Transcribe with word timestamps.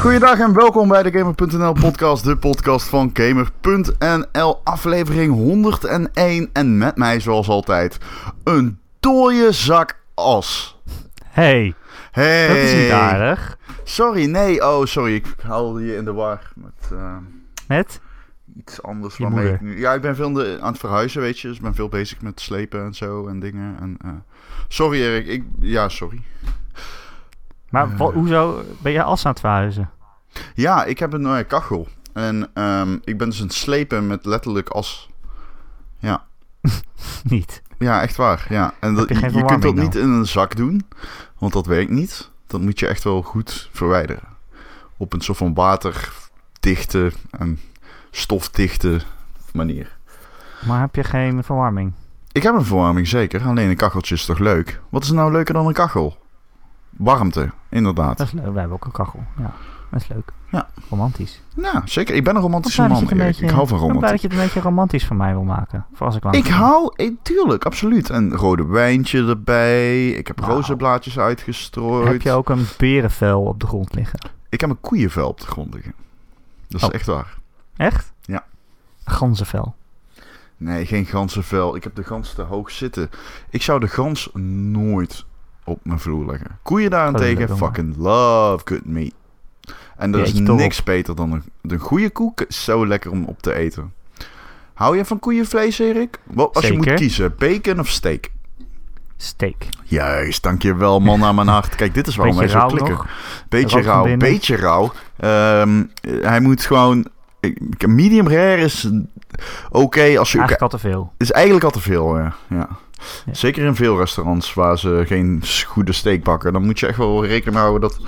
Goeiedag 0.00 0.38
en 0.38 0.52
welkom 0.54 0.88
bij 0.88 1.02
de 1.02 1.18
Gamer.nl 1.18 1.72
podcast, 1.72 2.24
de 2.24 2.36
podcast 2.36 2.86
van 2.88 3.10
Gamer.nl, 3.12 4.60
aflevering 4.64 5.32
101. 5.32 6.50
En 6.52 6.78
met 6.78 6.96
mij 6.96 7.20
zoals 7.20 7.48
altijd, 7.48 7.98
een 8.44 8.78
dode 9.00 9.52
zak 9.52 9.98
as. 10.14 10.78
Hey, 11.24 11.74
Hey. 12.10 12.46
dat 12.48 12.56
is 12.56 12.74
niet 12.82 12.90
aardig. 12.90 13.58
Sorry, 13.84 14.24
nee, 14.24 14.62
oh 14.66 14.84
sorry, 14.84 15.14
ik 15.14 15.26
haalde 15.42 15.84
je 15.84 15.96
in 15.96 16.04
de 16.04 16.12
war 16.12 16.52
met 16.54 16.90
eh, 16.92 17.16
Met? 17.68 18.00
iets 18.56 18.82
anders 18.82 19.16
Je 19.16 19.22
waarmee 19.22 19.40
moeder. 19.50 19.68
ik 19.68 19.74
nu... 19.74 19.80
Ja, 19.80 19.92
ik 19.94 20.00
ben 20.00 20.16
veel 20.16 20.32
de- 20.32 20.58
aan 20.60 20.70
het 20.70 20.78
verhuizen, 20.80 21.20
weet 21.20 21.38
je, 21.40 21.48
dus 21.48 21.56
ik 21.56 21.62
ben 21.62 21.74
veel 21.74 21.88
bezig 21.88 22.20
met 22.20 22.40
slepen 22.40 22.84
en 22.84 22.94
zo 22.94 23.26
en 23.26 23.40
dingen. 23.40 23.76
En, 23.80 23.96
eh, 24.04 24.10
sorry 24.68 25.00
Erik, 25.00 25.26
ik... 25.26 25.44
Ja, 25.60 25.88
sorry. 25.88 26.20
Maar 27.70 27.88
hoezo 27.96 28.62
ben 28.78 28.92
je 28.92 29.02
as 29.02 29.24
aan 29.24 29.30
het 29.30 29.40
verhuizen? 29.40 29.90
Ja, 30.54 30.84
ik 30.84 30.98
heb 30.98 31.12
een 31.12 31.26
eh, 31.26 31.46
kachel. 31.46 31.88
En 32.12 32.50
ehm, 32.54 32.96
ik 33.04 33.18
ben 33.18 33.28
dus 33.28 33.40
aan 33.40 33.46
het 33.46 33.54
slepen 33.54 34.06
met 34.06 34.24
letterlijk 34.24 34.68
as. 34.68 35.10
Ja. 35.98 36.24
niet. 37.22 37.62
Ja, 37.78 38.02
echt 38.02 38.16
waar. 38.16 38.46
Ja. 38.48 38.74
En 38.80 38.94
dat, 38.94 39.08
je 39.08 39.44
kunt 39.44 39.62
dat 39.62 39.74
niet 39.74 39.94
in 39.94 40.08
een 40.08 40.26
zak 40.26 40.56
doen, 40.56 40.86
want 41.38 41.52
dat 41.52 41.66
werkt 41.66 41.90
niet. 41.90 42.30
Dat 42.46 42.60
moet 42.60 42.78
je 42.78 42.86
echt 42.86 43.04
wel 43.04 43.22
goed 43.22 43.68
verwijderen. 43.72 44.36
Op 44.96 45.12
een 45.12 45.20
soort 45.20 45.38
van 45.38 45.54
waterdichte 45.54 47.12
en 47.30 47.60
stofdichte 48.10 49.00
manier. 49.52 49.96
Maar 50.66 50.80
heb 50.80 50.94
je 50.94 51.04
geen 51.04 51.44
verwarming? 51.44 51.92
Ik 52.32 52.42
heb 52.42 52.54
een 52.54 52.64
verwarming, 52.64 53.08
zeker. 53.08 53.42
Alleen 53.42 53.68
een 53.68 53.76
kacheltje 53.76 54.14
is 54.14 54.24
toch 54.24 54.38
leuk? 54.38 54.80
Wat 54.88 55.02
is 55.02 55.10
nou 55.10 55.32
leuker 55.32 55.54
dan 55.54 55.66
een 55.66 55.72
kachel? 55.72 56.16
Warmte, 56.90 57.50
inderdaad. 57.68 58.18
Dat 58.18 58.26
is 58.26 58.32
leuk. 58.32 58.44
Wij 58.44 58.54
hebben 58.54 58.72
ook 58.76 58.84
een 58.84 58.90
kachel. 58.92 59.24
Ja, 59.38 59.52
dat 59.90 60.00
is 60.00 60.08
leuk. 60.08 60.32
Ja. 60.50 60.68
Romantisch. 60.90 61.42
Ja, 61.56 61.82
zeker. 61.84 62.14
Ik 62.14 62.24
ben 62.24 62.36
een 62.36 62.42
romantische 62.42 62.82
Ik 62.82 62.88
ben 62.88 62.96
man, 63.16 63.20
een 63.20 63.28
Ik 63.28 63.50
hou 63.50 63.66
van 63.66 63.78
ben 63.78 63.78
blij 63.78 63.78
romantiek. 63.78 64.10
dat 64.10 64.20
je 64.20 64.26
het 64.28 64.36
een 64.36 64.42
beetje 64.42 64.60
romantisch 64.60 65.06
van 65.06 65.16
mij 65.16 65.32
wil 65.32 65.42
maken. 65.42 65.86
Voor 65.94 66.06
als 66.06 66.16
ik 66.16 66.24
Ik 66.24 66.46
hou, 66.46 66.92
eh, 66.96 67.10
tuurlijk, 67.22 67.64
absoluut. 67.64 68.10
En 68.10 68.32
rode 68.36 68.66
wijntje 68.66 69.26
erbij. 69.26 70.08
Ik 70.08 70.26
heb 70.26 70.40
Wauw. 70.40 70.54
rozenblaadjes 70.54 71.18
uitgestrooid. 71.18 72.08
Heb 72.12 72.22
je 72.22 72.32
ook 72.32 72.48
een 72.48 72.66
berenvel 72.78 73.42
op 73.42 73.60
de 73.60 73.66
grond 73.66 73.94
liggen? 73.94 74.18
Ik 74.48 74.60
heb 74.60 74.70
een 74.70 74.80
koeienvel 74.80 75.28
op 75.28 75.40
de 75.40 75.46
grond 75.46 75.74
liggen. 75.74 75.92
Dat 76.68 76.80
is 76.80 76.86
Oh. 76.88 76.94
echt 76.94 77.06
waar. 77.06 77.36
Echt? 77.76 78.12
Ja. 78.22 78.44
Een 79.04 79.12
ganzenvel. 79.12 79.74
Nee, 80.56 80.86
geen 80.86 81.06
ganzenvel. 81.06 81.76
Ik 81.76 81.84
heb 81.84 81.94
de 81.94 82.04
gans 82.04 82.32
te 82.34 82.42
hoog 82.42 82.70
zitten. 82.70 83.10
Ik 83.50 83.62
zou 83.62 83.80
de 83.80 83.88
gans 83.88 84.30
nooit 84.72 85.24
op 85.68 85.80
mijn 85.82 85.98
vloer 85.98 86.26
leggen. 86.26 86.58
Koeien 86.62 86.90
daarentegen, 86.90 87.48
leuk, 87.48 87.56
fucking 87.56 87.96
love 87.96 88.60
good 88.64 88.84
meat. 88.86 89.12
En 89.96 90.14
er 90.14 90.20
is 90.20 90.30
Jeetje, 90.30 90.52
niks 90.52 90.82
beter 90.82 91.16
dan 91.16 91.32
een, 91.32 91.42
een 91.62 91.78
goede 91.78 92.10
koek. 92.10 92.44
Zo 92.48 92.86
lekker 92.86 93.10
om 93.10 93.24
op 93.24 93.42
te 93.42 93.54
eten. 93.54 93.92
Hou 94.74 94.96
je 94.96 95.04
van 95.04 95.18
koeienvlees, 95.18 95.78
Erik? 95.78 96.18
Wat, 96.24 96.54
als 96.54 96.66
je 96.66 96.72
moet 96.72 96.94
kiezen, 96.94 97.34
bacon 97.38 97.78
of 97.78 97.88
steak? 97.88 98.30
Steak. 99.20 99.56
Juist, 99.84 100.42
dankjewel 100.42 101.00
man 101.00 101.20
naar 101.20 101.34
mijn 101.34 101.48
hart. 101.48 101.74
Kijk, 101.74 101.94
dit 101.94 102.06
is 102.06 102.16
waarom 102.16 102.36
wij 102.36 102.44
Beetje 102.44 102.60
zo 102.60 102.66
rauw 102.66 102.76
klikken. 102.76 102.96
nog. 102.96 103.08
Beetje 103.48 103.82
rauw, 103.82 104.02
binnen. 104.02 104.18
beetje 104.18 104.56
rauw. 104.56 104.92
Ehm, 105.16 105.84
hij 106.00 106.40
moet 106.40 106.64
gewoon... 106.64 107.06
Medium 107.86 108.28
rare 108.28 108.62
is 108.62 108.90
oké 109.70 110.18
als 110.18 110.32
je... 110.32 110.38
Eigenlijk 110.38 110.62
al 110.62 110.68
te 110.68 110.78
veel. 110.78 111.12
is 111.16 111.30
eigenlijk 111.30 111.64
al 111.64 111.70
te 111.70 111.80
veel, 111.80 112.18
ja. 112.18 112.34
ja. 112.48 112.68
Ja. 113.26 113.34
Zeker 113.34 113.64
in 113.64 113.74
veel 113.74 113.98
restaurants 113.98 114.54
waar 114.54 114.78
ze 114.78 115.02
geen 115.06 115.42
goede 115.66 115.92
steak 115.92 116.22
bakken. 116.22 116.52
Dan 116.52 116.64
moet 116.64 116.80
je 116.80 116.86
echt 116.86 116.98
wel 116.98 117.26
rekening 117.26 117.56
houden 117.56 117.80
dat, 117.80 118.00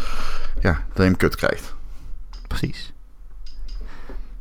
ja, 0.61 0.73
dat 0.73 0.97
je 0.97 1.03
hem 1.03 1.17
kut 1.17 1.37
krijgt. 1.37 1.75
Precies. 2.47 2.93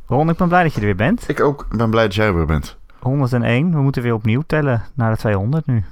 Ron, 0.06 0.30
ik 0.30 0.36
ben 0.36 0.48
blij 0.48 0.62
dat 0.62 0.72
je 0.72 0.80
er 0.80 0.86
weer 0.86 0.96
bent. 0.96 1.28
Ik 1.28 1.40
ook 1.40 1.66
ben 1.76 1.90
blij 1.90 2.04
dat 2.04 2.14
jij 2.14 2.26
er 2.26 2.34
weer 2.34 2.46
bent. 2.46 2.76
101. 2.98 3.72
We 3.72 3.80
moeten 3.80 4.02
weer 4.02 4.14
opnieuw 4.14 4.42
tellen 4.46 4.82
naar 4.94 5.12
de 5.12 5.18
200 5.18 5.66
nu. 5.66 5.84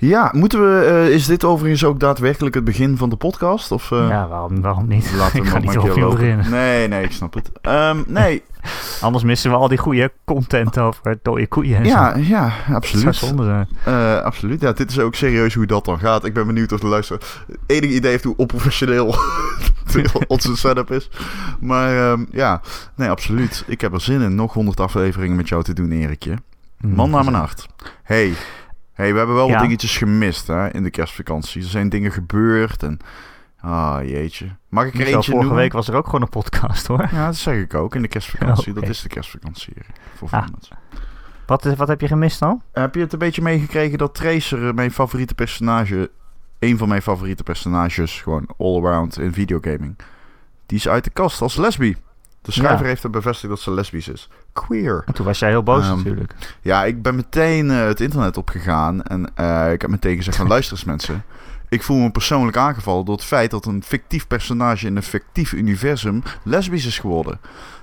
Ja, 0.00 0.30
moeten 0.34 0.60
we... 0.60 0.84
eh, 0.84 1.08
is 1.14 1.26
dit 1.26 1.44
overigens 1.44 1.84
ook 1.84 2.00
daadwerkelijk 2.00 2.54
het 2.54 2.64
begin 2.64 2.96
van 2.96 3.08
de 3.10 3.16
podcast? 3.16 3.72
Of, 3.72 3.90
eh, 3.92 4.08
ja, 4.08 4.28
waarom, 4.28 4.60
waarom 4.60 4.88
niet? 4.88 5.12
Laten 5.16 5.42
we 5.42 5.48
nog 5.50 5.54
niet 5.62 5.64
maar 5.74 5.78
opnieuw 5.78 6.04
lopen. 6.04 6.18
beginnen. 6.18 6.50
Nee, 6.50 6.88
nee, 6.88 7.04
ik 7.04 7.12
snap 7.12 7.34
het. 7.34 7.50
Ehm, 7.60 8.02
nee, 8.06 8.42
Anders 9.00 9.24
missen 9.24 9.50
we 9.50 9.56
al 9.56 9.68
die 9.68 9.78
goede 9.78 10.12
content 10.24 10.78
over 10.78 11.18
dode 11.22 11.46
koeien 11.46 11.76
en 11.78 11.84
zo. 11.84 11.90
ja, 11.90 12.16
ja, 12.16 12.42
Dat 12.44 12.52
zou 12.64 12.74
absoluut. 12.76 13.14
zonde 13.16 13.44
zijn. 13.44 13.68
Eh, 13.84 14.22
absoluut. 14.22 14.60
Ja, 14.60 14.72
dit 14.72 14.90
is 14.90 14.98
ook 14.98 15.14
serieus 15.14 15.54
hoe 15.54 15.66
dat 15.66 15.84
dan 15.84 15.98
gaat. 15.98 16.24
Ik 16.24 16.34
ben 16.34 16.46
benieuwd 16.46 16.72
of 16.72 16.80
de 16.80 16.86
luisteraar 16.86 17.22
het 17.46 17.58
enige 17.66 17.94
idee 17.94 18.10
heeft 18.10 18.24
hoe 18.24 18.36
onprofessioneel 18.36 19.14
onze 20.28 20.56
setup 20.56 20.90
is. 20.90 21.10
Maar 21.60 22.10
ehm, 22.10 22.24
ja, 22.30 22.60
nee, 22.94 23.10
absoluut. 23.10 23.64
Ik 23.66 23.80
heb 23.80 23.92
er 23.92 24.00
zin 24.00 24.20
in 24.20 24.34
nog 24.34 24.52
100 24.52 24.80
afleveringen 24.80 25.36
met 25.36 25.48
jou 25.48 25.62
te 25.62 25.72
doen, 25.72 25.90
Erikje. 25.90 26.34
Man 26.78 27.10
naar 27.10 27.24
mijn 27.24 27.36
hart. 27.36 27.66
Hey, 28.02 28.32
hey 28.98 29.12
we 29.12 29.18
hebben 29.18 29.36
wel 29.36 29.46
Ja. 29.46 29.52
wat 29.52 29.62
dingetjes 29.62 29.96
gemist 29.96 30.46
hè, 30.46 30.68
in 30.72 30.82
de 30.82 30.90
kerstvakantie. 30.90 31.62
Er 31.62 31.68
zijn 31.68 31.88
dingen 31.88 32.12
gebeurd 32.12 32.82
en... 32.82 32.98
Ah, 33.60 33.98
jeetje. 34.02 34.46
Mag 34.68 34.84
ik 34.84 34.92
er 34.92 34.98
Michel, 34.98 35.14
eentje 35.14 35.30
vorige 35.30 35.46
noemen? 35.48 35.62
week 35.64 35.72
was 35.72 35.88
er 35.88 35.94
ook 35.94 36.04
gewoon 36.04 36.22
een 36.22 36.28
podcast 36.28 36.86
hoor. 36.86 37.08
Ja, 37.12 37.26
dat 37.26 37.36
zeg 37.36 37.56
ik 37.56 37.74
ook. 37.74 37.94
In 37.94 38.02
de 38.02 38.08
kerstvakantie. 38.08 38.68
Oh. 38.74 38.74
Dat 38.80 38.88
is 38.88 39.02
de 39.02 39.08
kerstvakantie. 39.08 39.72
Voor 40.14 40.28
Ah. 40.30 40.46
Wat, 41.46 41.64
is- 41.64 41.74
wat 41.76 41.88
heb 41.88 42.00
je 42.00 42.06
gemist 42.06 42.38
dan? 42.38 42.62
Heb 42.72 42.94
je 42.94 43.00
het 43.00 43.12
een 43.12 43.18
beetje 43.18 43.42
meegekregen 43.42 43.98
dat 43.98 44.14
Tracer, 44.14 44.68
eh, 44.68 44.74
mijn 44.74 44.90
favoriete 44.90 45.34
personage, 45.34 46.10
een 46.58 46.78
van 46.78 46.88
mijn 46.88 47.02
favoriete 47.02 47.42
personages, 47.42 48.20
gewoon 48.22 48.48
all-around 48.58 49.18
in 49.18 49.32
videogaming, 49.32 49.96
die 50.66 50.78
is 50.78 50.88
uit 50.88 51.04
de 51.04 51.10
kast 51.10 51.40
als 51.42 51.56
lesbi. 51.56 51.96
De 52.48 52.54
schrijver 52.54 52.82
Ja. 52.82 52.86
heeft 52.86 53.02
er 53.04 53.10
bevestigd 53.10 53.48
dat 53.52 53.60
ze 53.60 53.70
lesbisch 53.70 54.08
is. 54.08 54.28
Queer. 54.52 55.02
En 55.06 55.14
toen 55.14 55.26
was 55.26 55.38
jij 55.38 55.48
heel 55.48 55.62
boos 55.62 55.84
Ehm, 55.84 55.96
natuurlijk. 55.96 56.34
Ja, 56.60 56.84
ik 56.84 57.02
ben 57.02 57.14
meteen 57.14 57.70
eh, 57.70 57.84
het 57.86 58.00
internet 58.00 58.36
opgegaan 58.36 59.02
en 59.02 59.30
eh, 59.34 59.72
ik 59.72 59.80
heb 59.80 59.90
meteen 59.90 60.16
gezegd 60.16 60.36
van 60.36 60.46
luister 60.54 60.76
eens 60.76 60.84
mensen. 60.84 61.24
Ik 61.68 61.82
voel 61.82 61.96
me 61.98 62.10
persoonlijk 62.10 62.56
aangevallen 62.56 63.04
door 63.04 63.14
het 63.14 63.24
feit 63.24 63.50
dat 63.50 63.66
een 63.66 63.82
fictief 63.82 64.26
personage 64.26 64.86
in 64.86 64.96
een 64.96 65.02
fictief 65.02 65.52
universum 65.52 66.22
lesbisch 66.42 66.86
is 66.86 66.98
geworden. 66.98 67.40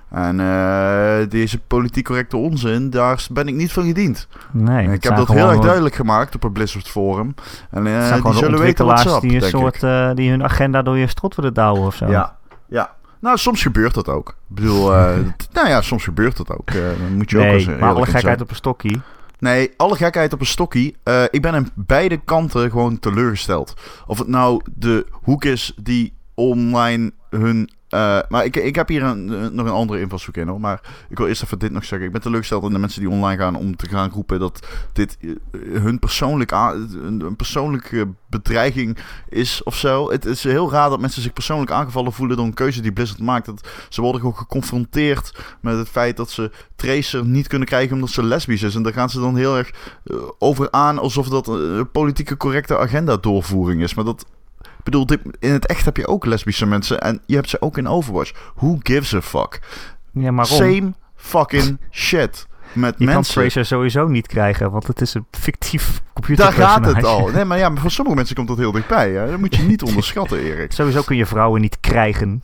En 0.10 0.40
eh, 0.40 1.30
deze 1.30 1.60
politiek 1.60 2.06
correcte 2.06 2.38
onzin, 2.38 2.90
daar 2.90 3.28
ben 3.32 3.48
ik 3.48 3.56
niet 3.56 3.72
van 3.72 3.86
gediend. 3.86 4.28
Nee. 4.52 4.88
ik 4.92 5.04
heb 5.04 5.16
dat 5.16 5.28
heel 5.28 5.50
erg 5.50 5.60
duidelijk 5.60 5.96
gemaakt 5.96 6.36
op 6.36 6.44
het 6.44 6.54
Blizzard 6.54 6.88
Forum. 6.88 7.34
En 7.70 7.86
zijn 7.86 8.22
die 8.22 8.34
zullen 8.34 8.60
weten 8.60 8.86
wat 8.86 9.00
ze 9.00 9.18
die 9.22 9.36
een 9.36 9.50
soort 9.50 9.80
die 10.18 10.30
hun 10.30 10.44
agenda 10.44 10.82
door 10.82 10.98
je 10.98 11.08
strot 11.08 11.36
willen 11.36 11.54
douwen 11.54 11.86
of 11.86 11.96
zo. 11.96 12.08
Ja, 12.08 12.36
ja. 12.68 12.94
Nou, 13.26 13.38
soms 13.38 13.62
gebeurt 13.62 13.94
dat 13.94 14.10
ook. 14.10 14.30
Ik 14.30 14.56
bedoel, 14.56 14.94
eh, 14.94 15.18
t- 15.38 15.48
nou 15.54 15.68
ja, 15.68 15.82
soms 15.82 16.04
gebeurt 16.04 16.38
dat 16.38 16.50
ook. 16.50 16.70
Eh, 16.70 16.76
dan 16.76 17.14
moet 17.18 17.30
je 17.30 17.38
ook 17.38 17.44
eens 17.54 17.66
maar 17.66 17.90
alle 17.96 18.06
gekheid 18.06 18.42
op 18.42 18.50
een 18.50 18.56
stokkie. 18.56 19.02
Nee, 19.40 19.72
alle 19.78 19.96
gekheid 19.96 20.34
op 20.34 20.40
een 20.40 20.46
stokkie. 20.46 20.96
Eh, 21.04 21.24
ik 21.30 21.42
ben 21.42 21.54
aan 21.54 21.70
beide 21.74 22.18
kanten 22.18 22.70
gewoon 22.72 23.00
teleurgesteld. 23.00 23.74
Of 24.08 24.18
het 24.18 24.28
nou 24.28 24.62
de 24.76 25.06
hoek 25.12 25.46
is 25.46 25.74
die 25.82 26.14
online 26.34 27.12
hun... 27.30 27.70
eh, 27.96 28.20
maar 28.30 28.46
ik, 28.46 28.56
ik 28.56 28.76
heb 28.76 28.88
hier 28.88 29.04
eh, 29.04 29.12
nog 29.52 29.66
een 29.66 29.72
andere 29.72 30.00
invalshoek 30.00 30.38
in 30.38 30.48
hoor. 30.48 30.60
Maar 30.60 30.82
ik 31.10 31.18
wil 31.18 31.28
eerst 31.28 31.44
even 31.44 31.60
dit 31.60 31.72
nog 31.72 31.86
zeggen. 31.86 32.08
Ik 32.08 32.14
ben 32.14 32.22
teleurgesteld 32.22 32.64
in 32.64 32.74
de 32.74 32.80
mensen 32.80 33.02
die 33.02 33.10
online 33.10 33.42
gaan 33.42 33.56
om 33.56 33.76
te 33.76 33.88
gaan 33.88 34.10
roepen 34.10 34.40
dat 34.40 34.68
dit 34.94 35.18
eh, 35.22 35.30
hun 35.82 36.00
persoonlijk 36.00 36.52
een, 36.52 37.36
persoonlijke 37.38 38.08
bedreiging 38.30 38.98
is 39.30 39.64
of 39.64 39.76
zo. 39.76 40.12
Het 40.12 40.26
is 40.26 40.44
heel 40.44 40.72
raar 40.72 40.90
dat 40.90 41.00
mensen 41.00 41.22
zich 41.22 41.34
persoonlijk 41.34 41.72
aangevallen 41.72 42.14
voelen 42.14 42.38
door 42.38 42.46
een 42.46 42.54
keuze 42.54 42.82
die 42.82 42.94
Blizzard 42.94 43.20
maakt. 43.20 43.46
Dat 43.46 43.70
ze 43.90 44.02
worden 44.02 44.22
gewoon 44.22 44.38
geconfronteerd 44.38 45.56
met 45.62 45.78
het 45.78 45.90
feit 45.90 46.18
dat 46.18 46.30
ze 46.30 46.52
Tracer 46.76 47.26
niet 47.26 47.48
kunnen 47.48 47.68
krijgen 47.68 47.96
omdat 47.96 48.10
ze 48.10 48.24
lesbisch 48.24 48.64
is. 48.64 48.76
En 48.76 48.84
daar 48.84 48.94
gaan 48.94 49.10
ze 49.10 49.20
dan 49.20 49.36
heel 49.36 49.58
erg 49.58 49.72
over 50.40 50.72
aan 50.72 51.00
alsof 51.00 51.28
dat 51.28 51.48
een 51.48 51.92
politieke 51.92 52.38
correcte 52.38 52.78
agenda 52.78 53.18
doorvoering 53.18 53.82
is. 53.82 53.94
Maar 53.94 54.06
dat... 54.06 54.26
Ik 54.86 54.92
bedoel, 54.92 55.06
dit, 55.06 55.20
in 55.40 55.52
het 55.52 55.66
echt 55.66 55.86
heb 55.86 55.98
je 55.98 56.08
ook 56.08 56.26
lesbische 56.26 56.66
mensen 56.66 57.02
en 57.02 57.22
je 57.26 57.36
hebt 57.36 57.50
ze 57.50 57.62
ook 57.62 57.78
in 57.78 57.88
Overwatch. 57.88 58.32
Who 58.56 58.78
gives 58.84 59.14
a 59.14 59.22
fuck? 59.22 59.60
Ja, 60.12 60.32
maar 60.32 60.46
Same 60.46 60.94
fucking 61.16 61.80
shit. 61.92 62.48
Met 62.74 62.96
je 62.98 63.06
kan 63.06 63.14
mensen. 63.14 63.34
Tracer 63.34 63.66
sowieso 63.66 64.08
niet 64.08 64.28
krijgen, 64.28 64.72
want 64.72 64.88
het 64.88 65.02
is 65.02 65.14
een 65.14 65.26
fictief 65.32 65.88
Daar 65.94 66.14
computerpersonage. 66.14 66.84
gaat 66.84 66.96
het 66.96 67.06
al. 67.06 67.28
Nee, 67.28 67.46
maar 67.46 67.58
ja, 67.58 67.70
maar 67.70 67.82
voor 67.82 67.92
sommige 68.00 68.16
mensen 68.18 68.36
komt 68.36 68.48
dat 68.48 68.58
heel 68.58 68.72
dichtbij. 68.72 69.12
Hè? 69.12 69.30
Dat 69.30 69.40
moet 69.40 69.56
je 69.56 69.62
niet 69.62 69.84
onderschatten, 69.90 70.40
Erik. 70.40 70.72
Sowieso 70.72 71.02
kun 71.02 71.16
je 71.16 71.26
vrouwen 71.26 71.62
niet 71.62 71.78
krijgen. 71.80 72.44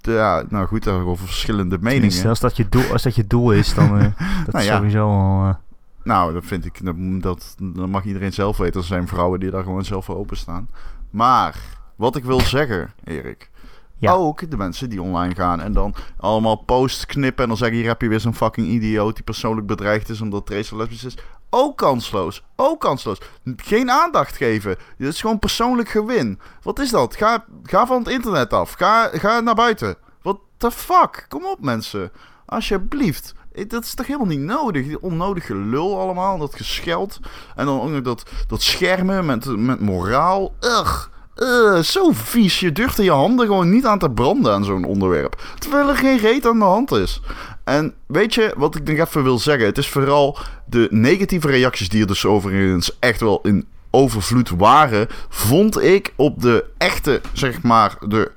Ja, 0.00 0.44
nou 0.48 0.66
goed, 0.66 0.84
daarover 0.84 1.26
verschillende 1.26 1.74
Tenminste, 1.78 2.00
meningen. 2.08 2.28
als 2.28 2.40
dat 2.40 2.56
je 2.56 2.68
doel, 2.68 2.92
als 2.92 3.02
dat 3.02 3.14
je 3.14 3.26
doel 3.26 3.52
is, 3.52 3.74
dan 3.74 3.98
eh 3.98 4.02
dat 4.44 4.52
Nou 4.52 4.58
is 4.58 4.64
ja. 4.64 4.76
sowieso 4.76 5.06
al... 5.08 5.48
eh, 5.48 5.54
Nou, 6.02 6.32
dat 6.32 6.44
vind 6.44 6.64
ik, 6.64 6.84
dat, 6.84 6.94
dat, 6.98 7.54
dat 7.58 7.88
mag 7.88 8.04
iedereen 8.04 8.32
zelf 8.32 8.56
weten. 8.56 8.80
Er 8.80 8.86
zijn 8.86 9.08
vrouwen 9.08 9.40
die 9.40 9.50
daar 9.50 9.62
gewoon 9.62 9.84
zelf 9.84 10.04
voor 10.04 10.16
openstaan. 10.16 10.68
Maar, 11.12 11.56
wat 11.96 12.16
ik 12.16 12.24
wil 12.24 12.40
zeggen, 12.40 12.92
Erik. 13.04 13.50
Ja. 13.98 14.12
ook 14.12 14.50
de 14.50 14.56
mensen 14.56 14.90
die 14.90 15.02
online 15.02 15.34
gaan 15.34 15.60
en 15.60 15.72
dan 15.72 15.94
allemaal 16.16 16.56
posts 16.56 17.06
knippen 17.06 17.42
en 17.42 17.48
dan 17.48 17.58
zeggen 17.58 17.76
hier 17.76 17.86
heb 17.86 18.00
je 18.00 18.08
weer 18.08 18.20
zo'n 18.20 18.34
fucking 18.34 18.66
idioot 18.66 19.14
die 19.14 19.24
persoonlijk 19.24 19.66
bedreigd 19.66 20.08
is 20.08 20.20
omdat 20.20 20.46
Tracer 20.46 20.76
lesbisch 20.76 21.04
is. 21.04 21.16
Ook 21.50 21.76
kansloos. 21.76 22.44
Ook 22.56 22.80
kansloos. 22.80 23.18
Geen 23.56 23.90
aandacht 23.90 24.36
geven. 24.36 24.76
Dit 24.98 25.08
is 25.08 25.20
gewoon 25.20 25.38
persoonlijk 25.38 25.88
gewin. 25.88 26.40
Wat 26.62 26.78
is 26.78 26.90
dat? 26.90 27.16
Ga, 27.16 27.44
ga 27.62 27.86
van 27.86 27.98
het 27.98 28.08
internet 28.08 28.52
af. 28.52 28.72
Ga, 28.72 29.10
ga 29.12 29.40
naar 29.40 29.54
buiten. 29.54 29.96
What 30.22 30.38
the 30.56 30.70
fuck? 30.70 31.24
Kom 31.28 31.44
op 31.44 31.60
mensen. 31.60 32.12
Alsjeblieft. 32.46 33.34
Eh, 33.54 33.68
Dat 33.68 33.84
is 33.84 33.94
toch 33.94 34.06
helemaal 34.06 34.28
niet 34.28 34.40
nodig? 34.40 34.86
Die 34.86 35.02
onnodige 35.02 35.54
lul 35.54 36.00
allemaal. 36.00 36.38
Dat 36.38 36.54
gescheld. 36.54 37.20
En 37.56 37.66
dan 37.66 37.80
ook 37.80 37.90
nog 37.90 38.02
dat, 38.02 38.22
dat 38.46 38.62
schermen 38.62 39.26
met, 39.26 39.56
met 39.56 39.80
moraal. 39.80 40.54
Ugh. 40.60 41.10
Ugh, 41.36 41.82
zo 41.82 42.10
vies. 42.12 42.60
Je 42.60 42.72
durft 42.72 42.98
er 42.98 43.04
je 43.04 43.10
handen 43.10 43.46
gewoon 43.46 43.70
niet 43.70 43.86
aan 43.86 43.98
te 43.98 44.10
branden 44.10 44.52
aan 44.52 44.64
zo'n 44.64 44.84
onderwerp. 44.84 45.42
Terwijl 45.58 45.88
er 45.88 45.96
geen 45.96 46.18
reet 46.18 46.46
aan 46.46 46.58
de 46.58 46.64
hand 46.64 46.92
is. 46.92 47.20
En 47.64 47.94
weet 48.06 48.34
je 48.34 48.54
wat 48.56 48.74
ik 48.74 48.88
nog 48.88 49.08
even 49.08 49.22
wil 49.22 49.38
zeggen? 49.38 49.66
Het 49.66 49.78
is 49.78 49.88
vooral 49.88 50.38
de 50.66 50.88
negatieve 50.90 51.48
reacties 51.48 51.88
die 51.88 52.00
er 52.00 52.06
dus 52.06 52.26
overigens 52.26 52.98
echt 52.98 53.20
wel 53.20 53.40
in 53.42 53.66
overvloed 53.90 54.50
waren. 54.50 55.06
Vond 55.28 55.82
ik 55.82 56.12
op 56.16 56.40
de 56.42 56.64
echte, 56.78 57.20
zeg 57.32 57.62
maar, 57.62 57.96
de 58.08 58.32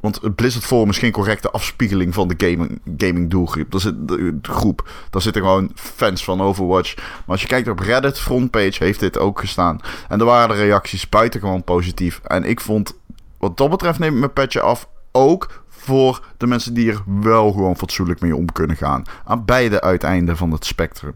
want 0.00 0.34
Blizzard 0.34 0.64
Forum 0.64 0.88
is 0.88 0.98
geen 0.98 1.12
correcte 1.12 1.50
afspiegeling 1.50 2.14
van 2.14 2.28
de 2.28 2.34
gaming, 2.36 2.80
gaming 2.96 3.30
doelgroep. 3.30 3.70
Daar 3.70 3.80
zit 3.80 4.08
de, 4.08 4.38
groep. 4.42 4.90
Daar 5.10 5.22
zitten 5.22 5.42
gewoon 5.42 5.70
fans 5.74 6.24
van 6.24 6.40
Overwatch. 6.40 6.96
Maar 6.96 7.22
als 7.26 7.40
je 7.40 7.46
kijkt 7.46 7.68
op 7.68 7.78
Reddit 7.78 8.18
frontpage 8.18 8.84
heeft 8.84 9.00
dit 9.00 9.18
ook 9.18 9.40
gestaan. 9.40 9.80
En 10.08 10.18
er 10.18 10.24
waren 10.24 10.56
de 10.56 10.62
reacties 10.62 11.08
buitengewoon 11.08 11.64
positief. 11.64 12.20
En 12.24 12.44
ik 12.44 12.60
vond, 12.60 12.98
wat 13.38 13.56
dat 13.56 13.70
betreft 13.70 13.98
neem 13.98 14.12
ik 14.12 14.18
mijn 14.18 14.32
petje 14.32 14.60
af. 14.60 14.88
Ook 15.12 15.62
voor 15.68 16.24
de 16.36 16.46
mensen 16.46 16.74
die 16.74 16.90
er 16.90 17.02
wel 17.06 17.52
gewoon 17.52 17.76
fatsoenlijk 17.76 18.20
mee 18.20 18.36
om 18.36 18.52
kunnen 18.52 18.76
gaan. 18.76 19.02
Aan 19.24 19.44
beide 19.44 19.80
uiteinden 19.80 20.36
van 20.36 20.50
het 20.50 20.64
spectrum. 20.64 21.14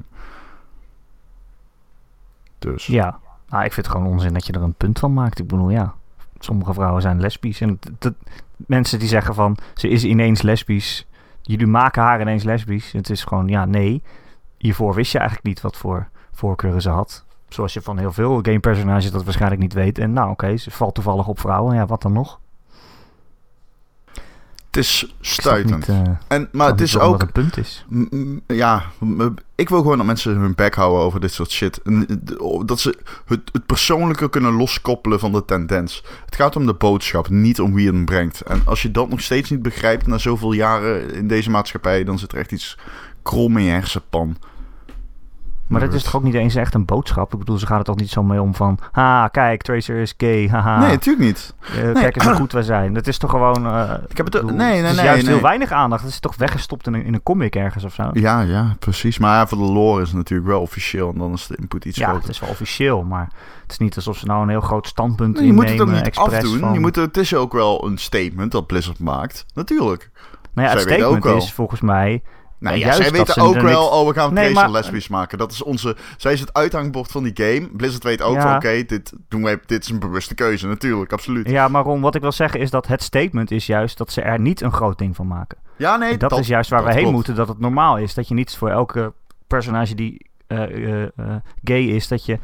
Dus. 2.58 2.86
Ja, 2.86 3.18
nou, 3.48 3.64
ik 3.64 3.72
vind 3.72 3.86
het 3.86 3.96
gewoon 3.96 4.12
onzin 4.12 4.32
dat 4.32 4.46
je 4.46 4.52
er 4.52 4.62
een 4.62 4.74
punt 4.74 4.98
van 4.98 5.12
maakt. 5.12 5.38
Ik 5.38 5.46
bedoel, 5.46 5.70
ja, 5.70 5.94
sommige 6.38 6.74
vrouwen 6.74 7.02
zijn 7.02 7.20
lesbisch. 7.20 7.60
En 7.60 7.78
dat- 7.98 8.14
mensen 8.56 8.98
die 8.98 9.08
zeggen 9.08 9.34
van, 9.34 9.56
ze 9.74 9.88
is 9.88 10.04
ineens 10.04 10.42
lesbisch. 10.42 11.06
Jullie 11.42 11.66
maken 11.66 12.02
haar 12.02 12.20
ineens 12.20 12.42
lesbisch. 12.44 12.92
Het 12.92 13.10
is 13.10 13.24
gewoon, 13.24 13.48
ja, 13.48 13.64
nee. 13.64 14.02
Hiervoor 14.58 14.94
wist 14.94 15.12
je 15.12 15.18
eigenlijk 15.18 15.48
niet 15.48 15.60
wat 15.60 15.76
voor 15.76 16.08
voorkeuren 16.32 16.82
ze 16.82 16.90
had. 16.90 17.24
Zoals 17.48 17.72
je 17.72 17.80
van 17.80 17.98
heel 17.98 18.12
veel 18.12 18.38
gamepersonages 18.42 19.10
dat 19.10 19.24
waarschijnlijk 19.24 19.60
niet 19.60 19.72
weet. 19.72 19.98
En 19.98 20.12
nou, 20.12 20.30
oké, 20.30 20.56
ze 20.56 20.70
valt 20.70 20.94
toevallig 20.94 21.28
op 21.28 21.40
vrouwen. 21.40 21.74
Ja, 21.74 21.86
wat 21.86 22.02
dan 22.02 22.12
nog? 22.12 22.40
Het 24.74 24.84
is 24.84 25.14
stuitend. 25.20 25.88
niet, 25.88 25.88
eh, 25.88 26.02
en, 26.28 26.48
maar 26.52 26.68
het 26.68 26.80
is 26.80 26.98
ook... 26.98 27.32
punt 27.32 27.56
is. 27.56 27.84
Ja, 28.46 28.84
ik 29.54 29.68
wil 29.68 29.78
gewoon 29.78 29.96
dat 29.96 30.06
mensen 30.06 30.36
hun 30.36 30.54
bek 30.54 30.74
houden 30.74 31.02
over 31.02 31.20
dit 31.20 31.32
soort 31.32 31.50
shit. 31.50 31.80
En 31.82 32.06
d- 32.24 32.68
Dat 32.68 32.80
ze 32.80 32.98
het, 33.26 33.40
het 33.52 33.66
persoonlijke 33.66 34.28
kunnen 34.30 34.52
loskoppelen 34.52 35.20
van 35.20 35.32
de 35.32 35.44
tendens. 35.44 36.04
Het 36.24 36.36
gaat 36.36 36.56
om 36.56 36.66
de 36.66 36.74
boodschap, 36.74 37.28
niet 37.28 37.60
om 37.60 37.74
wie 37.74 37.86
het 37.86 37.94
hem 37.94 38.04
brengt. 38.04 38.40
En 38.40 38.62
als 38.64 38.82
je 38.82 38.90
dat 38.90 39.08
nog 39.08 39.20
steeds 39.20 39.50
niet 39.50 39.62
begrijpt 39.62 40.06
na 40.06 40.18
zoveel 40.18 40.52
jaren 40.52 41.14
in 41.14 41.28
deze 41.28 41.50
maatschappij, 41.50 42.04
dan 42.04 42.18
zit 42.18 42.32
er 42.32 42.38
echt 42.38 42.52
iets 42.52 42.78
krom 43.22 43.56
in 43.56 43.64
je 43.64 43.70
hersenpan. 43.70 44.36
Maar 45.66 45.80
dat 45.80 45.92
is 45.92 46.02
toch 46.02 46.16
ook 46.16 46.22
niet 46.22 46.34
eens 46.34 46.54
echt 46.54 46.74
een 46.74 46.84
boodschap? 46.84 47.32
Ik 47.32 47.38
bedoel, 47.38 47.58
ze 47.58 47.66
gaan 47.66 47.78
er 47.78 47.84
toch 47.84 47.96
niet 47.96 48.10
zo 48.10 48.22
mee 48.22 48.42
om 48.42 48.54
van... 48.54 48.78
Ha, 48.92 49.28
kijk, 49.28 49.62
Tracer 49.62 49.96
is 49.96 50.14
gay, 50.16 50.48
haha. 50.48 50.78
Nee, 50.78 50.88
natuurlijk 50.90 51.24
niet. 51.26 51.54
Eh, 51.60 51.92
Kijk 51.92 52.16
eens 52.16 52.24
hoe 52.24 52.34
goed 52.42 52.52
wij 52.52 52.62
zijn. 52.62 52.94
Dat 52.94 53.06
is 53.06 53.18
toch 53.18 53.30
gewoon... 53.30 53.66
eh, 53.66 53.94
Ik 54.08 54.16
heb 54.16 54.26
het- 54.26 54.40
bedoel, 54.40 54.56
nee, 54.56 54.68
nee, 54.68 54.80
het 54.82 54.90
is 54.90 54.96
nee, 54.96 55.04
juist 55.04 55.24
nee. 55.24 55.32
heel 55.34 55.42
weinig 55.42 55.70
aandacht. 55.70 56.02
Het 56.02 56.10
is 56.12 56.20
toch 56.20 56.36
weggestopt 56.36 56.86
in 56.86 56.94
een, 56.94 57.04
in 57.04 57.14
een 57.14 57.22
comic 57.22 57.56
ergens 57.56 57.84
of 57.84 57.94
zo? 57.94 58.10
Ja, 58.12 58.40
ja, 58.40 58.76
precies. 58.78 59.18
Maar 59.18 59.36
ja, 59.36 59.46
voor 59.46 59.58
de 59.58 59.72
lore 59.72 60.02
is 60.02 60.08
het 60.08 60.16
natuurlijk 60.16 60.48
wel 60.48 60.60
officieel. 60.60 61.10
En 61.12 61.18
dan 61.18 61.32
is 61.32 61.46
de 61.46 61.56
input 61.56 61.84
iets 61.84 61.96
Ja, 61.98 62.02
het 62.04 62.12
groter. 62.14 62.30
is 62.30 62.40
wel 62.40 62.50
officieel, 62.50 63.02
maar 63.02 63.28
het 63.62 63.70
is 63.72 63.78
niet 63.78 63.96
alsof 63.96 64.16
ze 64.16 64.26
nou 64.26 64.42
een 64.42 64.48
heel 64.48 64.60
groot 64.60 64.86
standpunt 64.86 65.36
Nee, 65.36 65.46
je 65.46 65.52
moet 65.52 65.62
het 65.62 65.72
innemen. 65.72 65.96
ook 65.98 66.04
niet 66.04 66.16
afdoen. 66.16 66.58
Van, 66.58 66.72
Je 66.72 66.80
moet, 66.80 66.96
het 66.96 67.16
is 67.16 67.34
ook 67.34 67.52
wel 67.52 67.86
een 67.86 67.98
statement 67.98 68.52
dat 68.52 68.66
Blizzard 68.66 68.98
maakt. 68.98 69.46
Natuurlijk. 69.54 70.10
nou 70.54 70.68
ja, 70.68 70.74
het 70.74 70.82
zij 70.82 71.04
ook 71.04 71.16
statement 71.16 71.42
is 71.42 71.52
volgens 71.52 71.80
mij... 71.80 72.22
Nou 72.64 72.76
Ja, 72.76 72.82
ja, 72.82 72.86
juist 72.92 73.08
zij 73.08 73.18
weten 73.18 73.42
ook 73.42 73.60
wel, 73.60 73.86
oh, 73.86 74.06
we 74.08 74.14
gaan 74.14 74.34
Nee, 74.34 74.50
Tracer 74.52 74.70
maar- 74.70 74.80
lesbisch 74.80 75.08
maken. 75.08 75.38
Dat 75.38 75.52
is 75.52 75.62
onze, 75.62 75.96
zij 76.16 76.32
is 76.32 76.40
het 76.40 76.52
uithangbord 76.52 77.10
van 77.10 77.22
die 77.22 77.32
game. 77.34 77.68
Blizzard 77.76 78.02
weet 78.04 78.22
ook 78.22 78.34
Ja. 78.34 78.40
van, 78.42 78.54
oké, 78.56 78.84
dit 78.86 79.12
doen 79.28 79.42
wij, 79.42 79.60
dit 79.66 79.82
is 79.82 79.90
een 79.90 79.98
bewuste 79.98 80.34
keuze, 80.34 80.66
natuurlijk, 80.66 81.12
absoluut. 81.12 81.46
Ja, 81.46 81.52
Ja, 81.52 81.68
maar 81.68 81.82
Ron, 81.84 82.00
wat 82.00 82.14
ik 82.14 82.20
wil 82.20 82.32
zeggen 82.32 82.60
is 82.60 82.70
dat 82.70 82.86
het 82.86 83.02
statement 83.02 83.50
is 83.50 83.66
juist 83.66 83.98
dat 83.98 84.12
ze 84.12 84.20
er 84.22 84.40
niet 84.40 84.60
een 84.60 84.72
groot 84.72 84.98
ding 84.98 85.16
van 85.16 85.26
maken. 85.26 85.58
nee, 85.76 85.88
En 86.12 86.18
dat, 86.18 86.38
is 86.38 86.46
juist 86.46 86.70
waar 86.70 86.82
we 86.84 86.88
heen 86.90 86.98
klopt. 86.98 87.14
moeten, 87.14 87.34
dat 87.34 87.48
het 87.48 87.58
normaal 87.60 87.98
is. 87.98 88.14
Dat 88.14 88.28
je 88.28 88.34
niet 88.34 88.56
voor 88.56 88.70
elke 88.70 89.12
personage 89.46 89.94
die 89.94 90.26
eh, 90.46 90.62
eh, 90.62 91.02
eh, 91.02 91.34
gay 91.64 91.82
is, 91.82 92.08
dat 92.08 92.24
je 92.26 92.38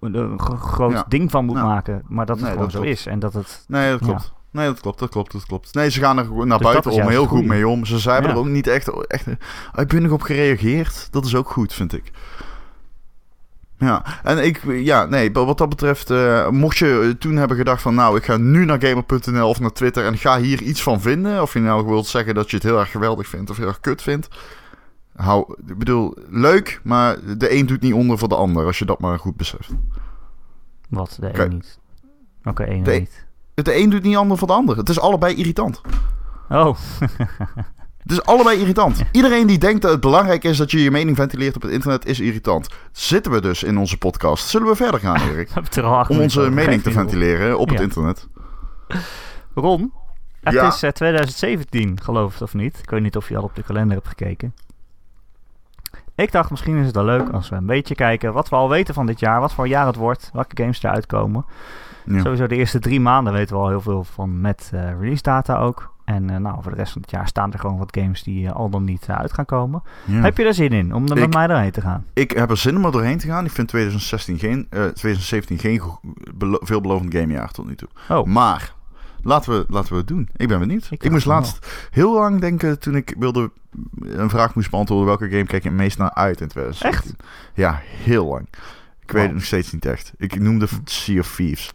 een 0.00 0.40
gro- 0.40 0.56
groot 0.56 0.92
Ja. 0.92 1.04
ding 1.08 1.30
van 1.30 1.44
moet 1.44 1.56
Ja. 1.56 1.64
maken. 1.64 2.02
Maar 2.08 2.26
dat 2.26 2.36
het 2.36 2.44
Nee, 2.44 2.54
gewoon 2.54 2.68
dat 2.70 2.76
zo 2.76 2.82
klopt. 2.82 2.98
is. 2.98 3.06
En 3.06 3.18
dat 3.18 3.32
het... 3.32 3.64
Nee, 3.68 3.90
dat 3.90 4.00
Ja. 4.00 4.06
klopt. 4.06 4.32
Nee, 4.54 4.66
dat 4.66 4.80
klopt, 4.80 4.98
dat 4.98 5.10
klopt, 5.10 5.32
dat 5.32 5.46
klopt. 5.46 5.74
Nee, 5.74 5.90
ze 5.90 6.00
gaan 6.00 6.18
er 6.18 6.24
gewoon 6.24 6.48
naar 6.48 6.58
Dus 6.58 6.66
buiten 6.66 6.90
om 6.92 7.08
heel 7.08 7.20
goed 7.20 7.28
goeie. 7.28 7.46
mee 7.48 7.68
om. 7.68 7.84
Ze 7.84 7.98
Ja. 8.10 8.22
er 8.22 8.36
ook 8.36 8.46
niet 8.46 8.66
echt, 8.66 9.06
echt 9.06 9.26
uitbundig 9.72 10.10
op 10.10 10.22
gereageerd. 10.22 11.08
Dat 11.10 11.24
is 11.24 11.34
ook 11.34 11.50
goed, 11.50 11.72
vind 11.72 11.92
ik. 11.92 12.10
Ja, 13.78 14.04
en 14.22 14.44
ik, 14.44 14.60
ja, 14.66 15.04
nee, 15.04 15.32
wat 15.32 15.58
dat 15.58 15.68
betreft, 15.68 16.10
eh, 16.10 16.48
mocht 16.48 16.76
je 16.76 17.00
eh, 17.02 17.18
toen 17.18 17.36
hebben 17.36 17.56
gedacht 17.56 17.82
van, 17.82 17.94
nou, 17.94 18.16
ik 18.16 18.24
ga 18.24 18.36
nu 18.36 18.64
naar 18.64 18.80
gamer.nl 18.80 19.48
of 19.48 19.60
naar 19.60 19.72
Twitter 19.72 20.04
en 20.06 20.18
ga 20.18 20.38
hier 20.40 20.62
iets 20.62 20.82
van 20.82 21.00
vinden. 21.00 21.42
Of 21.42 21.52
je 21.52 21.60
nou 21.60 21.86
wilt 21.86 22.06
zeggen 22.06 22.34
dat 22.34 22.50
je 22.50 22.56
het 22.56 22.64
heel 22.64 22.78
erg 22.78 22.90
geweldig 22.90 23.28
vindt 23.28 23.50
of 23.50 23.56
heel 23.56 23.66
erg 23.66 23.80
kut 23.80 24.02
vindt. 24.02 24.28
Hou, 25.16 25.54
ik 25.66 25.78
bedoel, 25.78 26.16
leuk, 26.28 26.80
maar 26.82 27.16
de 27.38 27.54
een 27.56 27.66
doet 27.66 27.80
niet 27.80 27.92
onder 27.94 28.18
voor 28.18 28.28
de 28.28 28.34
ander, 28.36 28.64
als 28.66 28.78
je 28.78 28.84
dat 28.84 29.00
maar 29.00 29.18
goed 29.18 29.36
beseft. 29.36 29.70
Wat, 30.88 31.16
de 31.20 31.38
een 31.42 31.50
niet. 31.50 31.78
Oké, 32.44 32.62
één 32.64 32.82
De- 32.84 32.90
niet. 32.92 33.26
De 33.54 33.76
een 33.76 33.90
doet 33.90 34.02
niet 34.02 34.16
onder 34.16 34.38
voor 34.38 34.46
de 34.46 34.52
ander. 34.52 34.76
Het 34.76 34.88
is 34.88 35.00
allebei 35.00 35.34
irritant. 35.34 35.80
Oh, 36.48 36.76
Het 38.02 38.12
is 38.12 38.22
allebei 38.22 38.58
irritant. 38.60 39.02
Iedereen 39.12 39.46
die 39.46 39.58
denkt 39.58 39.82
dat 39.82 39.90
het 39.90 40.00
belangrijk 40.00 40.44
is 40.44 40.56
dat 40.56 40.70
je 40.70 40.82
je 40.82 40.90
mening 40.90 41.16
ventileert 41.16 41.56
op 41.56 41.62
het 41.62 41.70
internet, 41.70 42.06
is 42.06 42.20
irritant. 42.20 42.68
Zitten 42.92 43.32
we 43.32 43.40
dus 43.40 43.62
in 43.62 43.78
onze 43.78 43.98
podcast? 43.98 44.48
Zullen 44.48 44.68
we 44.68 44.74
verder 44.76 45.00
gaan, 45.00 45.20
Erik? 45.30 45.48
het 45.54 45.76
er 45.76 46.08
Om 46.08 46.20
onze 46.20 46.50
mening 46.50 46.82
te 46.82 46.90
ventileren 46.90 47.58
op 47.58 47.68
het 47.68 47.78
Ja. 47.78 47.84
internet. 47.84 48.28
Ron, 49.54 49.92
het 50.40 50.54
Ja. 50.54 50.66
is 50.66 50.82
eh, 50.82 50.90
2017, 50.90 52.00
geloof 52.02 52.32
het 52.32 52.42
of 52.42 52.54
niet. 52.54 52.78
Ik 52.82 52.90
weet 52.90 53.02
niet 53.02 53.16
of 53.16 53.28
je 53.28 53.36
al 53.36 53.42
op 53.42 53.54
de 53.54 53.62
kalender 53.62 53.96
hebt 53.96 54.08
gekeken. 54.08 54.54
Ik 56.14 56.32
dacht, 56.32 56.50
misschien 56.50 56.76
is 56.76 56.86
het 56.86 56.94
wel 56.94 57.04
leuk 57.04 57.28
als 57.28 57.48
we 57.48 57.56
een 57.56 57.66
beetje 57.66 57.94
kijken 57.94 58.32
wat 58.32 58.48
we 58.48 58.56
al 58.56 58.68
weten 58.68 58.94
van 58.94 59.06
dit 59.06 59.20
jaar. 59.20 59.40
Wat 59.40 59.52
voor 59.52 59.68
jaar 59.68 59.86
het 59.86 59.96
wordt, 59.96 60.30
welke 60.32 60.62
games 60.62 60.82
eruit 60.82 61.06
komen. 61.06 61.44
Ja. 62.04 62.20
Sowieso 62.20 62.46
de 62.46 62.56
eerste 62.56 62.78
drie 62.78 63.00
maanden 63.00 63.32
weten 63.32 63.56
we 63.56 63.62
al 63.62 63.68
heel 63.68 63.80
veel 63.80 64.04
van 64.04 64.40
met 64.40 64.70
eh, 64.74 65.00
release 65.00 65.22
data 65.22 65.56
ook. 65.56 65.92
En 66.04 66.30
eh, 66.30 66.36
nou, 66.36 66.62
voor 66.62 66.72
de 66.72 66.78
rest 66.78 66.92
van 66.92 67.02
het 67.02 67.10
jaar 67.10 67.26
staan 67.28 67.52
er 67.52 67.58
gewoon 67.58 67.78
wat 67.78 67.96
games 67.98 68.22
die 68.22 68.46
eh, 68.46 68.52
al 68.52 68.70
dan 68.70 68.84
niet 68.84 69.06
uit 69.08 69.32
gaan 69.32 69.44
komen. 69.44 69.82
Ja. 70.04 70.20
Heb 70.20 70.36
je 70.36 70.44
er 70.44 70.54
zin 70.54 70.72
in 70.72 70.94
om 70.94 71.08
er 71.08 71.18
met 71.18 71.34
mij 71.34 71.46
doorheen 71.46 71.70
te 71.70 71.80
gaan? 71.80 72.04
Ik 72.12 72.30
heb 72.30 72.50
er 72.50 72.56
zin 72.56 72.76
om 72.76 72.84
er 72.84 72.92
doorheen 72.92 73.18
te 73.18 73.26
gaan. 73.26 73.44
Ik 73.44 73.50
vind 73.50 73.68
2016 73.68 74.38
geen, 74.38 74.66
eh, 74.70 74.84
2017 74.84 75.58
geen 75.58 75.82
veelbelovend 76.60 77.14
gamejaar 77.14 77.50
tot 77.50 77.66
nu 77.66 77.74
toe. 77.74 77.88
Oh, 78.08 78.26
Maar 78.26 78.74
laten 79.24 79.52
we, 79.52 79.64
laten 79.68 79.92
we 79.92 79.98
het 79.98 80.08
doen. 80.08 80.28
Ik 80.36 80.48
ben 80.48 80.58
benieuwd. 80.58 80.86
Ik, 80.90 80.98
dacht 81.00 81.12
moest 81.12 81.26
laatst 81.26 81.88
heel 81.90 82.14
lang 82.14 82.40
denken 82.40 82.78
toen 82.80 82.96
ik 82.96 83.14
wilde 83.18 83.50
een 84.00 84.30
vraag 84.30 84.54
moest 84.54 84.70
beantwoorden. 84.70 85.06
Welke 85.06 85.28
game 85.28 85.44
kijk 85.44 85.62
je 85.62 85.68
het 85.68 85.78
meest 85.78 85.98
naar 85.98 86.14
uit 86.14 86.40
in 86.40 86.48
2017? 86.48 87.16
Ja, 87.54 87.78
heel 87.82 88.26
lang. 88.26 88.48
Ik 89.02 89.10
weet 89.10 89.22
het 89.22 89.32
nog 89.34 89.44
steeds 89.44 89.72
niet 89.72 89.84
echt. 89.86 90.12
Ik 90.16 90.38
noemde 90.40 90.66
Sea 90.84 91.18
of 91.20 91.34
Thieves. 91.34 91.72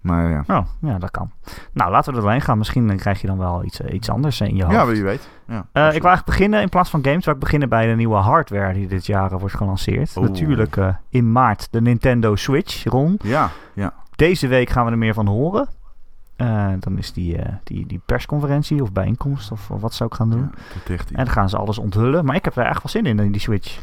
Maar 0.00 0.30
ja. 0.30 0.44
Oh, 0.46 0.66
ja, 0.80 0.98
dat 0.98 1.10
kan. 1.10 1.30
Nou, 1.72 1.90
laten 1.90 2.10
we 2.10 2.16
er 2.16 2.22
doorheen 2.24 2.40
gaan. 2.42 2.58
Misschien 2.58 2.90
eh, 2.90 2.96
krijg 2.96 3.20
je 3.20 3.26
dan 3.26 3.38
wel 3.38 3.64
iets, 3.64 3.80
eh, 3.80 3.94
iets 3.94 4.10
anders 4.10 4.40
eh, 4.40 4.48
in 4.48 4.56
je 4.56 4.62
hoofd. 4.62 4.74
Ja, 4.74 4.86
wie 4.86 5.02
weet. 5.02 5.28
Ja, 5.46 5.54
Eh, 5.56 5.86
ik 5.86 6.02
wil 6.02 6.10
eigenlijk 6.10 6.24
beginnen, 6.24 6.60
in 6.60 6.68
plaats 6.68 6.90
van 6.90 7.04
games, 7.04 7.24
wil 7.24 7.34
ik 7.34 7.40
beginnen 7.40 7.68
bij 7.68 7.86
de 7.86 7.94
nieuwe 7.94 8.16
hardware 8.16 8.72
die 8.72 8.86
dit 8.88 9.06
jaar 9.06 9.32
eh, 9.32 9.38
wordt 9.38 9.54
gelanceerd. 9.56 10.14
Natuurlijk 10.14 10.76
eh, 10.76 10.88
in 11.08 11.32
maart 11.32 11.68
de 11.70 11.80
Nintendo 11.80 12.36
Switch, 12.36 12.84
Ron. 12.84 13.18
Ja, 13.22 13.50
ja. 13.74 13.94
Deze 14.16 14.46
week 14.46 14.70
gaan 14.70 14.84
we 14.84 14.90
er 14.90 14.98
meer 14.98 15.14
van 15.14 15.26
horen. 15.26 15.68
Eh, 16.36 16.72
dan 16.78 16.98
is 16.98 17.12
die, 17.12 17.36
eh, 17.38 17.54
die, 17.64 17.86
die 17.86 18.00
persconferentie 18.06 18.82
of 18.82 18.92
bijeenkomst 18.92 19.50
of, 19.52 19.70
of 19.70 19.80
wat 19.80 19.94
zou 19.94 20.10
ik 20.10 20.16
gaan 20.16 20.30
doen. 20.30 20.40
ja 20.40 20.62
de 20.72 20.80
13. 20.84 21.16
En 21.16 21.24
dan 21.24 21.34
gaan 21.34 21.48
ze 21.48 21.56
alles 21.56 21.78
onthullen. 21.78 22.24
Maar 22.24 22.36
ik 22.36 22.44
heb 22.44 22.56
er 22.56 22.64
echt 22.66 22.82
wel 22.82 22.92
zin 22.92 23.06
in, 23.06 23.18
in 23.18 23.32
die 23.32 23.40
Switch. 23.40 23.78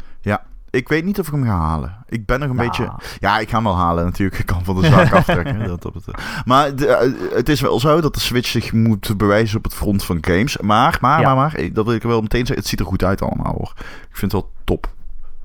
Ik 0.70 0.88
weet 0.90 1.06
niet 1.06 1.20
of 1.20 1.28
ik 1.28 1.34
hem 1.34 1.44
ga 1.44 1.58
halen. 1.58 1.96
Ik 2.08 2.26
ben 2.26 2.40
nog 2.40 2.50
een 2.50 2.56
Nou, 2.56 2.68
beetje... 2.68 2.92
Ja, 3.20 3.40
ik 3.40 3.50
ga 3.50 3.56
hem 3.56 3.64
wel 3.64 3.78
halen 3.78 4.04
natuurlijk. 4.06 4.40
Ik 4.42 4.46
kan 4.46 4.64
van 4.64 4.82
de 4.82 4.88
zaak 4.88 5.12
aftrekken. 5.20 5.68
Dat, 5.68 5.82
dat, 5.82 5.94
dat. 6.06 6.22
Maar 6.46 6.76
de, 6.76 6.88
eh, 6.88 7.36
het 7.36 7.50
is 7.50 7.62
wel 7.62 7.80
zo 7.80 8.02
dat 8.02 8.14
de 8.14 8.20
Switch 8.20 8.48
zich 8.48 8.72
moet 8.74 9.18
bewijzen 9.18 9.58
op 9.58 9.64
het 9.64 9.74
front 9.74 10.04
van 10.04 10.18
games. 10.22 10.58
Maar, 10.58 10.98
maar, 11.02 11.20
Ja. 11.20 11.36
maar, 11.36 11.52
maar, 11.56 11.74
dat 11.74 11.86
wil 11.86 11.94
ik 11.96 12.04
wel 12.04 12.22
meteen 12.22 12.40
zeggen. 12.40 12.58
Het 12.58 12.68
ziet 12.68 12.80
er 12.80 12.86
goed 12.86 13.04
uit 13.04 13.22
allemaal 13.22 13.54
hoor. 13.58 13.74
Ik 14.10 14.18
vind 14.18 14.32
het 14.32 14.42
wel 14.42 14.52
top. 14.64 14.92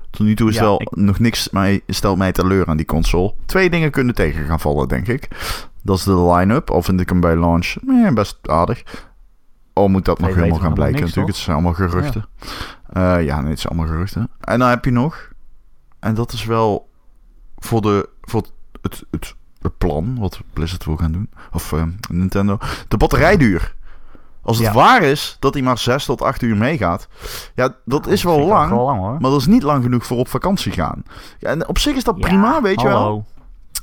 Tot 0.09 0.25
nu 0.25 0.35
toe 0.35 0.49
is 0.49 0.55
Ja, 0.55 0.61
wel 0.61 0.81
ik- 0.81 0.95
nog 0.95 1.19
niks 1.19 1.49
mij, 1.49 1.81
stelt 1.87 2.17
mij 2.17 2.31
teleur 2.31 2.65
aan 2.67 2.77
die 2.77 2.85
console. 2.85 3.33
Twee 3.45 3.69
dingen 3.69 3.91
kunnen 3.91 4.15
tegen 4.15 4.45
gaan 4.45 4.59
vallen, 4.59 4.87
denk 4.87 5.07
ik. 5.07 5.27
Dat 5.83 5.97
is 5.97 6.03
de 6.03 6.21
line-up. 6.21 6.69
Al 6.69 6.81
vind 6.81 6.99
ik 7.01 7.09
hem 7.09 7.19
bij 7.19 7.35
launch 7.35 7.75
eh, 7.87 8.13
best 8.13 8.37
aardig. 8.41 9.07
Al 9.73 9.87
moet 9.87 10.05
dat 10.05 10.19
nog 10.19 10.35
helemaal 10.35 10.59
gaan 10.59 10.73
blijken 10.73 10.95
niks, 10.95 11.07
natuurlijk. 11.07 11.35
Het 11.35 11.43
zijn 11.43 11.55
allemaal 11.55 11.73
geruchten. 11.73 12.25
Ja, 12.93 13.17
ja 13.17 13.41
nee, 13.41 13.49
het 13.49 13.59
zijn 13.59 13.73
allemaal 13.73 13.91
geruchten. 13.93 14.29
En 14.39 14.59
dan 14.59 14.69
heb 14.69 14.85
je 14.85 14.91
nog... 14.91 15.29
En 15.99 16.13
dat 16.13 16.31
is 16.31 16.45
wel 16.45 16.89
voor, 17.57 17.81
de, 17.81 18.09
voor 18.21 18.43
het, 18.81 19.03
het, 19.11 19.35
het 19.61 19.77
plan 19.77 20.17
wat 20.19 20.39
Blizzard 20.53 20.85
wil 20.85 20.95
gaan 20.97 21.11
doen. 21.11 21.29
Of 21.51 21.71
eh, 21.73 21.83
Nintendo. 22.09 22.57
De 22.87 22.97
batterijduur. 22.97 23.75
Als 24.41 24.57
het 24.57 24.65
Ja. 24.67 24.73
waar 24.73 25.01
is 25.03 25.37
dat 25.39 25.53
hij 25.53 25.63
maar 25.63 25.77
6 25.77 26.05
tot 26.05 26.21
8 26.21 26.41
uur 26.41 26.57
meegaat. 26.57 27.07
Ja, 27.55 27.75
dat 27.85 28.07
is 28.07 28.23
wel 28.23 28.39
lang. 28.39 28.69
Wel 28.69 28.85
lang 28.85 28.99
hoor. 28.99 29.11
Maar 29.11 29.31
dat 29.31 29.39
is 29.39 29.45
niet 29.45 29.63
lang 29.63 29.83
genoeg 29.83 30.05
voor 30.05 30.17
op 30.17 30.27
vakantie 30.27 30.71
gaan. 30.71 31.03
Ja, 31.39 31.49
en 31.49 31.67
op 31.67 31.77
zich 31.77 31.95
is 31.95 32.03
dat 32.03 32.15
Ja, 32.17 32.27
prima, 32.27 32.61
weet 32.61 32.81
je 32.81 32.87
wel. 32.87 33.25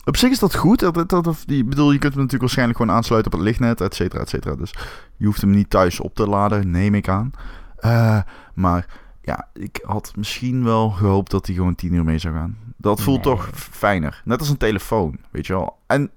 Op 0.05 0.17
zich 0.17 0.31
is 0.31 0.39
dat 0.39 0.55
goed. 0.57 0.79
Dat, 0.81 0.95
dat, 0.95 1.09
dat, 1.25 1.43
die, 1.47 1.65
bedoel, 1.65 1.93
je 1.93 1.99
kunt 1.99 2.13
hem 2.13 2.23
natuurlijk 2.23 2.41
waarschijnlijk 2.41 2.79
gewoon 2.79 2.97
aansluiten 2.97 3.33
op 3.33 3.39
het 3.39 3.49
lichtnet, 3.49 3.81
et 3.81 3.95
cetera, 3.95 4.23
et 4.23 4.29
cetera. 4.29 4.55
Dus 4.57 4.75
je 5.17 5.27
hoeft 5.27 5.41
hem 5.41 5.51
niet 5.51 5.71
thuis 5.71 6.01
op 6.01 6.15
te 6.15 6.27
laden, 6.27 6.71
neem 6.71 6.95
ik 6.95 7.09
aan. 7.09 7.31
Eh, 7.77 8.19
maar 8.55 8.87
ja, 9.23 9.49
ik 9.53 9.81
had 9.83 10.13
misschien 10.17 10.65
wel 10.65 10.91
gehoopt 10.91 11.31
dat 11.31 11.47
hij 11.47 11.55
gewoon 11.55 11.75
10 11.75 11.93
uur 11.93 12.05
mee 12.05 12.19
zou 12.19 12.35
gaan. 12.35 12.59
Dat 12.77 13.01
voelt 13.01 13.25
Nee. 13.25 13.35
toch 13.35 13.51
fijner. 13.55 14.23
Net 14.25 14.39
als 14.41 14.49
een 14.49 14.57
telefoon, 14.57 15.19
weet 15.31 15.47
je 15.47 15.53
wel. 15.53 15.79
En 15.87 16.11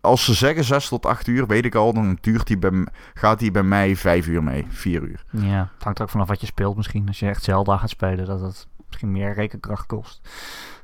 als 0.00 0.24
ze 0.24 0.34
zeggen 0.34 0.64
6 0.64 0.88
tot 0.88 1.06
8 1.06 1.26
uur, 1.26 1.46
weet 1.46 1.64
ik 1.64 1.74
al, 1.74 1.92
dan 1.92 2.18
duurt 2.20 2.46
die 2.46 2.58
bij, 2.58 2.86
gaat 3.14 3.40
hij 3.40 3.50
bij 3.50 3.62
mij 3.62 3.96
5 3.96 4.26
uur 4.26 4.42
mee, 4.42 4.66
4 4.68 5.02
uur. 5.02 5.24
Ja, 5.30 5.70
het 5.74 5.82
hangt 5.82 5.98
er 5.98 6.04
ook 6.04 6.10
vanaf 6.10 6.28
wat 6.28 6.40
je 6.40 6.46
speelt 6.46 6.76
misschien. 6.76 7.06
Als 7.08 7.18
je 7.18 7.28
echt 7.28 7.42
Zelda 7.44 7.76
gaat 7.76 7.90
spelen, 7.90 8.26
dat 8.26 8.40
het 8.40 8.66
misschien 8.86 9.12
meer 9.12 9.34
rekenkracht 9.34 9.86
kost. 9.86 10.20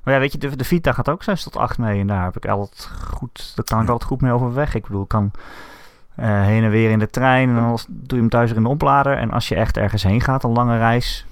Maar 0.03 0.15
ja, 0.15 0.21
weet 0.21 0.33
je, 0.33 0.39
de, 0.39 0.57
de 0.57 0.65
Vita 0.65 0.93
gaat 0.93 1.09
ook 1.09 1.23
6 1.23 1.43
tot 1.43 1.57
8 1.57 1.79
mee. 1.79 2.01
En 2.01 2.07
daar 2.07 2.25
heb 2.25 2.37
ik 2.37 2.47
altijd 2.47 2.91
goed, 3.15 3.53
daar 3.55 3.65
kan 3.65 3.81
ik 3.81 3.87
Ja. 3.87 3.93
altijd 3.93 4.11
goed 4.11 4.21
mee 4.21 4.33
overweg. 4.33 4.75
Ik 4.75 4.83
bedoel, 4.87 5.03
ik 5.03 5.09
kan 5.09 5.31
eh, 6.15 6.43
heen 6.43 6.65
en 6.65 6.71
weer 6.71 6.91
in 6.91 6.99
de 6.99 7.11
trein. 7.11 7.49
En 7.49 7.55
dan 7.55 7.79
doe 7.89 8.05
je 8.07 8.17
hem 8.17 8.29
thuis 8.29 8.49
weer 8.49 8.57
in 8.59 8.63
de 8.65 8.69
oplader. 8.69 9.17
En 9.17 9.31
als 9.31 9.49
je 9.49 9.55
echt 9.55 9.77
ergens 9.77 10.03
heen 10.03 10.21
gaat, 10.21 10.45
een 10.45 10.53
lange 10.53 10.79
reis. 10.79 11.27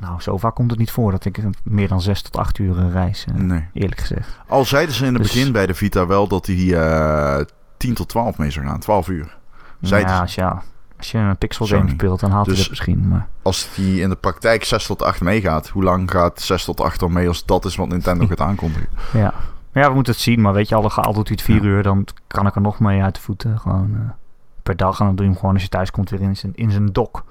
Nou, 0.00 0.20
zo 0.20 0.36
vaak 0.36 0.54
komt 0.54 0.70
het 0.70 0.78
niet 0.80 0.90
voor 0.90 1.10
dat 1.10 1.24
ik 1.24 1.36
een- 1.36 1.54
meer 1.64 1.88
dan 1.88 2.00
6 2.00 2.22
tot 2.22 2.36
8 2.36 2.58
uur 2.58 2.78
eh, 2.78 2.92
reis. 2.92 3.24
eh, 3.28 3.34
Nee. 3.34 3.64
Eerlijk 3.72 4.00
gezegd. 4.00 4.38
Al 4.48 4.64
zeiden 4.64 4.94
ze 4.94 5.06
in 5.06 5.14
het 5.14 5.22
Dus- 5.22 5.32
begin 5.32 5.52
bij 5.52 5.66
de 5.66 5.74
Vita 5.74 6.06
wel 6.06 6.28
dat 6.28 6.46
hij 6.46 6.74
eh 6.74 7.44
10 7.76 7.94
tot 7.94 8.08
12 8.08 8.38
mee 8.38 8.50
zou 8.50 8.66
gaan, 8.66 8.78
12 8.80 9.08
uur. 9.08 9.36
Zeiden 9.80 10.10
ja, 10.14 10.26
ze. 10.26 10.40
je, 10.40 10.50
als 11.00 11.10
je 11.10 11.18
een 11.18 11.36
pixel 11.36 11.66
game 11.66 11.80
Sony. 11.80 11.92
speelt, 11.92 12.20
dan 12.20 12.30
haalt 12.30 12.46
hij 12.46 12.54
Dus- 12.54 12.62
dat 12.62 12.70
misschien. 12.70 13.08
Maar 13.08 13.26
als 13.42 13.68
die 13.74 14.00
in 14.00 14.08
de 14.08 14.16
praktijk 14.16 14.64
6 14.64 14.86
tot 14.86 15.02
8 15.02 15.20
meegaat, 15.20 15.68
hoe 15.68 15.82
lang 15.82 16.10
gaat 16.10 16.40
6 16.40 16.64
tot 16.64 16.80
8 16.80 17.00
dan 17.00 17.12
mee 17.12 17.28
als 17.28 17.44
dat 17.44 17.64
is 17.64 17.76
wat 17.76 17.88
Nintendo 17.88 18.26
gaat 18.26 18.40
aankondigen? 18.40 18.88
Ja. 19.12 19.34
Maar 19.72 19.82
ja, 19.82 19.88
we 19.88 19.94
moeten 19.94 20.12
het 20.12 20.22
zien. 20.22 20.40
Maar 20.40 20.52
weet 20.52 20.68
je, 20.68 20.74
al, 20.74 20.90
al 20.92 21.12
doet 21.12 21.28
hij 21.28 21.36
het 21.36 21.42
vier 21.46 21.62
Ja. 21.62 21.68
uur, 21.68 21.82
dan 21.82 22.06
kan 22.26 22.46
ik 22.46 22.54
er 22.54 22.60
nog 22.60 22.80
mee 22.80 23.02
uit 23.02 23.14
de 23.14 23.20
voeten. 23.20 23.58
Gewoon 23.58 23.90
eh, 23.94 24.10
per 24.62 24.76
dag. 24.76 25.00
En 25.00 25.06
dan 25.06 25.14
doe 25.14 25.24
je 25.24 25.30
hem 25.30 25.40
gewoon 25.40 25.54
als 25.54 25.62
je 25.64 25.68
thuis 25.68 25.90
komt 25.90 26.10
weer 26.10 26.20
in 26.20 26.36
zijn, 26.36 26.52
in 26.54 26.70
zijn 26.70 26.86
dock. 26.86 27.24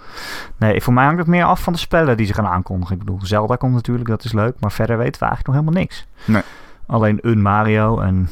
Nee, 0.57 0.81
voor 0.81 0.93
mij 0.93 1.03
hangt 1.03 1.19
het 1.19 1.27
meer 1.27 1.43
af 1.43 1.61
van 1.63 1.73
de 1.73 1.79
spellen 1.79 2.17
die 2.17 2.25
ze 2.25 2.33
gaan 2.33 2.47
aankondigen. 2.47 2.93
Ik 2.95 3.03
bedoel, 3.03 3.19
Zelda 3.23 3.55
komt 3.55 3.73
natuurlijk, 3.73 4.09
dat 4.09 4.23
is 4.23 4.33
leuk. 4.33 4.55
Maar 4.59 4.71
verder 4.71 4.97
weten 4.97 5.21
we 5.21 5.27
eigenlijk 5.27 5.47
nog 5.47 5.55
helemaal 5.55 5.81
niks. 5.81 6.07
Nee. 6.25 6.41
Alleen 6.87 7.17
een 7.21 7.41
Mario 7.41 7.99
en 7.99 8.29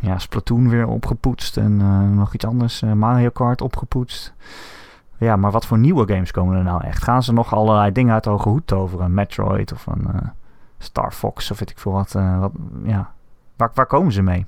ja, 0.00 0.18
Splatoon 0.18 0.68
weer 0.68 0.86
opgepoetst. 0.86 1.56
En 1.56 1.80
eh, 1.80 2.16
nog 2.16 2.34
iets 2.34 2.44
anders, 2.44 2.82
eh, 2.82 2.92
Mario 2.92 3.30
Kart 3.30 3.60
opgepoetst. 3.60 4.32
Ja, 5.18 5.36
maar 5.36 5.50
wat 5.50 5.66
voor 5.66 5.78
nieuwe 5.78 6.12
games 6.12 6.30
komen 6.30 6.56
er 6.56 6.64
nou 6.64 6.84
echt? 6.84 7.02
Gaan 7.02 7.22
ze 7.22 7.32
nog 7.32 7.54
allerlei 7.54 7.92
dingen 7.92 8.14
uit 8.14 8.24
de 8.24 8.30
hoge 8.30 8.48
hoed 8.48 8.66
toveren? 8.66 9.04
Een 9.04 9.14
Metroid 9.14 9.72
of 9.72 9.86
een 9.86 10.06
eh, 10.12 10.28
Star 10.78 11.12
Fox 11.12 11.50
of 11.50 11.58
weet 11.58 11.70
ik 11.70 11.78
veel 11.78 11.92
wat. 11.92 12.12
wat 12.12 12.52
ja. 12.84 13.12
waar, 13.56 13.70
waar 13.74 13.86
komen 13.86 14.12
ze 14.12 14.22
mee? 14.22 14.46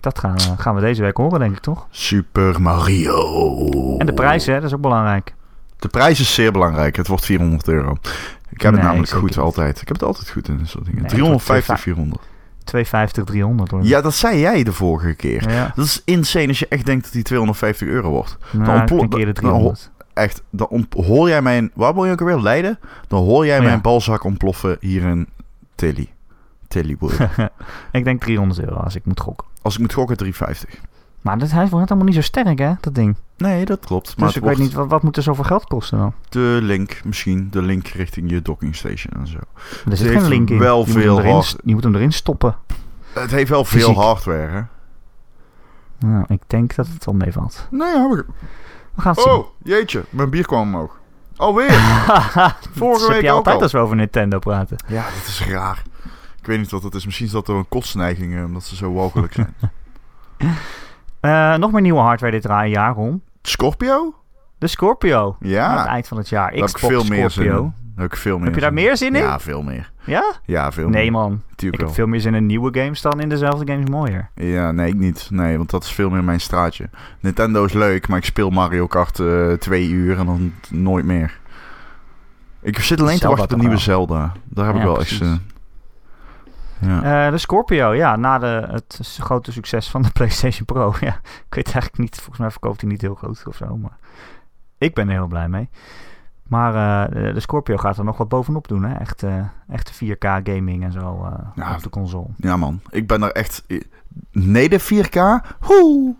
Dat 0.00 0.18
gaan, 0.18 0.40
gaan 0.40 0.74
we 0.74 0.80
deze 0.80 1.02
week 1.02 1.16
horen, 1.16 1.38
denk 1.38 1.56
ik 1.56 1.60
toch? 1.60 1.86
Super 1.90 2.62
Mario. 2.62 3.96
En 3.96 4.06
de 4.06 4.12
prijs, 4.12 4.46
hè, 4.46 4.54
dat 4.54 4.64
is 4.64 4.74
ook 4.74 4.80
belangrijk. 4.80 5.34
De 5.76 5.88
prijs 5.88 6.20
is 6.20 6.34
zeer 6.34 6.52
belangrijk. 6.52 6.96
Het 6.96 7.06
wordt 7.06 7.24
400 7.24 7.68
euro. 7.68 7.96
Ik 8.48 8.60
heb 8.60 8.72
het 8.72 8.82
namelijk 8.82 9.10
goed 9.10 9.22
niet. 9.22 9.38
altijd. 9.38 9.80
Ik 9.80 9.88
heb 9.88 9.96
het 9.96 10.06
altijd 10.06 10.30
goed 10.30 10.48
in 10.48 10.58
dit 10.58 10.68
soort 10.68 10.84
dingen. 10.84 11.00
Nee, 11.00 11.10
350, 11.10 11.74
het 11.74 11.82
400. 11.82 12.22
250, 12.68 13.24
300 13.24 13.70
hoor. 13.70 13.82
Ja, 13.84 14.00
dat 14.00 14.14
zei 14.14 14.38
jij 14.38 14.62
de 14.62 14.72
vorige 14.72 15.14
keer. 15.14 15.50
ja. 15.50 15.72
Dat 15.74 15.84
is 15.84 16.02
insane 16.04 16.48
als 16.48 16.58
je 16.58 16.66
echt 16.68 16.86
denkt 16.86 17.04
dat 17.04 17.12
die 17.12 17.22
250 17.22 17.88
euro 17.88 18.10
wordt. 18.10 18.36
Nou, 18.52 18.80
een 18.80 19.08
keer 19.08 19.26
de 19.26 19.32
dan- 19.32 19.34
300. 19.34 19.90
Echt, 20.14 20.42
dan 20.50 20.86
hoor 20.96 21.28
jij 21.28 21.42
mijn... 21.42 21.70
Waar 21.74 21.94
wil 21.94 22.04
je 22.04 22.12
ook 22.12 22.20
alweer? 22.20 22.40
Leiden? 22.40 22.78
Dan 23.08 23.24
hoor 23.24 23.46
jij 23.46 23.56
Oh, 23.56 23.62
ja. 23.62 23.68
mijn 23.68 23.80
balzak 23.80 24.24
ontploffen 24.24 24.76
hier 24.80 25.02
in 25.02 25.28
Tilly. 25.74 26.08
Tillywood. 26.68 27.16
ik 27.92 28.04
denk 28.04 28.20
300 28.20 28.60
euro 28.60 28.76
als 28.76 28.94
ik 28.94 29.04
moet 29.04 29.20
gokken. 29.20 29.46
Als 29.62 29.74
ik 29.74 29.80
moet 29.80 29.92
gokken, 29.92 30.16
350. 30.16 30.80
Maar 31.20 31.38
dat, 31.38 31.50
hij 31.50 31.68
wordt 31.68 31.88
allemaal 31.90 32.06
niet 32.08 32.16
zo 32.16 32.22
sterk, 32.22 32.58
hè, 32.58 32.72
dat 32.80 32.94
ding. 32.94 33.16
Nee, 33.36 33.64
dat 33.64 33.84
klopt. 33.86 34.16
Maar 34.16 34.26
dus 34.26 34.36
ik 34.36 34.42
weet 34.42 34.58
niet, 34.58 34.72
wat, 34.72 34.88
wat 34.88 35.02
moet 35.02 35.16
er 35.16 35.22
zoveel 35.22 35.44
geld 35.44 35.64
kosten 35.64 35.98
dan? 35.98 36.12
de 36.28 36.58
link, 36.62 37.00
misschien 37.04 37.48
de 37.50 37.62
link 37.62 37.86
richting 37.86 38.30
je 38.30 38.42
docking 38.42 38.76
station 38.76 39.12
en 39.20 39.26
zo. 39.26 39.38
Er 39.90 39.96
zit 39.96 40.10
geen 40.10 40.28
link 40.28 40.50
in. 40.50 40.58
wel 40.58 40.84
je 40.86 40.92
veel 40.92 41.14
moet 41.14 41.24
erin, 41.24 41.42
Je 41.64 41.74
moet 41.74 41.84
hem 41.84 41.94
erin 41.94 42.12
stoppen. 42.12 42.56
Het 43.12 43.30
heeft 43.30 43.50
wel 43.50 43.64
veel 43.64 43.94
hardware, 43.94 44.50
hè? 44.52 44.62
Nou, 46.08 46.24
ik 46.28 46.40
denk 46.46 46.74
dat 46.74 46.86
het 46.86 47.04
wel 47.04 47.14
meevalt. 47.14 47.66
Nou 47.70 47.92
ja, 47.96 48.08
we- 48.16 48.24
We 48.94 49.00
gaan 49.02 49.12
het 49.12 49.22
zien. 49.22 49.32
Oh, 49.32 49.46
jeetje, 49.62 50.04
mijn 50.10 50.30
bier 50.30 50.46
kwam 50.46 50.60
omhoog. 50.74 50.98
Alweer? 51.36 51.70
Vorige 52.76 53.06
week 53.06 53.12
heb 53.14 53.22
je 53.22 53.30
ook 53.30 53.36
altijd 53.36 53.56
al. 53.56 53.62
als 53.62 53.72
we 53.72 53.78
over 53.78 53.96
Nintendo 53.96 54.38
praten. 54.38 54.76
ja, 54.86 55.02
dat 55.02 55.26
is 55.26 55.44
raar. 55.46 55.82
Ik 56.40 56.46
weet 56.46 56.58
niet 56.58 56.70
wat 56.70 56.82
het 56.82 56.94
is. 56.94 57.04
Misschien 57.04 57.26
is 57.26 57.32
dat 57.32 57.46
door 57.46 57.58
een 57.58 57.68
kostneiging, 57.68 58.36
eh, 58.36 58.44
omdat 58.44 58.64
ze 58.64 58.76
zo 58.76 58.92
walgelijk 58.92 59.32
zijn. 59.32 59.54
Eh, 61.20 61.54
nog 61.56 61.72
meer 61.72 61.80
nieuwe 61.80 62.00
hardware 62.00 62.32
dit 62.32 62.44
jaar, 62.70 62.94
Ron. 62.94 63.22
Scorpio? 63.42 64.14
De 64.58 64.66
Scorpio. 64.66 65.24
Aan 65.26 65.36
het 65.38 65.48
Ja, 65.50 65.86
eind 65.86 66.08
van 66.08 66.16
het 66.16 66.28
jaar. 66.28 66.50
daar 66.50 66.58
heb 66.58 66.68
ik 66.68 66.74
Xbox 66.74 66.92
veel 66.94 67.04
meer 67.04 67.30
zin 67.30 67.44
Scorpio. 67.44 67.72
heb 67.96 68.04
ik 68.12 68.16
veel 68.16 68.36
meer 68.36 68.44
Heb 68.46 68.54
je 68.54 68.60
daar 68.60 68.72
meer 68.72 68.96
zin 68.96 69.14
in? 69.14 69.22
Ja, 69.22 69.38
veel 69.38 69.62
meer. 69.62 69.90
Ja? 70.04 70.32
Ja, 70.44 70.72
veel 70.72 70.88
Nee, 70.88 71.02
meer. 71.02 71.12
man. 71.12 71.42
Ik 71.56 71.80
heb 71.80 71.90
veel 71.90 72.06
meer 72.06 72.20
zin 72.20 72.34
in 72.34 72.46
nieuwe 72.46 72.80
games 72.80 73.00
dan 73.02 73.20
in 73.20 73.28
dezelfde 73.28 73.72
games 73.72 73.90
mooier. 73.90 74.30
Ja, 74.34 74.72
nee, 74.72 74.88
ik 74.88 74.94
niet. 74.94 75.28
Nee, 75.30 75.56
want 75.56 75.70
dat 75.70 75.84
is 75.84 75.92
veel 75.92 76.10
meer 76.10 76.24
mijn 76.24 76.40
straatje. 76.40 76.90
Nintendo 77.20 77.64
is 77.64 77.72
leuk, 77.72 78.08
maar 78.08 78.18
ik 78.18 78.24
speel 78.24 78.50
Mario 78.50 78.86
Kart 78.86 79.18
eh, 79.20 79.52
twee 79.52 79.88
uur 79.88 80.18
en 80.18 80.26
dan 80.26 80.52
nooit 80.70 81.04
meer. 81.04 81.38
Ik 82.60 82.78
zit 82.78 83.00
alleen 83.00 83.18
te 83.18 83.26
wachten 83.28 83.44
op 83.44 83.48
de 83.50 83.56
nieuwe 83.56 83.70
wel? 83.74 83.82
Zelda. 83.84 84.32
Daar 84.44 84.64
heb 84.66 84.74
Ja, 84.74 84.80
ik 84.80 84.86
wel 84.86 84.94
precies. 84.96 85.20
echt... 85.20 85.40
ja. 86.80 87.26
Eh, 87.26 87.32
de 87.32 87.38
Scorpio, 87.38 87.94
ja, 87.94 88.16
na 88.16 88.38
de, 88.38 88.66
het 88.70 89.00
grote 89.20 89.52
succes 89.52 89.88
van 89.90 90.02
de 90.02 90.10
PlayStation 90.18 90.64
Pro. 90.64 90.94
Ja, 91.00 91.20
ik 91.48 91.54
weet 91.54 91.64
eigenlijk 91.72 91.98
niet, 91.98 92.16
volgens 92.16 92.38
mij 92.38 92.50
verkoopt 92.50 92.80
hij 92.80 92.90
niet 92.90 93.00
heel 93.00 93.14
goed 93.14 93.42
of 93.46 93.56
zo, 93.56 93.76
maar 93.76 93.96
ik 94.78 94.94
ben 94.94 95.06
er 95.08 95.14
heel 95.14 95.26
blij 95.26 95.48
mee. 95.48 95.68
Maar 96.42 96.74
eh, 97.06 97.34
de- 97.34 97.40
Scorpio 97.40 97.76
gaat 97.76 97.98
er 97.98 98.04
nog 98.04 98.16
wat 98.16 98.28
bovenop 98.28 98.68
doen, 98.68 98.84
hè? 98.84 98.94
Echt, 98.94 99.22
eh, 99.22 99.44
echte 99.68 99.92
4K 99.94 100.24
gaming 100.42 100.84
en 100.84 100.92
zo 100.92 101.28
Ja. 101.54 101.74
op 101.74 101.82
de 101.82 101.90
console. 101.90 102.26
ja, 102.36 102.56
man. 102.56 102.80
Ik 102.90 103.06
ben 103.06 103.20
daar 103.20 103.30
echt... 103.30 103.64
Nee, 104.32 104.68
de 104.68 104.80
4K? 104.80 105.46
Hoe? 105.60 106.14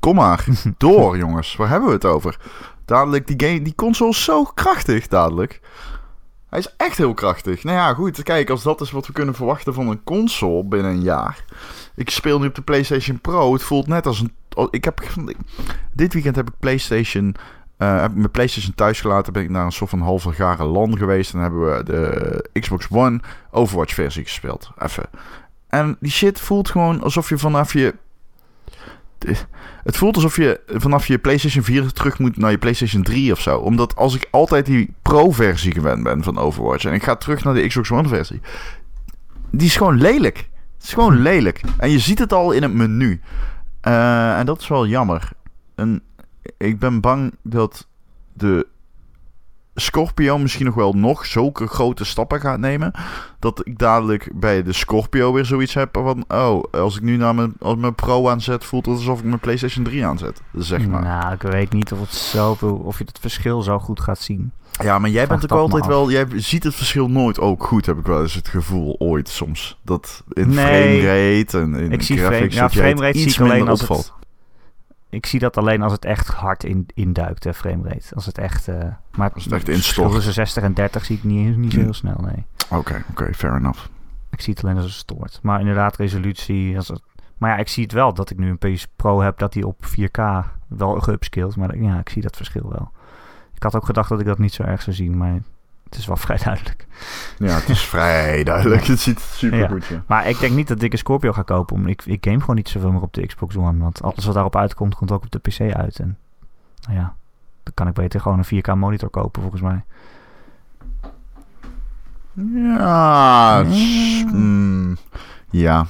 Kom 0.00 0.14
maar. 0.14 0.44
Door, 0.78 1.16
jongens. 1.18 1.56
Waar 1.56 1.68
hebben 1.68 1.88
we 1.88 1.94
het 1.94 2.04
over? 2.04 2.38
Dadelijk, 2.84 3.26
die, 3.26 3.48
game, 3.48 3.62
die 3.62 3.74
console 3.74 4.10
is 4.10 4.24
zo 4.24 4.44
krachtig, 4.44 5.06
dadelijk. 5.08 5.60
Hij 6.50 6.58
is 6.58 6.74
echt 6.76 6.96
heel 6.98 7.14
krachtig. 7.14 7.64
Nou 7.64 7.76
ja, 7.76 7.94
goed. 7.94 8.22
Kijk, 8.22 8.50
als 8.50 8.62
dat 8.62 8.80
is 8.80 8.90
wat 8.90 9.06
we 9.06 9.12
kunnen 9.12 9.34
verwachten 9.34 9.74
van 9.74 9.88
een 9.88 10.04
console 10.04 10.64
binnen 10.64 10.90
een 10.90 11.02
jaar. 11.02 11.44
Ik 11.94 12.10
speel 12.10 12.38
nu 12.40 12.46
op 12.46 12.54
de 12.54 12.62
PlayStation 12.62 13.20
Pro. 13.20 13.52
Het 13.52 13.62
voelt 13.62 13.86
net 13.86 14.06
als 14.06 14.20
een... 14.20 14.32
als- 14.54 14.68
Ik 14.70 14.84
heb, 14.84 15.00
dit 15.92 16.12
weekend 16.12 16.36
heb 16.36 16.48
ik 16.48 16.54
PlayStation... 16.58 17.34
eh, 17.76 18.00
heb 18.00 18.10
ik 18.10 18.16
mijn 18.16 18.30
PlayStation 18.30 18.74
thuis 18.74 19.00
gelaten. 19.00 19.32
Ben 19.32 19.42
ik 19.42 19.50
naar 19.50 19.64
een 19.64 19.72
soort 19.72 19.90
van 19.90 20.00
halve 20.00 20.32
gare 20.32 20.64
LAN 20.64 20.98
geweest. 20.98 21.34
En 21.34 21.40
hebben 21.40 21.76
we 21.76 21.82
de 21.84 22.60
Xbox 22.60 22.86
One 22.90 23.20
Overwatch 23.50 23.94
versie 23.94 24.22
gespeeld. 24.24 24.70
Even. 24.78 25.04
En 25.68 25.96
die 26.00 26.10
shit 26.10 26.40
voelt 26.40 26.70
gewoon 26.70 27.02
alsof 27.02 27.28
je 27.28 27.38
vanaf 27.38 27.72
je... 27.72 27.94
Het 29.82 29.96
voelt 29.96 30.14
alsof 30.14 30.36
je 30.36 30.60
vanaf 30.66 31.06
je 31.06 31.18
PlayStation 31.18 31.64
4 31.64 31.92
terug 31.92 32.18
moet 32.18 32.36
naar 32.36 32.50
je 32.50 32.58
PlayStation 32.58 33.02
3 33.02 33.32
of 33.32 33.40
zo. 33.40 33.58
Omdat 33.58 33.96
als 33.96 34.14
ik 34.14 34.28
altijd 34.30 34.66
die 34.66 34.94
Pro-versie 35.02 35.72
gewend 35.72 36.02
ben 36.02 36.22
van 36.22 36.38
Overwatch... 36.38 36.84
en 36.84 36.92
ik 36.92 37.02
ga 37.02 37.16
terug 37.16 37.44
naar 37.44 37.54
de 37.54 37.66
Xbox 37.66 37.90
One-versie... 37.90 38.40
die 39.50 39.66
is 39.66 39.76
gewoon 39.76 40.00
lelijk. 40.00 40.48
Het 40.76 40.86
is 40.86 40.92
gewoon 40.92 41.18
lelijk. 41.22 41.60
En 41.76 41.90
je 41.90 41.98
ziet 41.98 42.18
het 42.18 42.32
al 42.32 42.52
in 42.52 42.62
het 42.62 42.72
menu. 42.72 43.20
Eh, 43.80 44.38
en 44.38 44.46
dat 44.46 44.60
is 44.60 44.68
wel 44.68 44.86
jammer. 44.86 45.30
En 45.74 46.02
ik 46.56 46.78
ben 46.78 47.00
bang 47.00 47.34
dat 47.42 47.86
de 48.32 48.66
Scorpio 49.80 50.38
misschien 50.38 50.66
nog 50.66 50.74
wel 50.74 50.92
nog 50.92 51.26
zulke 51.26 51.66
grote 51.66 52.04
stappen 52.04 52.40
gaat 52.40 52.58
nemen. 52.58 52.92
Dat 53.38 53.66
ik 53.66 53.78
dadelijk 53.78 54.30
bij 54.34 54.62
de 54.62 54.72
Scorpio 54.72 55.32
weer 55.32 55.44
zoiets 55.44 55.74
heb 55.74 55.88
van... 55.92 56.24
Oh, 56.28 56.64
als 56.70 56.96
ik 56.96 57.02
nu 57.02 57.16
naar 57.16 57.34
mijn, 57.34 57.52
als 57.60 57.76
mijn 57.76 57.94
Pro 57.94 58.28
aanzet, 58.28 58.64
voelt 58.64 58.86
het 58.86 58.94
alsof 58.96 59.18
ik 59.18 59.24
mijn 59.24 59.38
PlayStation 59.38 59.84
3 59.84 60.06
aanzet. 60.06 60.40
Zeg 60.52 60.86
maar. 60.86 61.02
Nou, 61.02 61.32
ik 61.32 61.42
weet 61.42 61.72
niet 61.72 61.92
of, 61.92 62.00
het 62.00 62.14
zoveel, 62.14 62.74
of 62.74 62.98
je 62.98 63.04
het 63.04 63.18
verschil 63.20 63.62
zo 63.62 63.78
goed 63.78 64.00
gaat 64.00 64.18
zien. 64.18 64.52
Ja, 64.82 64.98
maar 64.98 65.10
jij 65.10 65.26
Vraag 65.26 65.38
bent 65.38 65.52
ook 65.52 65.58
altijd 65.60 65.86
wel... 65.86 66.10
Jij 66.10 66.26
ziet 66.34 66.64
het 66.64 66.74
verschil 66.74 67.08
nooit 67.08 67.40
ook 67.40 67.64
goed, 67.64 67.86
heb 67.86 67.98
ik 67.98 68.06
wel 68.06 68.22
eens 68.22 68.34
het 68.34 68.48
gevoel. 68.48 68.96
Ooit 68.98 69.28
soms. 69.28 69.78
Dat 69.82 70.22
in 70.32 70.48
Nee. 70.48 70.56
framerate 71.00 71.58
en 71.58 71.74
in 71.74 71.92
Ik 71.92 72.02
zie 72.02 72.18
graphics... 72.18 72.56
frame- 72.56 72.70
ja, 72.72 72.80
framerate 72.82 73.18
iets 73.18 73.34
zie 73.34 73.44
ik 73.44 73.50
alleen 73.50 73.68
als 73.68 73.80
het-. 73.88 74.12
Ik 75.10 75.26
zie 75.26 75.40
dat 75.40 75.56
alleen 75.56 75.82
als 75.82 75.92
het 75.92 76.04
echt 76.04 76.28
hard 76.28 76.64
in, 76.64 76.86
induikt, 76.94 77.42
de 77.42 77.54
framerate. 77.54 78.14
Als 78.14 78.26
het 78.26 78.38
echt... 78.38 78.68
eh, 78.68 78.76
maar 79.16 79.32
Als 79.32 79.44
het 79.44 79.52
echt 79.52 79.68
instort. 79.68 80.12
tussen 80.12 80.32
60 80.32 80.62
en 80.62 80.74
30 80.74 81.04
zie 81.04 81.16
ik 81.16 81.24
niet, 81.24 81.56
niet 81.56 81.72
zo 81.72 81.78
Hm. 81.78 81.84
heel 81.84 81.94
snel, 81.94 82.16
nee. 82.20 82.46
Oké, 82.70 83.04
oké, 83.10 83.34
fair 83.34 83.54
enough. 83.56 83.86
Ik 84.30 84.40
zie 84.40 84.54
het 84.54 84.64
alleen 84.64 84.76
als 84.76 84.84
het 84.84 84.94
stoort. 84.94 85.38
Maar 85.42 85.60
inderdaad, 85.60 85.96
resolutie... 85.96 86.76
Als 86.76 86.88
het, 86.88 87.02
maar 87.38 87.50
ja, 87.50 87.56
ik 87.56 87.68
zie 87.68 87.82
het 87.82 87.92
wel 87.92 88.14
dat 88.14 88.30
ik 88.30 88.38
nu 88.38 88.48
een 88.58 88.58
PS 88.74 88.86
Pro 88.96 89.20
heb 89.20 89.38
dat 89.38 89.52
die 89.52 89.66
op 89.66 89.84
4K 89.86 90.22
wel 90.68 91.00
geupskilled. 91.00 91.56
Maar 91.56 91.78
ja, 91.78 91.98
ik 91.98 92.08
zie 92.08 92.22
dat 92.22 92.36
verschil 92.36 92.68
wel. 92.70 92.90
Ik 93.54 93.62
had 93.62 93.76
ook 93.76 93.84
gedacht 93.84 94.08
dat 94.08 94.20
ik 94.20 94.26
dat 94.26 94.38
niet 94.38 94.52
zo 94.52 94.62
erg 94.62 94.82
zou 94.82 94.96
zien, 94.96 95.16
maar 95.16 95.40
het 95.90 95.98
is 95.98 96.06
wel 96.06 96.16
vrij 96.26 96.36
duidelijk. 96.44 96.86
Ja, 97.38 97.54
het 97.54 97.68
is 97.68 97.80
vrij 97.82 98.44
duidelijk. 98.52 98.84
Het 98.84 99.00
ziet 99.00 99.20
super 99.20 99.58
Ja. 99.58 99.68
goed, 99.68 99.86
ja. 99.86 100.02
Maar 100.06 100.28
ik 100.28 100.38
denk 100.38 100.54
niet 100.54 100.68
dat 100.68 100.82
ik 100.82 100.92
een 100.92 100.98
Scorpio 100.98 101.32
ga 101.32 101.42
kopen. 101.42 101.76
Omdat 101.76 101.90
ik, 101.90 102.04
ik 102.04 102.24
game 102.24 102.40
gewoon 102.40 102.56
niet 102.56 102.68
zoveel 102.68 102.92
meer 102.92 103.02
op 103.02 103.12
de 103.12 103.26
Xbox 103.26 103.56
One. 103.56 103.78
Want 103.78 104.02
alles 104.02 104.24
wat 104.24 104.34
daarop 104.34 104.56
uitkomt, 104.56 104.94
komt 104.94 105.12
ook 105.12 105.22
op 105.24 105.30
de 105.30 105.38
PC 105.38 105.60
uit. 105.74 105.98
En 105.98 106.18
nou 106.86 106.98
ja, 106.98 107.14
dan 107.62 107.74
kan 107.74 107.88
ik 107.88 107.94
beter 107.94 108.20
gewoon 108.20 108.38
een 108.48 108.62
4K 108.62 108.78
monitor 108.78 109.08
kopen 109.08 109.42
volgens 109.42 109.62
mij. 109.62 109.84
Ja, 112.52 113.62
mm, 114.32 114.96
ja. 115.50 115.86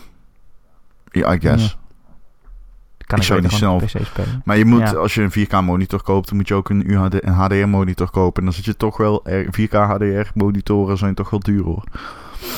Ja, 1.11 1.33
I 1.35 1.41
guess. 1.41 1.79
Kan 3.09 3.19
Ik 3.19 3.25
ik, 3.25 3.29
zou 3.31 3.41
niet 3.41 3.91
de 3.93 3.99
PC 3.99 4.07
spelen. 4.07 4.43
Maar 4.45 4.57
je 4.57 4.65
moet, 4.65 4.81
Ja. 4.81 4.93
als 4.93 5.15
je 5.15 5.23
een 5.23 5.31
4K 5.31 5.61
monitor 5.61 6.03
koopt, 6.03 6.29
dan 6.29 6.37
moet 6.37 6.49
je 6.49 6.55
ook 6.55 6.69
een, 6.71 6.91
UHD, 6.91 7.25
een 7.25 7.33
HDR 7.33 7.67
monitor 7.69 8.11
kopen. 8.11 8.39
En 8.39 8.45
dan 8.45 8.55
zit 8.55 8.65
je 8.65 8.77
toch 8.77 8.97
wel, 8.97 9.21
er- 9.27 9.47
4K 9.51 9.73
HDR 9.73 10.31
monitoren 10.35 10.99
zijn 10.99 11.15
toch 11.15 11.31
wel 11.31 11.41
duur 11.41 11.63
hoor. 11.65 11.85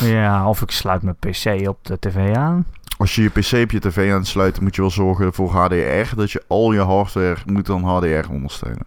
Ja, 0.00 0.48
of 0.48 0.62
ik 0.62 0.70
sluit 0.70 1.02
mijn 1.02 1.16
PC 1.16 1.68
op 1.68 1.78
de 1.82 1.98
tv 1.98 2.36
aan. 2.36 2.66
Als 2.98 3.14
je 3.14 3.22
je 3.22 3.28
PC 3.28 3.52
op 3.64 3.70
je 3.70 3.78
tv 3.80 4.12
aansluit, 4.12 4.60
moet 4.60 4.74
je 4.74 4.80
wel 4.80 4.90
zorgen 4.90 5.32
voor 5.32 5.50
HDR. 5.50 6.16
Dat 6.16 6.30
je 6.30 6.42
al 6.46 6.72
je 6.72 6.80
hardware 6.80 7.36
moet 7.46 7.66
dan 7.66 7.84
HDR 7.84 8.30
ondersteunen. 8.30 8.86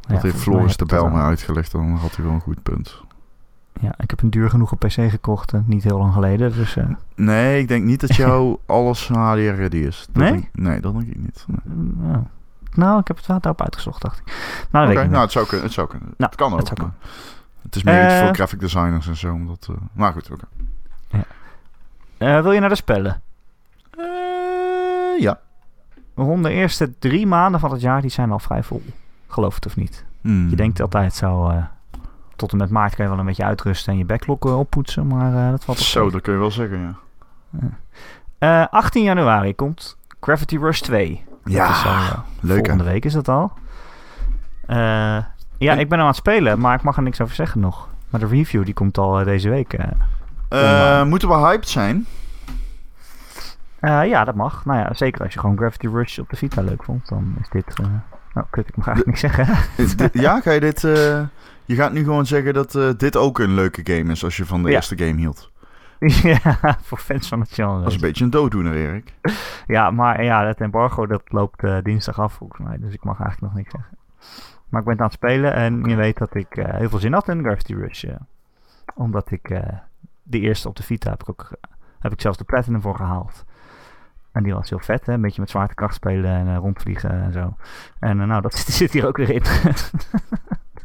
Ja, 0.00 0.14
dat 0.14 0.22
heeft 0.22 0.36
Floris 0.36 0.76
de 0.76 0.84
Bijl 0.84 1.08
me 1.08 1.20
uitgelegd. 1.20 1.72
Dan 1.72 1.90
had 1.96 2.16
hij 2.16 2.24
wel 2.24 2.34
een 2.34 2.40
goed 2.40 2.62
punt. 2.62 3.00
Ja, 3.80 3.94
ik 3.98 4.10
heb 4.10 4.22
een 4.22 4.30
duur 4.30 4.50
genoeg 4.50 4.78
PC 4.78 4.90
gekocht, 5.10 5.52
eh, 5.52 5.60
niet 5.64 5.82
heel 5.84 5.98
lang 5.98 6.12
geleden. 6.12 6.52
Dus 6.52 6.76
eh, 6.76 6.84
Nee, 7.14 7.60
ik 7.60 7.68
denk 7.68 7.84
niet 7.84 8.00
dat 8.00 8.14
jou 8.24 8.56
alles 8.66 9.08
HDR 9.08 9.38
ready 9.40 9.76
is. 9.76 10.06
Dat 10.12 10.22
Nee? 10.22 10.32
denk- 10.32 10.48
nee, 10.52 10.80
dat 10.80 10.92
denk 10.94 11.06
ik 11.08 11.16
niet. 11.18 11.44
Nee. 11.46 12.10
ja. 12.12 12.22
nou, 12.74 13.00
ik 13.00 13.08
heb 13.08 13.16
het 13.16 13.26
wel 13.26 13.40
daarop 13.40 13.62
uitgezocht, 13.62 14.02
dacht 14.02 14.18
ik. 14.18 14.24
Nou, 14.70 14.94
dat 14.94 15.04
ik 15.04 15.10
nou 15.10 15.22
het 15.22 15.32
zou 15.32 15.46
kunnen. 15.46 15.64
Het, 15.66 15.74
zou 15.74 15.88
kunnen. 15.88 16.08
Nou, 16.16 16.30
het 16.30 16.34
kan 16.40 16.52
ook. 16.52 16.58
het 16.58 16.68
zou 16.78 16.90
Het 17.62 17.76
is 17.76 17.82
meer 17.82 18.04
iets 18.04 18.12
Eh. 18.14 18.24
voor 18.24 18.34
graphic 18.34 18.60
designers 18.60 19.08
en 19.08 19.16
zo. 19.16 19.32
Omdat, 19.32 19.66
eh, 19.70 19.76
maar 19.92 20.12
goed, 20.12 20.30
oké. 20.30 20.44
Eh, 22.18 22.40
wil 22.42 22.52
je 22.52 22.60
naar 22.60 22.68
de 22.68 22.74
spellen? 22.74 23.20
Eh, 23.98 25.20
ja. 25.20 25.38
Rond 26.14 26.42
de 26.42 26.50
eerste 26.50 26.98
drie 26.98 27.26
maanden 27.26 27.60
van 27.60 27.70
het 27.72 27.80
jaar, 27.80 28.00
die 28.00 28.10
zijn 28.10 28.30
al 28.30 28.38
vrij 28.38 28.62
vol. 28.62 28.82
Geloof 29.28 29.54
het 29.54 29.66
of 29.66 29.76
niet. 29.76 30.04
Hmm. 30.20 30.48
Je 30.48 30.56
denkt 30.56 30.80
altijd 30.80 31.14
zo, 31.14 31.48
eh, 31.48 31.62
tot 32.38 32.52
en 32.52 32.58
met 32.58 32.70
maart 32.70 32.94
kan 32.94 33.04
je 33.04 33.10
wel 33.10 33.20
een 33.20 33.26
beetje 33.26 33.44
uitrusten 33.44 33.92
en 33.92 33.98
je 33.98 34.04
backlog 34.04 34.38
eh, 34.44 34.58
oppoetsen, 34.58 35.06
maar 35.06 35.44
eh, 35.44 35.50
dat 35.50 35.64
valt 35.64 35.78
op 35.78 35.84
Zo, 35.84 36.10
dat 36.10 36.20
kun 36.20 36.32
je 36.32 36.38
wel 36.38 36.50
zeggen, 36.50 36.96
ja. 37.60 37.68
Eh, 38.38 38.66
18 38.70 39.02
januari 39.02 39.54
komt 39.54 39.96
Gravity 40.20 40.56
Rush 40.58 40.80
2. 40.80 41.24
Dat 41.44 41.52
Ja, 41.52 41.70
is 41.70 41.84
al, 41.84 41.90
eh, 41.92 42.18
Leuk, 42.40 42.56
hè? 42.56 42.64
volgende 42.64 42.84
week 42.90 43.04
is 43.04 43.12
dat 43.12 43.28
al. 43.28 43.52
Eh, 44.66 44.76
ja, 45.58 45.72
En- 45.72 45.78
ik 45.78 45.88
ben 45.88 45.98
hem 45.98 46.00
aan 46.00 46.06
het 46.06 46.16
spelen, 46.16 46.60
maar 46.60 46.74
ik 46.74 46.82
mag 46.82 46.96
er 46.96 47.02
niks 47.02 47.20
over 47.20 47.34
zeggen 47.34 47.60
nog. 47.60 47.88
Maar 48.10 48.20
de 48.20 48.26
review 48.26 48.64
die 48.64 48.74
komt 48.74 48.98
al 48.98 49.18
eh, 49.18 49.24
deze 49.24 49.48
week. 49.48 49.72
eh. 49.72 51.00
Eh, 51.00 51.06
moeten 51.06 51.28
we 51.28 51.34
hyped 51.34 51.68
zijn? 51.68 52.06
Eh, 53.80 54.04
ja, 54.06 54.24
dat 54.24 54.34
mag. 54.34 54.64
Nou 54.64 54.78
ja, 54.78 54.94
zeker 54.94 55.22
als 55.24 55.32
je 55.32 55.40
gewoon 55.40 55.56
Gravity 55.56 55.86
Rush 55.86 56.18
op 56.18 56.28
de 56.30 56.36
Vita 56.36 56.62
leuk 56.62 56.84
vond, 56.84 57.08
dan 57.08 57.36
is 57.40 57.48
dit... 57.48 57.78
eh 57.80 57.86
nou, 58.34 58.46
kut, 58.50 58.68
ik 58.68 58.76
mag 58.76 58.86
eigenlijk 58.86 59.06
niks 59.06 59.34
zeggen. 59.36 59.46
Eh, 60.14 60.22
ja, 60.24 60.40
ga 60.40 60.50
je 60.50 60.60
dit... 60.60 60.84
je 61.68 61.74
gaat 61.74 61.92
nu 61.92 62.02
gewoon 62.04 62.26
zeggen 62.26 62.54
dat 62.54 62.74
eh, 62.74 62.90
dit 62.96 63.16
ook 63.16 63.38
een 63.38 63.54
leuke 63.54 63.80
game 63.94 64.12
is 64.12 64.24
als 64.24 64.36
je 64.36 64.46
van 64.46 64.62
de 64.62 64.68
Ja. 64.68 64.74
eerste 64.74 64.98
game 64.98 65.18
hield. 65.18 65.52
ja, 66.42 66.78
voor 66.82 66.98
fans 66.98 67.28
van 67.28 67.40
het 67.40 67.52
genre. 67.52 67.78
Dat 67.78 67.88
is 67.88 67.94
een 67.94 68.00
beetje 68.00 68.24
een 68.24 68.30
dooddoener, 68.30 68.74
Erik. 68.74 69.14
Ja, 69.66 69.90
maar 69.90 70.22
ja, 70.24 70.46
het 70.46 70.60
embargo 70.60 71.06
dat 71.06 71.22
loopt 71.24 71.62
eh, 71.64 71.76
dinsdag 71.82 72.20
af 72.20 72.32
volgens 72.32 72.60
mij. 72.68 72.78
Dus 72.78 72.92
ik 72.94 73.04
mag 73.04 73.20
eigenlijk 73.20 73.52
nog 73.52 73.62
niks 73.62 73.72
zeggen. 73.72 73.98
Maar 74.68 74.80
ik 74.80 74.86
ben 74.86 74.94
het 74.96 75.02
aan 75.02 75.08
het 75.08 75.16
spelen 75.16 75.54
en 75.54 75.84
je 75.84 75.96
weet 75.96 76.18
dat 76.18 76.34
ik 76.34 76.56
eh, 76.56 76.74
heel 76.74 76.88
veel 76.88 76.98
zin 76.98 77.12
had 77.12 77.28
in 77.28 77.42
Gravity 77.42 77.74
Rush. 77.74 78.04
omdat 78.94 79.30
ik 79.30 79.62
de 80.22 80.40
eerste 80.40 80.68
op 80.68 80.76
de 80.76 80.82
Vita 80.82 81.10
heb 81.10 81.20
ik 81.20 81.28
ook 81.30 81.50
heb 81.98 82.12
ik 82.12 82.20
zelfs 82.20 82.38
de 82.38 82.44
Platinum 82.44 82.80
voor 82.80 82.96
gehaald. 82.96 83.44
En 84.32 84.42
die 84.42 84.54
was 84.54 84.70
heel 84.70 84.78
vet, 84.78 85.06
hè? 85.06 85.12
een 85.12 85.20
beetje 85.20 85.40
met 85.40 85.50
zwaartekracht 85.50 85.94
spelen 85.94 86.30
en 86.30 86.56
rondvliegen 86.56 87.10
en 87.10 87.32
zo. 87.32 87.56
En 87.98 88.16
nou, 88.16 88.40
dat 88.42 88.54
zit 88.80 88.92
hier 88.92 89.06
ook 89.06 89.16
weer 89.16 89.30
in. 89.30 89.42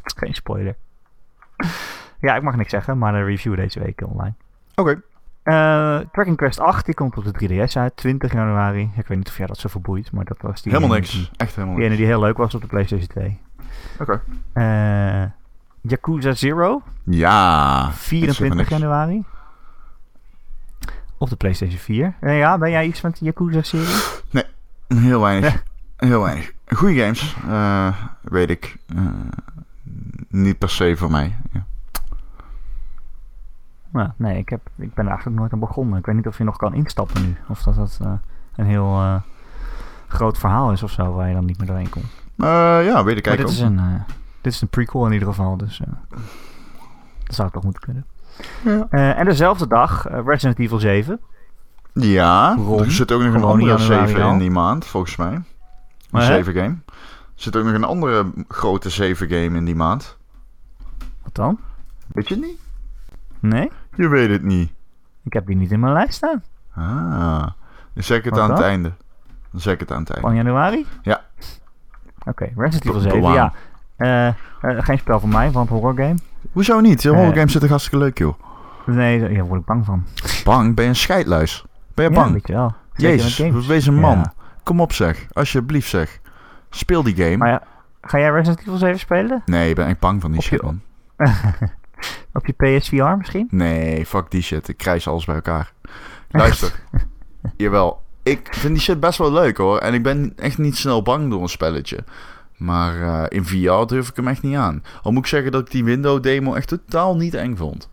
Geen 0.04 0.34
spoiler. 0.34 0.76
ja, 2.20 2.36
ik 2.36 2.42
mag 2.42 2.56
niks 2.56 2.70
zeggen, 2.70 2.98
maar 2.98 3.12
de 3.12 3.24
review 3.24 3.56
deze 3.56 3.80
week 3.80 4.02
online. 4.06 4.34
Oké. 4.74 5.00
Eh 5.42 5.98
Tracking 6.12 6.36
Quest 6.36 6.60
8, 6.60 6.84
die 6.86 6.94
komt 6.94 7.16
op 7.16 7.24
de 7.38 7.48
3DS 7.66 7.72
uit, 7.72 7.96
20 7.96 8.32
januari. 8.32 8.90
Ik 8.96 9.06
weet 9.06 9.18
niet 9.18 9.28
of 9.28 9.36
jij 9.36 9.46
dat 9.46 9.58
zo 9.58 9.68
verboeit, 9.68 10.12
maar 10.12 10.24
dat 10.24 10.38
was 10.40 10.62
die 10.62 10.72
Helemaal 10.72 10.96
niks. 10.96 11.10
Die, 11.12 11.28
Echt 11.36 11.54
helemaal 11.54 11.74
die 11.76 11.84
ene 11.84 11.94
niks. 11.94 12.02
die 12.06 12.12
heel 12.12 12.20
leuk 12.24 12.36
was 12.36 12.54
op 12.54 12.60
de 12.60 12.66
PlayStation 12.66 13.08
2. 13.08 13.40
Oké. 14.00 14.20
Eh 14.52 15.24
Yakuza 15.80 16.32
Zero, 16.32 16.82
Ja. 17.04 17.90
24 17.92 18.56
niks. 18.56 18.68
januari. 18.70 19.24
Op 21.18 21.28
de 21.28 21.36
PlayStation 21.36 21.78
4. 21.78 22.14
Eh, 22.20 22.38
ja, 22.38 22.58
ben 22.58 22.70
jij 22.70 22.86
iets 22.86 23.00
van 23.00 23.10
de 23.10 23.24
Yakuza-serie? 23.24 23.94
Heel 24.88 25.20
weinig. 25.20 25.62
Heel 25.96 26.20
weinig. 26.22 26.52
Goeie 26.66 27.00
games, 27.02 27.36
weet 28.22 28.50
ik. 28.50 28.76
Niet 30.34 30.58
per 30.58 30.70
se 30.70 30.96
voor 30.96 31.10
mij. 31.10 31.36
Ja. 31.52 31.64
Nou, 33.90 34.08
nee, 34.16 34.38
ik, 34.38 34.48
heb, 34.48 34.60
ik 34.76 34.94
ben 34.94 35.04
er 35.04 35.10
eigenlijk 35.10 35.40
nooit 35.40 35.52
aan 35.52 35.58
begonnen. 35.58 35.98
Ik 35.98 36.06
weet 36.06 36.14
niet 36.14 36.26
of 36.26 36.38
je 36.38 36.44
nog 36.44 36.56
kan 36.56 36.74
instappen 36.74 37.22
nu. 37.22 37.36
Of 37.48 37.62
dat 37.62 37.74
dat 37.74 37.98
eh, 38.02 38.12
een 38.56 38.66
heel 38.66 38.84
eh, 38.84 39.16
groot 40.08 40.38
verhaal 40.38 40.72
is 40.72 40.82
of 40.82 40.90
zo, 40.90 41.12
waar 41.12 41.28
je 41.28 41.34
dan 41.34 41.44
niet 41.44 41.58
meer 41.58 41.66
doorheen 41.66 41.88
komt. 41.88 42.04
Eh, 42.36 42.46
ja, 42.84 43.04
weet 43.04 43.16
ik 43.16 43.26
Maar 43.26 43.36
dit 43.36 43.46
eigenlijk 43.46 43.48
is, 43.48 43.60
een, 43.60 44.02
dit 44.40 44.52
is 44.52 44.60
een 44.60 44.68
prequel 44.68 45.06
in 45.06 45.12
ieder 45.12 45.28
geval, 45.28 45.56
dus 45.56 45.80
dat 47.24 47.34
zou 47.34 47.50
toch 47.50 47.64
moeten 47.64 47.82
kunnen. 47.82 48.06
Ja. 48.64 49.14
En 49.14 49.24
dezelfde 49.24 49.66
dag 49.66 50.06
Resident 50.24 50.58
Evil 50.58 50.78
7. 50.78 51.20
Ja, 51.92 52.54
Ron, 52.54 52.78
er 52.78 52.92
zit 52.92 53.12
ook 53.12 53.22
nog 53.22 53.34
een 53.34 53.44
andere 53.44 53.70
januari 53.78 54.08
7 54.08 54.24
al. 54.24 54.32
in 54.32 54.38
die 54.38 54.50
maand, 54.50 54.84
volgens 54.84 55.16
mij. 55.16 55.32
Een 55.32 55.44
Maar 56.10 56.22
hè? 56.22 56.34
7 56.34 56.54
game. 56.54 56.76
Er 56.86 57.42
zit 57.42 57.56
ook 57.56 57.64
nog 57.64 57.74
een 57.74 57.84
andere 57.84 58.32
grote 58.48 58.90
7 58.90 59.28
game 59.28 59.56
in 59.56 59.64
die 59.64 59.74
maand. 59.74 60.16
Wat 61.24 61.34
dan? 61.34 61.58
Weet 62.06 62.28
je 62.28 62.34
het 62.34 62.44
niet? 62.44 62.58
Nee? 63.40 63.70
Je 63.96 64.08
weet 64.08 64.30
het 64.30 64.42
niet. 64.42 64.72
Ik 65.24 65.32
heb 65.32 65.46
die 65.46 65.56
niet 65.56 65.70
in 65.72 65.80
mijn 65.80 65.92
lijst 65.92 66.14
staan. 66.14 66.42
Ah, 66.74 67.46
dan 67.92 68.02
zeg 68.02 68.18
ik 68.18 68.24
het 68.24 68.34
Wat 68.34 68.42
aan 68.42 68.50
het 68.50 68.60
einde. 68.60 68.92
Dan 69.50 69.60
zeg 69.60 69.74
ik 69.74 69.80
het 69.80 69.92
aan 69.92 70.00
het 70.00 70.10
einde. 70.10 70.26
Van 70.28 70.36
januari? 70.36 70.86
Ja. 71.02 71.20
Oké, 72.24 72.44
Resident 72.56 72.84
Evil 72.84 72.92
Be- 72.94 73.00
7, 73.00 73.20
bewaan. 73.20 73.34
ja. 73.34 73.52
Eh, 73.96 74.26
eh, 74.76 74.84
geen 74.84 74.98
spel 74.98 75.20
van 75.20 75.28
mij, 75.28 75.50
want 75.50 75.68
horror 75.68 75.94
game. 75.94 76.14
Hoezo 76.52 76.80
niet? 76.80 77.02
De 77.02 77.08
Eh. 77.10 77.14
horror 77.14 77.34
games 77.34 77.50
zitten 77.52 77.70
hartstikke 77.70 78.04
leuk, 78.04 78.18
joh. 78.18 78.34
Nee, 78.86 79.20
daar 79.20 79.32
ja, 79.32 79.42
word 79.42 79.60
ik 79.60 79.66
bang 79.66 79.84
van. 79.84 80.04
Bang? 80.44 80.74
Ben 80.74 80.84
je 80.84 80.90
een 80.90 80.96
scheidluis? 80.96 81.64
Ben 81.94 82.04
je 82.04 82.10
Ja, 82.10 82.16
bang? 82.20 82.32
weet 82.32 82.46
je 82.46 82.52
wel. 82.52 82.74
Jezus, 82.96 83.66
wees 83.66 83.86
een 83.86 83.94
man. 84.00 84.16
Ja. 84.18 84.32
Kom 84.62 84.80
op 84.80 84.92
zeg. 84.92 85.26
Alsjeblieft 85.32 85.88
zeg. 85.88 86.20
Speel 86.70 87.02
die 87.02 87.16
game. 87.16 87.36
Maar 87.36 87.48
ja, 87.48 87.62
ga 88.02 88.18
jij 88.18 88.30
Resident 88.30 88.60
Evil 88.60 88.76
7 88.76 88.98
spelen? 88.98 89.42
Nee, 89.46 89.68
ik 89.68 89.74
ben 89.76 89.86
echt 89.86 89.98
bang 89.98 90.20
van 90.20 90.30
die 90.30 90.38
Op 90.40 90.44
shit, 90.46 90.62
man. 90.62 90.80
Op 92.32 92.46
je 92.46 92.52
PSVR 92.52 93.16
misschien? 93.16 93.48
Nee, 93.50 94.06
fuck 94.06 94.30
die 94.30 94.42
shit. 94.42 94.68
Ik 94.68 94.76
krijg 94.76 95.06
alles 95.06 95.24
bij 95.24 95.34
elkaar. 95.34 95.72
Luister. 96.30 96.72
Jawel. 97.56 98.02
Ik 98.22 98.48
vind 98.50 98.74
die 98.74 98.82
shit 98.82 99.00
best 99.00 99.18
wel 99.18 99.32
leuk 99.32 99.56
hoor. 99.56 99.78
En 99.78 99.94
ik 99.94 100.02
ben 100.02 100.32
echt 100.36 100.58
niet 100.58 100.76
snel 100.76 101.02
bang 101.02 101.30
door 101.30 101.42
een 101.42 101.48
spelletje. 101.48 102.04
Maar 102.56 103.02
eh, 103.02 103.38
in 103.38 103.44
VR 103.44 103.86
durf 103.86 104.08
ik 104.08 104.16
hem 104.16 104.28
echt 104.28 104.42
niet 104.42 104.56
aan. 104.56 104.82
Al 105.02 105.12
moet 105.12 105.22
ik 105.22 105.28
zeggen 105.28 105.52
dat 105.52 105.60
ik 105.60 105.70
die 105.70 105.84
window 105.84 106.22
demo 106.22 106.54
echt 106.54 106.68
totaal 106.68 107.16
niet 107.16 107.34
eng 107.34 107.56
vond. 107.56 107.88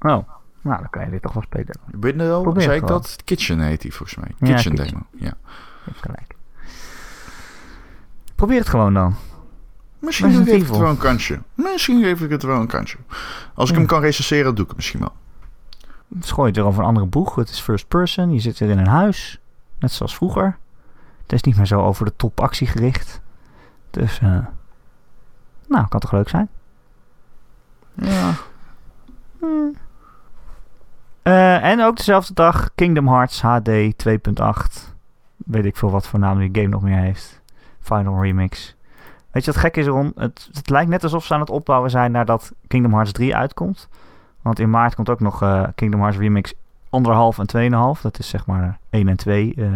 Oh, 0.00 0.28
nou 0.60 0.78
dan 0.78 0.90
kan 0.90 1.04
je 1.04 1.10
dit 1.10 1.22
toch 1.22 1.32
wel 1.32 1.42
spelen. 1.42 1.78
Window, 2.00 2.42
Probeer 2.42 2.62
zei 2.62 2.80
ik 2.80 2.86
dat? 2.86 3.16
Kitchen 3.24 3.60
heet 3.60 3.80
die 3.80 3.94
volgens 3.94 4.18
mij. 4.18 4.34
Ja, 4.38 4.54
Kitchen, 4.54 4.74
Kitchen. 4.74 5.06
demo. 5.10 5.26
Ja. 5.26 5.32
Probeer 8.34 8.58
het 8.58 8.68
gewoon 8.68 8.94
dan. 8.94 9.14
Misschien 9.98 10.32
geef 10.32 10.46
ik 10.46 10.60
het 10.66 10.76
wel 10.78 10.88
een 10.88 10.98
kansje. 10.98 11.38
Misschien 11.54 12.02
geef 12.02 12.20
ik 12.20 12.30
het 12.30 12.42
wel 12.42 12.60
een 12.60 12.66
kansje. 12.66 12.96
Als 13.54 13.68
ik 13.68 13.74
Ja. 13.74 13.80
hem 13.80 13.88
kan 13.90 14.00
recenseren, 14.00 14.54
doe 14.54 14.62
ik 14.62 14.68
het 14.68 14.76
misschien 14.76 15.00
wel. 15.00 15.12
Het 16.14 16.30
gooit 16.30 16.56
weer 16.56 16.64
over 16.64 16.80
een 16.80 16.86
andere 16.88 17.06
boeg. 17.06 17.34
Het 17.34 17.48
is 17.48 17.60
first 17.60 17.88
person. 17.88 18.32
Je 18.32 18.40
zit 18.40 18.58
weer 18.58 18.70
in 18.70 18.78
een 18.78 18.86
huis. 18.86 19.40
Net 19.78 19.92
zoals 19.92 20.14
vroeger. 20.16 20.58
Het 21.22 21.32
is 21.32 21.42
niet 21.42 21.56
meer 21.56 21.66
zo 21.66 21.80
over 21.80 22.04
de 22.04 22.16
top 22.16 22.40
actie 22.40 22.66
gericht. 22.66 23.20
Dus, 23.90 24.18
eh 24.20 24.38
nou, 25.68 25.88
kan 25.88 26.00
toch 26.00 26.12
leuk 26.12 26.28
zijn? 26.28 26.48
Ja. 27.94 28.32
Eh, 31.22 31.64
en 31.64 31.82
ook 31.82 31.96
dezelfde 31.96 32.34
dag 32.34 32.70
Kingdom 32.74 33.08
Hearts 33.08 33.40
HD 33.42 33.68
2.8. 33.96 34.94
Weet 35.36 35.64
ik 35.64 35.76
veel 35.76 35.90
wat 35.90 36.06
voor 36.06 36.18
naam 36.18 36.38
die 36.38 36.48
game 36.52 36.68
nog 36.68 36.82
meer 36.82 36.98
heeft. 36.98 37.40
Final 37.80 38.22
Remix. 38.22 38.76
Weet 39.30 39.44
je 39.44 39.52
wat 39.52 39.60
gek 39.60 39.76
is, 39.76 39.86
Ron? 39.86 40.12
Het, 40.16 40.48
het 40.52 40.70
lijkt 40.70 40.90
net 40.90 41.02
alsof 41.02 41.24
ze 41.24 41.34
aan 41.34 41.40
het 41.40 41.50
opbouwen 41.50 41.90
zijn 41.90 42.12
nadat 42.12 42.52
Kingdom 42.66 42.92
Hearts 42.92 43.12
3 43.12 43.36
uitkomt. 43.36 43.88
Want 44.42 44.58
in 44.58 44.70
maart 44.70 44.94
komt 44.94 45.08
ook 45.08 45.20
nog 45.20 45.42
eh, 45.42 45.64
Kingdom 45.74 46.00
Hearts 46.00 46.18
Remix 46.18 46.54
anderhalf 46.90 47.38
en 47.38 47.96
2,5. 47.96 48.02
Dat 48.02 48.18
is 48.18 48.28
zeg 48.28 48.46
maar 48.46 48.78
1 48.90 49.08
en 49.08 49.16
2. 49.16 49.54
eh 49.56 49.72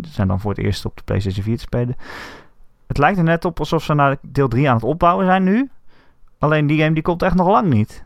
zijn 0.00 0.28
dan 0.28 0.40
voor 0.40 0.50
het 0.50 0.60
eerst 0.60 0.84
op 0.84 0.96
de 0.96 1.02
PlayStation 1.04 1.44
4 1.44 1.56
te 1.56 1.62
spelen. 1.62 1.96
Het 2.86 2.98
lijkt 2.98 3.18
er 3.18 3.24
net 3.24 3.44
op 3.44 3.58
alsof 3.58 3.82
ze 3.82 3.94
naar 3.94 4.16
deel 4.22 4.48
3 4.48 4.68
aan 4.68 4.74
het 4.74 4.84
opbouwen 4.84 5.26
zijn 5.26 5.42
nu. 5.42 5.70
Alleen 6.38 6.66
die 6.66 6.80
game 6.80 6.94
die 6.94 7.02
komt 7.02 7.22
echt 7.22 7.34
nog 7.34 7.48
lang 7.48 7.68
niet. 7.68 8.04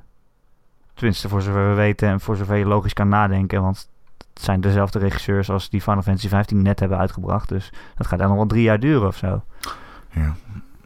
Tenminste, 0.94 1.28
voor 1.28 1.42
zover 1.42 1.68
we 1.68 1.74
weten 1.74 2.08
en 2.08 2.20
voor 2.20 2.37
zover 2.37 2.56
je 2.56 2.66
logisch 2.66 2.92
kan 2.92 3.08
nadenken. 3.08 3.62
Want 3.62 3.88
het 4.34 4.42
zijn 4.42 4.61
dezelfde 4.61 4.98
regisseurs 4.98 5.50
als 5.50 5.68
die 5.68 5.80
Final 5.80 6.02
Fantasy 6.02 6.28
15 6.28 6.62
net 6.62 6.80
hebben 6.80 6.98
uitgebracht. 6.98 7.48
Dus 7.48 7.72
dat 7.96 8.06
gaat 8.06 8.18
echt 8.18 8.28
nog 8.28 8.37
wel 8.37 8.46
drie 8.46 8.62
jaar 8.62 8.80
duren 8.80 9.08
of 9.08 9.16
zo. 9.16 9.42
Ja, 10.11 10.34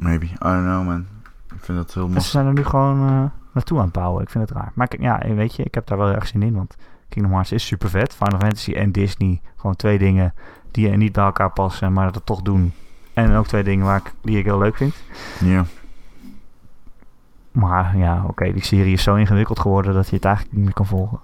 maybe. 0.03 0.25
I 0.27 0.37
don't 0.39 0.65
know, 0.65 0.85
man. 0.87 1.07
Ik 1.55 1.65
vind 1.65 1.79
dat 1.79 1.95
heel 1.95 2.09
mooi. 2.09 2.21
ze 2.21 2.29
zijn 2.29 2.47
er 2.47 2.53
nu 2.53 2.65
gewoon 2.65 3.09
eh, 3.09 3.25
naartoe 3.53 3.79
aan 3.79 3.85
het 3.85 3.93
bouwen. 3.93 4.23
Ik 4.23 4.31
vind 4.31 4.49
het 4.49 4.59
raar. 4.59 4.73
Maar 4.75 4.87
ik- 4.93 5.01
ja, 5.01 5.21
weet 5.35 5.55
je, 5.57 5.63
ik 5.63 5.75
heb 5.75 5.87
daar 5.87 5.99
wel 5.99 6.09
erg 6.13 6.27
zin 6.27 6.43
in. 6.43 6.55
Want 6.55 6.77
Kingdom 7.09 7.33
Hearts 7.33 7.53
is 7.53 7.67
super 7.67 7.89
vet. 7.91 8.15
Final 8.15 8.39
Fantasy 8.41 8.73
en 8.73 8.93
Disney. 8.93 9.41
Gewoon 9.57 9.77
twee 9.77 9.99
dingen 9.99 10.35
die 10.71 10.91
er 10.91 10.97
niet 10.97 11.13
bij 11.13 11.25
elkaar 11.25 11.51
passen, 11.51 11.93
maar 11.93 12.13
dat 12.13 12.27
toch 12.27 12.43
doen. 12.43 12.73
En 13.15 13.35
ook 13.35 13.47
twee 13.47 13.63
dingen 13.65 13.87
waar 13.87 13.97
ik, 13.99 14.13
die 14.23 14.39
ik 14.39 14.45
heel 14.45 14.59
leuk 14.59 14.77
vind. 14.77 14.95
Ja. 15.41 15.65
Maar 17.53 17.97
ja, 17.97 18.25
oké, 18.27 18.53
die 18.53 18.65
serie 18.65 18.93
is 18.93 19.03
zo 19.03 19.15
ingewikkeld 19.15 19.59
geworden 19.61 19.95
dat 19.95 20.09
je 20.09 20.17
het 20.17 20.25
eigenlijk 20.25 20.57
niet 20.57 20.65
meer 20.65 20.75
kan 20.75 20.87
volgen. 20.87 21.21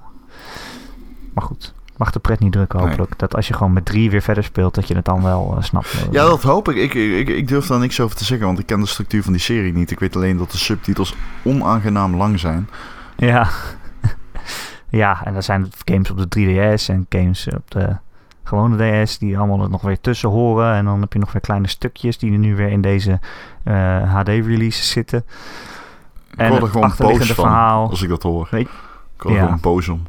Maar 1.35 1.45
goed, 1.45 1.75
mag 1.99 2.11
de 2.11 2.19
pret 2.19 2.41
niet 2.41 2.53
drukken 2.53 2.79
hopelijk. 2.81 3.19
Dat 3.19 3.35
als 3.37 3.49
je 3.49 3.55
gewoon 3.55 3.73
met 3.73 3.85
drie 3.85 4.11
weer 4.11 4.23
verder 4.23 4.45
speelt, 4.45 4.75
dat 4.75 4.89
je 4.89 4.95
het 4.95 5.05
dan 5.05 5.23
wel 5.23 5.55
eh, 5.57 5.63
snapt. 5.63 6.07
Ja, 6.11 6.25
dat 6.25 6.43
hoop 6.43 6.69
ik. 6.69 6.77
Ik, 6.77 6.95
ik. 6.95 7.29
ik 7.29 7.49
durf 7.49 7.67
daar 7.67 7.79
niks 7.79 8.01
over 8.01 8.17
te 8.17 8.25
zeggen, 8.25 8.47
want 8.47 8.59
ik 8.59 8.67
ken 8.67 8.81
de 8.81 8.87
structuur 8.87 9.23
van 9.23 9.33
die 9.33 9.41
serie 9.43 9.73
niet. 9.73 9.91
Ik 9.91 9.99
weet 10.01 10.17
alleen 10.17 10.37
dat 10.37 10.51
de 10.51 10.59
subtitels 10.59 11.15
onaangenaam 11.43 12.17
lang 12.17 12.39
zijn. 12.41 12.69
Ja. 13.17 13.49
ja, 14.91 15.25
en 15.25 15.35
er 15.35 15.43
zijn 15.43 15.71
games 15.85 16.11
op 16.11 16.31
de 16.31 16.39
3DS 16.39 16.87
en 16.87 17.07
games 17.09 17.49
op 17.57 17.71
de 17.71 17.97
gewone 18.45 19.03
DS 19.05 19.19
die 19.19 19.39
allemaal 19.39 19.63
er 19.63 19.71
nog 19.71 19.83
weer 19.83 20.01
tussen 20.01 20.29
horen. 20.29 20.75
En 20.75 20.85
dan 20.85 21.01
heb 21.01 21.13
je 21.13 21.19
nog 21.19 21.33
weer 21.33 21.43
kleine 21.43 21.69
stukjes 21.69 22.19
die 22.19 22.33
er 22.33 22.39
nu 22.39 22.57
weer 22.57 22.69
in 22.71 22.81
deze 22.81 23.21
HD-releases 24.05 24.91
zitten. 24.91 25.25
Ik 26.33 26.39
En 26.39 26.49
word 26.51 26.63
er 26.63 26.69
gewoon 26.69 26.93
boos 26.99 27.17
van 27.27 27.35
verhaal. 27.35 27.89
als 27.91 28.03
ik 28.03 28.09
dat 28.09 28.23
hoor. 28.23 28.49
Weet- 28.51 28.69
ik 29.17 29.23
word 29.23 29.35
er 29.35 29.41
Ja. 29.41 29.45
gewoon 29.47 29.61
boos 29.61 29.89
om. 29.89 30.03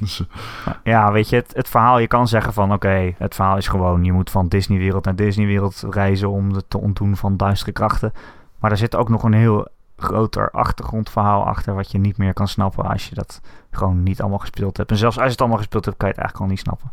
Dus, 0.00 0.26
eh, 0.64 0.74
Ja, 0.84 1.12
weet 1.12 1.28
je, 1.28 1.36
het, 1.36 1.54
het 1.54 1.68
verhaal, 1.68 1.98
je 1.98 2.06
kan 2.06 2.28
zeggen 2.28 2.52
van 2.52 2.72
oké, 2.72 3.14
het 3.18 3.34
verhaal 3.34 3.56
is 3.56 3.68
gewoon, 3.68 4.04
je 4.04 4.12
moet 4.12 4.30
van 4.30 4.48
Disney-wereld 4.48 5.04
naar 5.04 5.16
Disney-wereld 5.16 5.84
reizen 5.90 6.30
om 6.30 6.52
het 6.52 6.70
te 6.70 6.78
ontdoen 6.78 7.16
van 7.16 7.36
duistere 7.36 7.72
krachten. 7.72 8.12
Maar 8.58 8.70
er 8.70 8.76
zit 8.76 8.96
ook 8.96 9.08
nog 9.08 9.22
een 9.22 9.32
heel 9.32 9.68
groter 9.96 10.50
achtergrondverhaal 10.50 11.44
achter 11.44 11.74
wat 11.74 11.90
je 11.90 11.98
niet 11.98 12.16
meer 12.18 12.32
kan 12.32 12.48
snappen 12.48 12.84
als 12.84 13.08
je 13.08 13.14
dat 13.14 13.40
gewoon 13.70 14.02
niet 14.02 14.20
allemaal 14.20 14.38
gespeeld 14.38 14.76
hebt. 14.76 14.90
En 14.90 14.96
zelfs 14.96 15.16
als 15.16 15.24
je 15.24 15.30
het 15.30 15.40
allemaal 15.40 15.58
gespeeld 15.58 15.84
hebt, 15.84 15.96
kan 15.96 16.08
je 16.08 16.14
het 16.14 16.22
eigenlijk 16.22 16.50
al 16.50 16.56
niet 16.56 16.66
snappen. 16.66 16.90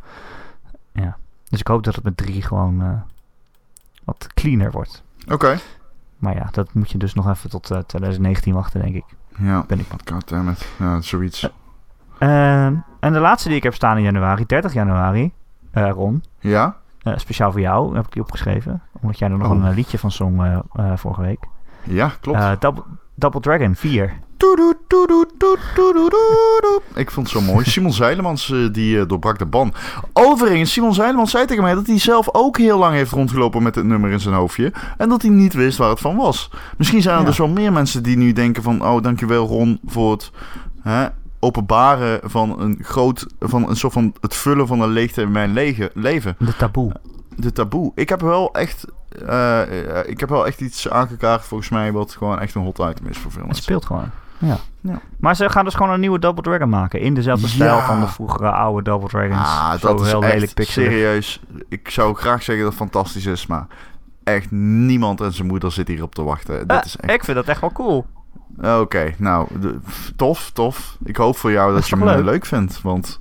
Ja, 0.91 1.17
dus 1.49 1.59
ik 1.59 1.67
hoop 1.67 1.83
dat 1.83 1.95
het 1.95 2.03
met 2.03 2.17
drie 2.17 2.41
gewoon 2.41 2.81
eh, 2.81 3.01
wat 4.03 4.27
cleaner 4.33 4.71
wordt. 4.71 5.03
Oké. 5.27 5.57
Maar 6.17 6.35
ja, 6.35 6.47
dat 6.51 6.73
moet 6.73 6.91
je 6.91 6.97
dus 6.97 7.13
nog 7.13 7.29
even 7.29 7.49
tot 7.49 7.71
eh, 7.71 7.77
2019 7.77 8.53
wachten, 8.53 8.81
denk 8.81 8.95
ik. 8.95 9.05
Ja. 9.37 9.63
Ben 9.67 9.79
ik 9.79 9.87
bang. 9.87 10.01
Goddammit. 10.05 10.67
Ja, 10.79 11.01
zoiets. 11.01 11.49
Ehm, 12.21 12.73
en 12.99 13.13
de 13.13 13.19
laatste 13.19 13.47
die 13.47 13.57
ik 13.57 13.63
heb 13.63 13.73
staan 13.73 13.97
in 13.97 14.03
januari, 14.03 14.45
30 14.45 14.73
januari, 14.73 15.31
eh, 15.71 15.89
Ron, 15.89 16.23
Ja? 16.39 16.75
Eh, 17.01 17.13
speciaal 17.17 17.51
voor 17.51 17.61
jou 17.61 17.95
heb 17.95 18.05
ik 18.05 18.13
die 18.13 18.21
opgeschreven. 18.21 18.81
Omdat 19.01 19.19
jij 19.19 19.29
er 19.29 19.37
nog 19.37 19.49
Oh. 19.51 19.57
een 19.57 19.65
eh, 19.65 19.75
liedje 19.75 19.97
van 19.97 20.11
zong 20.11 20.61
vorige 20.95 21.21
week. 21.21 21.39
Ja, 21.83 22.11
klopt. 22.21 22.61
Double, 22.61 22.83
Double 23.15 23.39
Dragon 23.39 23.75
4. 23.75 24.13
Toedoet, 24.37 24.75
toedoet, 24.87 25.33
toet, 25.37 25.59
toedoedoedoe. 25.75 26.81
Ik 26.95 27.11
vond 27.11 27.31
het 27.33 27.43
zo 27.43 27.51
mooi. 27.53 27.65
Simon 27.65 27.93
Zeilemans 27.93 28.53
die 28.71 29.05
doorbrak 29.05 29.37
de 29.39 29.45
ban. 29.45 29.73
Overigens, 30.13 30.71
Simon 30.71 30.93
Zeilemans 30.93 31.31
zei 31.31 31.45
tegen 31.45 31.63
mij 31.63 31.73
dat 31.73 31.87
hij 31.87 31.99
zelf 31.99 32.29
ook 32.31 32.57
heel 32.57 32.77
lang 32.77 32.93
heeft 32.93 33.11
rondgelopen 33.11 33.63
met 33.63 33.75
het 33.75 33.85
nummer 33.85 34.09
in 34.11 34.19
zijn 34.19 34.35
hoofdje. 34.35 34.73
En 34.97 35.09
dat 35.09 35.21
hij 35.21 35.31
niet 35.31 35.53
wist 35.53 35.77
waar 35.77 35.89
het 35.89 35.99
van 35.99 36.15
was. 36.15 36.51
Misschien 36.77 37.01
zijn 37.01 37.15
er 37.15 37.21
Ja. 37.21 37.27
dus 37.27 37.37
wel 37.37 37.47
meer 37.49 37.71
mensen 37.73 38.03
die 38.03 38.17
nu 38.17 38.31
denken 38.33 38.63
van... 38.63 38.85
Oh, 38.85 39.01
dankjewel 39.01 39.47
Ron 39.47 39.79
voor 39.85 40.11
het 40.11 40.31
hè, 40.81 41.07
openbaren 41.41 42.19
van 42.29 42.59
een 42.61 42.79
groot... 42.81 43.25
Van 43.39 43.69
een 43.69 43.75
soort 43.75 43.93
van 43.93 44.13
het 44.21 44.35
vullen 44.35 44.67
van 44.67 44.81
een 44.81 44.89
leegte 44.89 45.21
in 45.21 45.31
mijn 45.31 45.53
lege, 45.53 45.91
leven. 45.93 46.35
De 46.39 46.55
taboe. 46.55 46.91
De 47.35 47.51
taboe. 47.51 47.91
Ik 47.95 48.09
heb 48.09 48.21
wel 48.21 48.53
echt... 48.53 48.85
eh, 49.27 49.61
ik 50.05 50.19
heb 50.19 50.29
wel 50.29 50.45
echt 50.47 50.61
iets 50.61 50.89
aangekaart 50.89 51.45
volgens 51.45 51.69
mij 51.69 51.91
wat 51.91 52.11
gewoon 52.11 52.39
echt 52.39 52.55
een 52.55 52.61
hot 52.61 52.77
item 52.79 53.07
is 53.07 53.17
voor 53.17 53.31
veel 53.31 53.37
Het 53.39 53.45
mensen. 53.45 53.63
speelt 53.63 53.85
gewoon. 53.85 54.09
Ja. 54.37 54.57
Ja. 54.81 54.99
Maar 55.19 55.35
ze 55.35 55.49
gaan 55.49 55.65
dus 55.65 55.73
gewoon 55.73 55.91
een 55.91 55.99
nieuwe 55.99 56.19
Double 56.19 56.43
Dragon 56.43 56.69
maken. 56.69 56.99
In 56.99 57.13
dezelfde 57.13 57.47
Ja. 57.47 57.53
stijl 57.53 57.79
van 57.79 57.99
de 57.99 58.07
vroegere 58.07 58.51
oude 58.51 58.83
Double 58.83 59.07
Dragons. 59.09 59.47
Ah, 59.47 59.71
Zo 59.71 59.87
dat 59.87 60.01
is 60.01 60.11
heel 60.11 60.23
echt 60.23 60.33
lelijk 60.33 60.53
pixelig. 60.53 60.89
serieus. 60.91 61.41
Ik 61.69 61.89
zou 61.89 62.15
graag 62.15 62.43
zeggen 62.43 62.63
dat 62.65 62.73
het 62.73 62.81
fantastisch 62.81 63.25
is, 63.25 63.47
maar 63.47 63.67
echt 64.23 64.51
niemand 64.51 65.21
en 65.21 65.33
zijn 65.33 65.47
moeder 65.47 65.71
zit 65.71 65.87
hierop 65.87 66.15
te 66.15 66.23
wachten. 66.23 66.67
Eh, 66.67 66.77
is 66.83 66.95
echt... 66.95 67.11
Ik 67.13 67.23
vind 67.23 67.37
dat 67.37 67.47
echt 67.47 67.61
wel 67.61 67.71
cool. 67.71 68.05
Oké, 68.57 69.13
nou, 69.17 69.47
tof, 70.15 70.51
tof. 70.53 70.97
Ik 71.03 71.17
hoop 71.17 71.37
voor 71.37 71.51
jou 71.51 71.73
dat, 71.73 71.87
je 71.87 71.95
hem 71.95 72.05
leuk? 72.05 72.23
leuk? 72.23 72.45
vindt, 72.45 72.81
want 72.81 73.19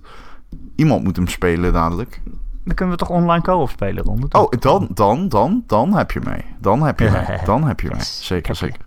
iemand 0.76 1.04
moet 1.04 1.16
hem 1.16 1.26
spelen 1.26 1.72
dadelijk. 1.72 2.20
Dan 2.64 2.74
kunnen 2.74 2.94
we 2.96 3.04
toch 3.04 3.10
online 3.10 3.42
co-op 3.42 3.68
spelen, 3.68 4.04
Ron? 4.04 4.24
Oh, 4.30 4.50
dan, 4.58 4.88
dan, 4.94 5.28
dan, 5.28 5.64
dan 5.66 5.94
heb 5.94 6.10
je 6.10 6.20
mij. 6.20 6.44
Dan 6.58 6.82
heb 6.82 7.00
je 7.00 7.10
mij. 7.10 7.40
Dan 7.44 7.64
heb 7.64 7.80
je. 7.80 7.88
Yes, 7.88 8.26
Zeker, 8.26 8.54
zeker. 8.56 8.80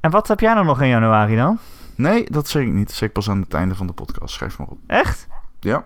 En 0.00 0.10
wat 0.10 0.28
heb 0.28 0.40
jij 0.40 0.54
nou 0.54 0.66
nog 0.66 0.80
in 0.82 0.88
januari 0.88 1.36
dan? 1.36 1.58
Nee, 1.94 2.30
dat 2.30 2.48
zeg 2.48 2.62
ik 2.62 2.72
niet. 2.72 2.86
Dat 2.86 2.96
zeg 2.96 3.08
ik 3.08 3.14
pas 3.14 3.30
aan 3.30 3.40
het 3.40 3.54
einde 3.54 3.74
van 3.74 3.86
de 3.86 3.92
podcast. 3.92 4.34
Schrijf 4.34 4.58
maar 4.58 4.66
op. 4.66 4.78
Echt? 4.86 5.26
Ja. 5.60 5.84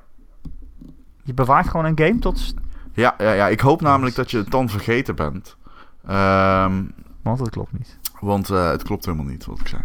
Je 1.22 1.34
bewaart 1.34 1.68
gewoon 1.68 1.84
een 1.84 1.98
game 1.98 2.18
tot... 2.18 2.54
Ja, 2.92 3.14
ja, 3.18 3.32
ja. 3.32 3.48
Ik 3.48 3.60
hoop 3.60 3.80
namelijk 3.80 4.16
dat 4.16 4.30
je 4.30 4.36
het 4.36 4.50
dan 4.50 4.68
vergeten 4.68 5.14
bent. 5.16 5.56
Ehm, 6.06 6.82
Want 7.22 7.38
dat 7.38 7.50
klopt 7.50 7.72
niet. 7.72 7.97
Want 8.20 8.50
eh, 8.50 8.70
het 8.70 8.82
klopt 8.82 9.04
helemaal 9.04 9.26
niet 9.26 9.44
wat 9.46 9.60
ik 9.60 9.68
zei. 9.68 9.82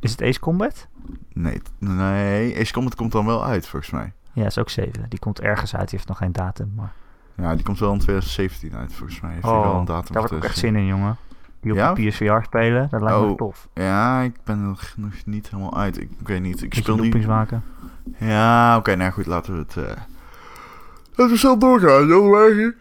Is 0.00 0.10
het 0.10 0.22
Ace 0.22 0.40
Combat? 0.40 0.86
Nee, 1.32 1.62
nee. 1.78 2.60
Ace 2.60 2.72
Combat 2.72 2.94
komt 2.94 3.12
dan 3.12 3.26
wel 3.26 3.44
uit, 3.44 3.66
volgens 3.68 3.92
mij. 3.92 4.12
Ja, 4.32 4.46
is 4.46 4.58
ook 4.58 4.70
7. 4.70 5.06
Die 5.08 5.18
komt 5.18 5.40
ergens 5.40 5.74
uit. 5.76 5.88
Die 5.88 5.96
heeft 5.98 6.08
nog 6.08 6.18
geen 6.18 6.32
datum. 6.32 6.72
Maar... 6.76 6.92
Ja, 7.36 7.54
die 7.54 7.64
komt 7.64 7.78
wel 7.78 7.92
in 7.92 7.98
2017 7.98 8.74
uit, 8.76 8.92
volgens 8.94 9.20
mij. 9.20 9.30
Heeft 9.32 9.42
hij 9.44 9.52
Oh, 9.52 9.62
wel 9.62 9.78
een 9.78 9.84
datum 9.84 10.14
daar 10.14 10.22
heb 10.22 10.32
ik 10.32 10.44
echt 10.44 10.54
2017. 10.54 10.70
zin 10.70 10.76
in, 10.76 10.86
jongen. 10.86 11.16
Die 11.60 11.72
op 11.72 11.78
Ja? 11.78 11.92
PSVR 11.92 12.44
spelen, 12.46 12.88
dat 12.90 13.00
lijkt 13.02 13.20
me 13.20 13.26
Oh. 13.26 13.36
tof. 13.36 13.68
Ja, 13.74 14.20
ik 14.20 14.34
ben 14.44 14.58
er 14.58 14.64
nog- 14.66 14.92
nog 14.96 15.12
niet 15.24 15.48
helemaal 15.50 15.76
uit. 15.78 16.00
Ik, 16.00 16.10
ik 16.20 16.28
weet 16.28 16.40
niet. 16.42 16.54
Ik 16.62 16.68
Beetje 16.68 16.82
speel 16.82 16.96
loopings 16.96 17.26
maken. 17.26 17.62
Ja, 18.18 18.76
oké. 18.76 18.94
nou 18.94 19.12
goed, 19.12 19.26
laten 19.26 19.52
we 19.52 19.58
het... 19.58 19.76
eh, 19.76 20.02
Laten 21.14 21.32
we 21.34 21.38
snel 21.38 21.58
doorgaan. 21.58 22.06
Januari. 22.08 22.72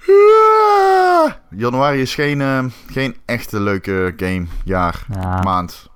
Ja! 0.69 1.37
Januari 1.49 2.01
is 2.01 2.15
geen, 2.15 2.41
eh, 2.41 2.63
geen 2.87 3.15
echte 3.25 3.59
leuke 3.59 4.13
game, 4.17 4.45
jaar, 4.63 5.05
Ja, 5.21 5.41
maand. 5.41 5.89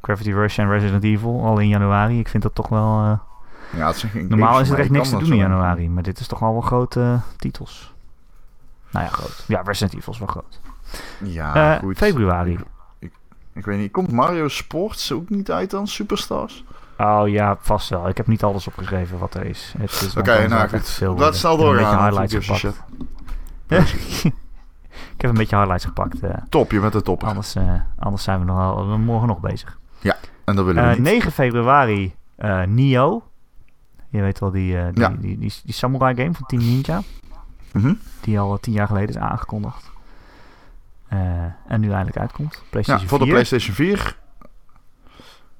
Gravity 0.00 0.32
Rush 0.32 0.58
en 0.58 0.68
Resident 0.68 1.04
Evil 1.04 1.40
al 1.44 1.58
in 1.58 1.68
januari. 1.68 2.18
Ik 2.18 2.28
vind 2.28 2.42
dat 2.42 2.54
toch 2.54 2.68
wel... 2.68 3.00
eh, 3.02 3.78
Ja, 3.78 3.86
het 3.86 3.96
zijn 3.96 4.12
geen 4.12 4.28
normaal 4.28 4.60
is 4.60 4.70
er 4.70 4.78
echt 4.78 4.90
niks 4.90 5.08
te 5.08 5.16
doen 5.18 5.30
in 5.32 5.36
januari. 5.36 5.88
Maar 5.90 6.02
dit 6.02 6.18
is 6.20 6.26
toch 6.26 6.38
wel 6.38 6.52
wel 6.52 6.60
grote 6.60 7.00
eh, 7.00 7.20
titels. 7.36 7.92
Nou 8.90 9.04
ja, 9.04 9.10
groot. 9.10 9.44
Ja, 9.46 9.62
Resident 9.64 9.98
Evil 10.00 10.12
is 10.12 10.18
wel 10.18 10.28
groot. 10.28 10.60
Ja, 11.18 11.78
goed. 11.78 11.96
februari. 11.96 12.58
Ik 13.52 13.64
weet 13.64 13.78
niet. 13.78 13.92
Komt 13.92 14.12
Mario 14.12 14.48
Sports 14.48 15.12
ook 15.12 15.28
niet 15.28 15.50
uit 15.50 15.70
dan? 15.70 15.86
Superstars? 15.86 16.64
Oh 16.98 17.28
ja, 17.28 17.56
vast 17.60 17.88
wel. 17.88 18.08
Ik 18.08 18.16
heb 18.16 18.26
niet 18.26 18.42
alles 18.42 18.66
opgeschreven 18.66 19.18
wat 19.18 19.34
er 19.34 19.44
is. 19.46 19.74
Is 19.80 20.16
Oké, 20.16 20.32
anders 20.32 20.48
nou 20.52 20.68
goed. 20.68 21.18
Laat 21.18 21.36
snel 21.36 21.52
Ik 21.52 21.58
doorgaan. 21.58 22.14
Een 22.14 22.20
beetje 22.20 22.38
highlights. 22.38 22.76
Ik 23.68 25.20
heb 25.20 25.30
een 25.30 25.36
beetje 25.36 25.56
highlights 25.56 25.84
gepakt. 25.84 26.20
eh, 26.20 26.30
Top, 26.48 26.70
je 26.70 26.80
bent 26.80 26.92
de 26.92 27.02
topper. 27.02 27.28
anders, 27.28 27.54
eh, 27.54 27.72
anders 27.98 28.22
zijn 28.22 28.38
we 28.38 28.44
nog 28.44 28.86
we 28.86 28.96
morgen 28.96 29.28
nog 29.28 29.40
bezig. 29.40 29.78
En 30.44 30.56
dat 30.56 30.64
willen 30.64 30.82
we 30.82 30.88
Eh, 30.90 30.94
niet. 30.96 31.04
9 31.04 31.32
februari, 31.32 32.14
eh 32.36 32.62
Nio. 32.62 33.22
Je 34.08 34.20
weet 34.20 34.38
wel, 34.38 34.50
die, 34.50 34.76
die, 34.92 35.00
Ja. 35.02 35.08
die, 35.08 35.38
die, 35.38 35.52
die 35.64 35.74
samurai 35.74 36.14
game 36.14 36.34
van 36.34 36.46
Team 36.46 36.62
Ninja. 36.62 37.02
Mhm. 37.72 37.94
Die 38.20 38.38
al 38.40 38.58
tien 38.60 38.72
jaar 38.72 38.86
geleden 38.86 39.08
is 39.08 39.16
aangekondigd. 39.18 39.90
En 41.68 41.80
nu 41.80 41.90
eindelijk 41.90 42.16
uitkomt. 42.18 42.54
Ja, 42.54 42.60
PlayStation 42.70 43.08
voor 43.08 43.18
de 43.18 43.24
4. 43.24 43.32
PlayStation 43.32 43.74
4. 43.74 44.16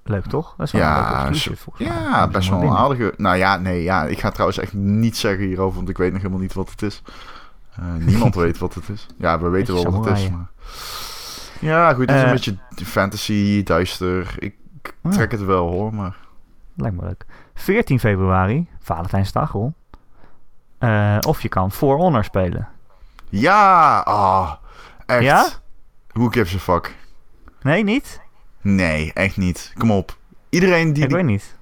Leuk 0.02 0.26
toch? 0.26 0.54
Dat 0.56 0.66
is 0.66 0.72
wel 0.72 0.80
Ja, 0.82 1.26
een. 1.26 1.56
Ja, 1.76 2.28
best 2.28 2.48
wel 2.48 2.62
een 2.62 2.70
aardige. 2.76 3.14
Nou 3.16 3.36
ja, 3.36 3.56
nee, 3.56 3.82
ja. 3.82 4.04
Ik 4.04 4.18
ga 4.20 4.30
trouwens 4.30 4.58
echt 4.58 4.72
niets 4.72 5.20
zeggen 5.20 5.44
hierover, 5.44 5.76
want 5.76 5.88
ik 5.88 5.96
weet 5.96 6.12
nog 6.12 6.20
helemaal 6.20 6.42
niet 6.42 6.52
wat 6.54 6.70
het 6.70 6.82
is. 6.82 7.02
Eh, 7.76 7.84
niemand 8.06 8.34
weet 8.44 8.58
wat 8.58 8.74
het 8.74 8.88
is. 8.88 9.06
Ja, 9.18 9.40
we 9.40 9.48
weten 9.48 9.74
wel 9.74 9.90
wat 9.90 10.04
het 10.04 10.18
is. 10.18 10.30
Maar... 10.30 10.50
Ja, 11.60 11.92
goed, 11.94 12.08
het 12.10 12.16
is 12.16 12.22
Eh. 12.22 12.28
een 12.28 12.32
beetje 12.34 12.84
fantasy, 12.86 13.62
duister. 13.62 14.34
Ik 14.38 14.54
Ah. 15.02 15.12
trek 15.12 15.30
het 15.30 15.44
wel 15.44 15.70
hoor, 15.70 15.94
maar. 15.94 16.16
Lijkt 16.76 16.96
me 16.96 17.02
leuk. 17.02 17.24
14 17.54 17.98
februari, 18.00 18.68
Valentijnsdag, 18.80 19.50
hoor. 19.50 19.72
Eh, 20.78 21.18
of 21.26 21.42
je 21.42 21.48
kan 21.48 21.72
For 21.72 21.96
Honor 21.96 22.24
spelen. 22.24 22.68
Ja, 23.28 23.98
ah. 23.98 24.52
Echt. 25.06 25.22
Ja? 25.22 25.46
Who 26.12 26.28
gives 26.28 26.54
a 26.54 26.58
fuck? 26.58 26.94
Nee, 27.62 27.84
niet? 27.84 28.20
Nee, 28.60 29.12
echt 29.12 29.36
niet. 29.36 29.72
Kom 29.78 29.90
op. 29.90 30.16
Iedereen 30.48 30.92
die 30.92 31.04
Ik 31.04 31.10
weet 31.10 31.24
niet. 31.24 31.56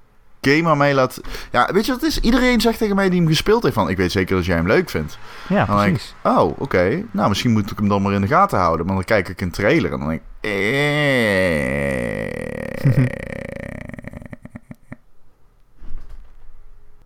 Game 0.50 0.68
aan 0.68 0.78
mij 0.78 0.94
laat... 0.94 1.20
Ja, 1.50 1.68
weet 1.72 1.86
je 1.86 1.92
wat 1.92 2.00
het 2.00 2.10
is? 2.10 2.20
Iedereen 2.20 2.60
zegt 2.60 2.78
tegen 2.78 2.96
mij 2.96 3.08
die 3.10 3.18
hem 3.20 3.28
gespeeld 3.28 3.62
heeft 3.62 3.74
van... 3.74 3.88
Ik 3.88 3.96
weet 3.96 4.12
zeker 4.12 4.36
dat 4.36 4.44
jij 4.44 4.56
hem 4.56 4.66
leuk 4.66 4.90
vindt. 4.90 5.18
Ja, 5.48 5.64
Dan 5.64 5.76
denk 5.76 5.88
ik, 5.88 5.94
precies. 5.94 6.14
oh, 6.22 6.60
oké. 6.60 7.02
Nou, 7.10 7.28
misschien 7.28 7.50
moet 7.52 7.70
ik 7.70 7.78
hem 7.78 7.88
dan 7.88 8.02
maar 8.02 8.12
in 8.12 8.20
de 8.20 8.26
gaten 8.26 8.58
houden. 8.58 8.86
Maar 8.86 8.94
dan 8.94 9.04
kijk 9.04 9.28
ik 9.28 9.40
een 9.40 9.50
trailer 9.50 9.92
en 9.92 9.98
dan 9.98 10.08
denk 10.08 10.20
ik... 10.20 10.26
eh. 10.50 10.60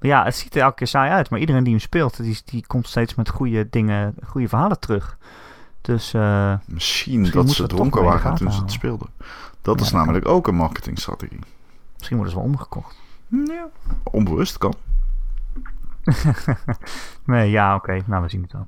Ja, 0.01 0.25
het 0.25 0.37
ziet 0.37 0.57
er 0.57 0.63
elke 0.63 0.75
keer 0.75 0.87
saai 0.87 1.11
uit. 1.11 1.31
Maar 1.31 1.41
iedereen 1.41 1.63
die 1.65 1.73
hem 1.73 1.83
speelt, 1.83 2.23
die, 2.23 2.41
die 2.45 2.65
komt 2.67 2.89
steeds 2.89 3.15
met 3.15 3.29
goede 3.29 3.67
dingen, 3.71 4.15
goede 4.27 4.49
verhalen 4.49 4.81
terug. 4.81 5.17
Dus 5.81 6.15
eh, 6.15 6.55
Misschien, 6.67 7.21
Misschien 7.21 7.43
dat 7.45 7.51
ze 7.55 7.67
dronken 7.67 8.03
waren 8.03 8.35
toen 8.35 8.53
ze 8.53 8.61
het 8.61 8.73
speelden. 8.73 9.09
Dat 9.63 9.79
Ja, 9.79 9.85
is 9.85 9.93
namelijk 9.93 10.29
ook 10.29 10.47
een 10.47 10.55
marketingstrategie. 10.55 11.39
misschien 11.97 12.17
worden 12.17 12.35
ze 12.35 12.41
wel 12.41 12.49
omgekocht. 12.51 12.97
Ja. 13.29 13.69
Onbewust 14.03 14.59
kan. 14.59 14.75
Nee, 17.25 17.51
ja, 17.51 17.75
oké. 17.75 18.03
Nou, 18.07 18.23
we 18.23 18.29
zien 18.29 18.43
het 18.43 18.53
wel. 18.53 18.67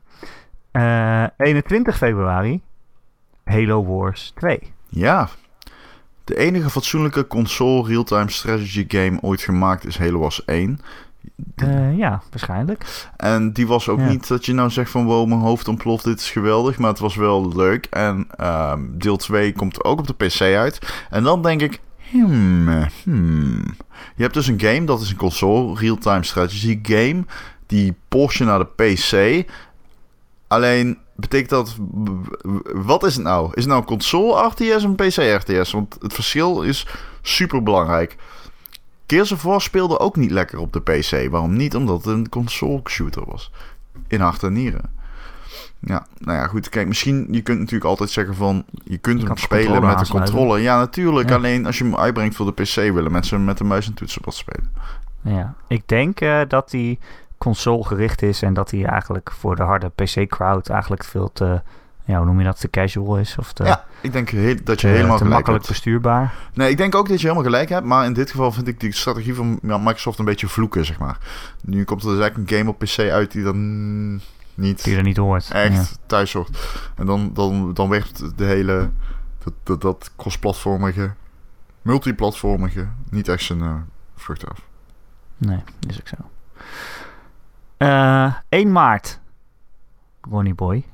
Eh 0.70 1.26
21 1.46 1.96
februari, 1.96 2.62
Halo 3.44 3.84
Wars 3.84 4.32
2. 4.34 4.72
Ja. 4.88 5.28
De 6.24 6.36
enige 6.36 6.70
fatsoenlijke 6.70 7.26
console 7.26 7.88
real-time 7.88 8.30
strategy 8.30 8.84
game 8.88 9.18
ooit 9.20 9.40
gemaakt 9.40 9.86
is 9.86 9.98
Halo 9.98 10.18
Wars 10.18 10.44
1. 10.44 10.80
Eh, 11.56 11.96
ja, 11.96 12.22
waarschijnlijk. 12.30 13.10
En 13.16 13.52
die 13.52 13.66
was 13.66 13.88
ook 13.88 13.98
Ja. 13.98 14.08
niet 14.08 14.28
dat 14.28 14.46
je 14.46 14.52
nou 14.52 14.70
zegt 14.70 14.90
van 14.90 15.04
wow, 15.04 15.28
mijn 15.28 15.40
hoofd 15.40 15.68
ontploft, 15.68 16.04
dit 16.04 16.20
is 16.20 16.30
geweldig. 16.30 16.78
Maar 16.78 16.90
het 16.90 16.98
was 16.98 17.16
wel 17.16 17.48
leuk. 17.56 17.86
En 17.86 18.26
ehm, 18.36 18.80
deel 18.90 19.16
2 19.16 19.52
komt 19.52 19.84
ook 19.84 19.98
op 19.98 20.06
de 20.06 20.26
PC 20.26 20.40
uit. 20.40 21.06
En 21.10 21.22
dan 21.22 21.42
denk 21.42 21.60
ik, 21.60 21.80
hmm, 22.10 22.88
hmm. 23.02 23.64
Je 24.16 24.22
hebt 24.22 24.34
dus 24.34 24.46
een 24.46 24.60
game, 24.60 24.84
dat 24.84 25.00
is 25.00 25.10
een 25.10 25.16
console 25.16 25.74
real-time 25.78 26.24
strategy 26.24 26.78
game. 26.82 27.24
Die 27.66 27.94
porsche 28.08 28.44
naar 28.44 28.58
de 28.58 28.66
PC. 28.94 29.44
Alleen 30.46 30.98
betekent 31.16 31.50
dat, 31.50 31.76
wat 32.64 33.04
is 33.04 33.14
het 33.14 33.24
nou? 33.24 33.46
Is 33.46 33.54
het 33.54 33.66
nou 33.66 33.80
een 33.80 33.86
console 33.86 34.46
RTS 34.46 34.74
of 34.74 34.82
een 34.82 34.94
PC 34.94 35.16
RTS? 35.16 35.72
Want 35.72 35.96
het 36.00 36.12
verschil 36.12 36.62
is 36.62 36.86
super 37.22 37.62
belangrijk. 37.62 38.16
Gears 39.06 39.32
of 39.32 39.42
War 39.42 39.60
speelde 39.60 39.98
ook 39.98 40.16
niet 40.16 40.30
lekker 40.30 40.58
op 40.58 40.72
de 40.72 40.80
PC. 40.80 41.30
Waarom 41.30 41.56
niet? 41.56 41.74
Omdat 41.74 42.04
het 42.04 42.14
een 42.14 42.28
console 42.28 42.80
shooter 42.88 43.24
was. 43.24 43.50
In 44.08 44.20
hart 44.20 44.42
en 44.42 44.52
nieren. 44.52 44.97
Ja, 45.80 46.06
nou 46.18 46.38
ja, 46.38 46.46
goed. 46.46 46.68
Kijk, 46.68 46.86
misschien, 46.88 47.28
je 47.30 47.40
kunt 47.40 47.58
natuurlijk 47.58 47.90
altijd 47.90 48.10
zeggen 48.10 48.34
van... 48.34 48.64
Je 48.84 48.98
kunt 48.98 49.20
Je 49.20 49.26
hem 49.26 49.36
spelen 49.36 49.82
met 49.82 49.98
de 49.98 50.08
controller. 50.08 50.58
Ja, 50.60 50.78
natuurlijk. 50.78 51.28
Ja. 51.28 51.34
Alleen 51.34 51.66
als 51.66 51.78
je 51.78 51.84
hem 51.84 51.96
uitbrengt 51.96 52.36
voor 52.36 52.46
de 52.54 52.62
PC... 52.62 52.74
willen 52.74 53.12
mensen 53.12 53.44
met 53.44 53.58
de 53.58 53.64
muis 53.64 53.86
en 53.86 53.94
toetsenbord 53.94 54.36
spelen. 54.36 54.70
Ja, 55.22 55.54
ik 55.68 55.82
denk 55.88 56.20
eh, 56.20 56.40
dat 56.48 56.70
die 56.70 56.98
console 57.38 57.84
gericht 57.84 58.22
is 58.22 58.42
en 58.42 58.54
dat 58.54 58.70
hij 58.70 58.84
eigenlijk 58.84 59.30
voor 59.38 59.56
de 59.56 59.62
harde 59.62 59.88
PC-crowd 59.94 60.68
eigenlijk 60.68 61.04
veel 61.04 61.32
te, 61.32 61.62
ja, 62.04 62.16
hoe 62.16 62.24
noem 62.26 62.38
je 62.38 62.44
dat, 62.44 62.60
te 62.60 62.70
casual 62.70 63.18
is 63.18 63.36
of 63.38 63.52
te, 63.52 63.64
ja, 63.64 63.84
ik 64.00 64.12
denk 64.12 64.28
heel, 64.28 64.56
dat 64.64 64.80
je 64.80 64.86
te- 64.86 64.92
helemaal 64.92 65.16
te 65.16 65.22
gelijk 65.24 65.34
makkelijk 65.34 65.64
hebt. 65.64 65.68
bestuurbaar. 65.68 66.34
Nee, 66.54 66.70
ik 66.70 66.76
denk 66.76 66.94
ook 66.94 67.08
dat 67.08 67.20
je 67.20 67.26
helemaal 67.26 67.50
gelijk 67.50 67.68
hebt. 67.68 67.86
Maar 67.86 68.04
in 68.04 68.12
dit 68.12 68.30
geval 68.30 68.52
vind 68.52 68.68
ik 68.68 68.80
die 68.80 68.92
strategie 68.92 69.34
van 69.34 69.58
Microsoft 69.62 70.18
een 70.18 70.24
beetje 70.24 70.48
vloeken, 70.48 70.84
zeg 70.84 70.98
maar. 70.98 71.18
Nu 71.62 71.84
komt 71.84 72.02
er 72.02 72.08
dus 72.10 72.20
eigenlijk 72.20 72.50
een 72.50 72.56
game 72.58 72.70
op 72.70 72.78
PC 72.78 72.98
uit 72.98 73.32
die 73.32 73.42
dan 73.42 74.20
niet... 74.58 74.82
Die 74.84 74.92
je 74.92 74.98
er 74.98 75.04
niet 75.04 75.16
hoort. 75.16 75.50
echt 75.50 75.90
Ja. 75.90 75.96
thuis 76.06 76.32
hoort. 76.32 76.80
En 76.96 77.06
dan, 77.06 77.30
dan, 77.34 77.74
dan 77.74 77.88
werkt 77.88 78.38
de 78.38 78.44
hele, 78.44 78.90
dat, 79.44 79.52
dat, 79.62 79.80
dat 79.80 80.10
cross-platformige, 80.16 81.14
multiplatformige 81.82 82.88
niet 83.10 83.28
echt 83.28 83.42
zijn 83.44 83.60
eh, 83.60 83.74
vrucht 84.16 84.48
af. 84.48 84.66
Nee, 85.36 85.62
is 85.88 86.00
ook 86.00 86.08
zo. 86.08 86.16
Eh 87.76 88.34
1 88.48 88.72
maart. 88.72 89.20
Ronnie 90.20 90.54
Boy. 90.54 90.84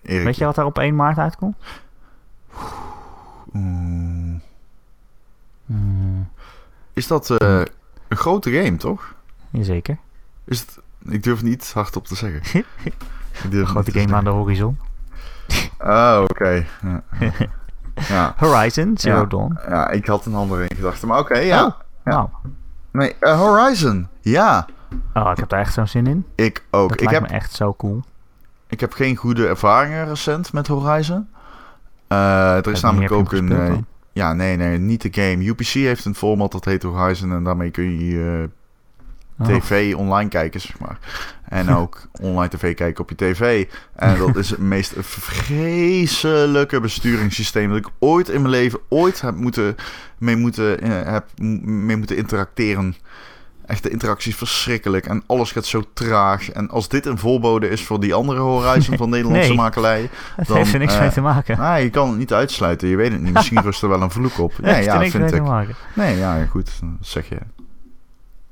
Weet 0.00 0.36
je 0.36 0.44
wat 0.44 0.56
er 0.56 0.64
op 0.64 0.78
1 0.78 0.96
maart 0.96 1.18
uitkomt? 1.18 1.56
mm, 3.52 4.42
Hmm, 5.66 6.28
is 6.92 7.06
dat 7.06 7.30
eh, 7.30 7.62
een 8.08 8.16
grote 8.16 8.50
game, 8.52 8.76
toch? 8.76 9.14
jazeker. 9.50 9.98
Is 10.44 10.60
het, 10.60 10.78
ik 11.08 11.22
durf 11.22 11.42
niet 11.42 11.70
hardop 11.74 12.06
te 12.06 12.14
zeggen. 12.16 12.40
Een 13.50 13.66
grote 13.66 13.92
game 13.92 14.14
aan 14.14 14.24
de 14.24 14.30
horizon. 14.30 14.78
Oh, 15.78 16.20
oké. 16.28 16.64
Ja. 16.82 17.02
ja. 18.08 18.34
Horizon, 18.36 18.98
Zero 18.98 19.18
Ja. 19.20 19.24
Dawn. 19.24 19.58
ja, 19.68 19.90
ik 19.90 20.06
had 20.06 20.26
een 20.26 20.34
andere 20.34 20.66
in 20.68 20.76
gedachten. 20.76 21.08
Maar 21.08 21.18
oké, 21.18 21.38
ja. 21.38 21.64
Oh, 21.66 21.72
Ja. 22.04 22.10
wauw. 22.12 22.30
Nee, 22.92 23.14
eh, 23.20 23.38
Horizon. 23.40 24.08
Ja, 24.20 24.66
Oh, 25.14 25.30
ik 25.30 25.36
heb 25.36 25.48
daar 25.48 25.60
echt 25.60 25.72
zo'n 25.72 25.86
zin 25.86 26.06
in. 26.06 26.24
ik 26.34 26.64
ook. 26.70 26.88
Dat 26.88 27.00
Ik 27.00 27.08
heb, 27.10 27.22
me 27.22 27.28
echt 27.28 27.52
zo 27.52 27.74
cool. 27.74 28.02
ik 28.66 28.80
heb 28.80 28.92
geen 28.92 29.16
goede 29.16 29.46
ervaringen 29.48 30.08
recent 30.08 30.52
met 30.52 30.66
Horizon. 30.66 31.28
Eh, 32.06 32.56
er 32.56 32.68
is 32.68 32.80
namelijk 32.80 33.12
ook 33.12 33.30
je 33.30 33.36
een... 33.36 33.52
eh, 33.52 33.74
ja, 34.12 34.32
nee, 34.32 34.56
nee, 34.56 34.78
niet 34.78 35.02
de 35.02 35.22
game. 35.22 35.44
UPC 35.44 35.66
heeft 35.66 36.04
een 36.04 36.14
format 36.14 36.52
dat 36.52 36.64
heet 36.64 36.82
Horizon 36.82 37.32
en 37.32 37.44
daarmee 37.44 37.70
kun 37.70 37.98
je 38.06 38.44
Oh. 38.44 38.50
Tv 39.44 39.94
online 39.94 40.28
kijken, 40.28 40.60
zeg 40.60 40.78
maar. 40.78 40.98
En 41.44 41.68
ook 41.78 42.08
online 42.20 42.48
tv 42.48 42.74
kijken 42.74 43.02
op 43.02 43.08
je 43.10 43.16
tv. 43.16 43.66
En 43.96 44.18
dat 44.18 44.36
is 44.36 44.50
het 44.50 44.58
meest 44.58 44.92
vreselijke 44.98 46.80
besturingssysteem 46.80 47.68
dat 47.68 47.78
ik 47.78 47.88
ooit 47.98 48.28
in 48.28 48.40
mijn 48.40 48.52
leven 48.52 48.78
ooit 48.88 49.20
heb 49.20 49.34
moeten, 49.34 49.76
mee, 50.18 50.36
moeten, 50.36 50.80
eh, 50.80 51.12
heb 51.12 51.24
mee 51.64 51.96
moeten 51.96 52.16
interacteren. 52.16 52.94
Echt, 53.66 53.82
de 53.82 53.90
interactie 53.90 54.30
is 54.30 54.36
verschrikkelijk 54.38 55.06
en 55.06 55.22
alles 55.26 55.52
gaat 55.52 55.64
zo 55.66 55.82
traag. 55.92 56.50
En 56.50 56.70
als 56.70 56.88
dit 56.88 57.06
een 57.06 57.18
voorbode 57.18 57.68
is 57.68 57.84
voor 57.84 58.00
die 58.00 58.14
andere 58.14 58.40
Horizon 58.40 58.96
van 58.96 59.08
Nederlandse 59.14 59.48
Nee. 59.48 59.56
makelij... 59.56 60.10
Dan, 60.46 60.56
heeft 60.56 60.72
er 60.72 60.78
niks 60.78 60.94
eh, 60.94 61.00
mee 61.00 61.10
te 61.10 61.20
maken. 61.20 61.58
Nou, 61.58 61.80
je 61.80 61.90
kan 61.90 62.08
het 62.08 62.18
niet 62.18 62.32
uitsluiten, 62.32 62.88
je 62.88 62.96
weet 62.96 63.12
het 63.12 63.20
niet. 63.22 63.32
Misschien 63.32 63.62
rust 63.68 63.82
er 63.82 63.88
wel 63.88 64.02
een 64.02 64.10
vloek 64.10 64.38
op. 64.38 64.52
Nee, 64.60 64.82
ja, 64.84 64.98
niks 64.98 65.10
vind 65.10 65.22
mee 65.22 65.32
ik. 65.32 65.38
te 65.38 65.50
maken. 65.50 65.74
Nee, 65.94 66.16
ja, 66.16 66.44
goed, 66.44 66.70
dat 66.80 66.90
zeg 67.00 67.28
je. 67.28 67.38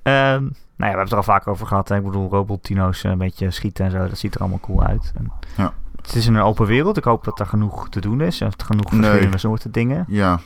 Ehm, 0.03 0.45
nou 0.77 0.91
ja, 0.91 0.97
we 0.97 0.99
hebben 0.99 1.01
het 1.03 1.11
er 1.11 1.17
al 1.17 1.23
vaak 1.23 1.47
over 1.47 1.67
gehad. 1.67 1.89
Hè. 1.89 1.97
Ik 1.97 2.05
bedoel, 2.05 2.31
robotdino's 2.31 3.05
eh, 3.05 3.11
een 3.11 3.19
beetje 3.19 3.51
schieten 3.51 3.85
en 3.85 3.91
zo. 3.91 3.99
Dat 4.09 4.19
ziet 4.19 4.35
er 4.35 4.41
allemaal 4.41 4.61
cool 4.61 4.83
uit. 4.83 5.13
En 5.17 5.33
Ja. 5.57 5.73
Het 6.03 6.15
is 6.15 6.27
in 6.27 6.35
een 6.35 6.43
open 6.43 6.67
wereld. 6.67 6.97
Ik 6.97 7.05
hoop 7.05 7.25
dat 7.25 7.41
er 7.41 7.47
genoeg 7.47 7.89
te 7.89 8.01
doen 8.01 8.21
is. 8.21 8.41
En 8.41 8.51
genoeg 8.65 8.93
Nee. 8.93 9.01
verschillende 9.03 9.39
soorten 9.39 9.71
dingen. 9.73 10.05
Ja. 10.09 10.39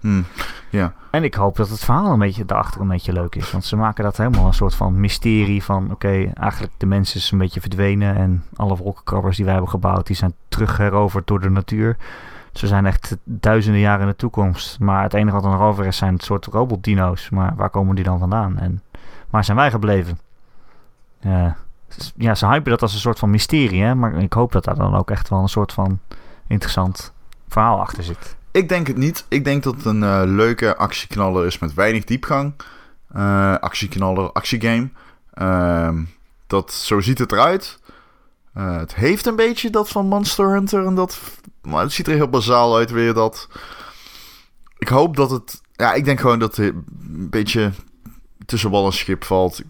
Hm. 0.00 0.22
Ja. 0.70 0.92
En 1.10 1.24
ik 1.24 1.34
hoop 1.34 1.56
dat 1.56 1.68
het 1.68 1.84
verhaal 1.84 2.12
een 2.12 2.18
beetje 2.18 2.44
daarachter 2.44 2.80
een 2.80 2.88
beetje 2.88 3.12
leuk 3.12 3.34
is. 3.34 3.50
Want 3.50 3.64
ze 3.64 3.76
maken 3.76 4.04
dat 4.04 4.16
helemaal 4.16 4.46
een 4.46 4.54
soort 4.54 4.74
van 4.74 5.00
mysterie 5.00 5.62
van... 5.62 5.90
Oké, 5.90 6.30
eigenlijk 6.34 6.72
de 6.76 6.86
mens 6.86 7.14
is 7.14 7.30
een 7.30 7.38
beetje 7.38 7.60
verdwenen. 7.60 8.16
En 8.16 8.44
alle 8.56 8.76
wolkenkrabbers 8.76 9.36
die 9.36 9.44
wij 9.44 9.54
hebben 9.54 9.70
gebouwd... 9.70 10.06
die 10.06 10.16
zijn 10.16 10.34
terugheroverd 10.48 11.26
door 11.26 11.40
de 11.40 11.50
natuur. 11.50 11.96
We 12.60 12.66
zijn 12.66 12.86
echt 12.86 13.16
duizenden 13.24 13.80
jaren 13.80 14.00
in 14.00 14.06
de 14.06 14.16
toekomst. 14.16 14.78
Maar 14.80 15.02
het 15.02 15.14
enige 15.14 15.34
wat 15.34 15.44
er 15.44 15.50
nog 15.50 15.60
over 15.60 15.86
is 15.86 15.96
zijn 15.96 16.12
een 16.12 16.20
soort 16.20 16.46
robotdino's. 16.46 17.30
Maar 17.30 17.52
waar 17.56 17.70
komen 17.70 17.94
die 17.94 18.04
dan 18.04 18.18
vandaan? 18.18 18.58
En 18.58 18.82
waar 19.32 19.44
zijn 19.44 19.56
wij 19.56 19.70
gebleven? 19.70 20.18
Ja, 22.16 22.34
ze 22.34 22.46
hypen 22.46 22.70
dat 22.70 22.82
als 22.82 22.94
een 22.94 23.00
soort 23.00 23.18
van 23.18 23.30
mysterie. 23.30 23.82
Hè? 23.82 23.94
Maar 23.94 24.14
ik 24.14 24.32
hoop 24.32 24.52
dat 24.52 24.64
daar 24.64 24.76
dan 24.76 24.94
ook 24.94 25.10
echt 25.10 25.28
wel 25.28 25.38
een 25.38 25.48
soort 25.48 25.72
van 25.72 26.00
interessant 26.46 27.12
verhaal 27.48 27.80
achter 27.80 28.02
zit. 28.02 28.36
Ik 28.50 28.68
denk 28.68 28.86
het 28.86 28.96
niet. 28.96 29.24
Ik 29.28 29.44
denk 29.44 29.62
dat 29.62 29.74
het 29.74 29.84
een 29.84 30.02
eh, 30.02 30.22
leuke 30.24 30.76
actieknaller 30.76 31.46
is 31.46 31.58
met 31.58 31.74
weinig 31.74 32.04
diepgang. 32.04 32.54
Eh 33.12 33.56
actieknaller, 33.56 34.32
actiegame. 34.32 34.90
Ehm, 35.34 36.02
dat, 36.46 36.72
zo 36.72 37.00
ziet 37.00 37.18
het 37.18 37.32
eruit. 37.32 37.80
Eh, 38.54 38.76
het 38.76 38.94
heeft 38.94 39.26
een 39.26 39.36
beetje 39.36 39.70
dat 39.70 39.88
van 39.88 40.06
Monster 40.06 40.48
Hunter. 40.48 40.86
En 40.86 40.94
dat, 40.94 41.18
maar 41.62 41.82
het 41.82 41.92
ziet 41.92 42.06
er 42.06 42.14
heel 42.14 42.28
bazaal 42.28 42.76
uit 42.76 42.90
weer. 42.90 43.14
Dat. 43.14 43.48
Ik 44.78 44.88
hoop 44.88 45.16
dat 45.16 45.30
het... 45.30 45.60
Ja, 45.72 45.92
ik 45.92 46.04
denk 46.04 46.20
gewoon 46.20 46.38
dat 46.38 46.56
het 46.56 46.66
een 46.66 47.28
beetje 47.30 47.72
tussen 48.46 48.70
wal 48.70 48.86
en 48.86 48.92
schip 48.92 49.24
valt. 49.24 49.62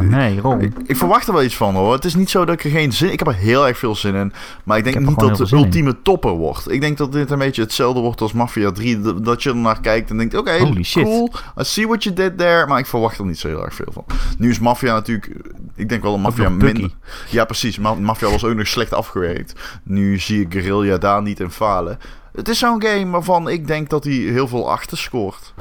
Nee, 0.00 0.40
Ron. 0.40 0.60
ik, 0.60 0.72
ik 0.86 0.96
verwacht 0.96 1.26
er 1.26 1.32
wel 1.32 1.42
iets 1.42 1.56
van 1.56 1.74
hoor. 1.74 1.92
Het 1.92 2.04
is 2.04 2.14
niet 2.14 2.30
zo 2.30 2.44
dat 2.44 2.54
ik 2.54 2.64
er 2.64 2.70
geen 2.70 2.92
zin... 2.92 3.12
Ik 3.12 3.18
heb 3.18 3.28
er 3.28 3.34
heel 3.34 3.66
erg 3.66 3.78
veel 3.78 3.94
zin 3.94 4.14
in. 4.14 4.32
Maar 4.64 4.78
ik 4.78 4.84
denk 4.84 4.98
niet 4.98 5.18
dat 5.18 5.38
het 5.38 5.48
de 5.48 5.56
in. 5.56 5.62
ultieme 5.62 6.02
topper 6.02 6.30
wordt. 6.30 6.70
Ik 6.70 6.80
denk 6.80 6.96
dat 6.98 7.12
dit 7.12 7.30
een 7.30 7.38
beetje 7.38 7.62
hetzelfde 7.62 8.00
wordt 8.00 8.20
als 8.20 8.32
Mafia 8.32 8.72
3. 8.72 9.00
Dat- 9.00 9.42
je 9.42 9.50
er 9.50 9.56
naar 9.56 9.80
kijkt 9.80 10.10
en 10.10 10.16
denkt... 10.16 10.34
Oké, 10.36 10.56
cool. 10.92 11.30
I 11.60 11.64
see 11.64 11.86
what 11.86 12.02
you 12.04 12.14
did 12.14 12.38
there. 12.38 12.66
Maar 12.66 12.78
ik 12.78 12.86
verwacht 12.86 13.18
er 13.18 13.24
niet 13.26 13.38
zo 13.38 13.48
heel 13.48 13.64
erg 13.64 13.74
veel 13.74 13.92
van. 13.92 14.04
Nu 14.38 14.50
is 14.50 14.58
Mafia 14.58 14.92
natuurlijk... 14.94 15.32
Ik 15.74 15.88
denk 15.88 16.02
wel 16.02 16.12
dat 16.12 16.20
Mafia 16.20 16.48
minder... 16.48 16.90
Ja, 17.30 17.44
precies. 17.44 17.78
Ma- 17.78 17.94
Mafia 17.94 18.30
was 18.30 18.44
ook 18.44 18.54
nog 18.54 18.66
slecht 18.66 18.92
afgewerkt. 18.92 19.60
Nu 19.82 20.18
zie 20.18 20.40
ik 20.40 20.52
Guerrilla 20.52 20.98
daar 20.98 21.22
niet 21.22 21.40
in 21.40 21.50
falen. 21.50 21.98
Het 22.32 22.48
is 22.48 22.58
zo'n 22.58 22.82
game 22.82 23.10
waarvan 23.10 23.48
ik 23.48 23.66
denk 23.66 23.90
dat 23.90 24.04
hij 24.04 24.12
heel 24.12 24.48
veel 24.48 24.70
achter 24.70 24.98
scoort. 24.98 25.54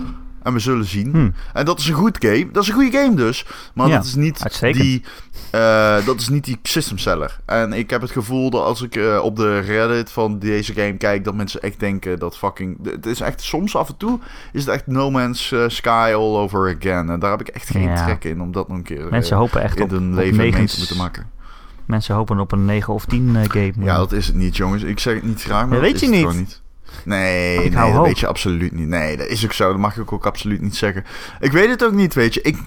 En 0.46 0.54
we 0.54 0.60
zullen 0.60 0.86
zien. 0.86 1.12
Hm. 1.12 1.30
En 1.54 1.66
dat 1.66 1.80
is 1.80 1.88
een 1.88 1.94
goed 1.94 2.18
game. 2.20 2.50
Dat 2.52 2.64
is 2.64 2.70
een 2.70 2.76
goede 2.76 2.98
game 2.98 3.16
dus. 3.16 3.46
Maar 3.74 3.88
Ja, 3.88 3.96
dat 3.96 4.06
is 4.06 4.16
niet 4.16 4.44
uitstekend. 4.44 4.84
die... 4.84 5.04
eh, 5.52 6.06
dat 6.06 6.20
is 6.20 6.30
niet 6.30 6.44
die 6.46 6.60
system 6.64 6.98
seller. 6.98 7.40
En 7.46 7.74
ik 7.74 7.90
heb 7.90 8.02
het 8.02 8.12
gevoel 8.12 8.50
dat 8.50 8.62
als 8.64 8.82
ik 8.82 8.96
eh, 8.96 9.20
op 9.24 9.36
de 9.36 9.60
Reddit 9.60 10.12
van 10.12 10.40
deze 10.40 10.74
game 10.74 10.98
kijk... 10.98 11.24
dat 11.24 11.36
mensen 11.36 11.62
echt 11.62 11.80
denken 11.80 12.20
dat 12.20 12.38
fucking... 12.38 12.78
Het 12.84 13.06
is 13.06 13.20
echt 13.22 13.42
soms 13.42 13.76
af 13.76 13.90
en 13.90 13.98
toe... 13.98 14.20
is 14.54 14.66
het 14.66 14.74
echt 14.74 14.88
No 14.88 15.12
Man's 15.12 15.52
eh, 15.52 15.64
Sky 15.68 16.12
all 16.16 16.36
over 16.36 16.76
again. 16.80 17.10
En 17.10 17.20
daar 17.20 17.32
heb 17.32 17.42
ik 17.42 17.48
echt 17.48 17.70
geen 17.70 17.82
Ja. 17.90 18.06
trek 18.06 18.24
in 18.24 18.42
om 18.42 18.52
dat 18.52 18.68
nog 18.68 18.78
een 18.78 18.84
keer... 18.84 19.08
Mensen 19.10 19.38
hopen 19.38 19.62
echt 19.62 19.78
in 19.78 19.84
op, 19.84 19.90
hun 19.90 20.10
op 20.10 20.16
leven 20.16 20.38
mee 20.38 20.52
te 20.52 20.76
moeten 20.78 20.98
maken. 20.98 21.30
Mensen 21.86 22.16
hopen 22.16 22.40
op 22.40 22.52
een 22.52 22.66
9 22.66 22.94
of 22.94 23.06
10 23.06 23.36
eh, 23.36 23.44
game. 23.50 23.74
Ja, 23.80 23.98
dat 23.98 24.12
is 24.12 24.28
het 24.28 24.36
niet, 24.36 24.58
jongens. 24.58 24.84
Ik 24.84 25.00
zeg 25.00 25.14
het 25.14 25.24
niet 25.24 25.42
graag, 25.44 25.68
maar 25.68 25.80
weet 25.80 26.00
je 26.00 26.08
niet. 26.08 26.64
Nee, 27.06 27.58
nee 27.58 27.70
dat 27.70 27.92
hoop. 27.92 28.06
weet 28.06 28.20
je 28.20 28.28
absoluut 28.28 28.72
niet. 28.72 28.88
Nee, 28.88 29.18
dat 29.18 29.28
is 29.28 29.46
ook 29.46 29.54
zo. 29.54 29.70
Dat 29.70 29.78
mag 29.78 29.98
ik 29.98 30.12
ook 30.12 30.26
absoluut 30.26 30.62
niet 30.62 30.76
zeggen. 30.76 31.04
Ik 31.40 31.52
weet 31.52 31.70
het 31.70 31.84
ook 31.84 31.94
niet, 31.94 32.14
weet 32.14 32.34
je. 32.34 32.42
Ik, 32.42 32.58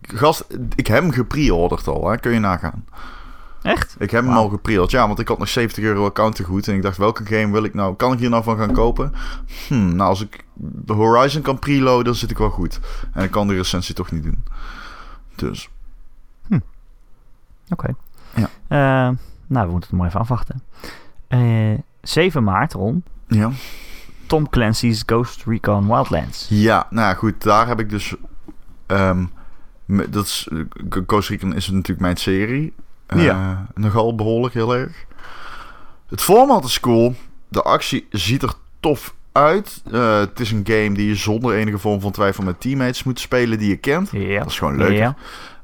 gast, 0.00 0.46
ik 0.74 0.86
heb 0.86 1.02
hem 1.02 1.12
gepre-orderd 1.12 1.86
al, 1.86 2.10
hè. 2.10 2.18
kun 2.18 2.32
je 2.32 2.38
nagaan. 2.38 2.84
Echt? 3.62 3.96
Ik 3.98 4.10
heb 4.10 4.24
hem 4.24 4.32
al 4.32 4.48
gepre-orderd, 4.48 4.90
ja, 4.90 5.06
want 5.06 5.18
ik 5.18 5.28
had 5.28 5.38
nog 5.38 5.48
70 5.48 5.84
euro 5.84 6.04
account 6.04 6.34
te 6.34 6.44
goed. 6.44 6.68
En 6.68 6.74
ik 6.74 6.82
dacht, 6.82 6.96
welke 6.96 7.26
game 7.26 7.52
wil 7.52 7.64
ik 7.64 7.74
nou? 7.74 7.94
Kan 7.94 8.12
ik 8.12 8.18
hier 8.18 8.30
nou 8.30 8.42
van 8.42 8.56
gaan 8.56 8.72
kopen? 8.72 9.12
Hm, 9.68 9.96
nou, 9.96 10.08
als 10.08 10.22
ik 10.22 10.44
de 10.54 10.92
Horizon 10.92 11.42
kan 11.42 11.58
preloaden, 11.58 12.04
dan 12.04 12.14
zit 12.14 12.30
ik 12.30 12.38
wel 12.38 12.50
goed. 12.50 12.80
En 13.12 13.24
ik 13.24 13.30
kan 13.30 13.48
die 13.48 13.56
recensie 13.56 13.94
toch 13.94 14.10
niet 14.10 14.22
doen. 14.22 14.44
Dus, 15.34 15.68
Oké. 17.68 17.94
Ja. 18.34 18.48
Eh, 18.68 19.16
nou, 19.46 19.66
we 19.66 19.72
moeten 19.72 19.90
het 19.90 19.98
maar 19.98 20.06
even 20.08 20.20
afwachten. 20.20 20.62
Eh 21.28 21.78
7 22.00 22.44
maart, 22.44 22.72
Ron. 22.72 23.04
Ja. 23.28 23.50
Tom 24.26 24.48
Clancy's 24.50 25.02
Ghost 25.06 25.42
Recon 25.46 25.86
Wildlands. 25.86 26.46
Ja, 26.50 26.86
nou 26.90 27.08
ja, 27.08 27.14
goed, 27.14 27.42
daar 27.42 27.66
heb 27.66 27.80
ik 27.80 27.90
dus. 27.90 28.14
me- 29.86 30.08
dat 30.10 30.24
is, 30.24 30.48
eh, 30.52 30.58
Ghost 31.06 31.28
Recon 31.28 31.54
is 31.54 31.68
natuurlijk 31.70 32.00
mijn 32.00 32.16
serie. 32.16 32.72
Eh, 33.06 33.24
Ja. 33.24 33.66
Nogal 33.74 34.14
behoorlijk 34.14 34.54
heel 34.54 34.74
erg. 34.74 35.04
Het 36.08 36.20
format 36.22 36.64
is 36.64 36.80
cool. 36.80 37.14
De 37.48 37.62
actie 37.62 38.06
ziet 38.10 38.42
er 38.42 38.52
tof 38.80 39.14
uit. 39.32 39.82
Eh, 39.92 40.18
het 40.18 40.40
is 40.40 40.50
een 40.50 40.66
game 40.66 40.92
die 40.94 41.06
je 41.08 41.14
zonder 41.14 41.54
enige 41.54 41.78
vorm 41.78 42.00
van 42.00 42.12
twijfel 42.12 42.44
met 42.44 42.60
teammates 42.60 43.02
moet 43.04 43.20
spelen 43.20 43.58
die 43.58 43.68
je 43.68 43.76
kent. 43.76 44.08
Ja. 44.12 44.38
Dat 44.38 44.46
is 44.50 44.58
gewoon 44.58 44.76
leuk. 44.76 44.92
Ja. 44.96 45.16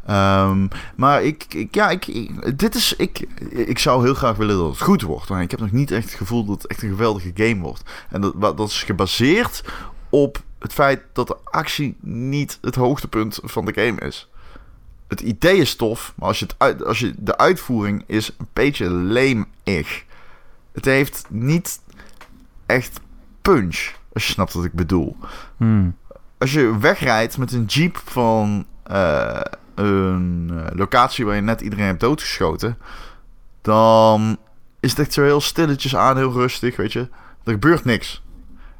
Ehm, 0.06 0.66
maar 0.96 1.22
ik, 1.22 1.44
ik, 1.54 1.74
ja, 1.74 1.90
ik, 1.90 2.06
ik- 2.06 2.58
dit 2.58 2.74
is, 2.74 2.96
ik, 2.96 3.18
ik 3.50 3.78
zou 3.78 4.02
heel 4.04 4.14
graag 4.14 4.36
willen 4.36 4.56
dat 4.56 4.68
het 4.70 4.80
goed 4.80 5.02
wordt. 5.02 5.28
Maar 5.28 5.42
ik 5.42 5.50
heb 5.50 5.60
nog 5.60 5.70
niet 5.72 5.90
echt 5.90 6.04
het 6.04 6.14
gevoel 6.14 6.44
dat 6.44 6.62
het 6.62 6.70
echt 6.70 6.82
een 6.82 6.88
geweldige 6.88 7.30
game 7.34 7.60
wordt. 7.60 7.82
En 8.10 8.20
dat, 8.20 8.40
dat 8.40 8.68
is 8.68 8.82
gebaseerd 8.82 9.64
op 10.08 10.42
het 10.58 10.72
feit 10.72 11.00
dat 11.12 11.26
de 11.26 11.36
actie 11.44 11.96
niet 12.00 12.58
het 12.60 12.74
hoogtepunt 12.74 13.38
van 13.42 13.64
de 13.64 13.72
game 13.74 14.00
is. 14.00 14.28
Het 15.08 15.20
idee 15.20 15.56
is 15.56 15.76
tof, 15.76 16.12
maar 16.16 16.28
als 16.28 16.38
je, 16.38 16.44
het 16.44 16.54
uit, 16.58 16.84
als 16.84 16.98
je 16.98 17.14
de 17.18 17.38
uitvoering 17.38 18.04
is 18.06 18.34
een 18.38 18.48
beetje 18.52 18.90
leemig. 18.90 20.04
Het 20.72 20.84
heeft 20.84 21.24
niet 21.28 21.80
echt 22.66 23.00
punch, 23.42 23.90
als 24.12 24.26
je 24.26 24.32
snapt 24.32 24.52
wat 24.52 24.64
ik 24.64 24.72
bedoel 24.72 25.16
Hmm. 25.56 25.96
als 26.38 26.52
je 26.52 26.78
wegrijdt 26.78 27.38
met 27.38 27.52
een 27.52 27.64
jeep 27.64 28.00
van 28.04 28.66
eh, 28.82 29.40
een 29.80 30.50
eh, 30.54 30.76
locatie 30.76 31.24
waar 31.24 31.34
je 31.34 31.40
net 31.40 31.60
iedereen 31.60 31.86
hebt 31.86 32.00
doodgeschoten, 32.00 32.78
dan 33.62 34.38
is 34.80 34.90
het 34.90 34.98
echt 34.98 35.12
zo 35.12 35.22
heel 35.22 35.40
stilletjes 35.40 35.96
aan, 35.96 36.16
heel 36.16 36.32
rustig, 36.32 36.76
weet 36.76 36.92
je. 36.92 37.08
Er 37.44 37.52
gebeurt 37.52 37.84
niks. 37.84 38.22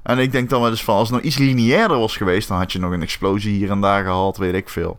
En 0.03 0.19
ik 0.19 0.33
denk 0.33 0.51
dan 0.51 0.61
wel 0.61 0.71
eens 0.71 0.85
van, 0.85 0.95
als 0.95 1.09
het 1.09 1.17
nou 1.17 1.29
iets 1.29 1.39
lineairder 1.39 1.99
was 1.99 2.17
geweest, 2.17 2.49
dan 2.49 2.59
had 2.59 2.73
je 2.73 2.79
nog 2.79 2.93
een 2.93 3.03
explosie 3.03 3.57
hier 3.57 3.71
en 3.71 3.81
daar 3.81 4.05
gehad, 4.05 4.37
weet 4.37 4.55
ik 4.55 4.69
veel. 4.69 4.97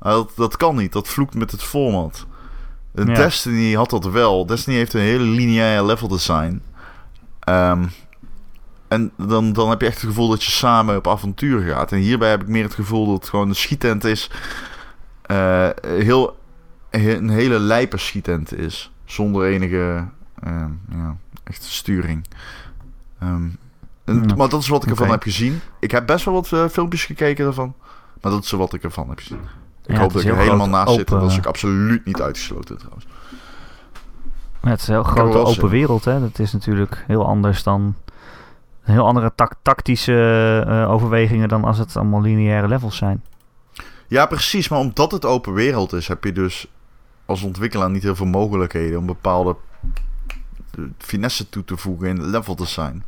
Dat, 0.00 0.32
dat 0.36 0.56
kan 0.56 0.76
niet, 0.76 0.92
dat 0.92 1.08
vloekt 1.08 1.34
met 1.34 1.50
het 1.50 1.62
format. 1.62 2.26
En 2.94 3.06
Ja. 3.06 3.14
Destiny 3.14 3.74
had 3.74 3.90
dat 3.90 4.04
wel. 4.04 4.46
Destiny 4.46 4.76
heeft 4.76 4.94
een 4.94 5.00
hele 5.00 5.24
lineaire 5.24 5.84
level 5.84 6.08
design. 6.08 6.62
Ehm, 7.40 7.86
en 8.88 9.12
dan, 9.16 9.52
dan 9.52 9.70
heb 9.70 9.80
je 9.80 9.86
echt 9.86 10.00
het 10.00 10.10
gevoel 10.10 10.28
dat 10.28 10.44
je 10.44 10.50
samen 10.50 10.96
op 10.96 11.08
avontuur 11.08 11.72
gaat. 11.72 11.92
En 11.92 11.98
hierbij 11.98 12.30
heb 12.30 12.42
ik 12.42 12.48
meer 12.48 12.62
het 12.64 12.74
gevoel 12.74 13.06
dat 13.06 13.14
het 13.14 13.28
gewoon 13.28 13.48
een 13.48 13.54
schietent 13.54 14.04
is. 14.04 14.30
Eh, 15.30 15.68
heel, 15.82 16.36
he- 16.90 17.16
een 17.16 17.28
hele 17.30 17.58
lijpe 17.58 17.96
schietent 17.96 18.54
is. 18.58 18.92
Zonder 19.04 19.44
enige 19.46 20.04
eh, 20.42 20.64
ja, 20.90 21.16
echte 21.44 21.70
sturing. 21.70 22.24
En- 23.18 23.58
Ja. 24.04 24.34
Maar 24.36 24.48
dat 24.48 24.60
is 24.60 24.68
wat 24.68 24.82
ik 24.84 24.90
ervan 24.90 25.10
heb 25.10 25.22
gezien. 25.22 25.60
Ik 25.80 25.90
heb 25.90 26.06
best 26.06 26.24
wel 26.24 26.34
wat 26.34 26.52
eh, 26.52 26.66
filmpjes 26.68 27.04
gekeken 27.04 27.44
daarvan. 27.44 27.74
Maar 28.20 28.32
dat 28.32 28.44
is 28.44 28.50
wat 28.50 28.72
ik 28.74 28.82
ervan 28.82 29.08
heb 29.08 29.18
gezien. 29.18 29.38
Ik 29.86 29.94
Ja, 29.94 30.00
hoop 30.00 30.12
dat 30.12 30.22
ik 30.22 30.28
er 30.28 30.36
helemaal 30.36 30.68
naast 30.68 30.94
zit. 30.94 31.08
Dat 31.08 31.18
is 31.18 31.24
open- 31.24 31.38
ook 31.38 31.46
absoluut 31.46 32.04
niet 32.04 32.20
uitgesloten 32.20 32.76
trouwens. 32.78 33.06
Ja, 34.62 34.68
het 34.70 34.80
is 34.80 34.88
een 34.88 34.94
heel 34.94 35.02
grote 35.02 35.38
open 35.38 35.68
wereld. 35.68 36.04
Hè? 36.04 36.20
Dat 36.20 36.38
is 36.38 36.52
natuurlijk 36.52 37.04
heel 37.06 37.26
anders 37.26 37.62
dan... 37.62 37.94
Heel 38.80 39.06
andere 39.06 39.32
tactische 39.62 40.64
eh, 40.68 40.90
overwegingen 40.90 41.48
dan 41.48 41.64
als 41.64 41.78
het 41.78 41.96
allemaal 41.96 42.20
lineaire 42.20 42.68
levels 42.68 42.96
zijn. 42.96 43.24
Ja, 44.10 44.26
precies. 44.26 44.68
Maar 44.68 44.78
omdat 44.78 45.12
het 45.12 45.24
open 45.24 45.52
wereld 45.52 45.92
is, 45.92 46.08
heb 46.08 46.24
je 46.24 46.32
dus 46.32 46.66
als 47.24 47.42
ontwikkelaar 47.42 47.90
niet 47.90 48.02
heel 48.02 48.16
veel 48.16 48.26
mogelijkheden 48.26 48.98
om 48.98 49.06
bepaalde 49.06 49.56
eh, 50.78 50.84
finesse 50.98 51.48
toe 51.48 51.64
te 51.64 51.76
voegen 51.76 52.08
in 52.08 52.16
het 52.16 52.26
level 52.26 52.56
design. 52.56 53.04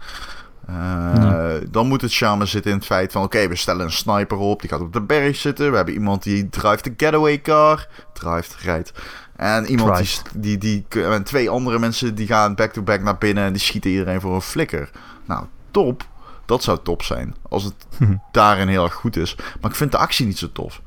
Ja. 0.66 1.58
Dan 1.70 1.88
moet 1.88 2.00
het 2.00 2.14
charme 2.14 2.46
zitten 2.46 2.70
in 2.70 2.76
het 2.76 2.86
feit 2.86 3.12
van: 3.12 3.22
oké, 3.22 3.48
we 3.48 3.56
stellen 3.56 3.84
een 3.84 3.92
sniper 3.92 4.38
op, 4.38 4.60
die 4.60 4.70
gaat 4.70 4.80
op 4.80 4.92
de 4.92 5.00
berg 5.00 5.36
zitten. 5.36 5.70
We 5.70 5.76
hebben 5.76 5.94
iemand 5.94 6.22
die 6.22 6.48
drijft 6.48 6.84
de 6.84 6.94
getaway 6.96 7.40
car, 7.40 7.88
drijft, 8.12 8.54
rijdt. 8.54 8.92
En 9.36 9.66
iemand 9.66 9.96
die, 9.96 10.06
Drive. 10.06 10.38
die, 10.38 10.58
die, 10.58 11.04
en 11.04 11.22
twee 11.22 11.50
andere 11.50 11.78
mensen 11.78 12.14
die 12.14 12.26
gaan 12.26 12.54
back-to-back 12.54 13.02
naar 13.02 13.18
binnen 13.18 13.44
en 13.44 13.52
die 13.52 13.62
schieten 13.62 13.90
iedereen 13.90 14.20
voor 14.20 14.34
een 14.34 14.42
flikker. 14.42 14.90
Nou, 15.24 15.44
top. 15.70 16.10
Dat 16.46 16.62
zou 16.62 16.78
top 16.82 17.02
zijn. 17.02 17.34
Als 17.48 17.64
het 17.64 17.86
daarin 18.32 18.68
heel 18.68 18.84
erg 18.84 18.94
goed 18.94 19.16
is. 19.16 19.36
Maar 19.60 19.70
ik 19.70 19.76
vind 19.76 19.92
de 19.92 19.98
actie 19.98 20.26
niet 20.26 20.38
zo 20.38 20.52
tof. 20.52 20.82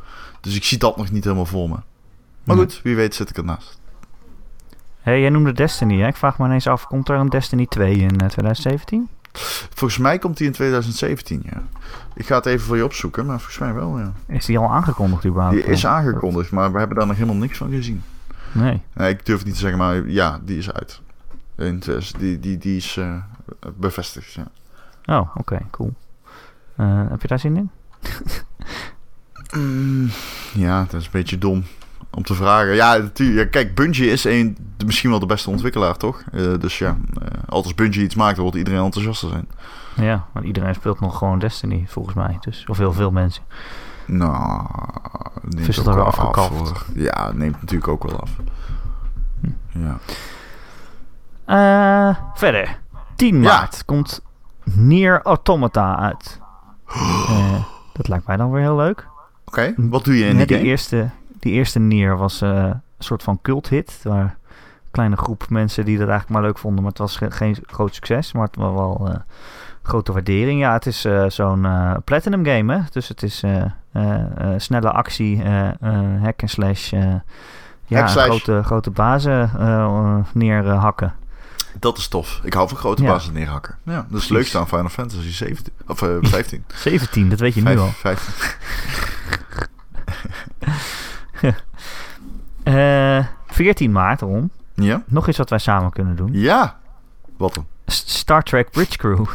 Dus 0.46 0.56
ik 0.56 0.64
zie 0.64 0.78
dat 0.78 0.98
nog 0.98 1.12
niet 1.12 1.24
helemaal 1.24 1.46
voor 1.46 1.70
me. 1.70 1.76
Maar 2.44 2.56
goed, 2.56 2.82
wie 2.84 2.96
weet 2.96 3.16
zit 3.16 3.30
ik 3.30 3.38
ernaast. 3.38 3.80
hey, 5.02 5.22
jij 5.22 5.30
noemde 5.30 5.54
Destiny. 5.54 6.00
Hè? 6.00 6.08
Ik 6.08 6.16
vraag 6.16 6.38
me 6.40 6.46
ineens 6.46 6.68
af, 6.68 6.88
komt 6.88 7.10
er 7.10 7.16
een 7.16 7.30
Destiny 7.30 7.66
2 7.66 7.96
in 7.96 8.20
eh, 8.20 8.28
2017? 8.28 9.10
Volgens 9.74 9.98
mij 10.00 10.20
komt 10.20 10.38
die 10.38 10.48
in 10.48 10.54
2017, 10.54 11.42
ja. 11.46 11.64
Ik 12.14 12.26
ga 12.26 12.36
het 12.36 12.46
even 12.46 12.66
voor 12.66 12.78
je 12.78 12.86
opzoeken, 12.86 13.26
maar 13.26 13.38
volgens 13.38 13.58
mij 13.58 13.74
wel, 13.74 14.00
ja. 14.00 14.14
Is 14.28 14.46
die 14.46 14.58
al 14.58 14.70
aangekondigd 14.70 15.26
überhaupt? 15.26 15.56
Die 15.56 15.66
is 15.66 15.86
aangekondigd, 15.86 16.52
maar 16.52 16.72
we 16.72 16.78
hebben 16.78 16.98
daar 16.98 17.08
nog 17.08 17.16
helemaal 17.16 17.36
niks 17.36 17.58
van 17.58 17.70
gezien. 17.70 18.04
Nee. 18.52 18.82
Nee, 18.94 19.10
ik 19.10 19.26
durf 19.26 19.38
het 19.38 19.48
niet 19.48 19.56
te 19.56 19.62
zeggen, 19.62 19.80
maar 19.80 20.08
ja, 20.08 20.40
die 20.44 20.58
is 20.58 20.72
uit. 20.72 21.02
In 21.58 21.80
2000 21.80 22.20
die, 22.20 22.40
die, 22.40 22.58
die 22.58 22.78
is 22.78 22.98
eh, 22.98 23.16
bevestigd, 23.76 24.34
ja. 24.34 24.48
Oh, 25.06 25.36
oké, 25.36 25.62
cool. 25.72 25.94
Eh, 26.76 27.10
heb 27.10 27.22
je 27.22 27.28
daar 27.28 27.40
zin 27.40 27.58
in? 27.58 27.70
Mm, 29.58 30.10
ja, 30.54 30.86
dat 30.90 31.00
is 31.00 31.06
een 31.06 31.12
beetje 31.12 31.38
dom 31.38 31.64
om 32.12 32.24
te 32.24 32.34
vragen. 32.36 32.74
Ja, 32.76 32.98
natuurlijk. 32.98 33.52
Kijk, 33.52 33.76
Bungie 33.76 34.10
is 34.12 34.24
een, 34.24 34.58
misschien 34.86 35.10
wel 35.10 35.20
de 35.20 35.26
beste 35.26 35.50
ontwikkelaar, 35.50 35.98
toch? 35.98 36.24
Eh, 36.32 36.54
dus 36.60 36.78
ja, 36.78 36.98
eh, 37.22 37.28
als 37.50 37.76
Bungie 37.76 38.04
iets 38.04 38.16
maakt, 38.16 38.34
dan 38.36 38.44
wordt 38.44 38.58
iedereen 38.58 38.84
enthousiaster 38.84 39.30
zijn. 39.30 39.48
Ja, 39.96 40.26
want 40.32 40.46
iedereen 40.46 40.76
speelt 40.76 41.00
nog 41.00 41.18
gewoon 41.18 41.40
Destiny, 41.40 41.86
volgens 41.88 42.16
mij. 42.16 42.38
Dus, 42.40 42.64
of 42.68 42.78
heel 42.78 42.94
veel 42.94 43.12
mensen. 43.12 43.44
Nou, 44.06 44.66
neemt 45.42 45.80
ook 45.88 45.96
wel 45.96 46.06
af, 46.06 46.50
hoor. 46.50 46.86
Ja, 46.96 47.32
neemt 47.32 47.62
natuurlijk 47.62 47.88
ook 47.88 48.04
wel 48.04 48.20
af. 48.20 48.30
Hm. 49.42 49.50
Ja. 49.80 49.98
Eh, 51.46 52.16
verder. 52.34 52.80
10 53.16 53.36
Ja. 53.36 53.42
maart 53.42 53.86
komt 53.86 54.22
Nier 54.64 55.22
Automata 55.22 55.98
uit. 56.00 56.40
Dat 57.94 58.08
lijkt 58.08 58.28
mij 58.28 58.38
dan 58.38 58.52
weer 58.52 58.62
heel 58.62 58.76
leuk. 58.76 59.08
Oké, 59.58 59.74
wat 59.78 60.04
doe 60.06 60.18
je 60.18 60.26
in 60.26 60.38
die 60.38 60.48
game? 60.48 60.62
eerste, 60.62 61.10
die 61.40 61.54
eerste 61.54 61.80
Nier 61.80 62.18
was 62.18 62.42
eh, 62.42 62.50
een 62.64 62.82
soort 63.00 63.24
van 63.24 63.40
culthit. 63.42 64.00
Waar 64.04 64.22
een 64.22 64.32
kleine 64.92 65.16
groep 65.16 65.46
mensen 65.50 65.86
die 65.86 65.98
dat 65.98 66.08
eigenlijk 66.08 66.40
maar 66.40 66.50
leuk 66.50 66.58
vonden. 66.58 66.82
Maar 66.82 66.92
het 66.92 67.00
was 67.02 67.18
ge- 67.18 67.32
geen 67.32 67.58
groot 67.66 67.94
succes. 67.96 68.34
Maar 68.34 68.46
het 68.46 68.56
was 68.56 68.74
wel 68.74 69.08
eh, 69.10 69.16
grote 69.84 70.12
waardering. 70.12 70.60
Ja, 70.60 70.74
het 70.74 70.86
is 70.86 71.06
eh, 71.06 71.26
zo'n 71.30 71.68
platinum 72.04 72.46
game. 72.46 72.74
Hè? 72.76 72.80
Dus 72.92 73.08
het 73.08 73.24
is 73.24 73.44
snelle 74.58 74.92
actie, 74.92 75.44
hack 76.22 76.42
and 76.42 76.50
slash. 76.50 76.90
ja, 76.90 77.22
Hack 78.00 78.10
slash. 78.10 78.26
grote, 78.26 78.62
grote 78.64 78.92
bazen 78.92 79.50
neerhakken. 80.34 81.14
Dat 81.80 81.98
is 81.98 82.08
tof. 82.08 82.40
Ik 82.44 82.54
hou 82.54 82.68
van 82.68 82.78
grote 82.78 83.04
Ja. 83.04 83.10
bazen 83.10 83.34
neerhakken. 83.34 83.76
Ja, 83.84 84.06
dat 84.10 84.18
is 84.18 84.24
het 84.24 84.32
leukste 84.34 84.58
aan 84.60 84.68
Final 84.68 84.90
Fantasy 84.90 85.32
17. 85.32 85.74
Of 85.88 86.02
eh 86.02 86.10
15. 86.22 86.64
17, 86.76 87.30
dat 87.30 87.40
weet 87.40 87.54
je 87.54 87.62
nu 87.62 87.80
al. 87.80 87.88
15. 87.88 88.34
Eh 92.64 93.26
14 93.48 93.92
maart, 93.92 94.22
Ron. 94.22 94.52
Ja? 94.74 95.04
Nog 95.06 95.28
iets 95.28 95.38
wat 95.38 95.50
wij 95.50 95.60
samen 95.60 95.92
kunnen 95.92 96.16
doen. 96.16 96.30
Ja. 96.34 96.78
Wat 97.38 97.54
dan? 97.54 97.66
Star 97.86 98.44
Trek 98.44 98.72
Bridge 98.72 98.98
Crew. 98.98 99.26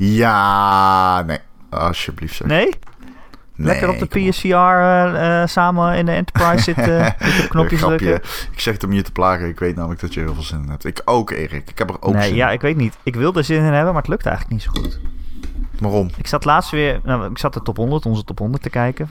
Ja, 0.00 1.22
nee. 1.22 1.38
Alsjeblieft 1.70 2.34
zeg. 2.34 2.46
Nee? 2.46 2.68
Lekker 3.56 3.88
op 3.88 3.98
de 3.98 4.06
PSVR 4.06 4.46
eh, 4.54 5.42
eh, 5.42 5.48
samen 5.48 5.96
in 5.96 6.06
de 6.06 6.12
Enterprise 6.12 6.62
zitten. 6.74 7.06
op 7.42 7.48
knopjes 7.48 7.80
drukken. 7.80 8.14
Ik 8.52 8.60
zeg 8.60 8.74
het 8.74 8.84
om 8.84 8.92
je 8.92 9.02
te 9.02 9.12
plagen. 9.12 9.48
Ik 9.48 9.58
weet 9.58 9.76
namelijk 9.76 10.00
dat 10.00 10.14
je 10.14 10.20
heel 10.20 10.34
veel 10.34 10.42
zin 10.42 10.62
in 10.62 10.68
hebt. 10.68 10.84
Ik 10.84 11.02
ook, 11.04 11.30
Erik. 11.30 11.70
Ik 11.70 11.78
heb 11.78 11.90
er 11.90 12.02
ook 12.02 12.14
Nee, 12.14 12.26
zin 12.28 12.34
ja, 12.36 12.48
in. 12.48 12.54
ik 12.54 12.60
weet 12.60 12.76
niet. 12.76 12.96
Ik 13.02 13.14
wilde 13.14 13.38
er 13.38 13.44
zin 13.44 13.56
in 13.64 13.72
hebben, 13.72 13.92
maar 13.92 14.02
het 14.02 14.10
lukt 14.10 14.26
eigenlijk 14.26 14.54
niet 14.54 14.62
zo 14.74 14.80
goed. 14.82 15.00
Waarom? 15.80 16.10
Ik 16.16 16.26
zat 16.26 16.44
laatst 16.44 16.70
weer, 16.70 17.00
nou, 17.04 17.30
ik 17.30 17.38
zat 17.38 17.54
de 17.54 17.62
top 17.62 17.76
100, 17.76 18.06
onze 18.06 18.24
top 18.24 18.38
100 18.38 18.62
te 18.62 18.70
kijken. 18.70 19.08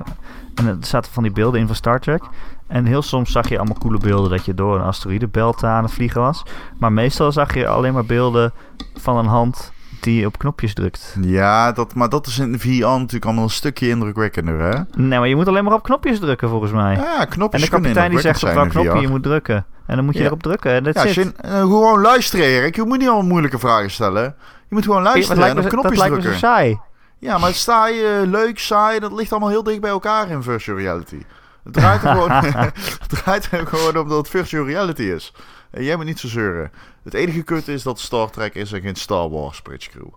En 0.56 0.68
er 0.68 0.78
zaten 0.80 1.12
van 1.12 1.24
die 1.24 1.32
beelden 1.32 1.60
in 1.60 1.66
van 1.68 1.76
Star 1.76 2.00
Trek. 2.00 2.24
En 2.68 2.86
heel 2.86 3.02
soms 3.02 3.32
zag 3.32 3.50
je 3.50 3.58
allemaal 3.58 3.78
coole 3.78 3.98
beelden 3.98 4.30
dat 4.30 4.46
je 4.46 4.54
door 4.54 4.76
een 4.76 4.82
asteroïdebelt 4.86 5.64
aan 5.64 5.84
het 5.84 5.94
vliegen 5.94 6.22
was. 6.22 6.44
Maar 6.80 6.92
meestal 6.92 7.32
zag 7.32 7.54
je 7.54 7.68
alleen 7.68 7.94
maar 7.94 8.06
beelden 8.06 8.52
van 8.96 9.18
een 9.18 9.26
hand 9.26 9.72
die 10.00 10.26
op 10.26 10.38
knopjes 10.38 10.74
drukt. 10.74 11.16
Ja, 11.22 11.72
dat, 11.72 11.96
maar 11.96 12.10
dat 12.10 12.28
is 12.28 12.40
in 12.40 12.60
VR 12.60 12.68
natuurlijk 12.86 13.26
allemaal 13.26 13.44
een 13.44 13.50
stukje 13.50 13.90
indrukwekkender, 13.90 14.60
hè? 14.60 14.80
Nee, 15.02 15.20
maar 15.20 15.28
je 15.28 15.36
moet 15.36 15.48
alleen 15.48 15.64
maar 15.64 15.74
op 15.74 15.84
knopjes 15.84 16.20
drukken 16.20 16.50
volgens 16.50 16.72
mij. 16.72 16.96
Ja, 16.96 17.20
en 17.22 17.28
knopjes 17.28 17.62
de 17.62 17.70
kunnen 17.70 17.86
kapitein 17.90 18.10
die 18.12 18.20
zegt 18.20 18.44
op 18.44 18.50
welk 18.54 18.70
knopje 18.70 19.02
je 19.02 19.08
moet 19.08 19.24
drukken. 19.24 19.66
En 19.86 19.96
dan 19.96 20.06
moet 20.06 20.14
je 20.14 20.20
Ja. 20.20 20.26
erop 20.26 20.44
drukken. 20.44 20.72
En 20.72 20.84
Ja. 20.94 21.08
Shin, 21.08 21.34
eh, 21.38 21.60
gewoon 21.60 22.02
luisteren, 22.02 22.46
Erik. 22.46 22.76
Je 22.76 22.84
moet 22.84 22.98
niet 22.98 23.08
allemaal 23.08 23.28
moeilijke 23.28 23.60
vragen 23.60 23.92
stellen. 23.92 24.36
Je 24.68 24.76
moet 24.76 24.84
gewoon 24.84 25.04
dat 25.04 25.14
luisteren 25.14 25.44
en 25.44 25.50
me, 25.50 25.56
op 25.56 25.62
dat 25.62 25.72
knopjes 25.72 26.00
lijkt 26.00 26.16
me 26.16 26.22
zo 26.22 26.28
drukken. 26.28 26.50
saai. 26.50 26.80
Ja, 27.20 27.38
maar 27.38 27.54
sta 27.54 27.88
je 27.88 28.24
leuk, 28.26 28.60
saai, 28.60 29.00
dat 29.00 29.12
ligt 29.12 29.32
allemaal 29.32 29.50
heel 29.50 29.64
dicht 29.64 29.82
bij 29.82 29.90
elkaar 29.90 30.30
in 30.30 30.44
virtual 30.44 30.78
reality. 30.78 31.22
Het 31.64 31.74
draait 31.74 32.04
er 32.04 32.10
gewoon, 32.10 32.32
het 33.04 33.10
draait 33.10 33.52
er 33.52 33.68
gewoon 33.68 33.98
om 33.98 34.08
dat 34.08 34.18
het 34.18 34.30
virtual 34.30 34.66
reality 34.66 35.04
is. 35.04 35.34
En 35.72 35.84
jij 35.84 35.96
moet 35.96 36.06
niet 36.06 36.20
zo 36.20 36.28
zeuren. 36.28 36.72
Het 37.04 37.14
enige 37.14 37.42
kut 37.42 37.68
is 37.68 37.84
dat 37.84 38.00
Star 38.00 38.30
Trek 38.30 38.56
is 38.56 38.72
en 38.72 38.82
geen 38.82 38.96
Star 38.96 39.30
Wars 39.30 39.62
Bridge 39.62 39.90
Crew. 39.90 40.10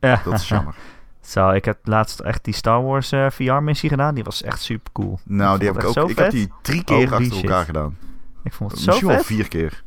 Ja. 0.00 0.20
Dat 0.24 0.32
is 0.32 0.48
jammer. 0.48 0.74
Zo, 1.20 1.50
ik 1.50 1.64
heb 1.64 1.78
laatst 1.82 2.20
echt 2.20 2.44
die 2.44 2.54
Star 2.54 2.82
Wars 2.82 3.12
eh, 3.12 3.26
VR-missie 3.30 3.88
gedaan. 3.88 4.14
Die 4.14 4.24
was 4.24 4.42
echt 4.42 4.60
super 4.60 4.92
cool. 4.92 5.18
Nou, 5.24 5.58
die 5.58 5.68
heb 5.68 5.82
ik 5.82 5.98
ook. 5.98 6.10
Ik 6.10 6.18
heb 6.18 6.30
die 6.30 6.52
drie 6.62 6.84
keer 6.84 7.10
Holy 7.10 7.24
achter 7.24 7.36
elkaar 7.36 7.64
gedaan. 7.64 7.98
Ik 8.44 8.52
vond 8.52 8.70
het 8.70 8.80
zo 8.80 8.86
Misschien 8.86 9.08
wel 9.08 9.22
vier 9.22 9.48
keer. 9.48 9.84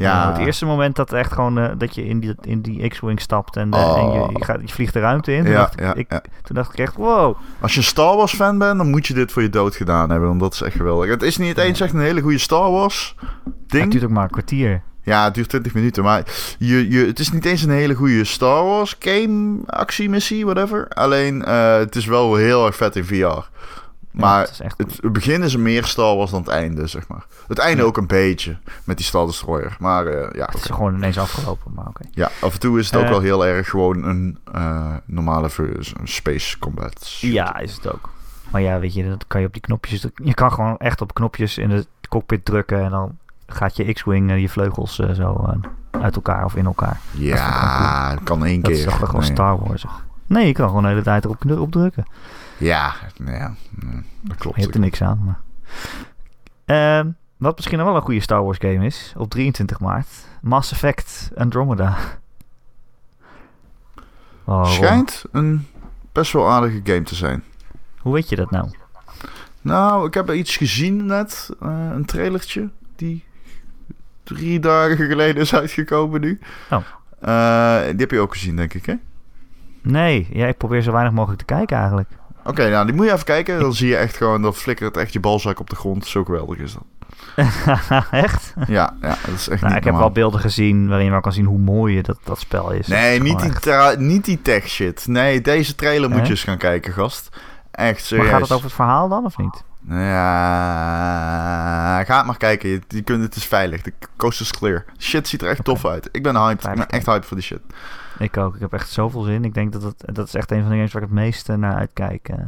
Ja. 0.00 0.22
Ja, 0.22 0.32
het 0.32 0.46
eerste 0.46 0.66
moment 0.66 0.96
dat 0.96 1.12
echt 1.12 1.32
gewoon 1.32 1.58
eh, 1.58 1.68
dat 1.78 1.94
je 1.94 2.04
in 2.06 2.20
die, 2.20 2.34
in 2.40 2.60
die 2.60 2.88
X-Wing 2.88 3.20
stapt 3.20 3.56
en, 3.56 3.72
eh, 3.72 3.80
Oh. 3.80 3.98
en 3.98 4.12
je, 4.20 4.38
je, 4.38 4.44
gaat, 4.44 4.60
je 4.60 4.68
vliegt 4.74 4.92
de 4.92 5.00
ruimte 5.00 5.32
in. 5.32 5.42
Toen, 5.44 5.52
Ja, 5.52 5.58
dacht 5.58 5.72
ik, 5.72 5.80
ja, 5.80 5.94
ik, 5.94 6.06
ja. 6.10 6.22
toen 6.42 6.56
dacht 6.56 6.72
ik 6.72 6.78
echt, 6.78 6.96
wow. 6.96 7.36
Als 7.60 7.72
je 7.72 7.78
een 7.78 7.84
Star 7.84 8.16
Wars 8.16 8.34
fan 8.34 8.58
bent, 8.58 8.76
dan 8.76 8.90
moet 8.90 9.06
je 9.06 9.14
dit 9.14 9.32
voor 9.32 9.42
je 9.42 9.50
dood 9.50 9.76
gedaan 9.76 10.10
hebben. 10.10 10.28
Want 10.28 10.40
dat 10.40 10.52
is 10.54 10.60
echt 10.62 10.76
geweldig. 10.76 11.10
Het 11.10 11.22
is 11.22 11.36
niet 11.36 11.58
eens 11.58 11.80
echt 11.80 11.92
een 11.92 12.00
hele 12.00 12.20
goede 12.20 12.38
Star 12.38 12.70
Wars 12.70 13.14
Het 13.44 13.54
ding. 13.66 13.90
duurt 13.90 14.04
ook 14.04 14.10
maar 14.10 14.22
een 14.24 14.30
kwartier. 14.30 14.82
Ja, 15.02 15.24
het 15.24 15.34
duurt 15.34 15.48
20 15.48 15.74
minuten. 15.74 16.02
Maar 16.04 16.22
je, 16.58 16.90
je, 16.90 17.06
het 17.06 17.18
is 17.18 17.32
niet 17.32 17.44
eens 17.44 17.62
een 17.62 17.70
hele 17.70 17.94
goede 17.94 18.24
Star 18.24 18.64
Wars 18.64 18.96
game, 18.98 19.56
actiemissie, 19.66 20.44
whatever. 20.44 20.88
Alleen, 20.88 21.44
eh, 21.44 21.76
het 21.76 21.96
is 21.96 22.04
wel 22.06 22.34
heel 22.34 22.66
erg 22.66 22.76
vet 22.76 22.96
in 22.96 23.04
VR. 23.04 23.38
Ja, 24.12 24.20
Maar 24.20 24.40
het 24.40 24.60
het, 24.76 24.98
het 25.02 25.12
begin 25.12 25.42
is 25.42 25.56
meer 25.56 25.84
Star 25.84 26.16
Wars 26.16 26.30
dan 26.30 26.40
het 26.40 26.48
einde, 26.50 26.86
zeg 26.86 27.08
maar. 27.08 27.24
Het 27.48 27.58
einde 27.58 27.82
Ja. 27.82 27.88
ook 27.88 27.96
een 27.96 28.06
beetje, 28.06 28.58
met 28.84 28.96
die 28.96 29.06
Star 29.06 29.26
Destroyer. 29.26 29.76
Maar 29.78 30.06
eh, 30.06 30.28
ja, 30.34 30.44
Het 30.46 30.54
is 30.54 30.70
gewoon 30.70 30.94
ineens 30.94 31.18
afgelopen, 31.18 31.72
maar 31.74 31.86
oké. 31.86 32.02
ja, 32.10 32.30
af 32.40 32.52
en 32.52 32.60
toe 32.60 32.78
is 32.78 32.86
het 32.86 32.96
ook 32.96 33.04
Eh. 33.04 33.10
wel 33.10 33.20
heel 33.20 33.46
erg 33.46 33.68
gewoon 33.68 34.04
een 34.04 34.38
eh, 34.52 34.94
normale 35.04 35.48
space 36.04 36.58
combat. 36.58 37.10
Ja, 37.20 37.58
is 37.58 37.74
het 37.74 37.92
ook. 37.92 38.10
Maar 38.50 38.60
ja, 38.60 38.78
weet 38.78 38.94
je, 38.94 39.08
dat 39.08 39.24
kan 39.26 39.40
je 39.40 39.46
op 39.46 39.52
die 39.52 39.62
knopjes... 39.62 40.06
Je 40.14 40.34
kan 40.34 40.52
gewoon 40.52 40.76
echt 40.78 41.00
op 41.00 41.14
knopjes 41.14 41.58
in 41.58 41.68
de 41.68 41.86
cockpit 42.08 42.44
drukken 42.44 42.84
en 42.84 42.90
dan 42.90 43.18
gaat 43.46 43.76
je 43.76 43.92
X-Wing, 43.92 44.40
je 44.40 44.48
vleugels 44.48 44.94
zo 44.94 45.48
uit 45.90 46.14
elkaar 46.14 46.44
of 46.44 46.54
in 46.56 46.64
elkaar. 46.64 47.00
Ja, 47.10 48.10
dat 48.14 48.22
kan 48.22 48.44
één 48.44 48.60
Dat 48.62 48.70
keer. 48.70 48.80
is 48.80 48.84
toch 48.86 48.98
gewoon 49.08 49.20
Nee. 49.20 49.30
Star 49.30 49.58
Wars. 49.58 49.84
Nee, 50.26 50.46
je 50.46 50.52
kan 50.52 50.66
gewoon 50.68 50.82
de 50.82 50.88
hele 50.88 51.02
tijd 51.02 51.24
erop 51.24 51.44
op 51.58 51.72
drukken. 51.72 52.04
Ja, 52.60 52.94
nou 53.18 53.36
ja, 53.36 53.54
nee, 53.70 54.02
dat 54.20 54.36
klopt. 54.36 54.56
Je 54.56 54.62
hebt 54.62 54.74
er 54.74 54.80
niks 54.80 55.02
aan. 55.02 55.20
Maar... 55.24 55.40
Ehm, 56.64 57.10
wat 57.36 57.56
misschien 57.56 57.84
wel 57.84 57.96
een 57.96 58.02
goede 58.02 58.20
Star 58.20 58.44
Wars 58.44 58.58
game 58.60 58.86
is, 58.86 59.12
op 59.16 59.30
23 59.30 59.80
maart. 59.80 60.08
Mass 60.42 60.72
Effect 60.72 61.30
Andromeda. 61.36 61.96
Oh, 64.44 64.64
Schijnt 64.66 65.24
een 65.32 65.66
best 66.12 66.32
wel 66.32 66.50
aardige 66.50 66.80
game 66.84 67.02
te 67.02 67.14
zijn. 67.14 67.44
Hoe 67.98 68.12
weet 68.12 68.28
je 68.28 68.36
dat 68.36 68.50
nou? 68.50 68.68
Nou, 69.62 70.06
ik 70.06 70.14
heb 70.14 70.30
iets 70.30 70.56
gezien 70.56 71.06
net. 71.06 71.50
eh, 71.60 71.88
een 71.92 72.04
trailertje. 72.04 72.70
Die 72.96 73.24
drie 74.22 74.60
dagen 74.60 75.06
geleden 75.06 75.42
is 75.42 75.54
uitgekomen 75.54 76.20
nu. 76.20 76.38
Oh. 76.70 76.78
Eh, 77.20 77.82
die 77.90 78.00
heb 78.00 78.10
je 78.10 78.18
ook 78.20 78.32
gezien, 78.32 78.56
denk 78.56 78.74
ik, 78.74 78.86
hè? 78.86 78.94
Nee, 79.82 80.28
ja, 80.32 80.46
ik 80.46 80.56
probeer 80.56 80.82
zo 80.82 80.92
weinig 80.92 81.12
mogelijk 81.12 81.38
te 81.40 81.54
kijken 81.54 81.76
eigenlijk. 81.76 82.08
Oké, 82.44 82.70
nou, 82.70 82.86
die 82.86 82.94
moet 82.94 83.06
je 83.06 83.12
even 83.12 83.24
kijken. 83.24 83.60
Dan 83.60 83.74
zie 83.74 83.88
je 83.88 83.96
echt 83.96 84.16
gewoon, 84.16 84.42
dan 84.42 84.54
flikkert 84.54 84.96
echt 84.96 85.12
je 85.12 85.20
balzak 85.20 85.60
op 85.60 85.70
de 85.70 85.76
grond. 85.76 86.06
Zo 86.06 86.24
geweldig 86.24 86.58
is 86.58 86.72
dat. 86.72 86.82
echt? 88.10 88.54
Ja, 88.66 88.96
ja 89.00 89.16
dat 89.26 89.34
is 89.34 89.48
echt 89.48 89.60
Nou, 89.60 89.74
niet 89.74 89.84
ik 89.84 89.90
heb 89.90 90.00
wel 90.00 90.10
beelden 90.10 90.40
gezien 90.40 90.86
waarin 90.88 91.04
je 91.04 91.10
wel 91.12 91.20
kan 91.20 91.32
zien 91.32 91.44
hoe 91.44 91.58
mooi 91.58 92.02
dat, 92.02 92.18
dat 92.24 92.38
spel 92.38 92.70
is. 92.70 92.86
Nee, 92.86 93.16
is 93.16 93.22
niet 93.22 93.62
die, 93.62 93.72
niet 93.98 94.24
die 94.24 94.42
tech 94.42 94.68
shit. 94.68 95.06
Nee, 95.06 95.40
deze 95.40 95.74
trailer 95.74 96.10
moet 96.10 96.24
je 96.24 96.30
eens 96.30 96.44
gaan 96.44 96.58
kijken, 96.58 96.92
gast. 96.92 97.28
Echt 97.70 97.92
Maar 97.92 98.00
serieus. 98.00 98.28
gaat 98.30 98.40
het 98.40 98.52
over 98.52 98.64
het 98.64 98.74
verhaal 98.74 99.08
dan 99.08 99.24
of 99.24 99.38
niet? 99.38 99.62
Ja, 99.88 99.96
ga 102.04 102.16
het 102.16 102.26
maar 102.26 102.36
kijken. 102.36 102.68
Je, 102.68 102.80
je 102.88 103.02
kunt, 103.02 103.22
het 103.22 103.36
is 103.36 103.44
veilig. 103.44 103.82
De 103.82 103.92
coast 104.16 104.40
is 104.40 104.50
clear. 104.50 104.84
Shit 104.98 105.28
ziet 105.28 105.42
er 105.42 105.48
echt 105.48 105.64
tof 105.64 105.86
uit. 105.86 106.08
Ik 106.12 106.22
ben 106.22 106.36
hyped. 106.36 106.66
Ik 106.66 106.74
ben 106.74 106.88
echt 106.88 107.06
hyped 107.06 107.26
voor 107.26 107.36
die 107.36 107.46
shit. 107.46 107.60
Ik 108.20 108.36
ook. 108.36 108.54
Ik 108.54 108.60
heb 108.60 108.72
echt 108.72 108.90
zoveel 108.90 109.22
zin. 109.22 109.44
Ik 109.44 109.54
denk 109.54 109.72
dat 109.72 109.82
het, 109.82 110.02
dat 110.14 110.26
is 110.26 110.34
echt 110.34 110.50
een 110.50 110.60
van 110.60 110.68
de 110.70 110.74
games 110.76 110.92
waar 110.92 111.02
ik 111.02 111.08
het 111.08 111.18
meeste 111.18 111.56
naar 111.56 111.74
uitkijk. 111.74 112.28
eh. 112.28 112.38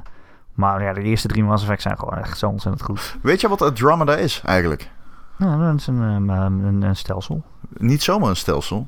Maar 0.54 0.82
ja, 0.82 0.92
de 0.92 1.02
eerste 1.02 1.28
drie 1.28 1.44
Mass 1.44 1.62
Effect 1.62 1.82
zijn 1.82 1.98
gewoon 1.98 2.18
echt 2.18 2.38
zo 2.38 2.48
ontzettend 2.48 2.82
goed. 2.84 3.16
Weet 3.22 3.40
je 3.40 3.48
wat 3.48 3.62
Andromeda 3.62 4.16
is 4.16 4.42
eigenlijk? 4.44 4.90
Nou, 5.36 5.62
dat 5.62 5.74
is 5.80 5.86
een, 5.86 6.02
ehm, 6.02 6.30
ehm, 6.30 6.64
een, 6.64 6.82
een 6.82 6.96
stelsel. 6.96 7.42
Niet 7.76 8.02
zomaar 8.02 8.28
een 8.28 8.36
stelsel. 8.36 8.86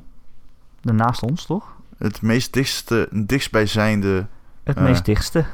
Naast 0.81 1.21
ons, 1.23 1.45
toch? 1.45 1.73
Het 1.97 2.21
meest 2.21 2.53
dichtste, 2.53 3.07
dichtstbijzijnde, 3.11 4.25
Het 4.63 4.77
Eh. 4.77 4.83
meest 4.83 5.05
dichtste. 5.05 5.45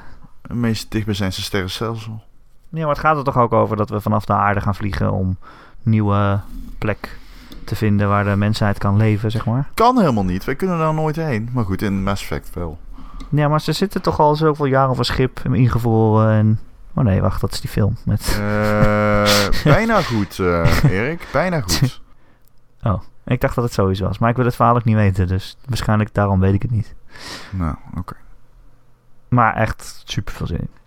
het 0.41 0.53
meest 0.57 0.91
dichtbijzijnde 0.91 1.36
sterrenstelsel. 1.36 2.23
Ja, 2.69 2.79
maar 2.79 2.89
het 2.89 2.99
gaat 2.99 3.17
er 3.17 3.23
toch 3.23 3.38
ook 3.38 3.53
over 3.53 3.77
dat 3.77 3.89
we 3.89 4.01
vanaf 4.01 4.25
de 4.25 4.34
aarde 4.34 4.61
gaan 4.61 4.75
vliegen 4.75 5.11
om 5.11 5.38
nieuwe 5.84 6.39
plek 6.77 7.19
te 7.72 7.78
vinden 7.78 8.07
waar 8.09 8.24
de 8.24 8.36
mensheid 8.36 8.78
kan 8.78 8.97
leven, 8.97 9.32
zeg 9.32 9.45
maar. 9.45 9.69
Kan 9.74 9.99
helemaal 9.99 10.26
niet. 10.26 10.43
Wij 10.43 10.55
kunnen 10.55 10.78
daar 10.78 10.93
nooit 10.93 11.15
heen. 11.15 11.49
Maar 11.53 11.65
goed, 11.65 11.82
in 11.82 12.03
Mass 12.03 12.22
Effect 12.22 12.53
wel. 12.53 12.80
Ja, 13.30 13.47
maar 13.47 13.61
ze 13.61 13.72
zitten 13.72 14.01
toch 14.01 14.19
al 14.19 14.36
zoveel 14.36 14.65
jaar 14.65 14.89
op 14.89 14.97
een 14.97 15.05
schip 15.05 15.39
ingevroren 15.39 16.32
en... 16.32 16.59
Oh 16.93 17.03
nee, 17.03 17.22
wacht, 17.22 17.41
dat 17.41 17.51
is 17.51 17.61
die 17.61 17.69
film 17.69 17.97
met... 18.05 18.38
Eh, 18.39 19.47
bijna 19.74 20.01
goed, 20.01 20.39
eh, 20.39 20.84
Erik. 20.84 21.28
Bijna 21.32 21.61
goed. 21.61 21.99
Oh, 22.84 23.01
ik 23.26 23.41
dacht 23.41 23.55
dat 23.55 23.63
het 23.63 23.74
zoiets 23.74 23.99
was. 23.99 24.19
Maar 24.19 24.30
ik 24.30 24.36
wil 24.36 24.45
het 24.45 24.55
verhaal 24.55 24.76
ook 24.76 24.84
niet 24.84 24.95
weten, 24.95 25.28
dus 25.28 25.57
waarschijnlijk 25.65 26.13
daarom 26.13 26.39
weet 26.39 26.53
ik 26.53 26.61
het 26.61 26.72
niet. 26.72 26.95
nou, 27.51 27.76
oké. 27.97 28.15
Maar 29.28 29.55
echt 29.55 30.01
super 30.05 30.34
veel 30.34 30.47
zin 30.47 30.59
in. 30.59 30.80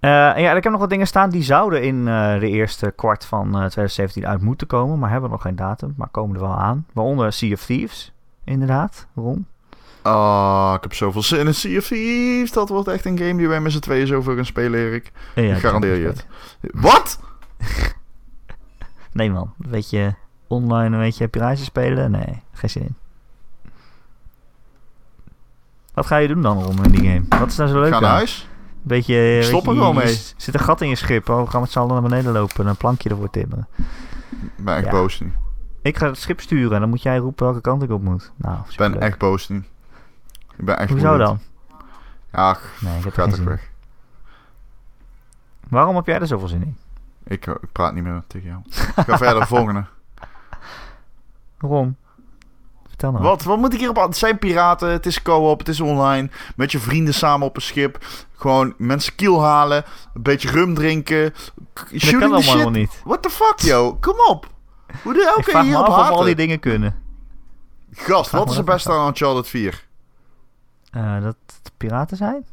Eh, 0.00 0.36
en 0.36 0.42
ja, 0.42 0.52
ik 0.52 0.62
heb 0.62 0.72
nog 0.72 0.80
wat 0.80 0.90
dingen 0.90 1.06
staan 1.06 1.30
die 1.30 1.42
zouden 1.42 1.82
in 1.82 2.08
eh, 2.08 2.38
de 2.40 2.48
eerste 2.48 2.92
kwart 2.96 3.24
van 3.24 3.46
eh, 3.46 3.52
2017 3.52 4.26
uit 4.26 4.40
moeten 4.40 4.66
komen, 4.66 4.98
maar 4.98 5.10
hebben 5.10 5.30
nog 5.30 5.42
geen 5.42 5.56
datum, 5.56 5.94
maar 5.96 6.08
komen 6.08 6.36
er 6.36 6.42
wel 6.42 6.58
aan. 6.58 6.86
Waaronder 6.92 7.32
Sea 7.32 7.52
of 7.52 7.64
Thieves, 7.64 8.12
inderdaad, 8.44 9.06
Ron. 9.14 9.46
Ah, 10.02 10.72
ik 10.76 10.82
heb 10.82 10.94
zoveel 10.94 11.22
zin 11.22 11.46
in 11.46 11.54
Sea 11.54 11.78
of 11.78 11.86
Thieves. 11.86 12.52
Dat 12.52 12.68
wordt 12.68 12.88
echt 12.88 13.04
een 13.04 13.18
game 13.18 13.36
die 13.36 13.48
wij 13.48 13.60
met 13.60 13.72
z'n 13.72 13.78
tweeën 13.78 14.06
zoveel 14.06 14.34
gaan 14.34 14.44
spelen, 14.44 14.80
Erik. 14.80 15.12
Ja, 15.34 15.54
ik 15.54 15.60
garandeer 15.60 15.96
je 15.96 16.06
het. 16.06 16.26
Wat? 16.60 17.20
Nee 19.12 19.30
man, 19.30 19.52
weet 19.56 19.90
je 19.90 20.14
online 20.46 20.96
een 20.96 21.02
beetje 21.02 21.28
piraatje 21.28 21.64
spelen? 21.64 22.10
Nee, 22.10 22.42
geen 22.52 22.70
zin 22.70 22.82
in. 22.82 22.94
Wat 25.94 26.06
ga 26.06 26.16
je 26.16 26.28
doen 26.28 26.42
dan 26.42 26.62
Ron 26.62 26.84
in 26.84 26.90
die 26.90 27.08
game? 27.10 27.24
Wat 27.28 27.48
is 27.48 27.56
daar 27.56 27.68
zo 27.68 27.80
leuk 27.80 27.88
Ga 27.88 27.96
aan? 27.96 28.02
naar 28.02 28.10
huis. 28.10 28.47
Beetje, 28.88 29.42
stop 29.42 29.66
er 29.66 29.76
wel 29.78 29.92
mee. 29.92 30.18
zit 30.36 30.54
een 30.54 30.60
gat 30.60 30.80
in 30.80 30.88
je 30.88 30.94
schip. 30.94 31.28
Oh, 31.28 31.42
we 31.44 31.50
gaan 31.50 31.60
met 31.60 31.70
z'n 31.70 31.78
allen 31.78 31.92
naar 31.92 32.02
beneden 32.10 32.32
lopen 32.32 32.64
en 32.64 32.70
een 32.70 32.76
plankje 32.76 33.08
ervoor 33.08 33.30
timmeren. 33.30 33.68
Ik 34.40 34.64
ben 34.64 34.76
echt 34.76 34.84
Ja. 34.84 34.90
boos. 34.90 35.22
Ik 35.82 35.96
ga 35.96 36.06
het 36.06 36.18
schip 36.18 36.40
sturen 36.40 36.72
en 36.74 36.80
dan 36.80 36.88
moet 36.88 37.02
jij 37.02 37.16
roepen 37.16 37.44
welke 37.44 37.60
kant 37.60 37.82
ik 37.82 37.90
op 37.90 38.02
moet. 38.02 38.32
Nou, 38.36 38.58
Ik 38.70 38.76
ben 38.76 39.00
echt 39.00 39.18
boos 39.18 39.48
nu. 39.48 39.64
Ik 40.56 40.64
ben 40.64 40.78
echt 40.78 40.90
Hoezo 40.90 41.16
dan? 41.16 41.38
Ja, 42.32 42.58
Nee, 42.80 42.98
ik 42.98 43.04
heb 43.04 43.16
er 43.16 43.44
weg. 43.44 43.70
Waarom 45.68 45.96
heb 45.96 46.06
jij 46.06 46.20
er 46.20 46.26
zoveel 46.26 46.48
zin 46.48 46.62
in? 46.62 46.76
Ik, 47.24 47.46
eh, 47.46 47.54
ik 47.60 47.72
praat 47.72 47.94
niet 47.94 48.02
meer 48.04 48.22
tegen 48.26 48.48
jou. 48.48 48.60
Ga 49.06 49.18
verder, 49.18 49.46
volgende. 49.46 49.84
Waarom? 51.58 51.96
Vertel 52.98 53.18
nou. 53.18 53.30
Wat, 53.30 53.42
wat 53.42 53.58
moet 53.58 53.72
ik 53.72 53.78
hierop 53.78 53.98
aan? 53.98 54.08
Het 54.08 54.16
zijn 54.16 54.38
piraten, 54.38 54.90
het 54.90 55.06
is 55.06 55.22
co-op, 55.22 55.58
het 55.58 55.68
is 55.68 55.80
online. 55.80 56.30
Met 56.56 56.72
je 56.72 56.78
vrienden 56.78 57.14
samen 57.14 57.46
op 57.46 57.56
een 57.56 57.62
schip. 57.62 57.98
Gewoon 58.36 58.74
mensen 58.76 59.14
kiel 59.14 59.42
halen. 59.42 59.84
Een 60.14 60.22
beetje 60.22 60.50
rum 60.50 60.74
drinken. 60.74 61.34
Dat 61.72 62.10
kan 62.10 62.22
allemaal 62.22 62.42
shit. 62.42 62.70
niet. 62.70 63.00
What 63.04 63.22
the 63.22 63.30
fuck, 63.30 63.58
yo? 63.58 63.96
Kom 64.00 64.14
op. 64.28 64.46
Hoe 65.02 65.12
de 65.12 65.32
hel 65.34 65.42
kun 65.42 65.60
je 65.60 65.66
hierop 65.66 65.86
af 65.86 66.10
of 66.10 66.16
al 66.16 66.24
die 66.24 66.34
dingen 66.34 66.60
kunnen. 66.60 66.94
Gast, 67.92 68.30
wat 68.30 68.50
is 68.50 68.56
er 68.56 68.64
dat 68.64 68.74
best 68.74 68.86
af. 68.86 68.96
aan 68.96 69.06
Uncharted 69.06 69.48
4? 69.48 69.86
Eh, 70.90 71.22
dat 71.22 71.36
het 71.46 71.72
piraten 71.76 72.16
zijn? 72.16 72.46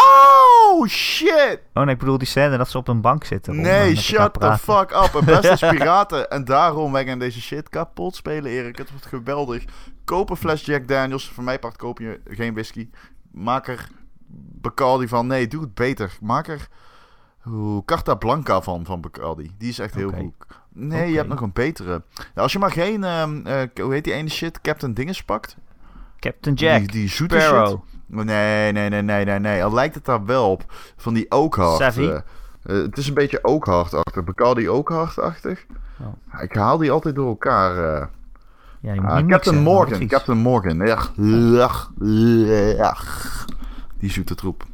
Oh, 0.00 0.86
shit! 0.86 1.60
Oh 1.74 1.82
nee, 1.84 1.94
ik 1.94 1.98
bedoel 2.00 2.18
die 2.18 2.26
scène 2.26 2.56
dat 2.56 2.68
ze 2.70 2.78
op 2.78 2.88
een 2.88 3.00
bank 3.00 3.24
zitten. 3.24 3.54
eh, 3.54 3.60
Nee, 3.60 3.80
elkaar 3.88 3.96
shut 4.02 4.32
the 4.32 4.38
praten. 4.38 4.58
fuck 4.58 4.90
up. 4.90 5.14
En 5.14 5.24
best 5.24 5.44
is 5.62 5.70
piraten. 5.70 6.30
En 6.30 6.44
daarom 6.44 6.92
wij 6.92 7.06
gaan 7.06 7.18
deze 7.18 7.40
shit 7.40 7.68
kapot 7.68 8.16
spelen, 8.16 8.50
Erik. 8.50 8.78
Het 8.78 8.90
wordt 8.90 9.06
geweldig. 9.06 9.64
Koop 10.04 10.30
een 10.30 10.36
fles 10.36 10.64
Jack 10.64 10.88
Daniels. 10.88 11.28
Voor 11.30 11.44
mij 11.44 11.58
part 11.58 11.76
koop 11.76 11.98
je 11.98 12.20
geen 12.28 12.52
whisky. 12.54 12.88
Maak 13.32 13.68
er 13.68 13.88
Bacardi 14.60 15.08
van. 15.08 15.26
Nee, 15.26 15.48
doe 15.48 15.60
het 15.60 15.74
beter. 15.74 16.16
Maak 16.20 16.48
er 16.48 16.68
oeh, 17.46 17.84
Carta 17.84 18.14
Blanca 18.14 18.60
van, 18.62 18.84
van 18.84 19.00
Bacardi. 19.00 19.50
Die 19.58 19.68
is 19.68 19.78
echt 19.78 19.94
heel 19.94 20.10
goed. 20.10 20.32
Nee, 20.72 21.10
je 21.10 21.16
hebt 21.16 21.28
nog 21.28 21.40
een 21.40 21.52
betere. 21.52 22.02
Ja, 22.34 22.42
als 22.42 22.52
je 22.52 22.58
maar 22.58 22.70
geen, 22.72 23.04
ehm, 23.04 23.46
eh, 23.46 23.62
hoe 23.82 23.92
heet 23.92 24.04
die 24.04 24.12
ene 24.12 24.28
shit, 24.28 24.60
Captain 24.60 24.94
Dinges 24.94 25.22
pakt. 25.24 25.56
Captain 26.18 26.54
Jack, 26.54 26.78
Die, 26.78 26.88
die 26.90 27.08
zoete 27.08 27.40
shit. 27.40 27.76
Nee, 28.08 28.72
nee, 28.72 28.88
nee, 28.88 29.02
nee, 29.02 29.24
nee, 29.24 29.38
nee. 29.38 29.64
Al 29.64 29.72
lijkt 29.72 29.94
het 29.94 30.04
daar 30.04 30.24
wel 30.24 30.50
op. 30.50 30.64
Van 30.96 31.14
die 31.14 31.30
Oakhart. 31.30 31.76
Savvy? 31.78 32.00
eh. 32.06 32.14
Eh, 32.16 32.22
het 32.82 32.96
is 32.98 33.08
een 33.08 33.14
beetje 33.14 33.44
Oakhart-achtig. 33.44 34.24
Bacardi 34.24 34.68
Oakhart-achtig. 34.70 35.66
Oh. 36.00 36.42
Ik 36.42 36.54
haal 36.54 36.78
die 36.78 36.90
altijd 36.90 37.14
door 37.14 37.28
elkaar. 37.28 37.70
eh. 38.00 38.06
Ja, 38.80 38.92
je 38.92 39.00
moet 39.00 39.10
Ah, 39.10 39.16
Captain 39.16 39.30
mixen, 39.30 39.62
Morgan. 39.62 40.06
Captain 40.06 40.38
Morgan. 40.38 40.78
Ja. 40.86 40.98
Ja. 41.16 41.70
Ja. 42.76 42.96
Die 43.98 44.10
zoete 44.10 44.34
troep. 44.34 44.64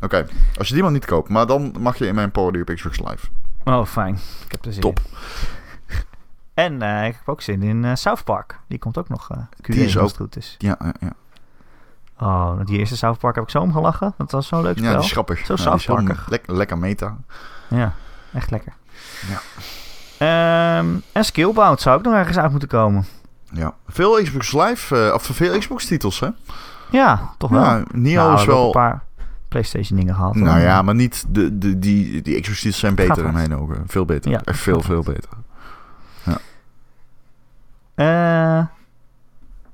Oké, 0.00 0.26
als 0.58 0.68
je 0.68 0.74
die 0.74 0.82
maar 0.82 0.92
niet 0.92 1.04
koopt. 1.04 1.28
Maar 1.28 1.46
dan 1.46 1.74
mag 1.80 1.96
je 1.98 2.06
in 2.06 2.14
mijn 2.14 2.30
party 2.30 2.60
op 2.60 2.66
Xbox 2.74 2.98
Live. 3.00 3.26
Oh, 3.64 3.84
fijn. 3.86 4.14
Ik 4.44 4.52
heb 4.52 4.64
er 4.64 4.72
zin 4.72 4.80
Top. 4.82 4.98
in. 4.98 5.04
En 6.54 6.74
ik 6.82 7.14
heb 7.16 7.28
ook 7.28 7.40
zin 7.40 7.62
in 7.62 7.96
South 7.96 8.24
Park. 8.24 8.58
Die 8.68 8.78
komt 8.78 8.98
ook 8.98 9.08
nog. 9.08 9.28
Q1 9.32 9.46
Die 9.60 9.84
is 9.84 9.98
ook- 9.98 10.06
het 10.08 10.16
goed 10.16 10.36
is. 10.36 10.54
Ja, 10.58 10.76
ja, 10.80 10.92
ja. 11.00 11.12
Oh, 12.18 12.52
die 12.64 12.78
eerste 12.78 12.96
South 12.96 13.18
Park 13.18 13.34
heb 13.34 13.44
ik 13.44 13.50
zo 13.50 13.60
om 13.60 13.72
gelachen. 13.72 14.14
Dat 14.16 14.30
was 14.30 14.46
zo'n 14.46 14.62
leuk 14.62 14.76
spel. 14.78 14.90
ja 14.90 14.96
die 14.96 15.04
is 15.04 15.12
grappig. 15.12 15.46
Zo 15.46 15.54
Ja, 15.56 15.62
South-Parkig. 15.62 16.28
lek- 16.28 16.44
lekker 16.50 16.78
meta. 16.78 17.16
Ja, 17.68 17.92
echt 18.32 18.50
lekker. 18.50 18.72
Ja. 19.28 19.40
Ehm, 20.78 20.86
en 21.12 21.24
Skillbound 21.24 21.80
zou 21.80 21.98
ook 21.98 22.04
nog 22.04 22.14
ergens 22.14 22.38
uit 22.38 22.50
moeten 22.50 22.68
komen. 22.68 23.04
Ja. 23.52 23.74
Veel 23.88 24.22
Xbox 24.22 24.52
Live, 24.52 25.06
eh, 25.06 25.14
of 25.14 25.22
veel 25.22 25.58
Xbox 25.58 25.86
titels, 25.86 26.20
hè? 26.20 26.28
Ja, 26.90 27.30
toch 27.38 27.50
wel. 27.50 27.62
Ja, 27.62 27.82
Nio 27.92 28.22
Nou, 28.22 28.34
is 28.34 28.44
wel... 28.44 28.64
een 28.66 28.70
paar 28.70 29.02
PlayStation 29.48 29.98
dingen 29.98 30.14
gehad. 30.14 30.34
Nou 30.34 30.48
hoor. 30.50 30.58
ja, 30.60 30.82
maar 30.82 30.94
niet 30.94 31.24
de, 31.28 31.58
de, 31.58 31.78
die, 31.78 32.22
die 32.22 32.40
Xbox 32.40 32.58
titels 32.60 32.78
zijn 32.80 32.94
beter 32.94 33.16
in 33.18 33.22
wat. 33.22 33.32
mijn 33.32 33.56
ogen. 33.56 33.82
Veel 33.86 34.04
beter. 34.04 34.30
Ja, 34.30 34.40
Echt 34.44 34.58
veel, 34.58 34.80
veel 34.80 35.02
beter. 35.02 35.30
Eh, 37.94 38.64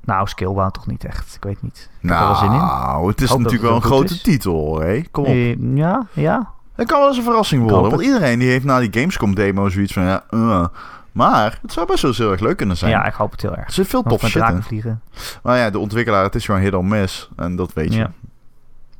nou, 0.08 0.26
Skillbound 0.28 0.74
toch 0.74 0.86
niet 0.86 1.04
echt. 1.04 1.34
Ik 1.34 1.42
weet 1.42 1.62
niet. 1.62 1.90
Ik 2.00 2.10
er 2.10 2.36
zin 2.36 2.52
in. 2.52 2.56
Nou, 2.58 3.08
het 3.08 3.20
is 3.20 3.30
natuurlijk 3.36 3.62
wel 3.62 3.74
een 3.74 3.82
grote 3.82 4.14
is. 4.14 4.22
titel, 4.22 4.80
hè? 4.80 5.02
Kom 5.10 5.24
op. 5.24 5.30
Eh, 5.30 5.76
ja, 5.76 6.06
ja. 6.12 6.50
Het 6.74 6.86
kan 6.86 6.98
wel 6.98 7.08
eens 7.08 7.16
een 7.16 7.22
verrassing 7.22 7.62
worden. 7.70 7.90
Want 7.90 8.02
iedereen 8.02 8.38
die 8.38 8.48
heeft 8.48 8.64
na 8.64 8.78
die 8.78 8.92
Gamescom 8.92 9.34
demo 9.34 9.68
zoiets 9.68 9.92
van... 9.92 10.02
Ja, 10.02 10.22
uh. 10.30 10.66
Maar 11.12 11.58
het 11.62 11.72
zou 11.72 11.86
best 11.86 12.02
wel 12.02 12.10
eens 12.10 12.20
heel 12.20 12.30
erg 12.30 12.40
leuk 12.40 12.56
kunnen 12.56 12.76
zijn. 12.76 12.90
Ja, 12.90 13.04
ik 13.06 13.14
hoop 13.14 13.30
het 13.30 13.42
heel 13.42 13.52
Er 13.52 13.58
erg. 13.58 13.72
zit 13.72 13.86
veel 13.86 14.02
tof 14.02 14.26
shit 14.26 14.48
in. 14.48 14.62
vliegen. 14.62 15.02
Maar 15.42 15.58
ja, 15.58 15.70
de 15.70 15.78
ontwikkelaar, 15.78 16.22
het 16.24 16.34
is 16.34 16.44
gewoon 16.44 16.60
hit 16.60 16.74
or 16.74 16.84
miss. 16.84 17.28
En 17.36 17.56
dat 17.56 17.72
weet 17.72 17.92
je. 17.92 17.98
Ja. 17.98 18.10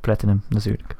Platinum, 0.01 0.43
natuurlijk. 0.49 0.95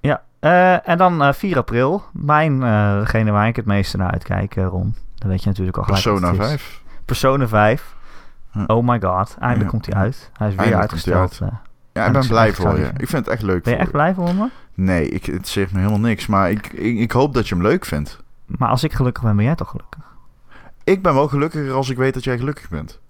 Ja, 0.00 0.22
eh, 0.38 0.88
en 0.88 0.98
dan 0.98 1.22
eh, 1.22 1.32
4 1.32 1.56
april. 1.58 2.02
Mijn, 2.12 2.62
eh, 2.62 2.98
degene 2.98 3.30
waar 3.30 3.46
ik 3.48 3.56
het 3.56 3.66
meeste 3.66 3.96
naar 3.96 4.10
uitkijk, 4.10 4.56
eh, 4.56 4.66
Ron. 4.66 4.94
Dat 5.14 5.28
weet 5.28 5.42
je 5.42 5.48
natuurlijk 5.48 5.76
al 5.76 5.82
gelijk. 5.84 6.02
Persona 6.02 6.30
het 6.32 6.40
is. 6.40 6.46
5. 6.46 6.80
Persona 7.04 7.48
5. 7.48 7.94
Hm. 8.56 8.64
Oh 8.72 8.88
my 8.88 9.00
god, 9.00 9.36
eindelijk 9.40 9.70
komt 9.70 9.86
hij 9.86 9.94
uit. 9.94 10.30
Hij 10.32 10.48
is 10.48 10.54
weer 10.54 10.62
Eindelijk 10.64 10.90
komt 10.90 11.04
hij 11.04 11.14
uitgesteld. 11.14 11.52
eh. 11.52 11.58
Ja, 11.92 12.06
ik 12.06 12.12
ben 12.12 12.26
blij 12.28 12.52
voor 12.52 12.78
je. 12.78 12.84
Ik 12.96 13.08
vind 13.08 13.24
het 13.24 13.28
echt 13.28 13.42
leuk 13.42 13.62
ben 13.62 13.72
je 13.72 13.78
echt 13.78 13.90
blij 13.90 14.14
voor 14.14 14.34
me? 14.34 14.48
Nee, 14.74 15.08
ik, 15.08 15.26
het 15.26 15.48
zegt 15.48 15.72
me 15.72 15.78
helemaal 15.78 15.98
niks. 16.00 16.26
Maar 16.26 16.50
ik, 16.50 16.66
ik, 16.72 16.98
ik 16.98 17.10
hoop 17.12 17.34
dat 17.34 17.48
je 17.48 17.54
hem 17.54 17.62
leuk 17.64 17.84
vindt. 17.84 18.22
Maar 18.46 18.68
als 18.68 18.84
ik 18.84 18.92
gelukkig 18.92 19.22
ben, 19.22 19.36
ben 19.36 19.44
jij 19.44 19.54
toch 19.54 19.70
gelukkig? 19.70 20.02
Ik 20.84 21.02
ben 21.02 21.14
wel 21.14 21.28
gelukkiger 21.28 21.72
als 21.72 21.90
ik 21.90 21.96
weet 21.96 22.14
dat 22.14 22.24
jij 22.24 22.38
gelukkig 22.38 22.68
bent. 22.68 23.00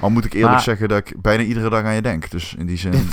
Al 0.00 0.10
moet 0.10 0.24
ik 0.24 0.32
eerlijk 0.32 0.52
Maar- 0.52 0.60
zeggen 0.62 0.88
dat 0.88 0.98
ik 0.98 1.20
bijna 1.22 1.42
iedere 1.42 1.70
dag 1.70 1.84
aan 1.84 1.94
je 1.94 2.02
denk. 2.02 2.30
Dus 2.30 2.54
in 2.54 2.66
die 2.66 2.76
zin... 2.78 2.92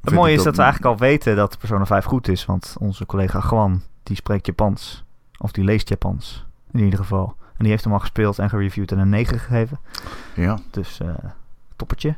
Het 0.00 0.14
mooie 0.14 0.34
is 0.34 0.42
dat 0.42 0.56
we 0.56 0.62
eigenlijk 0.62 0.92
al 0.94 1.00
weten 1.00 1.36
dat 1.36 1.58
Persona 1.58 1.86
5 1.86 2.04
goed 2.04 2.28
is. 2.28 2.44
Want 2.46 2.74
onze 2.78 3.06
collega 3.06 3.40
Gwan, 3.40 3.82
die 4.02 4.16
spreekt 4.16 4.46
Japans. 4.46 5.04
Of 5.38 5.52
die 5.52 5.64
leest 5.64 5.88
Japans, 5.88 6.46
in 6.72 6.80
ieder 6.84 6.98
geval. 6.98 7.34
En 7.60 7.66
die 7.66 7.74
heeft 7.74 7.84
hem 7.84 7.92
al 7.92 7.98
gespeeld 8.00 8.38
en 8.38 8.48
gereviewd 8.48 8.92
en 8.92 8.98
een 8.98 9.08
9 9.08 9.38
gegeven. 9.38 9.78
Ja, 10.34 10.58
Dus 10.70 11.00
eh 11.00 11.08
toppertje. 11.76 12.16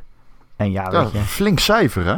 En 0.55 0.71
ja, 0.71 0.91
ja 0.91 1.03
weet 1.03 1.11
je. 1.11 1.19
flink 1.19 1.59
cijfer 1.59 2.05
hè? 2.05 2.17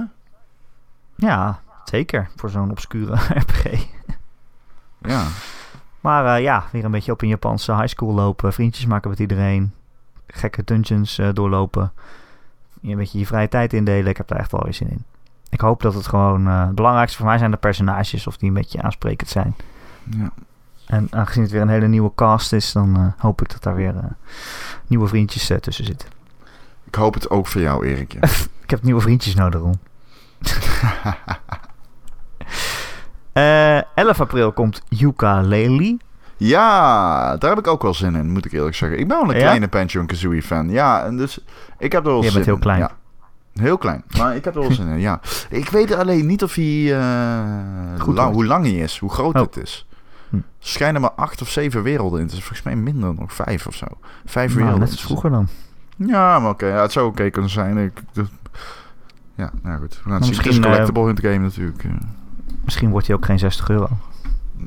Ja, 1.15 1.59
zeker. 1.83 2.29
Voor 2.35 2.49
zo'n 2.49 2.71
obscure 2.71 3.15
RPG. 3.39 3.85
Ja. 5.01 5.23
Maar 5.99 6.35
eh, 6.35 6.43
ja, 6.43 6.63
weer 6.71 6.85
een 6.85 6.91
beetje 6.91 7.11
op 7.11 7.21
een 7.21 7.27
Japanse 7.27 7.75
high 7.75 7.87
school 7.87 8.13
lopen. 8.13 8.53
Vriendjes 8.53 8.85
maken 8.85 9.09
met 9.09 9.19
iedereen. 9.19 9.73
Gekke 10.27 10.63
dungeons 10.63 11.17
eh, 11.17 11.29
doorlopen. 11.33 11.91
Een 12.81 12.97
beetje 12.97 13.19
je 13.19 13.25
vrije 13.25 13.47
tijd 13.47 13.73
indelen. 13.73 14.07
Ik 14.07 14.17
heb 14.17 14.27
daar 14.27 14.39
echt 14.39 14.51
wel 14.51 14.63
weer 14.63 14.73
zin 14.73 14.89
in. 14.89 15.03
Ik 15.49 15.59
hoop 15.59 15.81
dat 15.81 15.93
het 15.93 16.07
gewoon... 16.07 16.45
het 16.45 16.75
belangrijkste 16.75 17.17
voor 17.17 17.27
mij 17.27 17.37
zijn 17.37 17.51
de 17.51 17.57
personages. 17.57 18.27
Of 18.27 18.37
die 18.37 18.47
een 18.47 18.53
beetje 18.55 18.81
aansprekend 18.81 19.29
zijn. 19.29 19.55
ja. 20.17 20.31
En 20.87 21.07
aangezien 21.11 21.43
het 21.43 21.51
weer 21.51 21.61
een 21.61 21.69
hele 21.69 21.87
nieuwe 21.87 22.11
cast 22.15 22.53
is... 22.53 22.71
dan 22.71 22.95
eh, 22.95 23.21
hoop 23.21 23.41
ik 23.41 23.49
dat 23.51 23.63
daar 23.63 23.75
weer 23.75 23.95
eh, 23.95 24.03
nieuwe 24.87 25.07
vriendjes 25.07 25.49
eh, 25.49 25.57
tussen 25.57 25.85
zitten. 25.85 26.09
Ik 26.87 26.95
hoop 26.95 27.13
het 27.13 27.29
ook 27.29 27.47
voor 27.47 27.61
jou, 27.61 27.85
Erikje. 27.87 28.19
Ik 28.63 28.69
heb 28.69 28.83
nieuwe 28.83 29.01
vriendjes 29.01 29.35
nodig. 29.35 29.61
Eh 33.33 33.77
11 33.95 34.19
april 34.21 34.51
komt 34.51 34.81
Yuka 34.89 35.41
Lely. 35.41 35.97
ja, 36.37 37.37
daar 37.37 37.49
heb 37.49 37.59
ik 37.59 37.67
ook 37.67 37.81
wel 37.81 37.93
zin 37.93 38.15
in, 38.15 38.31
moet 38.31 38.45
ik 38.45 38.51
eerlijk 38.51 38.75
zeggen. 38.75 38.99
Ik 38.99 39.07
ben 39.07 39.17
wel 39.17 39.29
een 39.29 39.35
Ja? 39.35 39.41
kleine 39.41 39.67
Banjo 39.67 40.05
Kazooie 40.05 40.41
fan. 40.43 40.69
Ja, 40.69 41.03
en 41.05 41.17
dus 41.17 41.39
ik 41.77 41.91
heb 41.91 42.05
er 42.05 42.11
wel 42.11 42.17
Je 42.21 42.23
zin 42.25 42.33
bent 42.33 42.45
heel 42.45 42.53
in. 42.55 42.59
klein. 42.61 42.79
Ja. 42.79 42.91
Heel 43.53 43.77
klein, 43.77 44.03
maar 44.17 44.35
ik 44.35 44.43
heb 44.45 44.55
er 44.55 44.61
wel 44.61 44.71
zin 44.81 44.87
in, 44.87 44.99
ja. 44.99 45.19
Ik 45.49 45.69
weet 45.69 45.95
alleen 45.95 46.25
niet 46.25 46.43
of 46.43 46.53
hij... 46.55 46.63
Goed 47.97 48.15
lang- 48.15 48.17
wordt. 48.17 48.33
hoe 48.33 48.45
lang 48.45 48.65
hij 48.65 48.73
is, 48.75 48.97
hoe 48.99 49.09
groot 49.11 49.35
Oh. 49.35 49.41
het 49.41 49.57
is. 49.57 49.87
Hm. 50.29 50.35
Er 50.35 50.43
schijnen 50.59 51.01
maar 51.01 51.11
acht 51.11 51.41
of 51.41 51.49
zeven 51.49 51.83
werelden 51.83 52.19
in. 52.19 52.25
Het 52.25 52.33
is 52.33 52.39
volgens 52.39 52.63
mij 52.63 52.75
minder 52.75 53.13
nog 53.13 53.33
vijf 53.33 53.67
of 53.67 53.75
zo. 53.75 53.85
Vijf 54.25 54.47
Nou, 54.47 54.55
werelden. 54.63 54.79
net 54.79 54.91
als 54.91 55.01
vroeger 55.01 55.29
dan. 55.29 55.47
Ja, 55.97 56.39
maar 56.39 56.49
oké. 56.51 56.65
ja, 56.65 56.81
het 56.81 56.91
zou 56.91 57.07
oké 57.07 57.29
kunnen 57.29 57.51
zijn. 57.51 57.77
Ik, 57.77 58.01
ja, 59.35 59.51
nou 59.63 59.79
goed. 59.79 59.95
We 60.03 60.09
gaan 60.09 60.13
het 60.13 60.25
zien. 60.25 60.37
Het 60.37 60.45
is 60.45 60.57
eh, 60.57 60.63
collectible 60.63 61.03
hunt 61.05 61.19
game 61.19 61.37
natuurlijk. 61.37 61.83
Misschien 62.63 62.89
wordt 62.89 63.07
hij 63.07 63.15
ook 63.15 63.25
geen 63.25 63.39
60 63.39 63.69
euro. 63.69 63.87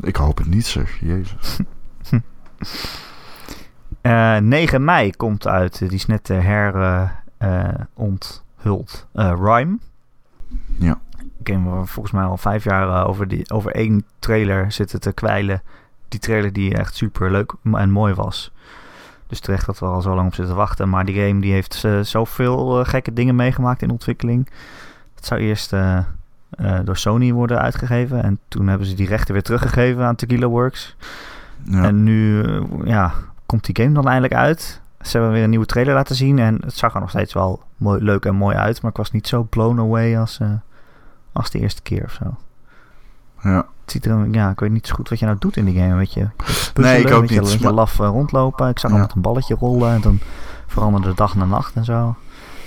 Ik 0.01 0.17
hoop 0.17 0.39
het 0.39 0.47
niet, 0.47 0.67
zeg. 0.67 1.01
Jezus. 1.01 1.57
Eh 4.01 4.37
9 4.37 4.85
mei 4.85 5.17
komt 5.17 5.47
uit. 5.47 5.79
Die 5.79 5.91
is 5.91 6.07
net 6.07 6.31
eh, 6.31 6.41
her 6.41 7.13
onthuld. 7.95 9.07
Eh, 9.13 9.33
Rhyme. 9.41 9.79
Ja. 10.79 11.01
Game 11.43 11.71
waar 11.71 11.81
we 11.81 11.87
volgens 11.87 12.15
mij 12.15 12.25
al 12.25 12.37
vijf 12.37 12.65
jaar 12.65 12.89
eh, 12.89 13.09
over, 13.09 13.29
die, 13.29 13.51
over 13.51 13.73
één 13.73 14.05
trailer 14.19 14.73
zitten 14.73 15.01
te 15.01 15.13
kwijlen. 15.13 15.63
Die 16.09 16.21
trailer 16.21 16.53
die 16.53 16.75
echt 16.75 16.97
super 16.97 17.31
leuk 17.31 17.53
en 17.73 17.91
mooi 17.91 18.15
was. 18.15 18.53
Dus 19.27 19.41
terecht 19.41 19.67
dat 19.67 19.79
we 19.79 19.87
al 19.87 20.01
zo 20.01 20.15
lang 20.15 20.27
op 20.27 20.35
zitten 20.35 20.57
wachten. 20.57 20.89
Maar 20.89 21.05
die 21.05 21.27
game 21.27 21.41
die 21.41 21.53
heeft 21.53 21.85
eh, 21.85 22.01
zoveel 22.01 22.81
eh, 22.81 22.89
gekke 22.89 23.13
dingen 23.13 23.35
meegemaakt 23.35 23.83
in 23.83 23.91
ontwikkeling. 23.91 24.49
Het 25.15 25.27
zou 25.27 25.41
eerst 25.41 25.75
door 26.85 26.97
Sony 26.97 27.33
worden 27.33 27.61
uitgegeven. 27.61 28.23
En 28.23 28.39
toen 28.49 28.67
hebben 28.67 28.87
ze 28.87 28.95
die 28.95 29.07
rechten 29.07 29.33
weer 29.33 29.43
teruggegeven 29.43 30.05
aan 30.05 30.15
Tequila 30.17 30.47
Works. 30.47 30.97
Ja. 31.63 31.83
En 31.83 32.03
nu 32.03 32.45
ja, 32.85 33.13
komt 33.47 33.65
die 33.65 33.85
game 33.85 33.95
dan 33.95 34.07
eindelijk 34.09 34.35
uit. 34.35 34.81
Ze 35.01 35.17
hebben 35.17 35.33
weer 35.33 35.43
een 35.43 35.51
nieuwe 35.51 35.67
trailer 35.67 35.95
laten 35.95 36.17
zien. 36.17 36.39
En 36.39 36.59
het 36.65 36.77
zag 36.77 36.95
er 36.95 37.01
nog 37.01 37.11
steeds 37.11 37.33
wel 37.33 37.63
mooi, 37.77 38.03
leuk 38.03 38.25
en 38.25 38.35
mooi 38.35 38.57
uit. 38.57 38.83
Maar 38.83 38.91
ik 38.91 38.97
was 38.97 39.11
niet 39.11 39.29
zo 39.29 39.43
blown 39.43 39.79
away 39.79 40.19
als, 40.19 40.41
als 41.39 41.51
de 41.51 41.59
eerste 41.59 41.83
keer 41.83 42.05
of 42.05 42.13
zo. 42.13 42.37
ja. 43.43 43.57
Het 43.83 43.97
ziet 43.97 44.07
er, 44.07 44.29
ja, 44.31 44.51
ik 44.51 44.61
weet 44.61 44.71
niet 44.71 44.87
zo 44.87 44.95
goed 44.95 45.09
wat 45.09 45.19
je 45.19 45.25
nou 45.25 45.37
doet 45.39 45.57
in 45.57 45.65
die 45.65 45.75
game. 45.81 45.95
Weet 45.95 46.13
je, 46.13 46.29
Nee, 46.75 47.01
ik 47.05 47.11
ook 47.13 47.21
niet, 47.23 47.31
Een 47.31 47.41
beetje 47.41 47.73
laf 47.73 48.01
eh, 48.01 48.07
rondlopen. 48.07 48.69
Ik 48.69 48.79
zag 48.79 48.91
Ja. 48.91 48.97
met 48.97 49.13
een 49.15 49.21
balletje 49.21 49.55
rollen. 49.55 49.93
En 49.93 50.01
dan 50.01 50.19
veranderde 50.67 51.15
dag 51.15 51.35
naar 51.35 51.47
nacht 51.47 51.75
en 51.75 51.85
zo. 51.85 52.17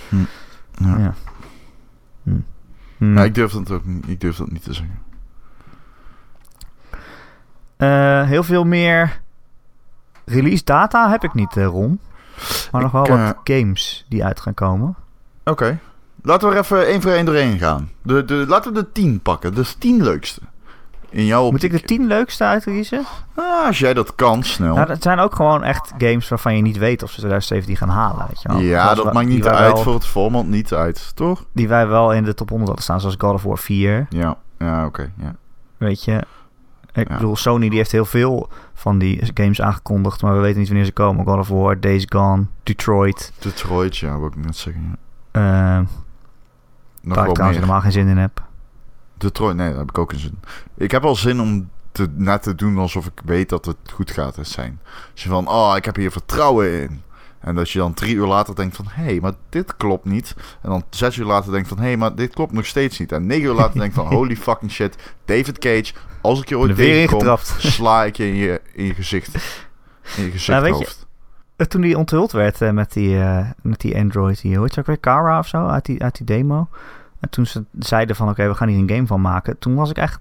Ja. 0.09 0.97
Ja. 0.97 1.13
Hm. 2.23 2.39
Hm. 2.97 3.13
Nou, 3.13 3.25
ik 3.27 3.35
durf 3.35 3.51
dat 3.51 3.71
ook 3.71 3.85
niet, 3.85 4.07
ik 4.07 4.21
durf 4.21 4.35
dat 4.37 4.51
niet 4.51 4.63
te 4.63 4.73
zeggen. 4.73 4.99
Eh, 7.77 8.23
heel 8.27 8.43
veel 8.43 8.63
meer 8.63 9.19
release 10.25 10.63
data 10.63 11.09
heb 11.09 11.23
ik 11.23 11.33
niet, 11.33 11.57
eh, 11.57 11.65
Ron. 11.65 11.99
Maar 12.71 12.81
nog 12.81 12.91
wel 12.91 13.07
wat 13.07 13.35
games 13.43 14.05
die 14.09 14.25
uit 14.25 14.39
gaan 14.39 14.53
komen. 14.53 14.95
Oké. 15.43 15.79
Laten 16.23 16.49
we 16.49 16.53
er 16.55 16.61
even 16.61 16.87
één 16.87 17.01
voor 17.01 17.11
één 17.11 17.25
doorheen 17.25 17.57
gaan. 17.59 17.89
De, 18.03 18.25
de, 18.25 18.45
laten 18.47 18.73
we 18.73 18.79
de 18.79 18.91
tien 18.91 19.19
pakken. 19.21 19.53
De 19.55 19.65
tien 19.79 20.03
leukste. 20.03 20.41
in 21.09 21.25
jouw 21.25 21.51
Moet 21.51 21.63
ik 21.63 21.71
de 21.71 21.81
tien 21.81 22.07
leukste 22.07 22.43
uitkiezen? 22.43 23.05
Ah, 23.35 23.65
als 23.65 23.79
jij 23.79 23.93
dat 23.93 24.15
kan, 24.15 24.43
snel. 24.43 24.75
Nou, 24.75 24.87
dat 24.87 25.01
zijn 25.03 25.19
ook 25.19 25.35
gewoon 25.35 25.63
echt 25.63 25.93
games 25.97 26.29
waarvan 26.29 26.55
je 26.55 26.61
niet 26.61 26.77
weet 26.77 27.03
of 27.03 27.09
ze 27.11 27.15
2017 27.17 27.77
gaan 27.77 27.89
halen. 27.89 28.25
Weet 28.27 28.41
je 28.41 28.47
wel. 28.49 28.57
ja, 28.59 28.81
Zoals 28.81 29.03
dat 29.03 29.13
maakt 29.13 29.27
niet 29.27 29.47
uit 29.47 29.73
wel- 29.73 29.83
voor 29.83 29.93
het 29.93 30.05
format, 30.05 30.45
niet 30.45 30.73
uit, 30.73 31.11
toch? 31.15 31.45
Die 31.53 31.67
wij 31.67 31.87
wel 31.87 32.13
in 32.13 32.23
de 32.23 32.33
top 32.33 32.49
100 32.49 32.67
hadden 32.67 32.83
staan, 32.85 32.99
zoals 32.99 33.15
God 33.17 33.33
of 33.33 33.43
War 33.43 33.57
4. 33.57 34.05
Ja, 34.09 34.37
ja 34.57 34.85
oké. 34.85 35.11
ja. 35.17 35.35
Weet 35.77 36.03
je. 36.03 36.23
Ik 36.93 37.07
Ja. 37.09 37.15
bedoel, 37.15 37.35
Sony 37.35 37.69
die 37.69 37.77
heeft 37.77 37.91
heel 37.91 38.05
veel 38.05 38.49
van 38.73 38.97
die 38.97 39.31
games 39.33 39.61
aangekondigd, 39.61 40.21
maar 40.21 40.33
we 40.35 40.39
weten 40.39 40.59
niet 40.59 40.67
wanneer 40.67 40.85
ze 40.85 40.91
komen. 40.91 41.25
God 41.25 41.37
of 41.39 41.47
War, 41.47 41.79
Days 41.79 42.05
Gone, 42.09 42.45
Detroit. 42.63 43.31
Detroit, 43.39 43.97
ja, 43.97 44.17
wil 44.19 44.27
ik 44.27 44.35
net 44.35 44.55
zeggen. 44.55 44.97
ja. 45.31 45.77
eh 45.79 45.85
Nog 47.01 47.15
waar 47.15 47.27
ik 47.27 47.33
trouwens 47.33 47.59
meer. 47.59 47.67
helemaal 47.67 47.81
geen 47.81 47.91
zin 47.91 48.07
in 48.07 48.17
heb. 48.17 48.43
Detroit, 49.17 49.55
nee, 49.55 49.69
daar 49.69 49.77
heb 49.77 49.89
ik 49.89 49.97
ook 49.97 50.11
een 50.11 50.19
zin. 50.19 50.39
Ik 50.77 50.91
heb 50.91 51.01
wel 51.01 51.15
zin 51.15 51.41
om 51.41 51.69
te, 51.91 52.07
net 52.15 52.43
te 52.43 52.55
doen 52.55 52.77
alsof 52.77 53.05
ik 53.05 53.21
weet 53.25 53.49
dat 53.49 53.65
het 53.65 53.77
goed 53.93 54.11
gaat 54.11 54.37
zijn. 54.41 54.79
Als 55.11 55.23
je 55.23 55.29
van, 55.29 55.47
oh, 55.47 55.73
ik 55.75 55.85
heb 55.85 55.95
hier 55.95 56.11
vertrouwen 56.11 56.81
in. 56.81 57.01
En 57.39 57.55
dat 57.55 57.69
je 57.69 57.79
dan 57.79 57.93
drie 57.93 58.15
uur 58.15 58.27
later 58.27 58.55
denkt 58.55 58.75
van, 58.75 58.85
hé, 58.89 59.03
hey, 59.03 59.19
maar 59.21 59.33
dit 59.49 59.77
klopt 59.77 60.05
niet. 60.05 60.35
En 60.61 60.69
dan 60.69 60.83
zes 60.89 61.15
uur 61.17 61.25
later 61.25 61.51
denkt 61.51 61.67
van, 61.67 61.77
hé, 61.77 61.83
hey, 61.83 61.97
maar 61.97 62.15
dit 62.15 62.33
klopt 62.33 62.51
nog 62.51 62.65
steeds 62.65 62.99
niet. 62.99 63.11
En 63.11 63.25
negen 63.25 63.43
uur 63.43 63.53
later 63.53 63.79
denkt 63.79 63.95
van, 63.95 64.07
holy 64.15 64.35
fucking 64.35 64.71
shit, 64.71 64.95
David 65.25 65.59
Cage, 65.59 65.93
als 66.21 66.41
ik 66.41 66.49
je 66.49 66.57
ooit 66.57 66.75
weer 66.75 67.07
tegenkom, 67.07 67.37
sla 67.57 68.03
ik 68.03 68.15
je 68.17 68.27
in 68.27 68.35
je, 68.35 68.61
in 68.73 68.85
je 68.85 68.93
gezicht. 68.93 69.35
In 70.15 70.23
je 70.23 70.31
gezicht 70.31 70.47
Nou, 70.59 70.61
weet 70.61 70.77
je- 70.77 70.83
hoofd. 70.83 71.00
Toen 71.67 71.81
die 71.81 71.97
onthuld 71.97 72.31
werd 72.31 72.61
eh, 72.61 72.71
met, 72.71 72.93
die, 72.93 73.19
eh, 73.19 73.49
met 73.61 73.79
die 73.79 73.97
Android 73.97 74.39
hier, 74.39 74.53
hoe 74.55 74.63
heet 74.63 74.73
ze 74.73 74.79
ook 74.79 74.85
weer? 74.85 74.97
Kara 74.97 75.39
of 75.39 75.47
zo, 75.47 75.67
uit 75.67 75.85
die, 75.85 76.03
uit 76.03 76.15
die 76.17 76.25
demo. 76.25 76.67
En 77.19 77.29
toen 77.29 77.45
ze 77.45 77.63
zeiden 77.79 78.15
van, 78.15 78.29
oké, 78.29 78.47
we 78.47 78.53
gaan 78.53 78.67
hier 78.67 78.79
een 78.79 78.89
game 78.89 79.07
van 79.07 79.21
maken. 79.21 79.59
Toen 79.59 79.75
was 79.75 79.89
ik 79.89 79.97
echt, 79.97 80.19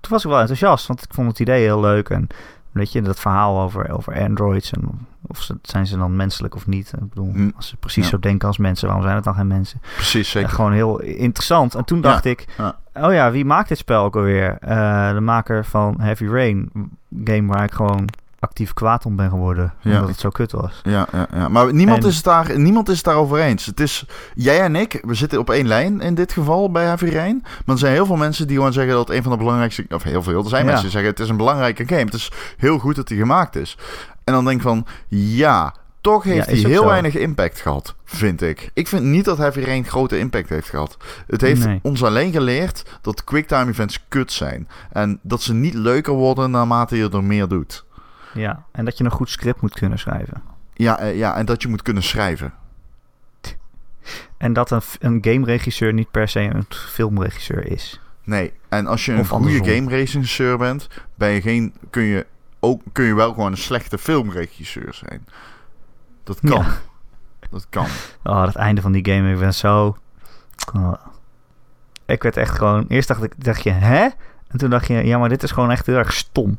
toen 0.00 0.10
was 0.10 0.24
ik 0.24 0.30
wel 0.30 0.40
enthousiast, 0.40 0.86
want 0.86 1.02
ik 1.02 1.14
vond 1.14 1.28
het 1.28 1.38
idee 1.40 1.62
heel 1.62 1.80
leuk. 1.80 2.08
En 2.08 2.26
weet 2.72 2.92
je, 2.92 3.02
dat 3.02 3.20
verhaal 3.20 3.60
over, 3.60 3.90
over 3.92 4.20
Androids 4.22 4.70
en 4.72 5.06
of 5.26 5.42
ze, 5.42 5.58
zijn 5.62 5.86
ze 5.86 5.96
dan 5.98 6.16
menselijk 6.16 6.54
of 6.54 6.66
niet. 6.66 6.92
Ik 6.92 7.08
bedoel, 7.08 7.32
Hm, 7.32 7.50
als 7.56 7.68
ze 7.68 7.76
precies 7.76 8.04
ja. 8.04 8.10
zo 8.10 8.18
denken 8.18 8.48
als 8.48 8.58
mensen, 8.58 8.86
waarom 8.86 9.04
zijn 9.04 9.16
het 9.16 9.24
dan 9.24 9.34
geen 9.34 9.46
mensen? 9.46 9.80
Precies, 9.94 10.30
zeker. 10.30 10.48
En 10.48 10.54
gewoon 10.54 10.72
heel 10.72 11.00
interessant. 11.00 11.74
En 11.74 11.84
toen 11.84 11.96
Ja, 11.96 12.02
dacht 12.02 12.24
ik, 12.24 12.44
ja. 12.58 12.76
oh 12.94 13.12
ja, 13.12 13.30
wie 13.30 13.44
maakt 13.44 13.68
dit 13.68 13.78
spel 13.78 14.04
ook 14.04 14.16
alweer? 14.16 14.56
Eh, 14.60 15.12
de 15.12 15.20
maker 15.20 15.64
van 15.64 16.00
Heavy 16.00 16.26
Rain, 16.26 16.70
game 17.24 17.46
waar 17.52 17.64
ik 17.64 17.72
gewoon 17.72 18.08
actief 18.40 18.72
kwaad 18.74 19.04
om 19.06 19.16
ben 19.16 19.30
geworden, 19.30 19.74
Ja. 19.80 19.94
omdat 19.94 20.08
het 20.08 20.20
zo 20.20 20.28
kut 20.28 20.52
was. 20.52 20.80
Ja, 20.82 21.06
ja, 21.12 21.26
ja. 21.32 21.48
maar 21.48 21.72
niemand, 21.74 22.02
En- 22.02 22.08
is 22.08 22.16
het 22.16 22.24
daar, 22.24 22.58
niemand 22.58 22.88
is 22.88 22.96
het 22.96 23.04
daarover 23.04 23.38
eens. 23.38 23.66
Het 23.66 23.80
is, 23.80 24.06
jij 24.34 24.60
en 24.60 24.76
ik, 24.76 24.98
we 25.06 25.14
zitten 25.14 25.38
op 25.38 25.50
één 25.50 25.66
lijn 25.66 26.00
in 26.00 26.14
dit 26.14 26.32
geval 26.32 26.70
bij 26.70 26.84
Heavy 26.84 27.08
Rain. 27.10 27.40
Maar 27.42 27.74
er 27.74 27.78
zijn 27.78 27.92
heel 27.92 28.06
veel 28.06 28.16
mensen 28.16 28.46
die 28.46 28.56
gewoon 28.56 28.72
zeggen 28.72 28.92
dat 28.92 29.08
het 29.08 29.16
een 29.16 29.22
van 29.22 29.32
de 29.32 29.38
belangrijkste... 29.38 29.86
Of 29.90 30.02
heel 30.02 30.22
veel, 30.22 30.42
er 30.42 30.48
zijn 30.48 30.64
mensen 30.64 30.82
die 30.82 30.90
zeggen 30.92 31.10
het 31.10 31.20
is 31.20 31.28
een 31.28 31.36
belangrijke 31.36 31.86
game. 31.86 32.00
Het 32.04 32.14
is 32.14 32.30
heel 32.56 32.78
goed 32.78 32.96
dat 32.96 33.08
die 33.08 33.18
gemaakt 33.18 33.56
is. 33.56 33.76
En 34.24 34.32
dan 34.34 34.44
denk 34.44 34.56
ik 34.56 34.62
van, 34.62 34.86
ja, 35.08 35.74
toch 36.00 36.22
heeft 36.24 36.48
ook 36.48 36.54
heel 36.56 36.82
zo. 36.82 36.88
weinig 36.88 37.14
impact 37.16 37.60
gehad, 37.60 37.94
vind 38.04 38.42
ik. 38.42 38.70
Ik 38.74 38.88
vind 38.88 39.02
niet 39.04 39.24
dat 39.24 39.38
Heavy 39.38 39.60
Rain 39.60 39.84
grote 39.84 40.18
impact 40.18 40.48
heeft 40.48 40.68
gehad. 40.68 40.96
Het 41.26 41.40
heeft 41.40 41.64
Nee. 41.64 41.78
ons 41.82 42.04
alleen 42.04 42.32
geleerd 42.32 42.98
dat 43.02 43.24
quicktime 43.24 43.70
events 43.70 44.04
kut 44.08 44.32
zijn. 44.32 44.68
En 44.92 45.18
dat 45.22 45.42
ze 45.42 45.54
niet 45.54 45.74
leuker 45.74 46.12
worden 46.12 46.50
naarmate 46.50 46.96
je 46.96 47.08
er 47.10 47.24
meer 47.24 47.48
doet. 47.48 47.86
Ja, 48.34 48.64
en 48.72 48.84
dat 48.84 48.98
je 48.98 49.04
een 49.04 49.10
goed 49.10 49.30
script 49.30 49.60
moet 49.60 49.74
kunnen 49.74 49.98
schrijven. 49.98 50.42
Ja, 50.74 50.98
eh, 50.98 51.18
ja 51.18 51.36
en 51.36 51.46
dat 51.46 51.62
je 51.62 51.68
moet 51.68 51.82
kunnen 51.82 52.02
schrijven. 52.02 52.52
En 54.36 54.52
dat 54.52 54.70
een, 54.70 54.80
een 54.98 55.18
gameregisseur 55.20 55.92
niet 55.92 56.10
per 56.10 56.28
se 56.28 56.40
een 56.40 56.66
filmregisseur 56.68 57.66
is. 57.70 58.00
Nee, 58.24 58.52
en 58.68 58.86
als 58.86 59.04
je 59.04 59.12
een 59.12 59.18
Of 59.18 59.28
goede 59.28 59.44
andersom. 59.44 59.74
game 59.76 59.88
regisseur 59.88 60.58
bent, 60.58 60.88
ben 61.14 61.28
je 61.30 61.40
geen, 61.40 61.74
kun, 61.90 62.02
je 62.02 62.26
ook, 62.60 62.82
kun 62.92 63.04
je 63.04 63.14
wel 63.14 63.32
gewoon 63.32 63.50
een 63.50 63.58
slechte 63.58 63.98
filmregisseur 63.98 64.94
zijn. 64.94 65.26
Dat 66.24 66.40
kan. 66.40 66.62
Ja. 66.62 66.78
Dat 67.50 67.66
kan. 67.70 67.86
Oh, 68.24 68.44
dat 68.44 68.54
einde 68.54 68.80
van 68.80 68.92
die 68.92 69.06
game, 69.12 69.32
ik 69.32 69.38
ben 69.38 69.54
zo... 69.54 69.96
Oh. 70.74 70.92
Ik 72.06 72.22
werd 72.22 72.36
echt 72.36 72.56
gewoon... 72.56 72.84
Eerst 72.88 73.08
dacht, 73.08 73.22
ik, 73.22 73.44
dacht 73.44 73.62
je, 73.62 73.70
hè? 73.70 74.08
En 74.48 74.58
toen 74.58 74.70
dacht 74.70 74.86
je, 74.86 74.94
ja, 74.94 75.18
maar 75.18 75.28
dit 75.28 75.42
is 75.42 75.50
gewoon 75.50 75.70
echt 75.70 75.86
heel 75.86 75.96
erg 75.96 76.12
stom. 76.12 76.58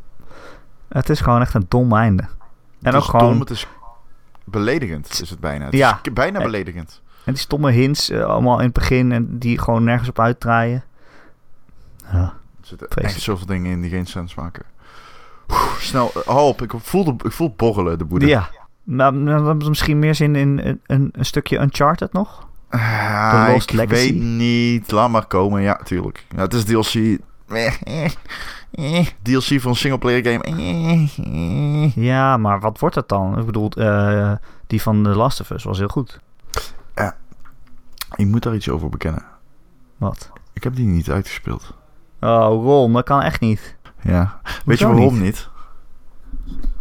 Het 0.89 1.09
is 1.09 1.19
gewoon 1.21 1.41
echt 1.41 1.53
een 1.53 1.65
dom 1.67 1.93
einde. 1.95 2.23
En 2.81 2.93
ook 2.95 3.03
gewoon... 3.03 3.29
dom, 3.29 3.39
het 3.39 3.49
is 3.49 3.67
beledigend, 4.43 5.21
is 5.21 5.29
het 5.29 5.39
bijna. 5.39 5.65
Het 5.65 5.73
Ja. 5.73 5.99
is 6.03 6.13
bijna 6.13 6.39
beledigend. 6.41 7.01
En 7.23 7.33
die 7.33 7.41
stomme 7.41 7.71
hints 7.71 8.09
eh, 8.09 8.23
allemaal 8.23 8.57
in 8.57 8.63
het 8.65 8.73
begin 8.73 9.11
en 9.11 9.39
die 9.39 9.59
gewoon 9.59 9.83
nergens 9.83 10.09
op 10.09 10.19
uitdraaien. 10.19 10.83
Ja. 12.11 12.17
Er 12.61 12.67
zitten 12.67 12.87
vreselijk. 12.87 13.15
echt 13.15 13.21
zoveel 13.23 13.45
dingen 13.45 13.71
in 13.71 13.81
die 13.81 13.89
geen 13.89 14.05
sens 14.05 14.35
maken. 14.35 14.63
Oeh, 15.49 15.73
snel, 15.79 16.11
eh, 16.15 16.21
hou 16.21 16.47
op. 16.47 16.61
Ik 16.61 16.71
voel, 16.77 17.03
de, 17.03 17.13
ik 17.25 17.31
voel 17.31 17.53
borrelen, 17.57 17.97
de 17.97 18.05
boede. 18.05 18.25
Ja. 18.27 18.49
Maar 18.83 19.13
hebben 19.13 19.61
ze 19.61 19.69
misschien 19.69 19.99
meer 19.99 20.15
zin 20.15 20.35
in 20.35 20.59
een, 20.59 20.81
een, 20.85 21.09
een 21.11 21.25
stukje 21.25 21.59
Uncharted 21.59 22.13
nog? 22.13 22.47
Ah, 22.69 23.49
ik 23.55 23.71
Legacy. 23.71 23.93
weet 24.13 24.21
niet. 24.21 24.91
Laat 24.91 25.09
maar 25.09 25.25
komen. 25.25 25.61
Ja, 25.61 25.79
tuurlijk. 25.83 26.25
Ja, 26.35 26.41
het 26.41 26.53
is 26.53 26.63
DLC. 26.63 27.17
Eh. 28.71 29.07
DLC 29.21 29.49
een 29.71 29.75
singleplayer 29.75 30.23
game. 30.25 30.43
Eh. 30.43 31.95
Ja, 31.95 32.37
maar 32.37 32.59
wat 32.59 32.79
wordt 32.79 32.95
het 32.95 33.07
dan? 33.09 33.39
Ik 33.39 33.45
bedoel, 33.45 33.69
eh, 33.69 34.31
die 34.67 34.81
van 34.81 35.03
The 35.03 35.09
Last 35.09 35.41
of 35.41 35.49
Us 35.49 35.63
was 35.63 35.77
heel 35.77 35.87
goed. 35.87 36.19
Ik 38.15 38.25
moet 38.25 38.43
daar 38.43 38.55
iets 38.55 38.69
over 38.69 38.89
bekennen. 38.89 39.23
Wat? 39.97 40.31
Ik 40.53 40.63
heb 40.63 40.75
die 40.75 40.85
niet 40.85 41.09
uitgespeeld. 41.09 41.73
Oh, 42.19 42.63
Ron, 42.63 42.93
dat 42.93 43.03
kan 43.03 43.21
echt 43.21 43.39
niet. 43.39 43.75
Ja. 44.01 44.41
Weet 44.65 44.79
je 44.79 44.85
waarom 44.85 45.13
niet? 45.13 45.21
niet? 45.21 45.49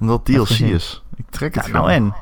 Omdat 0.00 0.26
Heb 0.26 0.36
DLC 0.36 0.48
is. 0.58 1.04
Ik 1.16 1.24
trek 1.30 1.54
het 1.54 1.64
Ja, 1.66 1.70
gewoon. 1.70 1.86
nou 1.88 1.92
en? 1.96 2.14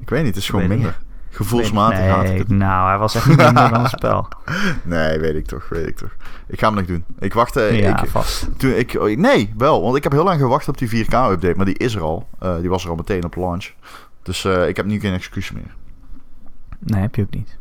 Ik 0.00 0.08
weet 0.08 0.18
niet, 0.24 0.34
het 0.34 0.42
is 0.42 0.48
gewoon 0.48 0.68
minder. 0.68 0.98
Gevoelsmatig 1.34 1.98
nee, 1.98 2.08
haat 2.08 2.28
ik 2.28 2.38
het. 2.38 2.48
nou, 2.48 2.88
hij 2.88 2.98
was 2.98 3.14
echt 3.14 3.26
niet 3.26 3.36
minder 3.36 3.70
dan 3.70 3.80
het 3.82 3.90
spel. 3.90 4.28
Nee, 4.82 5.18
weet 5.18 5.34
ik 5.34 5.46
toch, 5.46 5.68
weet 5.68 5.86
ik 5.86 5.96
toch. 5.96 6.10
Ik 6.46 6.58
ga 6.58 6.66
hem 6.66 6.76
nog 6.76 6.86
doen. 6.86 7.04
Ik 7.18 7.34
wacht... 7.34 7.56
eh, 7.56 7.80
ja, 7.80 8.02
ik, 8.02 8.10
vast. 8.10 8.48
toen 8.56 8.70
ik, 8.70 8.96
oh, 8.98 9.16
nee, 9.18 9.52
wel. 9.56 9.82
Want 9.82 9.96
ik 9.96 10.02
heb 10.02 10.12
heel 10.12 10.24
lang 10.24 10.40
gewacht 10.40 10.68
op 10.68 10.78
die 10.78 11.04
4K-update. 11.04 11.54
Maar 11.56 11.64
die 11.66 11.78
is 11.78 11.94
er 11.94 12.02
al. 12.02 12.28
Eh, 12.38 12.56
die 12.60 12.68
was 12.68 12.84
er 12.84 12.90
al 12.90 12.96
meteen 12.96 13.24
op 13.24 13.34
launch. 13.36 13.70
Dus 14.22 14.44
eh, 14.44 14.68
ik 14.68 14.76
heb 14.76 14.86
nu 14.86 15.00
geen 15.00 15.12
excuus 15.12 15.52
meer. 15.52 15.74
Nee, 16.78 17.00
heb 17.00 17.14
je 17.14 17.22
ook 17.22 17.30
niet. 17.34 17.56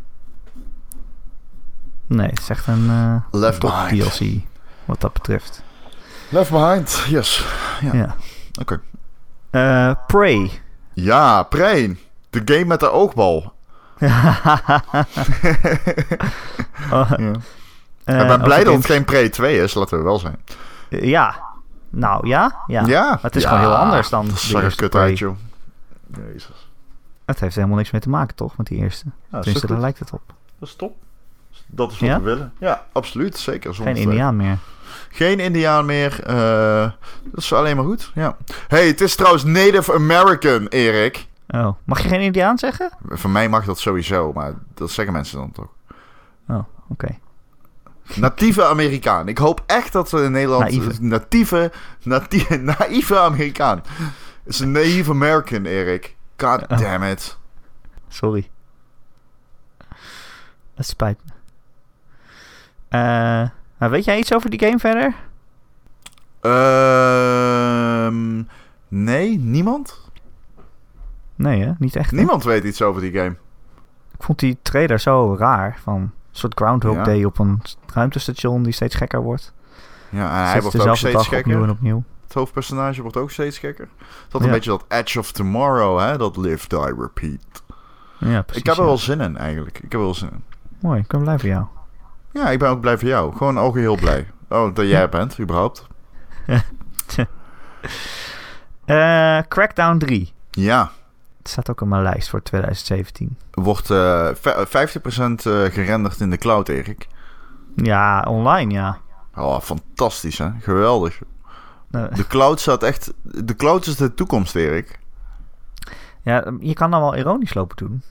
Nee, 2.08 2.28
het 2.30 2.40
is 2.40 2.50
echt 2.50 2.68
een 2.68 2.90
eh 2.90 3.16
Left 3.42 3.60
top 3.60 3.70
Behind. 3.90 4.16
DLC. 4.18 4.42
Wat 4.86 5.02
dat 5.02 5.14
betreft. 5.14 5.64
Left 6.30 6.52
Behind, 6.52 7.06
yes. 7.10 7.46
Ja. 7.82 7.94
Ja. 7.94 8.16
Oké. 8.62 8.82
Eh, 9.50 9.92
Prey. 10.08 10.52
Ja, 10.94 11.44
Prein. 11.44 12.00
De 12.30 12.42
game 12.46 12.66
met 12.66 12.80
de 12.80 12.90
oogbal. 12.92 13.54
Oh, 16.92 17.12
Ja. 17.18 17.32
eh, 18.04 18.22
ik 18.22 18.28
ben 18.28 18.42
blij 18.42 18.64
dat 18.64 18.74
het 18.74 18.86
geen 18.86 19.04
Prey 19.06 19.30
2 19.30 19.58
is, 19.60 19.74
laten 19.74 19.98
we 19.98 20.04
wel 20.04 20.20
zijn. 20.20 20.38
Ja. 20.90 21.42
Nou, 21.90 22.28
ja. 22.28 22.56
Ja. 22.68 22.86
Ja. 22.86 23.20
het 23.22 23.36
is 23.36 23.44
Ja, 23.44 23.50
gewoon 23.50 23.64
heel 23.64 23.76
anders 23.76 24.10
dan 24.10 24.26
Dat 24.26 24.34
de 24.36 24.40
zag 24.42 24.58
er 24.58 24.64
eerste 24.64 24.82
kut 24.82 24.90
Prey. 24.90 25.04
uit, 25.04 25.18
joh. 25.20 25.36
Jezus. 26.28 26.70
Het 27.26 27.40
heeft 27.40 27.56
helemaal 27.56 27.78
niks 27.78 27.92
mee 27.92 28.02
te 28.02 28.10
maken, 28.10 28.36
toch? 28.36 28.58
Met 28.58 28.68
die 28.68 28.78
eerste. 28.78 29.06
Ja, 29.06 29.12
dat 29.30 29.40
is 29.40 29.44
Tenminste, 29.44 29.68
daar 29.68 29.80
lijkt 29.80 30.00
het 30.00 30.12
op. 30.12 30.22
Dat 30.60 30.70
is 30.70 30.76
top. 30.76 30.96
Dat 31.68 31.92
is 31.92 32.00
wat 32.00 32.10
Ja? 32.10 32.18
we 32.18 32.24
willen. 32.24 32.54
Ja, 32.60 32.86
absoluut. 32.92 33.38
Zeker. 33.38 33.76
zonder 33.76 33.94
Geen. 33.96 34.04
Indiaan 34.04 34.36
meer. 34.36 34.58
Geen 35.10 35.40
Indiaan 35.40 35.86
meer. 35.86 36.24
eh, 36.24 36.90
dat 37.24 37.44
is 37.44 37.54
alleen 37.54 37.76
maar 37.76 37.86
goed. 37.86 38.12
Ja. 38.14 38.38
hey, 38.68 38.88
het 38.88 39.02
is 39.02 39.16
trouwens 39.16 39.44
Native 39.44 39.94
American, 39.94 40.68
Erik. 40.68 41.28
Oh, 41.56 41.78
mag 41.86 42.02
je 42.02 42.08
geen 42.08 42.22
Indiaan 42.22 42.58
zeggen? 42.58 42.92
Voor 43.10 43.30
mij 43.30 43.50
mag 43.50 43.66
dat 43.66 43.80
sowieso, 43.80 44.34
maar 44.34 44.54
dat 44.74 44.92
zeggen 44.92 45.14
mensen 45.14 45.38
dan 45.38 45.52
toch. 45.52 45.70
Oh, 46.48 46.64
oké. 46.90 47.18
Natieve 48.16 48.66
Amerikaan. 48.66 49.28
Ik 49.28 49.38
hoop 49.38 49.64
echt 49.66 49.94
dat 49.94 50.12
we 50.12 50.24
in 50.24 50.32
Nederland... 50.32 50.62
Naïeve. 50.64 51.02
Natieve... 51.02 51.72
Natieve... 52.04 52.58
Naïeve 52.80 53.20
Amerikaan. 53.20 53.78
Het 54.44 54.54
is 54.54 54.60
een 54.60 54.72
naïeve 54.72 55.12
American, 55.12 55.66
Erik. 55.66 56.16
God 56.38 56.62
Oh. 56.68 56.78
damn 56.78 57.04
it. 57.04 57.38
Sorry. 58.08 58.50
Het 60.76 60.86
spijt 60.86 61.20
me. 61.26 61.32
Eh, 62.90 63.50
maar 63.78 63.90
weet 63.90 64.06
jij 64.06 64.18
iets 64.18 64.34
over 64.34 64.50
die 64.50 64.60
game 64.60 64.80
verder? 64.80 65.16
Ehm 66.42 68.44
nee, 68.88 69.38
niemand? 69.40 70.02
Nee, 71.44 71.64
hè? 71.64 71.72
Niet 71.78 71.96
echt. 71.96 72.12
hè? 72.12 72.18
Niemand 72.18 72.44
weet 72.44 72.64
iets 72.64 72.82
over 72.82 73.02
die 73.02 73.12
game. 73.14 73.36
Ik 74.18 74.24
vond 74.24 74.40
die 74.40 74.58
trailer 74.62 75.00
zo 75.00 75.36
raar. 75.40 75.78
Van 75.84 75.96
een 75.96 76.12
soort 76.32 76.54
Groundhog 76.56 76.96
Ja. 76.96 77.04
Day 77.04 77.24
op 77.24 77.40
een 77.40 77.62
ruimtestation 77.94 78.64
die 78.64 78.74
steeds 78.74 78.96
gekker 78.96 79.22
wordt. 79.22 79.54
Ja, 80.10 80.30
en 80.30 80.36
hij 80.36 80.50
Steeds 80.50 80.64
wordt 80.76 80.88
ook 80.90 80.96
steeds 80.96 81.14
dag 81.14 81.24
gekker. 81.24 81.40
opnieuw 81.40 81.64
en 81.64 81.70
opnieuw. 81.70 82.04
Het 82.24 82.34
hoofdpersonage 82.34 83.02
wordt 83.02 83.18
ook 83.18 83.32
steeds 83.32 83.58
gekker. 83.60 83.88
Dat 84.30 84.42
een 84.42 84.48
Ja. 84.48 84.54
beetje 84.54 84.70
dat 84.70 84.86
Edge 84.88 85.20
of 85.20 85.32
Tomorrow, 85.32 86.00
hè? 86.00 86.18
Dat 86.18 86.38
live, 86.38 86.68
die, 86.68 86.94
repeat. 87.00 87.64
Ja, 88.18 88.42
precies. 88.42 88.62
ik 88.62 88.68
heb 88.70 88.78
er 88.78 88.86
wel 88.86 88.98
zin 88.98 89.22
in, 89.22 89.38
eigenlijk. 89.38 89.76
Ik 89.78 89.82
heb 89.82 89.94
er 89.94 90.00
wel 90.00 90.14
zin 90.16 90.30
in. 90.32 90.44
Mooi, 90.82 91.00
ik 91.00 91.08
ben 91.08 91.22
blij 91.22 91.40
voor 91.40 91.50
jou. 91.50 91.66
Ja, 92.32 92.50
ik 92.50 92.60
ben 92.60 92.70
ook 92.70 92.82
blij 92.82 92.98
voor 92.98 93.08
jou. 93.08 93.36
Gewoon 93.36 93.60
ook 93.60 93.76
heel 93.76 93.96
blij. 93.96 94.28
Oh, 94.50 94.76
dat 94.76 94.88
jij 94.88 95.10
bent, 95.10 95.40
überhaupt. 95.40 95.88
Eh, 98.86 99.40
Crackdown 99.48 99.98
3. 99.98 100.34
Ja, 100.52 100.92
Het 101.44 101.52
staat 101.52 101.70
ook 101.70 101.82
op 101.82 101.88
mijn 101.88 102.04
lijst 102.04 102.30
voor 102.30 102.42
2017. 102.44 103.38
wordt 103.52 103.90
eh, 103.90 104.30
vij- 104.34 104.88
50% 104.88 105.46
eh, 105.46 105.64
gerenderd 105.64 106.20
in 106.20 106.30
de 106.30 106.38
cloud, 106.38 106.68
Erik. 106.70 107.08
Ja, 107.76 108.22
online, 108.28 108.74
ja. 108.74 108.98
Oh, 109.36 109.60
fantastisch, 109.60 110.38
hè? 110.38 110.50
Geweldig. 110.60 111.20
Eh, 111.92 112.04
De 112.16 112.28
cloud 112.28 112.60
staat 112.60 112.84
echt... 112.84 113.14
De 113.22 113.56
cloud 113.56 113.86
is 113.86 113.96
de 113.96 114.14
toekomst, 114.14 114.56
Erik. 114.56 115.00
ja, 116.22 116.52
je 116.60 116.74
kan 116.74 116.92
dan 116.92 117.02
wel 117.02 117.16
ironisch 117.16 117.54
lopen 117.54 117.78
doen. 117.78 118.04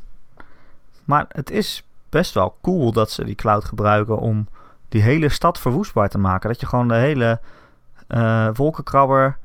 Maar 1.04 1.24
het 1.28 1.50
is 1.50 1.84
best 2.08 2.34
wel 2.34 2.56
cool 2.62 2.92
dat 2.92 3.10
ze 3.10 3.24
die 3.24 3.34
cloud 3.34 3.64
gebruiken 3.64 4.18
om 4.18 4.48
die 4.88 5.02
hele 5.02 5.28
stad 5.28 5.58
verwoestbaar 5.60 6.08
te 6.08 6.18
maken. 6.18 6.48
Dat 6.48 6.60
je 6.60 6.66
gewoon 6.66 6.88
de 6.88 6.94
hele 6.94 7.40
eh, 8.06 8.48
wolkenkrabber 8.54 9.38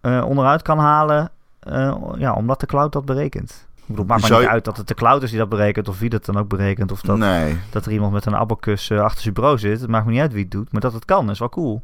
eh, 0.00 0.24
onderuit 0.26 0.62
kan 0.62 0.78
halen. 0.78 1.30
Eh, 1.68 1.96
ja, 2.18 2.32
omdat 2.34 2.60
de 2.60 2.66
cloud 2.66 2.92
dat 2.92 3.04
berekent. 3.04 3.66
Ik 3.76 3.94
bedoel, 3.94 3.98
het 3.98 4.06
maakt 4.08 4.20
maar 4.20 4.30
Zou 4.30 4.42
niet 4.42 4.50
uit 4.50 4.64
dat 4.64 4.76
het 4.76 4.88
de 4.88 4.94
cloud 4.94 5.22
is 5.22 5.30
die 5.30 5.38
dat 5.38 5.48
berekent. 5.48 5.88
Of 5.88 5.98
wie 5.98 6.10
dat 6.10 6.24
dan 6.24 6.38
ook 6.38 6.48
berekent. 6.48 6.92
Of 6.92 7.00
dat, 7.00 7.16
Nee. 7.16 7.58
dat 7.70 7.86
er 7.86 7.92
iemand 7.92 8.12
met 8.12 8.26
een 8.26 8.36
abacus 8.36 8.90
eh, 8.90 9.00
achter 9.00 9.22
zijn 9.22 9.34
bureau 9.34 9.58
zit. 9.58 9.80
Het 9.80 9.90
maakt 9.90 10.06
me 10.06 10.12
niet 10.12 10.20
uit 10.20 10.32
wie 10.32 10.42
het 10.42 10.50
doet. 10.50 10.72
Maar 10.72 10.80
dat 10.80 10.92
het 10.92 11.04
kan 11.04 11.30
is 11.30 11.38
wel 11.38 11.48
cool. 11.48 11.82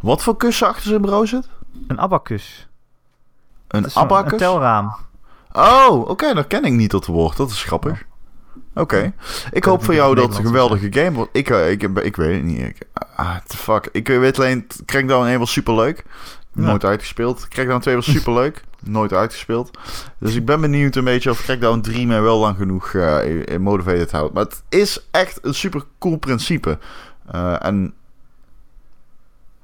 Wat 0.00 0.22
voor 0.22 0.36
kussen 0.36 0.68
achter 0.68 0.88
zijn 0.88 1.00
bureau 1.00 1.26
zit? 1.26 1.48
Een 1.86 2.00
abacus. 2.00 2.68
Een 3.68 3.82
Dat 3.82 3.94
abacus? 3.94 4.32
Een 4.32 4.38
telraam. 4.38 4.94
Oh, 5.52 6.08
oké, 6.08 6.34
dat 6.34 6.46
ken 6.46 6.64
ik 6.64 6.72
niet 6.72 6.90
tot 6.90 7.06
woord. 7.06 7.36
Dat 7.36 7.50
is 7.50 7.62
grappig. 7.64 8.04
Oké. 8.74 9.12
Ik 9.50 9.64
hoop 9.64 9.84
voor 9.84 9.94
jou 9.94 10.14
dat 10.14 10.28
het 10.28 10.38
een 10.38 10.46
geweldige 10.46 10.92
game 10.92 11.10
wordt. 11.10 11.30
Ik, 11.32 11.50
eh, 11.50 11.70
ik, 11.70 11.82
ik, 11.82 11.98
ik 11.98 12.16
weet 12.16 12.34
het 12.34 12.44
niet. 12.44 12.60
Ik, 12.60 12.78
ah, 13.16 13.36
the 13.46 13.56
fuck. 13.56 13.88
Ik 13.92 14.08
weet 14.08 14.38
alleen, 14.38 14.66
Crackdown 14.84 15.26
1 15.26 15.38
was 15.38 15.52
superleuk. 15.52 16.04
Nooit 16.52 16.84
uitgespeeld. 16.84 17.48
Crackdown 17.48 17.80
2 17.80 17.94
was 17.94 18.10
superleuk. 18.10 18.64
Nooit 18.84 19.12
uitgespeeld. 19.12 19.78
Dus 20.18 20.34
ik 20.34 20.44
ben 20.44 20.60
benieuwd 20.60 20.96
een 20.96 21.04
beetje 21.04 21.30
of 21.30 21.42
Crackdown 21.42 21.80
3 21.80 22.06
mij 22.06 22.22
wel 22.22 22.38
lang 22.38 22.56
genoeg 22.56 22.94
eh, 22.94 23.58
motivated 23.58 24.10
houdt. 24.10 24.34
Maar 24.34 24.44
het 24.44 24.62
is 24.68 25.06
echt 25.10 25.38
een 25.42 25.54
super 25.54 25.84
cool 25.98 26.16
principe. 26.16 26.78
Eh, 27.26 27.64
en 27.64 27.94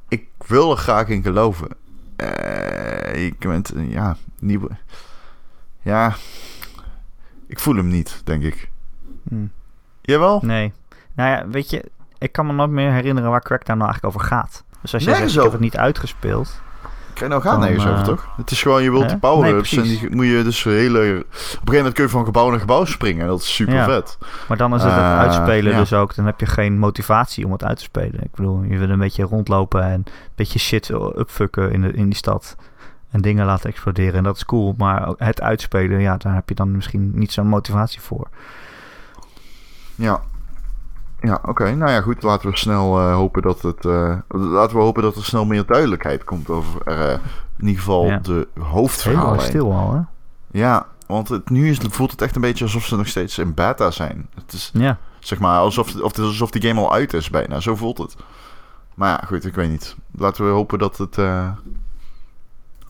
ik 0.08 0.28
wil 0.46 0.70
er 0.70 0.76
graag 0.76 1.08
in 1.08 1.22
geloven. 1.22 1.68
Eh, 2.16 3.24
ik 3.24 3.38
ben, 3.38 3.62
ja, 3.88 4.16
nieuwe... 4.38 4.68
Ja, 5.82 6.14
ik 7.46 7.58
voel 7.58 7.76
hem 7.76 7.88
niet, 7.88 8.20
denk 8.24 8.42
ik. 8.42 8.70
Hm. 9.28 9.46
Jawel? 10.00 10.40
Nee. 10.42 10.72
Nou 11.14 11.30
ja, 11.30 11.48
weet 11.48 11.70
je, 11.70 11.90
ik 12.18 12.32
kan 12.32 12.46
me 12.46 12.52
nooit 12.52 12.70
meer 12.70 12.92
herinneren 12.92 13.30
waar 13.30 13.42
Crackdown 13.42 13.78
nou 13.78 13.90
eigenlijk 13.90 14.16
over 14.16 14.28
gaat. 14.28 14.64
Dus 14.82 14.94
als 14.94 15.04
je 15.04 15.10
zegt, 15.10 15.34
ik 15.34 15.42
heb 15.42 15.52
het 15.52 15.60
niet 15.60 15.76
uitgespeeld. 15.76 16.60
Kijk, 17.20 17.32
nou 17.32 17.42
gaat 17.42 17.58
nergens 17.58 17.84
eh, 17.84 17.92
over, 17.92 18.04
toch? 18.04 18.28
Het 18.36 18.50
is 18.50 18.62
gewoon, 18.62 18.82
je 18.82 18.90
wilt 18.90 19.02
hè? 19.02 19.08
die 19.08 19.18
power-ups 19.18 19.70
Nee, 19.72 19.80
en 19.84 19.88
die 19.88 20.16
moet 20.16 20.26
je 20.26 20.42
dus 20.42 20.64
hele... 20.64 20.98
Op 20.98 21.04
een 21.06 21.26
gegeven 21.30 21.74
moment 21.74 21.94
kun 21.94 22.04
je 22.04 22.10
van 22.10 22.24
gebouw 22.24 22.50
naar 22.50 22.60
gebouw 22.60 22.84
springen. 22.84 23.26
Dat 23.26 23.40
is 23.40 23.54
super 23.54 23.74
Ja. 23.74 23.84
vet. 23.84 24.18
Maar 24.48 24.56
dan 24.56 24.74
is 24.74 24.82
het 24.82 24.92
het 24.92 25.00
Eh, 25.00 25.18
uitspelen 25.18 25.72
ja. 25.72 25.78
dus 25.78 25.92
ook. 25.92 26.14
Dan 26.14 26.26
heb 26.26 26.40
je 26.40 26.46
geen 26.46 26.78
motivatie 26.78 27.44
om 27.44 27.52
het 27.52 27.64
uit 27.64 27.76
te 27.76 27.82
spelen. 27.82 28.22
Ik 28.22 28.30
bedoel, 28.34 28.62
je 28.62 28.78
wil 28.78 28.90
een 28.90 28.98
beetje 28.98 29.22
rondlopen 29.22 29.82
en 29.82 29.92
een 29.92 30.04
beetje 30.34 30.58
shit 30.58 30.88
upfucken 31.16 31.72
in, 31.72 31.80
de, 31.80 31.92
in 31.92 32.04
die 32.04 32.14
stad. 32.14 32.56
En 33.10 33.20
dingen 33.20 33.46
laten 33.46 33.70
exploderen. 33.70 34.14
En 34.14 34.22
dat 34.22 34.36
is 34.36 34.44
cool. 34.44 34.74
Maar 34.76 35.12
het 35.16 35.40
uitspelen, 35.40 36.00
ja, 36.00 36.16
daar 36.16 36.34
heb 36.34 36.48
je 36.48 36.54
dan 36.54 36.72
misschien 36.72 37.10
niet 37.14 37.32
zo'n 37.32 37.46
motivatie 37.46 38.00
voor. 38.00 38.28
Ja. 39.94 40.20
Ja, 41.20 41.38
oké. 41.42 41.74
Nou 41.74 41.90
ja, 41.90 42.00
goed. 42.00 42.22
Laten 42.22 42.50
we 42.50 42.56
snel 42.56 42.98
eh, 43.00 43.14
hopen 43.14 43.42
dat 43.42 43.62
het... 43.62 43.84
eh, 43.84 44.16
laten 44.28 44.76
we 44.76 44.82
hopen 44.82 45.02
dat 45.02 45.16
er 45.16 45.24
snel 45.24 45.44
meer 45.44 45.66
duidelijkheid 45.66 46.24
komt 46.24 46.48
over 46.50 46.82
eh, 46.82 47.10
in 47.58 47.66
ieder 47.66 47.78
geval 47.78 48.06
Ja. 48.06 48.18
de 48.18 48.48
Heel 48.54 48.64
hoofdverhalen. 48.64 49.34
erg 49.34 49.42
stil 49.42 49.72
al, 49.72 49.92
hè? 49.94 50.00
Ja, 50.58 50.86
want 51.06 51.28
het, 51.28 51.50
nu 51.50 51.68
is, 51.70 51.78
voelt 51.90 52.10
het 52.10 52.22
echt 52.22 52.34
een 52.34 52.40
beetje 52.40 52.64
alsof 52.64 52.84
ze 52.84 52.96
nog 52.96 53.06
steeds 53.06 53.38
in 53.38 53.54
beta 53.54 53.90
zijn. 53.90 54.28
Het 54.34 54.52
is 54.52 54.70
Ja. 54.74 54.98
zeg 55.18 55.38
maar 55.38 55.58
alsof, 55.58 55.94
of 56.00 56.08
het 56.10 56.18
is 56.18 56.24
alsof 56.24 56.50
die 56.50 56.62
game 56.68 56.80
al 56.80 56.92
uit 56.92 57.12
is 57.14 57.30
bijna. 57.30 57.60
Zo 57.60 57.76
voelt 57.76 57.98
het. 57.98 58.16
Maar 58.94 59.08
ja, 59.10 59.26
goed, 59.26 59.44
ik 59.44 59.54
weet 59.54 59.70
niet. 59.70 59.96
Laten 60.10 60.44
we 60.44 60.50
hopen 60.50 60.78
dat 60.78 60.98
het 60.98 61.18
eh, 61.18 61.48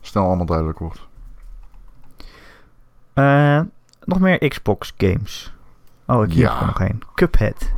snel 0.01 0.24
allemaal 0.26 0.47
duidelijk 0.47 0.78
wordt. 0.78 1.07
Eh, 3.12 3.61
nog 4.05 4.20
meer 4.20 4.49
Xbox 4.49 4.95
games. 4.99 5.53
Oh, 6.07 6.24
ik 6.24 6.33
Ja. 6.33 6.51
heb 6.53 6.61
er 6.61 6.66
nog 6.66 6.81
één. 6.81 6.99
Cuphead. 7.14 7.70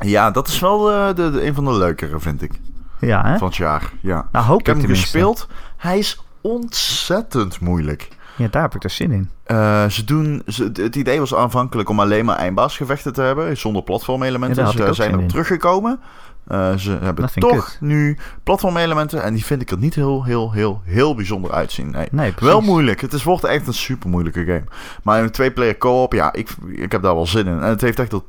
Ja, 0.00 0.30
dat 0.30 0.48
is 0.48 0.58
wel 0.58 0.92
eh, 0.92 1.06
de, 1.14 1.30
de, 1.30 1.46
een 1.46 1.54
van 1.54 1.64
de 1.64 1.72
leukere, 1.72 2.20
vind 2.20 2.42
ik, 2.42 2.52
Ja, 3.00 3.24
hè? 3.24 3.38
van 3.38 3.46
het 3.48 3.56
jaar. 3.56 3.92
Ja. 4.00 4.28
Nou, 4.32 4.44
hoop 4.44 4.60
Ik 4.60 4.66
heb 4.66 4.76
hem 4.76 4.86
gespeeld. 4.86 5.48
Hij 5.76 5.98
is 5.98 6.20
ontzettend 6.40 7.60
moeilijk. 7.60 8.08
Ja, 8.36 8.48
daar 8.50 8.62
heb 8.62 8.74
ik 8.74 8.84
er 8.84 8.90
zin 8.90 9.12
in. 9.12 9.30
Eh, 9.44 9.86
ze 9.86 10.04
doen, 10.04 10.42
ze, 10.46 10.70
het 10.72 10.96
idee 10.96 11.18
was 11.18 11.34
aanvankelijk 11.34 11.88
om 11.88 12.00
alleen 12.00 12.24
maar 12.24 12.36
eindbaasgevechten 12.36 13.12
te 13.12 13.20
hebben, 13.22 13.56
zonder 13.56 13.80
Ja, 13.80 13.86
platformelementen. 13.86 14.66
ik 14.66 14.72
ze 14.72 14.92
zijn 14.92 15.20
in. 15.20 15.26
teruggekomen. 15.28 16.00
Eh, 16.46 16.74
ze 16.74 16.98
hebben 17.00 17.24
ik 17.34 17.40
toch 17.40 17.76
nu 17.80 18.18
platformelementen 18.42 19.22
en 19.22 19.34
die 19.34 19.44
vind 19.44 19.62
ik 19.62 19.70
er 19.70 19.78
niet 19.78 19.94
heel, 19.94 20.24
heel, 20.24 20.52
heel, 20.52 20.80
heel 20.84 21.14
bijzonder 21.14 21.52
uitzien. 21.52 21.90
Nee. 21.90 22.08
Nee. 22.10 22.34
Wel 22.40 22.60
moeilijk. 22.60 23.00
Het 23.00 23.12
is, 23.12 23.22
wordt 23.22 23.44
echt 23.44 23.66
een 23.66 23.74
super 23.74 24.08
moeilijke 24.10 24.44
game. 24.44 24.64
Maar 25.02 25.22
een 25.22 25.30
twee-player 25.30 25.78
co-op, 25.78 26.12
ja, 26.12 26.32
ik, 26.32 26.48
ik 26.66 26.92
heb 26.92 27.02
daar 27.02 27.14
wel 27.14 27.26
zin 27.26 27.46
in. 27.46 27.60
En 27.60 27.68
het 27.68 27.80
heeft 27.80 27.98
echt 27.98 28.10
dat, 28.10 28.24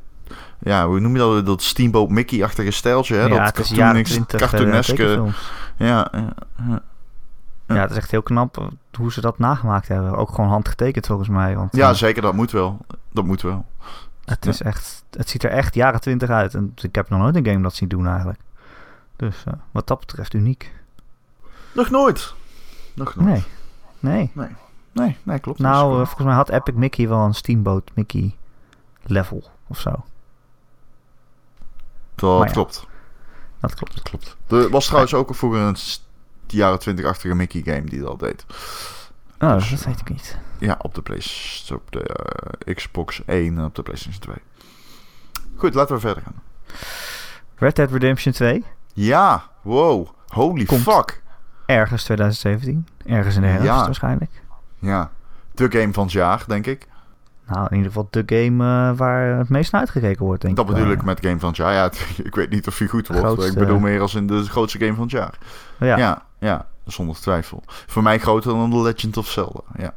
ja, 0.58 0.86
hoe 0.86 1.00
noem 1.00 1.12
je 1.12 1.18
dat? 1.18 1.46
Dat 1.46 1.62
Steamboat 1.62 2.08
Mickey-achtige 2.08 2.70
stijltje. 2.70 3.14
Hè? 3.14 3.24
ja, 3.26 3.44
dat 3.44 3.52
cartoonisch- 3.52 4.10
20 4.10 4.40
cartooneske. 4.40 5.22
ja, 5.76 5.86
ja, 5.86 6.08
ja. 6.12 6.32
Ja. 6.68 6.82
Ja, 7.74 7.80
het 7.80 7.90
is 7.90 7.96
echt 7.96 8.10
heel 8.10 8.22
knap 8.22 8.58
eh, 8.58 8.66
hoe 8.98 9.12
ze 9.12 9.20
dat 9.20 9.38
nagemaakt 9.38 9.88
hebben. 9.88 10.16
Ook 10.16 10.30
gewoon 10.34 10.50
handgetekend 10.50 11.06
volgens 11.06 11.28
mij. 11.28 11.56
Want 11.56 11.76
ja, 11.76 11.88
eh, 11.88 11.94
zeker. 11.94 12.22
Dat 12.22 12.34
moet 12.34 12.50
wel. 12.50 12.78
Dat 13.12 13.24
moet 13.24 13.42
wel. 13.42 13.66
het, 14.24 14.46
is 14.46 14.62
echt, 14.62 15.04
het 15.10 15.28
ziet 15.28 15.44
er 15.44 15.50
echt 15.50 15.74
jaren 15.74 16.00
20 16.00 16.30
uit. 16.30 16.54
En 16.54 16.72
ik 16.82 16.94
heb 16.94 17.08
nog 17.08 17.18
nooit 17.20 17.36
een 17.36 17.46
game 17.46 17.62
dat 17.62 17.74
zien 17.74 17.88
doen 17.88 18.06
eigenlijk. 18.06 18.38
Dus 19.16 19.44
eh, 19.46 19.52
wat 19.70 19.86
dat 19.86 20.00
betreft 20.00 20.34
uniek. 20.34 20.72
Nog 21.72 21.90
nooit. 21.90 22.34
Nog 22.94 23.14
nooit. 23.16 23.46
Nee, 24.00 24.30
nee. 24.34 24.48
Nee, 24.92 25.16
nee, 25.22 25.38
klopt. 25.38 25.58
Nou, 25.58 25.90
eh, 25.90 25.96
volgens 26.06 26.26
mij 26.26 26.34
had 26.34 26.48
Epic 26.48 26.74
Mickey 26.74 27.08
wel 27.08 27.24
een 27.24 27.34
Steamboat 27.34 27.90
Mickey 27.94 28.36
level 29.02 29.42
of 29.66 29.78
zo. 29.80 30.04
Dat 32.20 32.42
ja. 32.46 32.52
klopt. 32.52 32.86
Dat 33.60 33.74
klopt. 33.74 33.94
Dat 33.94 34.02
klopt. 34.02 34.36
Er 34.48 34.70
was 34.70 34.86
trouwens 34.86 35.14
ook 35.14 35.34
vroeger 35.34 35.60
een 35.60 35.76
jaren 36.46 36.78
20-achtige 36.80 37.34
Mickey 37.34 37.62
game 37.64 37.84
die 37.84 38.00
dat 38.00 38.18
deed. 38.18 38.44
Oh, 39.40 39.52
Dus, 39.54 39.70
dat 39.70 39.84
weet 39.84 40.00
ik 40.00 40.08
niet. 40.10 40.38
Ja, 40.58 40.76
op 40.82 40.94
de, 40.94 41.02
Play- 41.02 41.22
op 41.74 41.90
de 41.92 42.02
eh, 42.02 42.74
Xbox 42.74 43.22
1 43.24 43.58
en 43.58 43.64
op 43.64 43.74
de 43.74 43.82
PlayStation 43.82 44.20
2. 44.22 44.36
Goed, 45.56 45.74
laten 45.74 45.94
we 45.94 46.00
verder 46.00 46.22
gaan. 46.22 46.42
Red 47.56 47.76
Dead 47.76 47.90
Redemption 47.90 48.32
2, 48.32 48.64
Ja, 48.92 49.42
wow. 49.62 50.08
Holy 50.28 50.64
Komt. 50.64 50.82
fuck. 50.82 51.22
ergens 51.66 52.04
2017. 52.04 52.86
Ergens 53.06 53.34
in 53.36 53.40
de 53.40 53.46
herfst 53.46 53.66
Ja. 53.66 53.84
waarschijnlijk. 53.84 54.30
Ja, 54.78 55.10
de 55.54 55.70
game 55.70 55.92
van 55.92 56.02
het 56.04 56.12
jaar, 56.12 56.44
denk 56.46 56.66
ik. 56.66 56.86
Nou, 57.48 57.66
in 57.70 57.76
ieder 57.76 57.92
geval 57.92 58.08
de 58.10 58.22
game 58.26 58.64
eh, 58.64 58.96
waar 58.98 59.38
het 59.38 59.48
meest 59.48 59.72
naar 59.72 59.80
uitgekeken 59.80 60.24
wordt, 60.24 60.42
denk 60.42 60.56
Dat 60.56 60.64
ik. 60.64 60.70
bedoel 60.70 60.86
wel, 60.88 60.96
ik 60.96 61.02
met 61.04 61.20
game 61.20 61.38
van 61.38 61.48
het 61.48 61.56
jaar. 61.56 61.72
Ja, 61.72 61.82
het- 61.82 62.08
ik 62.24 62.34
weet 62.34 62.50
niet 62.50 62.66
of 62.68 62.78
hij 62.78 62.88
goed 62.88 63.06
wordt. 63.08 63.22
Grootste- 63.22 63.50
Ik 63.50 63.58
bedoel 63.58 63.78
meer 63.78 64.00
als 64.00 64.14
in 64.14 64.26
de 64.26 64.42
grootste 64.44 64.78
game 64.78 64.94
van 64.94 65.02
het 65.02 65.10
jaar. 65.12 65.34
ja. 65.78 65.96
Ja. 65.98 66.22
Ja, 66.40 66.66
zonder 66.84 67.16
twijfel. 67.16 67.62
Voor 67.66 68.02
mij 68.02 68.18
groter 68.18 68.52
dan 68.52 68.70
The 68.70 68.76
Legend 68.82 69.16
of 69.16 69.26
Zelda. 69.28 69.60
Ja. 69.76 69.94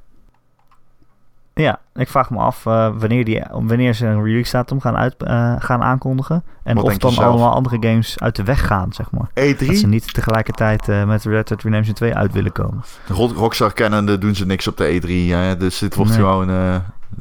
Ja, 1.54 1.80
ik 1.96 2.08
vraag 2.10 2.30
me 2.30 2.38
af 2.38 2.66
eh, 2.66 2.90
wanneer, 2.98 3.26
die, 3.26 3.44
wanneer 3.52 3.94
ze 3.94 4.06
een 4.06 4.24
release 4.24 4.52
datum 4.52 4.82
gaan, 4.82 4.96
uit, 4.98 5.16
eh, 5.18 5.56
gaan 5.60 5.82
aankondigen. 5.82 6.44
En 6.64 6.76
Wat 6.76 6.84
of 6.84 6.98
dan 6.98 7.18
allemaal 7.18 7.54
andere 7.54 7.78
games 7.80 8.20
uit 8.20 8.36
de 8.36 8.44
weg 8.44 8.68
gaan, 8.68 8.94
zeg 8.94 9.12
maar. 9.12 9.30
Dat 9.34 9.44
ze 9.68 9.86
E3, 9.86 9.88
niet 9.90 10.14
tegelijkertijd 10.14 10.90
eh, 10.90 11.06
met 11.06 11.24
Red 11.24 11.48
Dead 11.48 11.62
Redemption 11.62 11.96
2 11.96 12.16
uit 12.16 12.32
willen 12.34 12.52
komen. 12.52 12.84
Rock- 13.08 13.36
Rockstar 13.36 13.74
kennende 13.74 14.18
doen 14.18 14.36
ze 14.36 14.46
niks 14.46 14.68
op 14.68 14.78
de 14.78 15.02
E3. 15.02 15.32
Hè? 15.36 15.58
Dus 15.58 15.78
dit 15.80 15.96
wordt 15.96 16.12
Nee. 16.12 16.20
gewoon... 16.20 16.50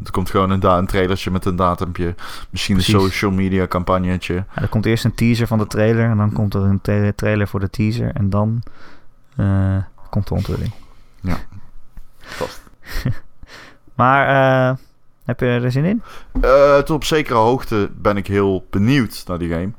er 0.05 0.11
komt 0.11 0.31
gewoon 0.31 0.51
een, 0.51 0.65
een 0.67 0.87
trailertje 0.87 1.31
met 1.31 1.45
een 1.45 1.57
datumpje. 1.57 2.15
Misschien 2.51 2.75
Precies. 2.75 2.95
een 2.95 3.01
social 3.01 3.31
media 3.31 3.67
campagnetje. 3.67 4.35
Ja, 4.35 4.63
er 4.63 4.69
komt 4.69 4.87
eerst 4.87 5.05
een 5.05 5.15
teaser 5.15 5.47
van 5.47 5.59
de 5.59 5.67
trailer. 5.67 6.11
En 6.11 6.17
dan 6.17 6.33
komt 6.33 6.55
er 6.55 6.63
een 6.63 6.81
tra- 6.81 7.13
trailer 7.15 7.49
voor 7.49 7.61
de 7.61 7.71
teaser. 7.71 8.15
En 8.15 8.31
dan 8.31 8.63
eh, 9.37 9.77
komt 10.11 10.29
de 10.29 10.35
onthulling. 10.35 10.73
Vast. 12.19 12.63
Maar 13.95 14.29
eh, 14.29 14.77
heb 15.25 15.41
je 15.41 15.47
er 15.47 15.71
zin 15.73 15.85
in? 15.85 16.03
Eh, 16.41 16.77
tot 16.77 16.91
op 16.91 17.05
zekere 17.05 17.39
hoogte 17.39 17.91
ben 17.97 18.17
ik 18.17 18.27
heel 18.27 18.67
benieuwd 18.71 19.25
naar 19.27 19.39
die 19.39 19.49
game. 19.51 19.73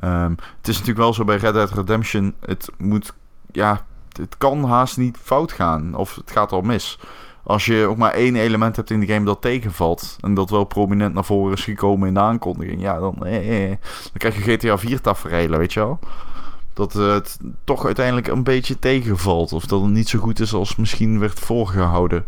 Ehm, 0.00 0.30
het 0.30 0.68
is 0.68 0.72
natuurlijk 0.72 0.98
wel 0.98 1.14
zo 1.14 1.24
bij 1.24 1.36
Red 1.36 1.54
Dead 1.54 1.70
Redemption. 1.70 2.34
Het 2.40 2.68
moet, 2.78 3.12
ja, 3.52 3.84
het 4.12 4.36
kan 4.38 4.64
haast 4.64 4.96
niet 4.96 5.16
fout 5.22 5.52
gaan. 5.52 5.94
Of 5.94 6.14
het 6.14 6.30
gaat 6.30 6.52
al 6.52 6.60
mis. 6.60 6.98
Als 7.46 7.66
je 7.66 7.86
ook 7.86 7.96
maar 7.96 8.12
één 8.12 8.36
element 8.36 8.76
hebt 8.76 8.90
in 8.90 9.00
de 9.00 9.06
game 9.06 9.24
dat 9.24 9.40
tegenvalt. 9.40 10.16
En 10.20 10.34
dat 10.34 10.50
wel 10.50 10.64
prominent 10.64 11.14
naar 11.14 11.24
voren 11.24 11.52
is 11.56 11.64
gekomen 11.64 12.08
in 12.08 12.14
de 12.14 12.20
aankondiging. 12.20 12.80
Ja, 12.80 12.98
dan, 12.98 13.26
eh, 13.26 13.62
eh, 13.64 13.68
dan 13.70 14.12
krijg 14.12 14.36
je 14.44 14.56
GTA 14.56 14.78
4 14.78 15.00
tafereelen, 15.00 15.58
weet 15.58 15.72
je 15.72 15.80
wel. 15.80 15.98
dat 16.72 16.92
het 16.92 17.38
toch 17.64 17.84
uiteindelijk 17.84 18.26
een 18.26 18.42
beetje 18.42 18.78
tegenvalt. 18.78 19.52
Of 19.52 19.66
dat 19.66 19.80
het 19.82 19.90
niet 19.90 20.08
zo 20.08 20.18
goed 20.18 20.40
is 20.40 20.52
als 20.54 20.76
misschien 20.76 21.18
werd 21.18 21.38
voorgehouden. 21.40 22.24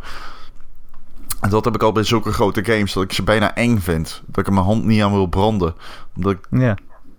En 1.41 1.51
dat 1.51 1.65
heb 1.65 1.75
ik 1.75 1.83
al 1.83 1.93
bij 1.93 2.03
zulke 2.03 2.33
grote 2.33 2.65
games, 2.65 2.93
dat 2.93 3.03
ik 3.03 3.13
ze 3.13 3.23
bijna 3.23 3.55
eng 3.55 3.79
vind. 3.79 4.23
Dat 4.27 4.39
ik 4.39 4.47
er 4.47 4.53
mijn 4.53 4.65
hand 4.67 4.85
niet 4.85 5.03
aan 5.03 5.13
wil 5.13 5.27
branden. 5.27 5.75
Omdat 6.17 6.33
ik 6.33 6.47
Ja. 6.51 6.77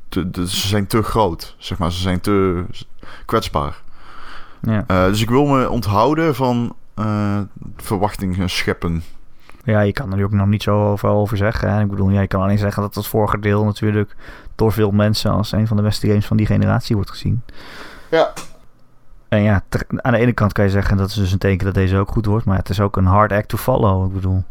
te- 0.09 0.29
ze 0.33 0.67
zijn 0.67 0.87
te 0.87 1.03
groot, 1.03 1.55
zeg 1.57 1.77
maar. 1.77 1.91
Ze 1.91 1.99
zijn 2.01 2.21
te 2.21 2.63
kwetsbaar. 3.25 3.81
Ja. 4.61 4.83
Eh, 4.87 5.05
dus 5.05 5.21
ik 5.21 5.29
wil 5.29 5.45
me 5.45 5.69
onthouden 5.69 6.35
van 6.35 6.75
eh, 6.99 7.39
verwachtingen 7.77 8.49
scheppen. 8.49 9.03
ja, 9.63 9.79
je 9.81 9.93
kan 9.93 10.13
er 10.13 10.23
ook 10.23 10.31
nog 10.31 10.47
niet 10.47 10.63
zo 10.63 10.91
over, 10.91 11.09
over 11.09 11.37
zeggen. 11.37 11.73
Hè. 11.73 11.81
Ik 11.81 11.89
bedoel, 11.89 12.09
ja, 12.09 12.21
je 12.21 12.27
kan 12.27 12.41
alleen 12.41 12.57
zeggen 12.57 12.81
dat 12.81 12.95
het 12.95 13.07
vorige 13.07 13.39
deel 13.39 13.63
natuurlijk 13.65 14.15
door 14.55 14.71
veel 14.71 14.91
mensen 14.91 15.31
als 15.31 15.51
een 15.51 15.67
van 15.67 15.77
de 15.77 15.83
beste 15.83 16.07
games 16.07 16.25
van 16.27 16.37
die 16.37 16.45
generatie 16.45 16.95
wordt 16.95 17.09
gezien. 17.11 17.41
Ja. 18.11 18.33
En 19.27 19.41
ja, 19.41 19.63
ter- 19.69 19.85
aan 19.95 20.11
de 20.11 20.17
ene 20.17 20.33
kant 20.33 20.53
kan 20.53 20.65
je 20.65 20.71
zeggen 20.71 20.97
dat 20.97 21.09
is 21.09 21.13
dus 21.15 21.31
een 21.31 21.37
teken 21.37 21.65
dat 21.65 21.73
deze 21.73 21.97
ook 21.97 22.11
goed 22.11 22.25
wordt. 22.25 22.45
Maar 22.45 22.57
het 22.57 22.69
is 22.69 22.79
ook 22.79 22.97
een 22.97 23.05
hard 23.05 23.31
act 23.31 23.47
to 23.49 23.57
follow. 23.57 24.05
Ik 24.07 24.13
bedoel, 24.13 24.43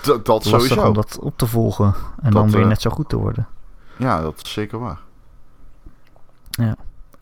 D- 0.00 0.04
dat 0.04 0.26
lastig 0.28 0.50
sowieso. 0.60 0.86
om 0.86 0.94
dat 0.94 1.18
op 1.20 1.38
te 1.38 1.46
volgen. 1.46 1.86
En 1.86 2.30
Dat, 2.30 2.32
dan 2.32 2.50
weer 2.50 2.62
eh, 2.62 2.68
net 2.68 2.80
zo 2.80 2.90
goed 2.90 3.08
te 3.08 3.16
worden. 3.16 3.46
Ja, 3.96 4.20
dat 4.20 4.40
is 4.42 4.52
zeker 4.52 4.78
waar. 4.78 4.98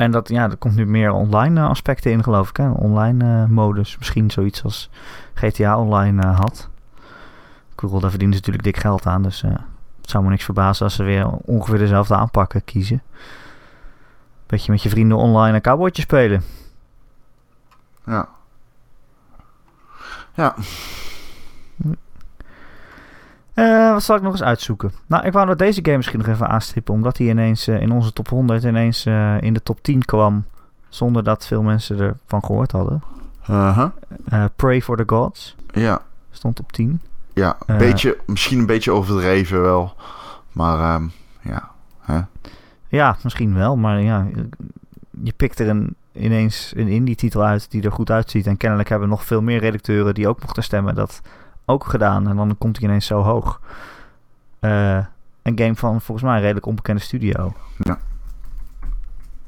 En 0.01 0.11
dat, 0.11 0.29
ja, 0.29 0.51
er 0.51 0.57
komt 0.57 0.75
nu 0.75 0.87
meer 0.87 1.13
online 1.13 1.61
eh, 1.61 1.69
aspecten 1.69 2.11
in, 2.11 2.23
geloof 2.23 2.49
ik. 2.49 2.57
Hè? 2.57 2.71
Online 2.71 3.43
eh, 3.43 3.49
modus. 3.49 3.99
Misschien 3.99 4.31
zoiets 4.31 4.65
als 4.65 4.91
GTA 5.35 5.79
Online 5.79 6.23
eh, 6.23 6.39
had. 6.39 6.69
Bedoel, 7.75 8.01
daar 8.01 8.11
verdienen 8.11 8.37
ze 8.37 8.43
natuurlijk 8.45 8.75
dik 8.75 8.83
geld 8.83 9.07
aan. 9.07 9.23
Dus 9.23 9.41
het 10.01 10.11
zou 10.11 10.25
me 10.25 10.31
niks 10.31 10.45
verbazen 10.45 10.85
als 10.85 10.95
ze 10.95 11.03
weer 11.03 11.27
ongeveer 11.27 11.79
dezelfde 11.79 12.15
aanpakken 12.15 12.65
kiezen. 12.65 13.03
Beetje 14.47 14.73
met 14.73 14.83
je 14.83 14.89
vrienden 14.89 15.17
online 15.17 15.55
een 15.55 15.63
cowboytje 15.63 16.03
spelen. 16.03 16.43
Ja. 18.07 18.29
Ja, 20.35 20.55
Eh, 23.61 23.93
wat 23.93 24.03
zal 24.03 24.17
ik 24.17 24.23
nog 24.23 24.33
eens 24.33 24.43
uitzoeken? 24.43 24.93
Nou, 25.07 25.27
ik 25.27 25.33
wou 25.33 25.47
dat 25.47 25.59
deze 25.59 25.81
game 25.83 25.97
misschien 25.97 26.19
nog 26.19 26.29
even 26.29 26.49
aanstippen. 26.49 26.95
Omdat 26.95 27.19
hij 27.19 27.27
ineens 27.27 27.67
eh, 27.67 27.81
in 27.81 27.93
onze 27.93 28.13
top 28.13 28.29
100 28.29 28.65
ineens 28.65 29.07
eh, 29.07 29.41
in 29.41 29.53
de 29.53 29.63
top 29.63 29.83
10 29.83 30.05
kwam. 30.05 30.45
Zonder 30.89 31.25
dat 31.25 31.47
veel 31.47 31.63
mensen 31.63 31.99
ervan 31.99 32.45
gehoord 32.45 32.73
hadden. 32.73 33.03
Eh, 33.47 34.45
Pray 34.57 34.83
for 34.83 34.97
the 34.97 35.03
Gods 35.07 35.57
ja. 35.73 36.03
stond 36.31 36.61
op 36.61 36.73
10. 36.73 37.01
ja. 37.33 37.57
Een 37.67 37.79
beetje, 37.79 38.19
misschien 38.27 38.59
een 38.59 38.67
beetje 38.67 38.91
overdreven 38.91 39.63
wel. 39.63 39.95
Maar 40.53 40.79
ehm, 40.79 41.09
ja. 41.41 41.69
Ja, 42.89 43.17
misschien 43.23 43.55
wel, 43.55 43.77
maar 43.77 44.01
ja, 44.01 44.27
je 45.23 45.33
pikt 45.37 45.59
er 45.59 45.69
een, 45.69 45.95
ineens 46.13 46.73
een 46.77 46.89
indie-titel 46.89 47.45
uit 47.45 47.71
die 47.71 47.83
er 47.83 47.93
goed 47.93 48.11
uitziet. 48.11 48.47
En 48.47 48.57
kennelijk 48.57 48.89
hebben 48.89 49.09
nog 49.09 49.25
veel 49.25 49.43
meer 49.43 49.61
redacteuren 49.61 50.15
die 50.15 50.29
ook 50.29 50.41
mochten 50.41 50.63
stemmen 50.63 50.95
dat 50.95 51.21
ook 51.71 51.85
gedaan. 51.85 52.29
En 52.29 52.37
dan 52.37 52.59
komt 52.59 52.77
hij 52.79 52.89
ineens 52.89 53.07
zo 53.07 53.21
hoog. 53.23 53.61
Eh, 54.61 54.99
een 55.43 55.59
game 55.59 55.77
van 55.77 56.01
volgens 56.01 56.27
mij 56.27 56.35
een 56.37 56.43
redelijk 56.43 56.67
onbekende 56.67 57.01
studio. 57.01 57.53
Ja. 57.79 57.99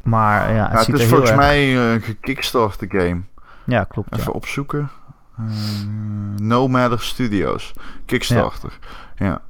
Maar 0.02 0.54
ja, 0.54 0.68
het 0.70 0.86
Ja, 0.86 0.92
het 0.92 1.00
is 1.00 1.08
volgens 1.08 1.30
erg... 1.30 1.38
mij 1.38 1.58
eh, 1.58 1.92
een 1.92 2.00
gekickstarte 2.02 2.86
game. 2.88 3.20
Ja, 3.64 3.84
klopt. 3.84 4.08
ja. 4.10 4.20
Even 4.20 4.32
opzoeken. 4.32 4.90
Eh, 5.38 5.44
no 6.36 6.68
Matter 6.68 7.00
Studios. 7.00 7.72
Kickstarter. 8.06 8.78
Ja. 9.16 9.40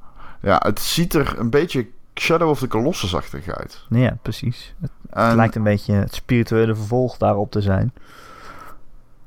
ja. 0.40 0.60
het 0.64 0.80
ziet 0.80 1.14
er 1.14 1.38
een 1.38 1.50
beetje 1.50 1.86
Shadow 2.14 2.48
of 2.48 2.58
the 2.58 2.68
Colossus-achtig 2.68 3.48
uit. 3.48 3.84
Ja, 3.88 4.16
precies. 4.22 4.74
Het 4.80 4.90
En, 5.10 5.36
lijkt 5.36 5.54
een 5.54 5.62
beetje 5.62 5.94
het 5.94 6.14
spirituele 6.14 6.74
vervolg 6.74 7.16
daarop 7.16 7.50
te 7.50 7.60
zijn. 7.60 7.92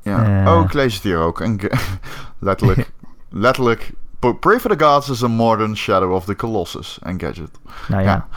ja. 0.01 0.43
eh. 0.45 0.53
Oh, 0.53 0.63
ik 0.63 0.73
lees 0.73 0.93
het 0.93 1.03
hier 1.03 1.17
ook. 1.17 1.41
En 1.41 1.59
letterlijk. 2.39 2.91
letterlijk. 3.39 3.91
Pray 4.39 4.59
for 4.59 4.75
the 4.77 4.85
Gods 4.85 5.09
is 5.09 5.23
a 5.23 5.27
modern 5.27 5.77
Shadow 5.77 6.11
of 6.13 6.25
the 6.25 6.35
Colossus. 6.35 6.99
En 7.01 7.19
gadget. 7.19 7.49
Nou 7.87 8.03
ja, 8.03 8.09
Ja. 8.09 8.27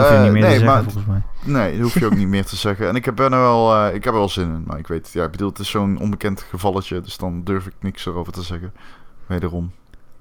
hoef 0.00 0.08
je 0.10 0.14
Eh, 0.16 0.22
niet 0.22 0.32
meer 0.32 0.42
nee, 0.42 0.42
te 0.42 0.48
zeggen 0.58 0.66
maar 0.66 0.82
volgens 0.82 1.04
mij. 1.04 1.22
Nee, 1.42 1.72
dat 1.72 1.80
hoef 1.82 1.94
je 1.98 2.06
ook 2.06 2.16
niet 2.16 2.28
meer 2.36 2.44
te 2.44 2.56
zeggen. 2.56 2.88
En 2.88 2.94
ik 2.96 3.04
heb 3.04 3.18
er 3.18 3.30
nou 3.30 3.42
wel, 3.42 3.74
eh, 3.86 3.94
ik 3.94 4.04
heb 4.04 4.12
er 4.12 4.18
wel 4.18 4.28
zin 4.28 4.44
in. 4.54 4.64
Maar 4.66 4.78
ik 4.78 4.86
weet, 4.86 5.10
ja, 5.12 5.24
ik 5.24 5.30
bedoel, 5.30 5.48
het 5.48 5.58
is 5.58 5.70
zo'n 5.70 5.98
onbekend 6.00 6.40
gevalletje. 6.50 7.00
Dus 7.00 7.16
dan 7.16 7.44
durf 7.44 7.66
ik 7.66 7.72
niks 7.80 8.06
erover 8.06 8.32
te 8.32 8.42
zeggen. 8.42 8.72
Wederom. 9.26 9.72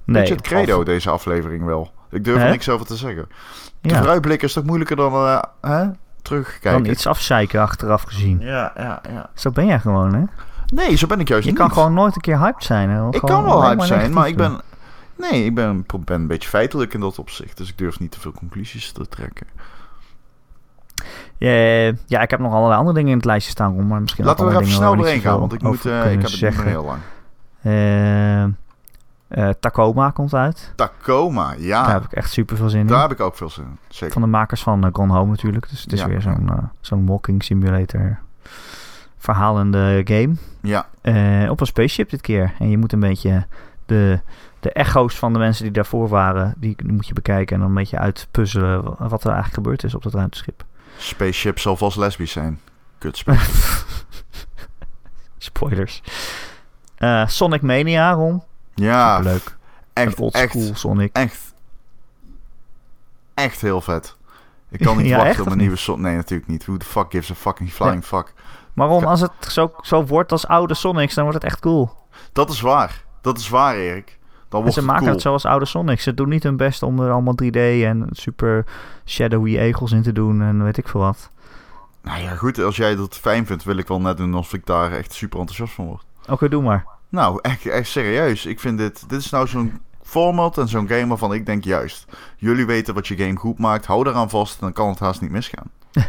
Nee, 0.04 0.16
Weet 0.18 0.28
je 0.28 0.34
het 0.34 0.44
credo, 0.44 0.78
of- 0.80 0.84
deze 0.86 1.10
aflevering 1.10 1.66
wel? 1.66 1.92
Ik 2.10 2.24
durf 2.24 2.44
er 2.44 2.50
niks 2.50 2.70
over 2.70 2.86
te 2.86 2.96
zeggen. 2.96 3.28
De 3.82 3.90
Ja, 3.90 3.98
vooruitblikken 3.98 4.48
is 4.48 4.54
toch 4.54 4.64
moeilijker 4.64 4.96
dan 4.96 5.14
eh, 5.14 5.42
hè? 5.62 5.78
dan 5.78 5.98
terugkijken? 6.22 6.90
iets 6.92 7.08
afzeiken 7.08 7.62
achteraf 7.62 8.02
gezien. 8.04 8.40
Ja, 8.40 8.72
ja, 8.76 9.02
ja. 9.10 9.30
Zo 9.34 9.52
ben 9.52 9.66
jij 9.66 9.80
gewoon, 9.80 10.14
hè? 10.14 10.24
Nee, 10.74 10.96
zo 10.96 11.08
ben 11.08 11.20
ik 11.20 11.28
juist 11.28 11.44
Je 11.44 11.50
niet. 11.50 11.60
kan 11.60 11.72
gewoon 11.72 11.94
nooit 11.94 12.16
een 12.16 12.22
keer 12.22 12.40
hyped 12.40 12.64
zijn. 12.64 12.90
Hè? 12.90 13.08
Ik 13.10 13.22
kan 13.22 13.44
wel 13.44 13.54
alleen 13.54 13.70
hype 13.70 13.86
zijn, 13.86 14.14
maar 14.14 14.28
ik 14.28 14.38
ben... 14.38 14.62
Nee, 15.16 15.46
ik 15.46 15.56
ben, 15.56 15.86
ben 16.06 16.22
een 16.22 16.28
beetje 16.28 16.50
feitelijk 16.50 16.94
in 16.94 17.00
dat 17.00 17.20
opzicht. 17.20 17.58
Dus 17.58 17.70
ik 17.70 17.78
durf 17.78 18.00
niet 18.00 18.12
te 18.12 18.20
veel 18.20 18.32
conclusies 18.32 18.92
te 18.92 19.08
trekken. 19.08 19.48
doen. 21.40 21.98
Ja, 22.08 22.22
ik 22.22 22.30
heb 22.30 22.40
nog 22.40 22.54
allerlei 22.54 22.80
andere 22.80 22.96
dingen 22.96 23.12
in 23.12 23.18
het 23.18 23.26
lijstje 23.26 23.52
staan, 23.52 23.74
Ron, 23.76 23.88
maar 23.88 24.02
misschien 24.02 24.26
Laten 24.26 24.46
we 24.46 24.52
er 24.52 24.60
even 24.62 24.74
snel 24.74 24.96
doorheen 24.96 25.22
gaan, 25.22 25.40
want 25.40 25.54
ik, 25.54 25.62
moet, 25.62 25.86
eh, 25.86 25.92
ik 25.92 25.94
heb 25.94 26.04
kunnen 26.04 26.22
het 26.22 26.32
niet 26.32 26.42
meer 26.42 26.52
zeggen. 26.52 26.68
heel 26.68 26.84
lang. 26.86 27.00
Eh, 27.62 28.44
eh, 29.48 29.54
Tacoma 29.60 30.10
komt 30.10 30.34
uit. 30.34 30.74
Tacoma, 30.76 31.54
ja. 31.58 31.84
Daar 31.84 31.94
heb 31.94 32.04
ik 32.04 32.12
echt 32.14 32.32
super 32.32 32.58
veel 32.58 32.70
zin 32.70 32.80
in. 32.80 32.88
Daar 32.88 33.02
heb 33.02 33.12
ik 33.12 33.20
ook 33.20 33.36
veel 33.36 33.50
zin 33.50 33.64
in. 33.64 33.78
Zeker. 33.88 34.14
Van 34.14 34.22
de 34.22 34.28
makers 34.28 34.64
van 34.64 34.86
uh, 34.86 34.90
Gone 34.94 35.14
Home 35.14 35.30
natuurlijk. 35.30 35.70
Dus 35.70 35.82
het 35.82 35.94
is 35.94 36.00
Ja. 36.00 36.08
weer 36.08 36.22
zo'n 36.22 36.50
eh, 36.50 36.58
zo'n 36.82 37.06
walking 37.06 37.44
simulator 37.44 38.20
verhalende 39.18 40.02
game. 40.06 40.36
Ja, 40.62 40.88
Eh, 41.02 41.50
op 41.50 41.60
een 41.60 41.66
spaceship 41.68 42.10
dit 42.10 42.22
keer. 42.22 42.54
En 42.60 42.70
je 42.70 42.78
moet 42.78 42.94
een 42.94 43.00
beetje 43.00 43.46
de, 43.86 44.20
de 44.60 44.72
echo's 44.72 45.16
van 45.16 45.34
de 45.34 45.40
mensen 45.40 45.64
die 45.64 45.74
daarvoor 45.74 46.08
waren, 46.10 46.54
die, 46.58 46.76
die 46.84 46.92
moet 46.94 47.08
je 47.08 47.14
bekijken 47.14 47.56
en 47.56 47.62
dan 47.62 47.70
een 47.70 47.76
beetje 47.76 47.98
uitpuzzelen 47.98 48.84
wa- 48.84 49.08
wat 49.08 49.22
er 49.24 49.32
eigenlijk 49.32 49.54
gebeurd 49.54 49.84
is 49.84 49.96
op 49.96 50.04
dat 50.04 50.14
ruimteschip. 50.14 50.64
Spaceship 50.98 51.60
zal 51.60 51.78
vast 51.78 51.98
lesbisch 51.98 52.32
zijn. 52.32 52.60
Kut. 52.98 53.24
Spoilers. 55.38 56.02
Eh, 56.96 57.28
Sonic 57.28 57.62
Mania, 57.62 58.12
Ron. 58.12 58.44
ja, 58.76 59.20
Leuk. 59.20 59.58
echt, 59.94 60.20
echt, 60.32 60.56
Sonic. 60.74 61.10
echt, 61.16 61.54
echt 63.34 63.62
heel 63.62 63.82
vet. 63.82 64.16
Ik 64.70 64.80
kan 64.80 64.98
niet 65.02 65.06
Ja, 65.06 65.18
wachten 65.18 65.46
op 65.46 65.52
een 65.52 65.58
nieuwe 65.58 65.76
Sonic. 65.76 66.02
Nee, 66.02 66.16
natuurlijk 66.16 66.50
niet. 66.50 66.66
Who 66.66 66.78
the 66.78 66.86
fuck 66.86 67.06
gives 67.10 67.32
a 67.32 67.36
fucking 67.36 67.72
flying 67.72 68.04
fuck? 68.06 68.34
Maar 68.78 68.88
Ron, 68.88 69.06
als 69.06 69.22
het 69.22 69.32
zo, 69.40 69.74
zo 69.82 70.06
wordt 70.06 70.32
als 70.32 70.48
oude 70.48 70.74
Sonics, 70.74 71.14
dan 71.14 71.24
wordt 71.24 71.42
het 71.42 71.52
echt 71.52 71.62
cool. 71.62 71.90
Dat 72.32 72.50
is 72.50 72.62
waar. 72.62 73.04
Dat 73.22 73.38
is 73.38 73.50
waar, 73.50 73.76
Erik. 73.76 74.06
Dan 74.06 74.16
En 74.50 74.58
wordt 74.60 74.74
ze 74.74 74.80
het 74.80 74.88
maken 74.88 75.04
cool. 75.04 75.14
het 75.14 75.22
zoals 75.22 75.46
oude 75.46 75.66
Sonics. 75.66 76.04
Ze 76.04 76.14
doen 76.14 76.30
niet 76.30 76.44
hun 76.44 76.58
best 76.58 76.84
om 76.84 77.00
er 77.00 77.12
allemaal 77.12 77.36
3D 77.44 77.58
en 77.84 78.08
super 78.12 78.66
shadowy 79.06 79.58
egels 79.58 79.92
in 79.92 80.02
te 80.02 80.12
doen 80.14 80.42
en 80.42 80.64
weet 80.64 80.78
ik 80.78 80.88
veel 80.88 81.02
wat. 81.02 81.30
Nou 82.02 82.22
ja, 82.22 82.36
goed. 82.36 82.60
Als 82.60 82.76
jij 82.76 82.96
dat 82.96 83.16
fijn 83.16 83.46
vindt, 83.46 83.64
wil 83.64 83.78
ik 83.78 83.88
wel 83.88 84.02
net 84.02 84.18
doen 84.18 84.34
alsof 84.34 84.54
ik 84.54 84.66
daar 84.66 84.92
echt 84.92 85.14
super 85.14 85.40
enthousiast 85.40 85.74
van 85.74 85.86
word. 85.86 86.06
Oké, 86.30 86.50
doe 86.50 86.64
maar. 86.64 86.86
Nou, 87.10 87.40
echt, 87.42 87.66
echt 87.66 87.90
serieus. 87.90 88.46
Ik 88.46 88.60
vind 88.60 88.78
dit... 88.78 89.10
Dit 89.10 89.20
is 89.20 89.30
nou 89.30 89.48
zo'n 89.48 89.82
format 90.02 90.58
en 90.58 90.68
zo'n 90.68 90.88
game 90.88 91.08
waarvan 91.08 91.34
ik 91.34 91.46
denk 91.46 91.64
juist. 91.64 92.06
Jullie 92.38 92.66
weten 92.66 92.94
wat 92.94 93.08
je 93.08 93.18
game 93.18 93.36
goed 93.36 93.60
maakt. 93.60 93.86
Hou 93.86 94.08
eraan 94.08 94.30
vast 94.30 94.54
en 94.54 94.60
dan 94.62 94.74
kan 94.74 94.90
het 94.90 95.00
haast 95.00 95.22
niet 95.22 95.32
misgaan. 95.32 95.72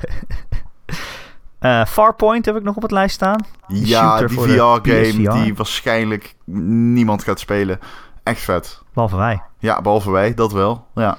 Eh, 1.59 1.85
Farpoint 1.85 2.45
heb 2.45 2.57
ik 2.57 2.63
nog 2.63 2.77
op 2.77 2.83
het 2.83 2.91
lijst 2.91 3.15
staan. 3.15 3.45
Ja, 3.67 4.19
die 4.23 4.39
VR-game 4.41 5.43
die 5.43 5.55
waarschijnlijk 5.55 6.35
niemand 6.45 7.23
gaat 7.25 7.41
spelen. 7.41 7.79
Echt 8.23 8.41
vet. 8.41 8.83
Behalve 8.93 9.17
wij. 9.17 9.43
Ja, 9.59 9.81
behalve 9.81 10.11
wij, 10.11 10.35
dat 10.35 10.53
wel. 10.53 10.87
Ja. 10.95 11.11
Een 11.11 11.17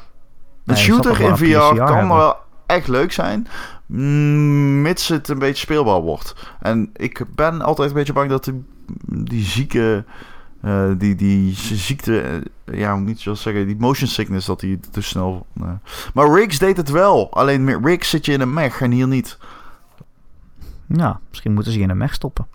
Nee, 0.75 0.83
shooter 0.83 1.21
in 1.21 1.37
VR 1.37 1.75
kan 1.75 1.87
hebben. 1.97 2.17
wel 2.17 2.35
echt 2.65 2.87
leuk 2.87 3.11
zijn. 3.11 3.47
mm, 3.85 4.81
Mits 4.81 5.07
het 5.07 5.27
een 5.29 5.39
beetje 5.39 5.55
speelbaar 5.63 5.99
wordt. 6.01 6.35
En 6.59 6.89
ik 6.93 7.25
ben 7.35 7.61
altijd 7.61 7.89
een 7.89 7.95
beetje 7.95 8.13
bang 8.13 8.29
dat 8.29 8.43
die, 8.43 8.63
die 9.05 9.43
zieke... 9.43 10.03
eh, 10.61 10.83
die, 10.97 11.15
die 11.15 11.53
ziekte, 11.55 12.21
eh, 12.21 12.79
ja, 12.79 12.91
hoe 12.93 13.01
moet 13.01 13.23
je 13.23 13.29
dat 13.29 13.39
zeggen? 13.39 13.67
Die 13.67 13.75
motion 13.79 14.07
sickness, 14.09 14.45
dat 14.45 14.59
die 14.59 14.79
te 14.91 15.01
snel... 15.01 15.45
Maar 16.13 16.33
Riggs 16.33 16.59
deed 16.59 16.77
het 16.77 16.89
wel. 16.89 17.33
Alleen 17.33 17.63
met 17.63 17.79
Riggs 17.83 18.09
zit 18.09 18.25
je 18.25 18.31
in 18.31 18.41
een 18.41 18.53
mech 18.53 18.81
en 18.81 18.91
hier 18.91 19.07
niet. 19.07 19.37
Nou, 20.89 21.15
misschien 21.29 21.53
moeten 21.53 21.71
ze 21.71 21.77
je 21.77 21.83
in 21.83 21.89
een 21.89 21.97
mech 21.97 22.13
stoppen. 22.13 22.47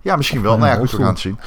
Ja, 0.00 0.16
misschien 0.16 0.42
wel. 0.42 0.58
Nou 0.58 0.70
ja, 0.70 0.76
goed, 0.76 0.90
we 0.90 0.96
gaan 0.96 1.06
het 1.06 1.18
zien. 1.18 1.38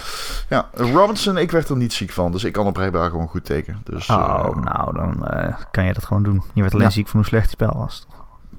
Ja, 0.49 0.69
Robinson, 0.73 1.37
ik 1.37 1.51
werd 1.51 1.69
er 1.69 1.75
niet 1.77 1.93
ziek 1.93 2.11
van. 2.11 2.31
Dus 2.31 2.43
ik 2.43 2.53
kan 2.53 2.65
op 2.65 2.77
Rijbaar 2.77 3.09
gewoon 3.09 3.27
goed 3.27 3.45
tekenen. 3.45 3.81
Dus, 3.83 4.09
Oh, 4.09 4.45
eh, 4.55 4.63
nou, 4.63 4.93
dan 4.93 5.27
eh, 5.27 5.55
kan 5.71 5.85
je 5.85 5.93
dat 5.93 6.05
gewoon 6.05 6.23
doen. 6.23 6.43
Je 6.53 6.61
werd 6.61 6.73
alleen 6.73 6.85
Ja. 6.85 6.91
ziek 6.91 7.07
van 7.07 7.19
hoe 7.19 7.27
slecht 7.29 7.43
het 7.43 7.51
spel 7.51 7.73
was. 7.77 8.07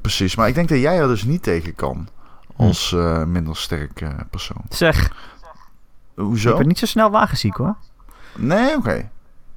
Precies, 0.00 0.36
maar 0.36 0.48
ik 0.48 0.54
denk 0.54 0.68
dat 0.68 0.78
jij 0.78 0.98
er 0.98 1.08
dus 1.08 1.24
niet 1.24 1.42
tegen 1.42 1.74
kan. 1.74 2.08
Hm. 2.56 2.62
Als 2.62 2.92
eh, 2.92 3.24
minder 3.24 3.56
sterk 3.56 4.06
persoon. 4.30 4.62
Zeg, 4.68 5.06
ik 5.06 5.12
Hoezo? 6.14 6.56
ben 6.56 6.66
niet 6.66 6.78
zo 6.78 6.86
snel 6.86 7.10
wagenziek 7.10 7.56
hoor. 7.56 7.76
Nee, 8.36 8.76
oké. 8.76 9.08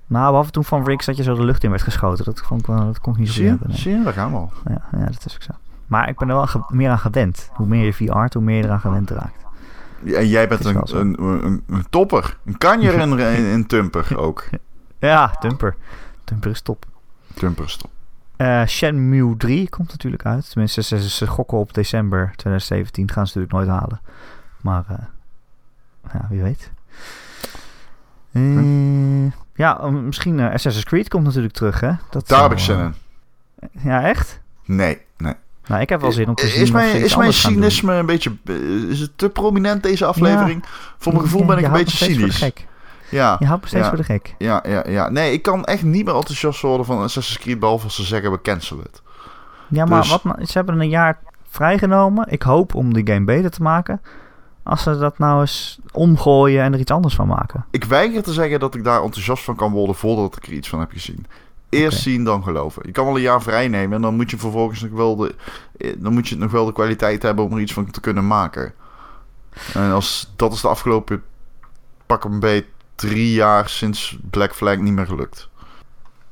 Nou, 0.07 0.27
behalve 0.29 0.51
toen 0.51 0.65
van 0.65 0.83
Riggs 0.85 1.05
dat 1.05 1.17
je 1.17 1.23
zo 1.23 1.33
de 1.35 1.43
lucht 1.43 1.63
in 1.63 1.69
werd 1.69 1.81
geschoten. 1.81 2.25
Dat, 2.25 2.43
wel, 2.65 2.85
dat 2.85 2.99
kon 2.99 3.13
ik 3.13 3.19
niet 3.19 3.27
zo 3.27 3.33
Zie 3.33 3.41
goed 3.41 3.43
je? 3.43 3.49
hebben. 3.49 3.67
nee. 3.67 3.77
Zie 3.77 3.91
je? 3.97 4.03
Daar 4.03 4.13
gaan 4.13 4.31
we 4.31 4.37
al. 4.37 4.51
Ja, 4.65 4.81
ja, 4.99 5.05
dat 5.05 5.25
is 5.25 5.33
ook 5.35 5.41
zo. 5.43 5.51
Maar 5.89 6.09
ik 6.09 6.17
ben 6.17 6.29
er 6.29 6.35
wel 6.35 6.65
meer 6.69 6.89
aan 6.89 6.99
gewend. 6.99 7.49
Hoe 7.53 7.67
meer 7.67 7.85
je 7.85 7.93
VR, 7.93 8.37
hoe 8.37 8.41
meer 8.41 8.57
je 8.57 8.63
eraan 8.63 8.79
gewend 8.79 9.09
raakt. 9.09 9.45
En 10.05 10.27
jij 10.27 10.47
bent 10.47 10.65
een, 10.65 10.97
een, 10.97 11.23
een, 11.45 11.63
een 11.67 11.85
topper. 11.89 12.37
Een 12.45 12.57
kanjer 12.57 12.93
in, 12.93 13.19
in, 13.19 13.45
in 13.45 13.67
Tumper 13.67 14.17
ook. 14.25 14.49
Ja, 14.99 15.27
Tumper. 15.39 15.75
Tumper 16.23 16.51
is 16.51 16.61
top. 16.61 16.85
Tumper 17.33 17.65
is 17.65 17.77
top. 17.77 17.89
Eh 18.35 18.65
Shenmue 18.65 19.37
3 19.37 19.69
komt 19.69 19.89
natuurlijk 19.89 20.25
uit. 20.25 20.49
Tenminste, 20.49 20.83
ze, 20.83 21.09
ze 21.09 21.27
gokken 21.27 21.57
op 21.57 21.73
december 21.73 22.31
2017. 22.35 23.11
Gaan 23.11 23.27
ze 23.27 23.37
natuurlijk 23.37 23.67
nooit 23.67 23.79
halen. 23.79 24.01
Maar 24.61 24.83
eh, 24.87 24.97
ja, 26.13 26.27
wie 26.29 26.41
weet. 26.41 26.71
Eh, 28.31 29.31
ja, 29.53 29.83
um, 29.83 30.05
misschien 30.05 30.39
Assassin's 30.39 30.85
Creed 30.85 31.07
komt 31.07 31.23
natuurlijk 31.23 31.53
terug, 31.53 31.79
hè? 31.79 31.91
Dat 32.09 32.27
Daar 32.27 32.41
heb 32.41 32.51
ik 32.51 32.59
zin 32.59 32.79
in. 32.79 32.93
Ja, 33.71 34.03
echt? 34.03 34.41
Nee, 34.65 35.01
nee. 35.17 35.33
Nou, 35.69 35.81
ik 35.81 35.89
heb 35.89 36.01
wel 36.01 36.11
zin 36.11 36.27
om 36.27 36.35
te 36.35 36.47
zien 36.47 36.61
Is 36.61 36.71
mijn, 36.71 36.95
is 37.03 37.15
mijn 37.15 37.33
cynisme 37.33 37.93
een 37.93 38.05
beetje... 38.05 38.31
eh, 38.45 38.55
Is 38.89 38.99
het 38.99 39.11
te 39.17 39.29
prominent 39.29 39.83
deze 39.83 40.05
aflevering? 40.05 40.63
Voor 40.97 41.11
mijn 41.13 41.23
gevoel 41.23 41.45
ben 41.45 41.57
ik 41.57 41.65
een 41.65 41.71
beetje 41.71 41.97
cynisch. 42.05 42.51
Ja, 43.09 43.35
Je 43.39 43.45
houdt 43.45 43.61
me 43.61 43.67
steeds 43.67 43.83
ja. 43.83 43.89
voor 43.89 43.97
de 43.97 44.03
gek. 44.03 44.35
ja, 44.37 44.63
ja, 44.67 44.83
ja. 44.87 45.09
Nee, 45.09 45.33
ik 45.33 45.41
kan 45.41 45.65
echt 45.65 45.83
niet 45.83 46.05
meer 46.05 46.15
enthousiast 46.15 46.61
worden 46.61 46.85
van 46.85 47.01
Assassin's 47.01 47.39
Creed... 47.39 47.59
behalve 47.59 47.83
als 47.83 47.95
ze 47.95 48.03
zeggen 48.03 48.31
we 48.31 48.41
cancelen 48.41 48.83
het. 48.83 49.01
Ja, 49.67 49.85
maar 49.85 49.99
Dus- 50.01 50.09
wat, 50.09 50.23
nou- 50.23 50.45
ze 50.45 50.51
hebben 50.57 50.79
een 50.79 50.89
jaar 50.89 51.19
vrijgenomen. 51.49 52.25
Ik 52.31 52.41
hoop 52.41 52.75
om 52.75 52.93
die 52.93 53.07
game 53.07 53.25
beter 53.25 53.51
te 53.51 53.61
maken. 53.61 54.01
Als 54.63 54.83
ze 54.83 54.97
dat 54.97 55.17
nou 55.17 55.41
eens 55.41 55.79
omgooien 55.91 56.63
en 56.63 56.73
er 56.73 56.79
iets 56.79 56.91
anders 56.91 57.15
van 57.15 57.27
maken. 57.27 57.65
Ik 57.71 57.83
weiger 57.83 58.23
te 58.23 58.33
zeggen 58.33 58.59
dat 58.59 58.75
ik 58.75 58.83
daar 58.83 59.01
enthousiast 59.03 59.43
van 59.43 59.55
kan 59.55 59.71
worden... 59.71 59.95
voordat 59.95 60.37
ik 60.37 60.45
er 60.47 60.53
iets 60.53 60.69
van 60.69 60.79
heb 60.79 60.91
gezien. 60.91 61.25
Eerst 61.69 61.99
zien, 62.01 62.23
dan 62.23 62.43
geloven. 62.43 62.81
Je 62.85 62.91
kan 62.91 63.05
wel 63.05 63.15
een 63.15 63.21
jaar 63.21 63.41
vrij 63.41 63.67
nemen... 63.67 63.95
en 63.95 64.01
dan 64.01 64.15
moet 64.15 64.29
je 64.31 64.37
vervolgens 64.37 64.81
nog 64.81 64.91
wel 64.91 65.15
de... 65.15 65.35
eh, 65.77 65.93
dan 65.97 66.13
moet 66.13 66.27
je 66.27 66.37
nog 66.37 66.51
wel 66.51 66.65
de 66.65 66.73
kwaliteit 66.73 67.21
hebben 67.21 67.45
om 67.45 67.53
er 67.53 67.59
iets 67.59 67.73
van 67.73 67.91
te 67.91 67.99
kunnen 67.99 68.27
maken. 68.27 68.73
En 69.73 69.91
als 69.91 70.33
dat 70.35 70.53
is 70.53 70.61
de 70.61 70.67
afgelopen... 70.67 71.23
pak 72.05 72.23
een 72.23 72.39
beetje 72.39 72.65
drie 72.95 73.33
jaar 73.33 73.69
sinds 73.69 74.17
Black 74.29 74.55
Flag 74.55 74.77
niet 74.77 74.93
meer 74.93 75.05
gelukt. 75.05 75.49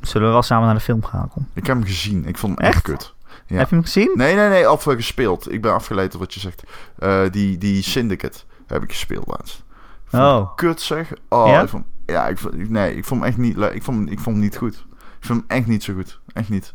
Zullen 0.02 0.28
we 0.28 0.34
wel 0.34 0.44
samen 0.44 0.66
naar 0.66 0.76
de 0.76 0.82
film 0.82 1.04
gaan? 1.04 1.30
Kom. 1.30 1.48
Ik 1.54 1.68
heb 1.68 1.78
hem 1.78 1.86
gezien. 1.86 2.26
Ik 2.26 2.38
vond 2.38 2.58
hem 2.58 2.66
echt, 2.68 2.76
Echt? 2.76 2.84
kut. 2.84 3.14
Ja. 3.46 3.58
Heb 3.58 3.70
je 3.70 3.76
hem 3.76 3.84
gezien? 3.84 4.12
Nee, 4.16 4.36
nee, 4.36 4.50
nee. 4.50 4.68
Af 4.68 4.84
gespeeld. 4.84 5.52
Ik 5.52 5.62
ben 5.62 5.74
afgeleid 5.74 6.12
door 6.12 6.20
wat 6.22 6.34
je 6.34 6.40
zegt. 6.40 6.64
Eh, 7.00 7.22
die, 7.32 7.58
die 7.58 7.82
Syndicate 7.84 8.40
heb 8.68 8.84
ik 8.84 8.90
gespeeld 8.92 9.28
laatst. 9.28 9.64
Ik 10.12 10.20
Oh. 10.20 10.56
Kut 10.56 10.82
zeg. 10.82 11.14
Oh, 11.30 11.48
Ja? 11.48 11.62
ik 11.62 11.70
vond, 11.70 11.86
ja, 12.06 12.28
ik 12.28 12.38
vond, 12.38 12.70
nee, 12.70 12.96
ik 12.96 13.06
vond 13.06 13.20
hem 13.22 13.30
echt 13.30 13.38
niet 13.38 13.58
leuk. 13.58 13.74
Ik 13.74 13.84
vond, 13.84 14.12
ik 14.12 14.20
vond 14.20 14.36
hem 14.36 14.40
niet 14.46 14.58
goed. 14.58 14.86
Ik 15.20 15.26
vond 15.26 15.44
hem 15.48 15.58
echt 15.58 15.68
niet 15.68 15.84
zo 15.84 15.94
goed. 15.94 16.20
Echt 16.34 16.50
niet. 16.50 16.74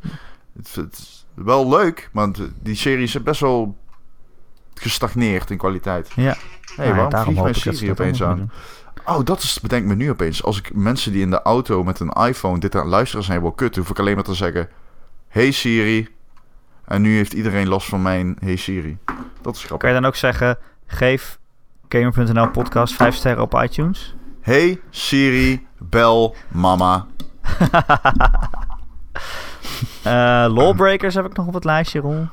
Het, 0.57 0.75
het 0.75 0.93
is 0.93 1.27
wel 1.35 1.69
leuk, 1.69 2.09
want 2.13 2.41
die 2.63 2.75
serie 2.75 3.05
is 3.05 3.23
best 3.23 3.41
wel 3.41 3.77
gestagneerd 4.75 5.51
in 5.51 5.57
kwaliteit. 5.57 6.11
Ja. 6.17 6.37
Hé, 6.77 6.85
ja, 6.85 6.95
waarom 6.95 7.35
vliegt 7.35 7.65
mijn 7.65 7.77
Siri 7.77 7.91
opeens 7.91 8.23
aan? 8.23 8.51
Oh, 9.07 9.25
dat 9.25 9.43
is, 9.43 9.61
bedenk 9.61 9.87
me 9.87 9.95
nu 9.95 10.11
opeens. 10.11 10.43
Als 10.43 10.59
ik 10.59 10.75
mensen 10.75 11.13
die 11.13 11.23
in 11.23 11.31
de 11.31 11.43
auto 11.43 11.85
met 11.85 12.01
een 12.01 12.11
iPhone 12.11 12.59
dit 12.59 12.75
aan 12.75 12.81
het 12.81 12.91
luisteren 12.91 13.25
zijn, 13.25 13.43
wel 13.43 13.53
kut, 13.53 13.77
hoef 13.77 13.91
ik 13.91 13.99
alleen 13.99 14.15
maar 14.15 14.25
te 14.25 14.35
zeggen: 14.35 14.69
Hey 15.29 15.51
Siri. 15.51 16.09
En 16.85 17.03
nu 17.03 17.17
heeft 17.17 17.33
iedereen 17.33 17.69
last 17.69 17.89
van 17.89 18.03
mijn 18.03 18.37
Hey 18.41 18.57
Siri. 18.57 18.99
Dat 19.41 19.55
is 19.55 19.65
grappig. 19.65 19.79
Kan 19.79 19.89
je 19.89 20.01
dan 20.01 20.05
ook 20.05 20.17
zeggen, 20.17 20.59
geef 20.87 21.39
Gamer.nl 21.89 22.49
podcast 22.49 22.95
5 22.95 23.15
sterren 23.15 23.43
op 23.43 23.55
iTunes? 23.55 24.15
Hey 24.41 24.81
Siri, 24.91 25.67
bel 25.79 26.35
mama. 26.49 27.07
Eh, 30.03 30.47
Lawbreakers 30.49 31.15
heb 31.15 31.25
ik 31.25 31.37
nog 31.37 31.47
op 31.47 31.55
het 31.55 31.65
lijstje, 31.65 32.01
Ron. 32.01 32.29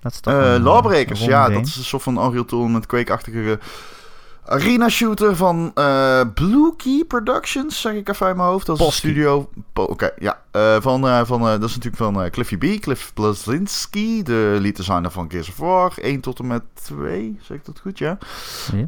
Dat 0.00 0.12
is 0.12 0.20
toch 0.20 0.34
Eh 0.34 0.52
een, 0.52 0.62
Lawbreakers, 0.62 1.20
een 1.20 1.28
ja, 1.28 1.48
dat 1.48 1.66
is 1.66 1.76
een 1.76 1.84
soort 1.84 2.02
van 2.02 2.24
Unreal 2.24 2.44
Tournament 2.44 2.86
Quake-achtige 2.86 3.58
arena 4.46 4.88
shooter 4.88 5.36
van 5.36 5.70
eh, 5.74 6.20
Blue 6.34 6.76
Key 6.76 7.04
Productions, 7.04 7.80
zeg 7.80 7.92
ik 7.92 8.08
even 8.08 8.26
uit 8.26 8.36
mijn 8.36 8.48
hoofd. 8.48 8.66
Dat 8.66 8.80
is 8.80 8.86
een 8.86 8.92
studio. 8.92 9.50
Oké, 9.74 10.10
ja. 10.18 10.40
eh, 10.50 10.76
van, 10.80 11.08
eh, 11.08 11.24
van, 11.24 11.40
dat 11.40 11.62
is 11.62 11.76
natuurlijk 11.76 11.96
van 11.96 12.30
Cliffy 12.30 12.56
B, 12.56 12.80
Cliff 12.80 13.12
Bleszinski, 13.14 14.22
de 14.22 14.56
lead 14.60 14.76
designer 14.76 15.10
van 15.10 15.30
Gears 15.30 15.48
of 15.48 15.56
War 15.56 15.92
1 15.96 16.20
tot 16.20 16.38
en 16.38 16.46
met 16.46 16.62
2, 16.74 17.38
zeg 17.42 17.56
ik 17.56 17.64
dat 17.64 17.80
goed, 17.80 17.98
ja? 17.98 18.18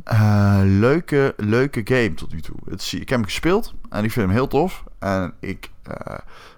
Ja. 0.04 0.62
Leuke, 0.64 1.34
leuke 1.36 1.80
game 1.84 2.14
tot 2.14 2.32
nu 2.32 2.40
toe. 2.40 2.56
Het, 2.68 2.92
ik 2.92 2.98
heb 2.98 3.18
hem 3.18 3.24
gespeeld 3.24 3.74
en 3.90 4.04
ik 4.04 4.12
vind 4.12 4.26
hem 4.26 4.34
heel 4.34 4.48
tof. 4.48 4.84
En 4.98 5.34
ik, 5.40 5.70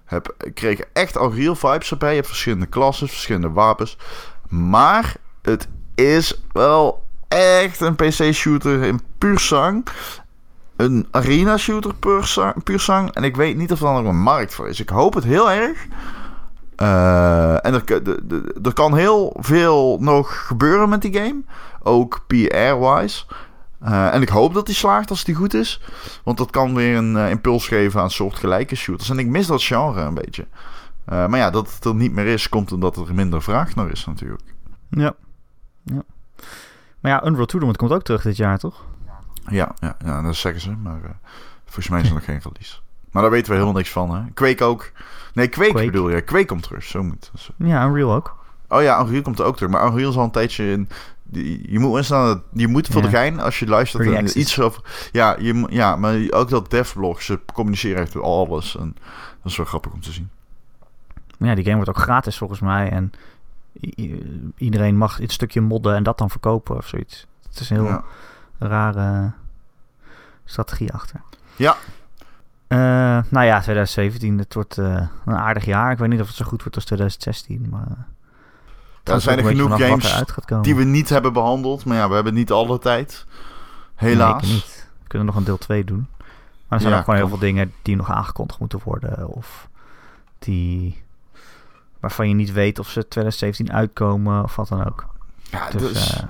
heb, 0.04 0.34
ik 0.38 0.54
kreeg 0.54 0.80
echt 0.92 1.16
al 1.16 1.34
real 1.34 1.54
vibes 1.54 1.90
erbij. 1.90 2.08
Je 2.08 2.14
hebt 2.14 2.26
verschillende 2.26 2.66
klassen, 2.66 3.08
verschillende 3.08 3.50
wapens. 3.50 3.96
Maar 4.48 5.16
het 5.42 5.68
is 5.94 6.42
wel 6.52 7.02
echt 7.38 7.80
een 7.80 7.94
PC-shooter 7.96 8.82
in 8.82 9.00
puur 9.18 9.38
zang. 9.38 9.86
Een 10.76 11.06
arena-shooter 11.10 11.94
puur 12.64 12.78
zang. 12.80 13.10
En 13.14 13.24
ik 13.24 13.36
weet 13.36 13.56
niet 13.56 13.72
of 13.72 13.80
er 13.82 13.92
nog 13.92 14.04
een 14.04 14.22
markt 14.22 14.54
voor 14.54 14.68
is. 14.68 14.80
Ik 14.80 14.88
hoop 14.88 15.14
het 15.14 15.24
heel 15.24 15.50
erg. 15.50 15.86
Eh, 16.76 17.64
en 17.66 17.74
er, 17.74 17.84
de- 18.04 18.54
er 18.62 18.72
kan 18.72 18.94
heel 18.96 19.36
veel 19.40 19.96
nog 20.00 20.46
gebeuren 20.46 20.88
met 20.88 21.02
die 21.02 21.14
game. 21.14 21.42
Ook 21.82 22.20
PR-wise. 22.26 23.24
Eh, 23.80 24.14
en 24.14 24.22
ik 24.22 24.28
hoop 24.28 24.54
dat 24.54 24.66
die 24.66 24.74
slaagt 24.74 25.10
als 25.10 25.24
die 25.24 25.34
goed 25.34 25.54
is. 25.54 25.80
Want 26.24 26.38
dat 26.38 26.50
kan 26.50 26.74
weer 26.74 26.96
een 26.96 27.16
eh, 27.16 27.30
impuls 27.30 27.68
geven 27.68 28.00
aan 28.00 28.10
soortgelijke 28.10 28.74
shooters. 28.76 29.10
En 29.10 29.18
ik 29.18 29.26
mis 29.26 29.46
dat 29.46 29.62
genre 29.62 30.00
een 30.00 30.14
beetje. 30.14 30.46
Maar 31.04 31.36
ja, 31.36 31.50
dat 31.50 31.72
het 31.74 31.84
er 31.84 31.94
niet 31.94 32.12
meer 32.12 32.26
is, 32.26 32.48
komt 32.48 32.72
omdat 32.72 32.96
er 32.96 33.14
minder 33.14 33.42
vraag 33.42 33.74
naar 33.74 33.90
is 33.90 34.06
natuurlijk. 34.06 34.42
Ja. 34.90 35.14
ja. 35.84 36.02
Maar 37.00 37.12
ja, 37.12 37.26
Unreal 37.26 37.46
Tournament 37.46 37.78
komt 37.78 37.92
ook 37.92 38.02
terug 38.02 38.22
dit 38.22 38.36
jaar, 38.36 38.58
toch? 38.58 38.84
Ja, 39.48 39.74
ja, 39.80 39.96
ja 40.04 40.22
dat 40.22 40.36
zeggen 40.36 40.60
ze. 40.60 40.70
Maar 40.70 41.02
eh, 41.04 41.10
volgens 41.64 41.88
mij 41.88 42.00
is 42.00 42.08
er 42.08 42.14
nog 42.14 42.24
geen 42.24 42.40
release. 42.42 42.78
Maar 43.10 43.22
daar 43.22 43.30
weten 43.30 43.46
we 43.48 43.52
helemaal 43.52 43.76
niks 43.76 43.90
van, 43.90 44.14
hè? 44.14 44.22
Quake 44.34 44.64
ook. 44.64 44.92
Nee, 45.34 45.48
Quake, 45.48 45.70
Quake. 45.70 45.86
bedoel 45.86 46.10
je. 46.10 46.20
Quake 46.20 46.44
komt 46.46 46.62
terug. 46.62 46.82
Zo 46.84 47.02
moet. 47.02 47.30
Ja, 47.56 47.86
Unreal 47.86 48.14
ook. 48.14 48.36
Oh 48.68 48.82
ja, 48.82 49.00
Unreal 49.00 49.22
komt 49.22 49.38
er 49.38 49.44
ook 49.44 49.56
terug. 49.56 49.70
Maar 49.70 49.86
Unreal 49.86 50.10
is 50.10 50.16
al 50.16 50.24
een 50.24 50.30
tijdje 50.30 50.70
in... 50.70 50.88
Je 51.62 51.78
moet, 51.78 51.96
instaan, 51.96 52.42
je 52.52 52.68
moet 52.68 52.86
voor 52.86 53.02
Ja. 53.02 53.08
de 53.08 53.16
gein, 53.16 53.40
als 53.40 53.58
je 53.58 53.66
luistert, 53.66 54.10
en 54.10 54.38
iets 54.38 54.60
over... 54.60 55.08
Ja, 55.12 55.36
je, 55.38 55.66
ja, 55.70 55.96
maar 55.96 56.16
ook 56.30 56.48
dat 56.48 56.70
devblog, 56.70 57.22
ze 57.22 57.40
communiceren 57.52 58.02
echt 58.02 58.12
door 58.12 58.22
alles. 58.22 58.76
En 58.76 58.96
dat 59.42 59.52
is 59.52 59.56
wel 59.56 59.66
grappig 59.66 59.92
om 59.92 60.00
te 60.00 60.12
zien. 60.12 60.30
Maar 61.38 61.48
ja, 61.48 61.54
die 61.54 61.64
game 61.64 61.76
wordt 61.76 61.90
ook 61.90 62.02
gratis 62.02 62.38
volgens 62.38 62.60
mij. 62.60 62.90
En 62.90 63.12
iedereen 64.56 64.96
mag 64.96 65.20
een 65.20 65.28
stukje 65.28 65.60
modden 65.60 65.94
en 65.94 66.02
dat 66.02 66.18
dan 66.18 66.30
verkopen 66.30 66.76
of 66.76 66.86
zoiets. 66.86 67.26
Het 67.48 67.60
is 67.60 67.70
een 67.70 67.76
heel 67.76 67.86
Ja. 67.86 68.02
rare 68.58 69.32
strategie 70.44 70.92
achter. 70.92 71.20
Ja. 71.56 71.76
Eh, 72.66 72.78
nou 73.28 73.46
ja, 73.46 73.60
2017, 73.60 74.38
het 74.38 74.54
wordt 74.54 74.78
eh, 74.78 75.06
een 75.24 75.34
aardig 75.36 75.64
jaar. 75.64 75.92
Ik 75.92 75.98
weet 75.98 76.08
niet 76.08 76.20
of 76.20 76.26
het 76.26 76.36
zo 76.36 76.44
goed 76.44 76.60
wordt 76.60 76.76
als 76.76 76.84
2016, 76.84 77.66
maar... 77.70 78.06
het 78.98 79.08
er 79.14 79.20
zijn 79.20 79.38
er 79.38 79.44
genoeg 79.44 79.78
games. 79.86 80.24
Die 80.62 80.74
we 80.74 80.84
niet 80.84 81.08
hebben 81.08 81.32
behandeld. 81.32 81.84
Maar 81.84 81.96
ja, 81.96 82.08
we 82.08 82.14
hebben 82.14 82.34
niet 82.34 82.50
alle 82.50 82.78
tijd. 82.78 83.26
Nee, 84.00 84.10
Helaas. 84.10 84.42
ik 84.42 84.48
niet. 84.48 84.88
We 85.02 85.06
kunnen 85.08 85.26
nog 85.26 85.36
een 85.36 85.44
deel 85.44 85.58
2 85.58 85.84
doen. 85.84 86.06
Maar 86.18 86.78
er 86.78 86.80
zijn 86.80 86.92
Ja, 86.92 86.98
ook 86.98 87.04
gewoon 87.04 87.20
heel 87.20 87.28
veel 87.28 87.38
dingen 87.38 87.72
die 87.82 87.96
nog 87.96 88.10
aangekondigd 88.10 88.58
moeten 88.60 88.80
worden. 88.84 89.28
Of 89.28 89.68
die... 90.38 91.02
Waarvan 92.00 92.28
je 92.28 92.34
niet 92.34 92.52
weet 92.52 92.78
of 92.78 92.88
ze 92.88 93.08
2017 93.08 93.72
uitkomen 93.72 94.42
of 94.42 94.56
wat 94.56 94.68
dan 94.68 94.86
ook. 94.86 95.06
Ja, 95.42 95.70
Dus, 95.70 95.80
dus, 95.82 96.16
eh, 96.16 96.22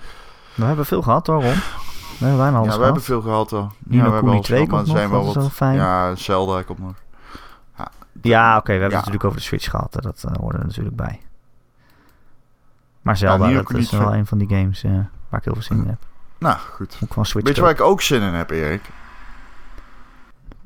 we 0.55 0.65
hebben 0.65 0.87
veel 0.87 1.03
gehad 1.03 1.27
hoor, 1.27 1.43
Ron. 1.43 1.53
We 1.53 2.27
hebben 2.27 2.39
bijna 2.39 2.57
alles 2.57 2.73
ja, 2.75 2.79
we 2.79 2.79
gehad. 2.79 2.85
hebben 2.85 3.03
veel 3.03 3.21
gehad 3.21 3.53
al. 3.53 3.73
Nino 3.79 4.03
ja, 4.03 4.09
we 4.09 4.15
hebben 4.15 4.21
Kuni 4.21 4.33
alles 4.33 4.47
2 4.47 4.59
gehad, 4.67 4.71
maar 4.71 4.79
komt 4.85 4.87
nog, 4.89 4.97
zijn 4.97 5.11
wel 5.11 5.43
wat... 5.45 5.53
fijn. 5.53 5.75
Ja, 5.75 6.15
Zelda 6.15 6.63
komt 6.63 6.79
nog. 6.79 6.95
Ja, 8.23 8.57
oké, 8.57 8.67
we 8.67 8.73
hebben 8.73 8.91
Ja. 8.91 8.97
het 8.97 9.05
natuurlijk 9.07 9.25
over 9.25 9.39
de 9.39 9.43
Switch 9.45 9.71
gehad. 9.71 9.95
hè. 9.95 10.01
Dat 10.01 10.25
eh, 10.29 10.37
hoort 10.41 10.55
er 10.55 10.65
natuurlijk 10.65 10.97
bij. 10.97 11.21
Maar 13.03 13.17
Zelda, 13.17 13.51
dat 13.53 13.71
is 13.75 13.91
wel 13.91 14.07
2. 14.07 14.19
een 14.19 14.27
van 14.27 14.39
die 14.39 14.49
games 14.49 14.85
eh, 14.85 14.91
waar 15.29 15.39
ik 15.39 15.45
heel 15.45 15.53
veel 15.55 15.63
zin 15.63 15.77
in 15.79 15.87
heb. 15.89 15.99
Nou, 16.39 16.59
goed. 16.59 16.99
Ook 17.03 17.13
van 17.15 17.27
Switch 17.27 17.47
Weet 17.47 17.57
je 17.57 17.63
waar 17.63 17.71
ik 17.71 17.81
ook 17.81 18.01
zin 18.01 18.23
in 18.23 18.33
heb, 18.33 18.51
Erik? 18.51 18.91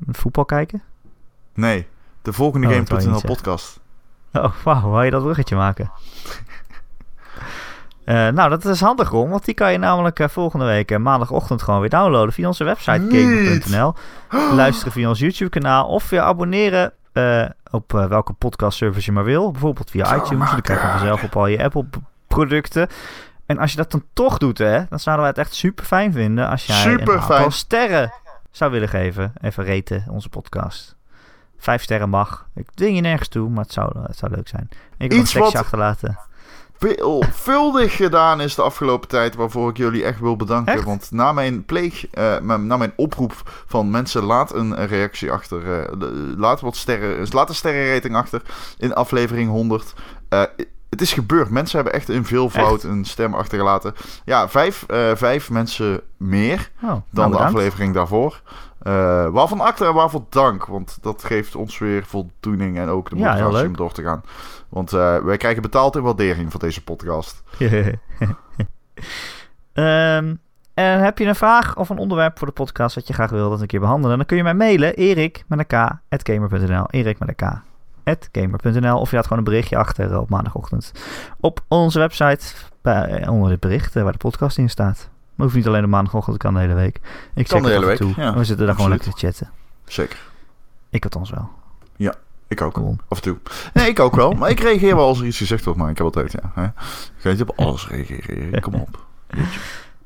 Voetbal 0.07 0.45
kijken? 0.45 0.81
Nee, 1.53 1.87
de 2.21 2.33
volgende 2.33 2.67
Oh, 2.67 2.73
Game.nl 2.73 3.21
podcast. 3.21 3.79
Oh, 4.43 4.51
wauw, 4.63 4.89
wou 4.89 5.05
je 5.05 5.11
dat 5.11 5.23
bruggetje 5.23 5.55
maken? 5.55 5.91
Eh, 8.05 8.27
nou, 8.27 8.49
dat 8.49 8.65
is 8.65 8.81
handig, 8.81 9.09
Ron, 9.09 9.29
want 9.29 9.45
die 9.45 9.53
kan 9.53 9.71
je 9.71 9.77
namelijk 9.77 10.19
eh, 10.19 10.27
volgende 10.27 10.65
week 10.65 10.91
eh, 10.91 10.97
maandagochtend 10.97 11.61
gewoon 11.61 11.79
weer 11.79 11.89
downloaden 11.89 12.33
via 12.33 12.47
onze 12.47 12.63
website 12.63 13.05
gamer.nl. 13.09 13.93
Luisteren 14.55 14.91
via 14.91 15.09
ons 15.09 15.19
YouTube-kanaal 15.19 15.87
of 15.87 16.03
via 16.03 16.23
abonneren 16.23 16.93
op 17.71 17.91
welke 17.91 18.33
podcast-service 18.33 19.05
je 19.05 19.11
maar 19.11 19.23
wil. 19.23 19.51
Bijvoorbeeld 19.51 19.89
via 19.89 20.15
iTunes, 20.15 20.51
dan 20.51 20.61
krijg 20.61 20.81
je 20.81 20.87
vanzelf 20.87 21.23
op 21.23 21.35
al 21.35 21.47
je 21.47 21.63
Apple-producten. 21.63 22.87
En 23.45 23.57
als 23.57 23.71
je 23.71 23.77
dat 23.77 23.91
dan 23.91 24.03
toch 24.13 24.37
doet, 24.37 24.57
hè, 24.57 24.85
dan 24.89 24.99
zouden 24.99 25.25
wij 25.25 25.33
het 25.35 25.45
echt 25.45 25.53
super 25.53 25.85
fijn 25.85 26.11
vinden 26.11 26.49
als 26.49 26.65
jij 26.65 26.93
een 26.93 27.09
aantal 27.09 27.51
sterren 27.51 28.13
zou 28.51 28.71
willen 28.71 28.89
geven. 28.89 29.33
Even 29.41 29.63
reten, 29.63 30.05
onze 30.09 30.29
podcast. 30.29 30.94
Vijf 31.65 31.83
sterren 31.83 32.09
mag. 32.09 32.45
Ik 32.55 32.67
dwing 32.73 32.95
je 32.95 33.01
nergens 33.01 33.27
toe, 33.29 33.49
maar 33.49 33.63
het 33.63 33.73
zou, 33.73 33.99
het 34.03 34.17
zou 34.17 34.31
leuk 34.35 34.47
zijn. 34.47 34.69
Je 34.97 35.07
kan 35.07 35.17
Iets 35.17 35.33
een 35.33 35.39
tekstje 35.39 35.59
achterlaten. 35.59 36.17
veelvuldig 36.77 37.95
gedaan 37.95 38.41
is 38.41 38.55
de 38.55 38.61
afgelopen 38.61 39.07
tijd. 39.07 39.35
Waarvoor 39.35 39.69
ik 39.69 39.77
jullie 39.77 40.03
echt 40.03 40.19
wil 40.19 40.35
bedanken. 40.35 40.73
Echt? 40.73 40.83
Want 40.83 41.11
na 41.11 41.31
mijn 41.31 41.65
pleeg, 41.65 42.09
eh, 42.09 42.39
na 42.39 42.77
mijn 42.77 42.93
oproep 42.95 43.63
van 43.67 43.89
mensen, 43.89 44.23
laat 44.23 44.53
een 44.53 44.85
reactie 44.87 45.31
achter. 45.31 45.61
de- 45.99 46.33
laat 46.37 46.61
wat 46.61 46.75
sterren, 46.75 47.27
laat 47.29 47.49
een 47.49 47.55
sterrenrating 47.55 48.15
achter 48.15 48.41
in 48.77 48.93
aflevering 48.93 49.49
100. 49.49 49.93
Eh, 50.29 50.43
het 50.89 51.01
is 51.01 51.13
gebeurd. 51.13 51.49
Mensen 51.49 51.75
hebben 51.75 51.93
echt 51.93 52.09
in 52.09 52.25
veelvoud 52.25 52.83
een 52.83 53.05
stem 53.05 53.33
achtergelaten. 53.33 53.93
Ja, 54.25 54.49
vijf, 54.49 54.85
vijf 55.15 55.49
mensen 55.49 56.01
meer 56.17 56.71
Oh, 56.75 56.89
nou, 56.89 57.01
dan 57.11 57.31
de 57.31 57.37
aflevering 57.37 57.93
daarvoor. 57.93 58.41
Eh, 58.85 59.27
waarvan 59.27 59.59
achter 59.59 59.87
en 59.87 59.93
waarvoor 59.93 60.25
dank. 60.29 60.65
Want 60.65 60.97
dat 61.01 61.23
geeft 61.23 61.55
ons 61.55 61.77
weer 61.77 62.05
voldoening 62.05 62.77
en 62.77 62.87
ook 62.87 63.09
de 63.09 63.15
motivatie 63.15 63.67
om 63.67 63.75
door 63.75 63.91
te 63.91 64.03
gaan. 64.03 64.23
Want 64.69 64.93
eh, 64.93 65.17
wij 65.17 65.37
krijgen 65.37 65.61
betaald 65.61 65.95
in 65.95 66.01
waardering 66.01 66.51
voor 66.51 66.59
deze 66.59 66.83
podcast. 66.83 67.43
Ehm, 69.73 70.35
en 70.73 70.99
heb 70.99 71.17
je 71.17 71.25
een 71.25 71.35
vraag 71.35 71.77
of 71.77 71.89
een 71.89 71.97
onderwerp 71.97 72.37
voor 72.37 72.47
de 72.47 72.53
podcast 72.53 72.95
dat 72.95 73.07
je 73.07 73.13
graag 73.13 73.29
wil 73.29 73.49
dat 73.49 73.61
een 73.61 73.67
keer 73.67 73.79
behandelen? 73.79 74.17
Dan 74.17 74.25
kun 74.25 74.37
je 74.37 74.43
mij 74.43 74.53
mailen, 74.53 74.95
erik 74.95 75.43
met 75.47 75.59
een 75.59 75.67
k, 75.67 75.73
at 76.09 76.29
gamer.nl. 76.29 76.85
Erik 76.89 77.19
met 77.19 77.29
een 77.29 77.35
k, 77.35 77.61
at 78.03 78.29
gamer.nl. 78.31 78.99
Of 78.99 79.09
je 79.09 79.15
laat 79.15 79.23
gewoon 79.23 79.37
een 79.37 79.49
berichtje 79.49 79.77
achter 79.77 80.19
op 80.19 80.29
maandagochtend 80.29 80.91
op 81.39 81.59
onze 81.67 81.99
website 81.99 82.45
bij, 82.81 83.27
onder 83.27 83.49
dit 83.49 83.59
bericht 83.59 83.93
waar 83.93 84.11
de 84.11 84.17
podcast 84.17 84.57
in 84.57 84.69
staat. 84.69 85.09
Maar 85.35 85.45
hoeft 85.45 85.55
niet 85.55 85.67
alleen 85.67 85.83
op 85.83 85.89
maandagochtend, 85.89 86.37
kan 86.37 86.53
de 86.53 86.59
hele 86.59 86.73
week. 86.73 86.99
Ik 87.33 87.47
Kan 87.47 87.63
de 87.63 87.69
hele 87.69 87.85
week, 87.85 87.97
toe. 87.97 88.13
ja, 88.15 88.33
we 88.37 88.43
zitten 88.43 88.65
daar 88.65 88.75
gewoon 88.75 88.89
lekker 88.89 89.13
te 89.13 89.17
chatten. 89.25 89.49
Zeker. 89.85 90.17
Ik 90.89 91.03
althans 91.03 91.29
wel. 91.29 91.49
Ik 92.47 92.61
ook. 92.61 92.73
Cool. 92.73 92.95
Af 93.07 93.17
en 93.17 93.23
toe. 93.23 93.37
Nee, 93.73 93.89
ik 93.89 93.99
ook 93.99 94.15
wel. 94.15 94.31
Maar 94.31 94.49
ik 94.49 94.59
reageer 94.59 94.95
wel 94.95 95.07
als 95.07 95.19
er 95.19 95.25
iets 95.25 95.37
gezegd 95.37 95.63
wordt. 95.65 95.79
Maar 95.79 95.89
ik 95.89 95.97
heb 95.97 96.05
altijd, 96.05 96.31
ja. 96.31 96.51
Hè? 96.53 96.63
Ik 96.63 96.71
ga 97.17 97.29
niet 97.29 97.41
op 97.41 97.59
alles 97.59 97.87
reageren. 97.87 98.61
Kom 98.61 98.73
op. 98.73 99.05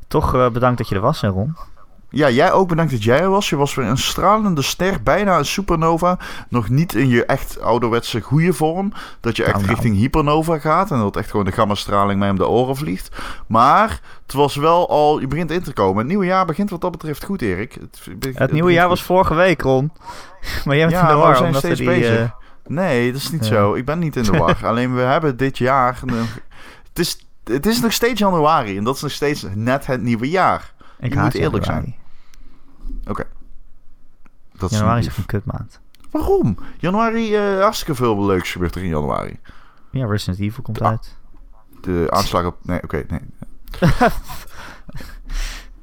Toch 0.08 0.36
eh, 0.36 0.50
bedankt 0.50 0.78
dat 0.78 0.88
je 0.90 0.96
er 0.96 1.02
was, 1.02 1.22
hè, 1.22 1.28
Ron. 1.28 1.56
Ja, 2.12 2.30
jij 2.30 2.52
ook 2.52 2.68
bedankt 2.68 2.92
dat 2.92 3.04
jij 3.04 3.20
er 3.20 3.30
was. 3.30 3.50
Je 3.50 3.56
was 3.56 3.76
weer 3.76 3.86
een 3.86 3.98
stralende 3.98 4.62
ster, 4.62 5.04
bijna 5.04 5.38
een 5.38 5.46
supernova. 5.46 6.18
Nog 6.50 6.70
niet 6.70 6.94
in 6.96 7.08
je 7.10 7.26
echt 7.26 7.62
ouderwetse 7.62 8.22
goede 8.22 8.54
vorm. 8.54 8.94
Dat 9.20 9.36
je 9.36 9.44
echt 9.44 9.54
Nou, 9.54 9.66
nou. 9.66 9.76
richting 9.76 9.98
hypernova 9.98 10.60
gaat. 10.60 10.92
En 10.92 11.00
dat 11.00 11.16
echt 11.16 11.30
gewoon 11.30 11.46
de 11.46 11.52
gammastraling 11.52 12.20
mij 12.20 12.30
om 12.30 12.36
de 12.38 12.48
oren 12.48 12.76
vliegt. 12.76 13.10
Maar 13.48 14.00
het 14.24 14.34
was 14.34 14.56
wel 14.56 14.90
al... 14.90 15.20
Je 15.20 15.28
begint 15.28 15.52
in 15.52 15.62
te 15.64 15.74
komen. 15.74 15.98
Het 15.98 16.08
nieuwe 16.08 16.26
jaar 16.26 16.46
begint 16.46 16.70
wat 16.70 16.82
dat 16.82 16.92
betreft 16.92 17.24
goed, 17.24 17.42
Erik. 17.42 17.74
Het, 18.20 18.36
Het 18.38 18.52
nieuwe 18.52 18.72
jaar 18.72 18.88
was 18.88 19.04
vorige 19.04 19.34
week, 19.36 19.62
Ron. 19.62 19.92
Maar 20.66 20.76
jij 20.76 20.88
bent 20.88 20.98
Ja, 21.02 21.02
in 21.02 21.08
de 21.08 21.14
maar 21.14 21.22
we 21.22 21.28
war, 21.28 21.36
zijn 21.36 21.54
steeds 21.56 21.80
die... 21.80 21.88
bezig. 21.88 22.20
eh, 22.20 22.30
Nee, 22.68 23.12
dat 23.12 23.22
is 23.22 23.32
niet 23.32 23.48
Ja. 23.48 23.54
zo. 23.54 23.74
Ik 23.74 23.86
ben 23.86 24.00
niet 24.00 24.16
in 24.16 24.24
de 24.24 24.32
war. 24.38 24.58
Alleen 24.68 24.96
we 24.96 25.02
hebben 25.02 25.38
dit 25.38 25.58
jaar... 25.58 26.00
Het 26.88 27.00
is, 27.00 27.26
het 27.44 27.66
is 27.66 27.82
nog 27.82 27.94
steeds 27.94 28.20
januari. 28.20 28.78
En 28.78 28.84
dat 28.84 28.96
is 28.96 29.02
nog 29.02 29.12
steeds 29.12 29.46
net 29.54 29.86
het 29.86 30.02
nieuwe 30.02 30.30
jaar. 30.30 30.74
Ik 31.00 31.14
Je 31.14 31.20
moet 31.20 31.34
eerlijk 31.34 31.66
januari. 31.66 31.96
Dat 34.58 34.72
is 34.72 34.78
Januari 34.78 35.00
is 35.00 35.08
echt 35.08 35.18
een 35.18 35.26
kutmaand. 35.26 35.80
Waarom? 36.12 36.58
Januari, 36.78 37.36
eh, 37.36 37.62
hartstikke 37.62 37.96
veel 37.96 38.26
leuks 38.26 38.52
gebeurt 38.52 38.76
er 38.76 38.84
in 38.84 38.90
januari. 38.90 39.40
Ja, 39.92 40.06
Resident 40.06 40.40
Evil 40.40 40.64
komt 40.64 40.82
uit. 40.82 41.18
De 41.82 42.08
aanslag 42.10 42.46
op... 42.46 42.58
Nee, 42.62 42.84
oké, 42.84 43.06
nee. 43.08 43.20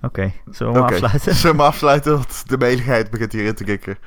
Oké, 0.02 0.32
zullen 0.50 0.72
we 0.72 0.78
maar 0.78 0.88
Oké, 0.88 0.92
afsluiten? 0.92 1.34
Zullen 1.34 1.50
we 1.56 1.62
maar 1.62 1.66
afsluiten? 1.66 2.12
Want 2.12 2.48
de 2.48 2.58
meligheid 2.58 3.10
begint 3.10 3.32
hierin 3.32 3.54
te 3.54 3.64
kikken. 3.64 3.98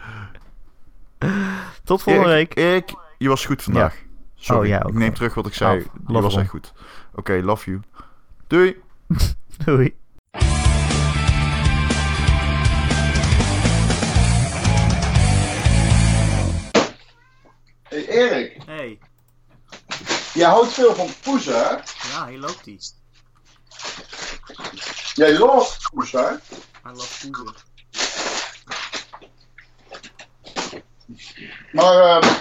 Tot 1.83 2.01
volgende 2.01 2.29
Erik, 2.29 2.53
week. 2.53 2.65
Erik, 2.65 2.95
je 3.17 3.29
was 3.29 3.45
goed 3.45 3.63
vandaag. 3.63 3.95
Sorry, 4.35 4.73
Oh, 4.73 4.79
ook. 4.83 4.87
ik 4.89 4.93
neem 4.93 5.13
terug 5.13 5.33
wat 5.33 5.47
ik 5.47 5.53
zei. 5.53 5.77
Oh, 5.77 5.83
je 5.83 6.13
love 6.13 6.23
was 6.23 6.35
echt 6.37 6.49
goed. 6.49 6.73
Oké, 7.15 7.41
love 7.43 7.69
you. 7.69 7.81
Doei. 8.47 8.81
Doei. 9.65 9.95
Hey 17.99 18.07
Erik, 18.07 18.57
Hey, 18.65 18.99
jij 20.33 20.47
houdt 20.49 20.73
veel 20.73 20.95
van 20.95 21.07
poezen, 21.23 21.53
hè? 21.53 21.69
ja, 22.11 22.27
hier 22.27 22.39
loopt 22.39 22.65
hij. 22.65 22.79
Jij 25.13 25.37
lost 25.37 25.89
poes, 25.93 26.11
hè? 26.11 26.27
Hij 26.83 26.93
loopt 26.93 27.27
poezen. 27.31 27.53
Maar 31.71 31.93
ehm, 32.21 32.33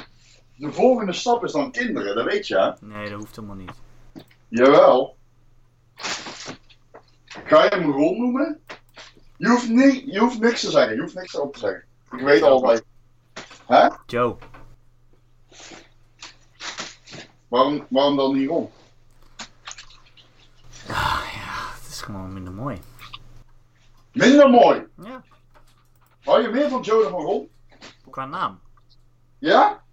de 0.57 0.73
volgende 0.73 1.13
stap 1.13 1.45
is 1.45 1.53
dan 1.53 1.73
kinderen, 1.73 2.15
dat 2.17 2.25
weet 2.25 2.47
je, 2.47 2.59
hè? 2.59 2.87
Nee, 2.87 3.11
dat 3.11 3.19
hoeft 3.19 3.37
helemaal 3.37 3.57
niet. 3.57 3.73
Jawel. 4.49 5.17
Ga 7.45 7.65
je 7.65 7.69
hem 7.71 7.91
Ron 7.91 8.19
noemen? 8.19 8.63
Je 9.37 9.49
hoeft, 9.49 9.69
je 10.13 10.19
hoeft 10.19 10.39
niks 10.39 10.61
te 10.61 10.71
zeggen, 10.71 10.95
je 10.95 11.01
hoeft 11.01 11.15
niks 11.15 11.35
erop 11.35 11.53
te 11.53 11.59
zeggen. 11.59 11.85
Ik 12.13 12.21
weet 12.21 12.43
al 12.43 12.61
wat. 12.61 12.83
Hè? 13.67 13.89
Joe. 14.07 14.37
Waarom, 17.49 17.87
waarom 17.91 18.17
dan 18.17 18.35
niet 18.37 18.49
Ron? 18.49 18.71
Het 20.87 21.87
is 21.89 22.01
gewoon 22.01 22.33
minder 22.33 22.53
mooi. 22.53 22.81
Minder 24.13 24.51
mooi. 24.51 24.87
Ja, 25.03 25.25
Hou 26.25 26.43
je 26.43 26.49
meer 26.49 26.69
van 26.69 26.81
Joe 26.83 27.03
dan 27.03 27.11
van 27.11 27.21
Ron? 27.21 27.51
qua 28.11 28.25
naam. 28.27 28.61
Ja? 29.39 29.85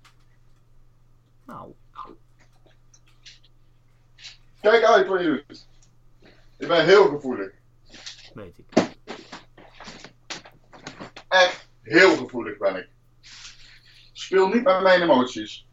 Nou, 1.46 1.74
Kijk 4.62 4.84
uit 4.84 5.08
wat 5.08 5.22
je 5.22 5.44
doet. 5.48 5.68
Ik 6.58 6.68
ben 6.68 6.86
heel 6.86 7.10
gevoelig. 7.10 7.52
weet 8.34 8.58
ik. 8.58 8.66
Echt 11.28 11.68
heel 11.82 12.18
gevoelig 12.18 12.58
ben 12.58 12.76
ik. 12.76 12.90
Speel 14.14 14.48
niet 14.48 14.64
met 14.64 14.82
mijn 14.82 15.02
emoties. 15.02 15.65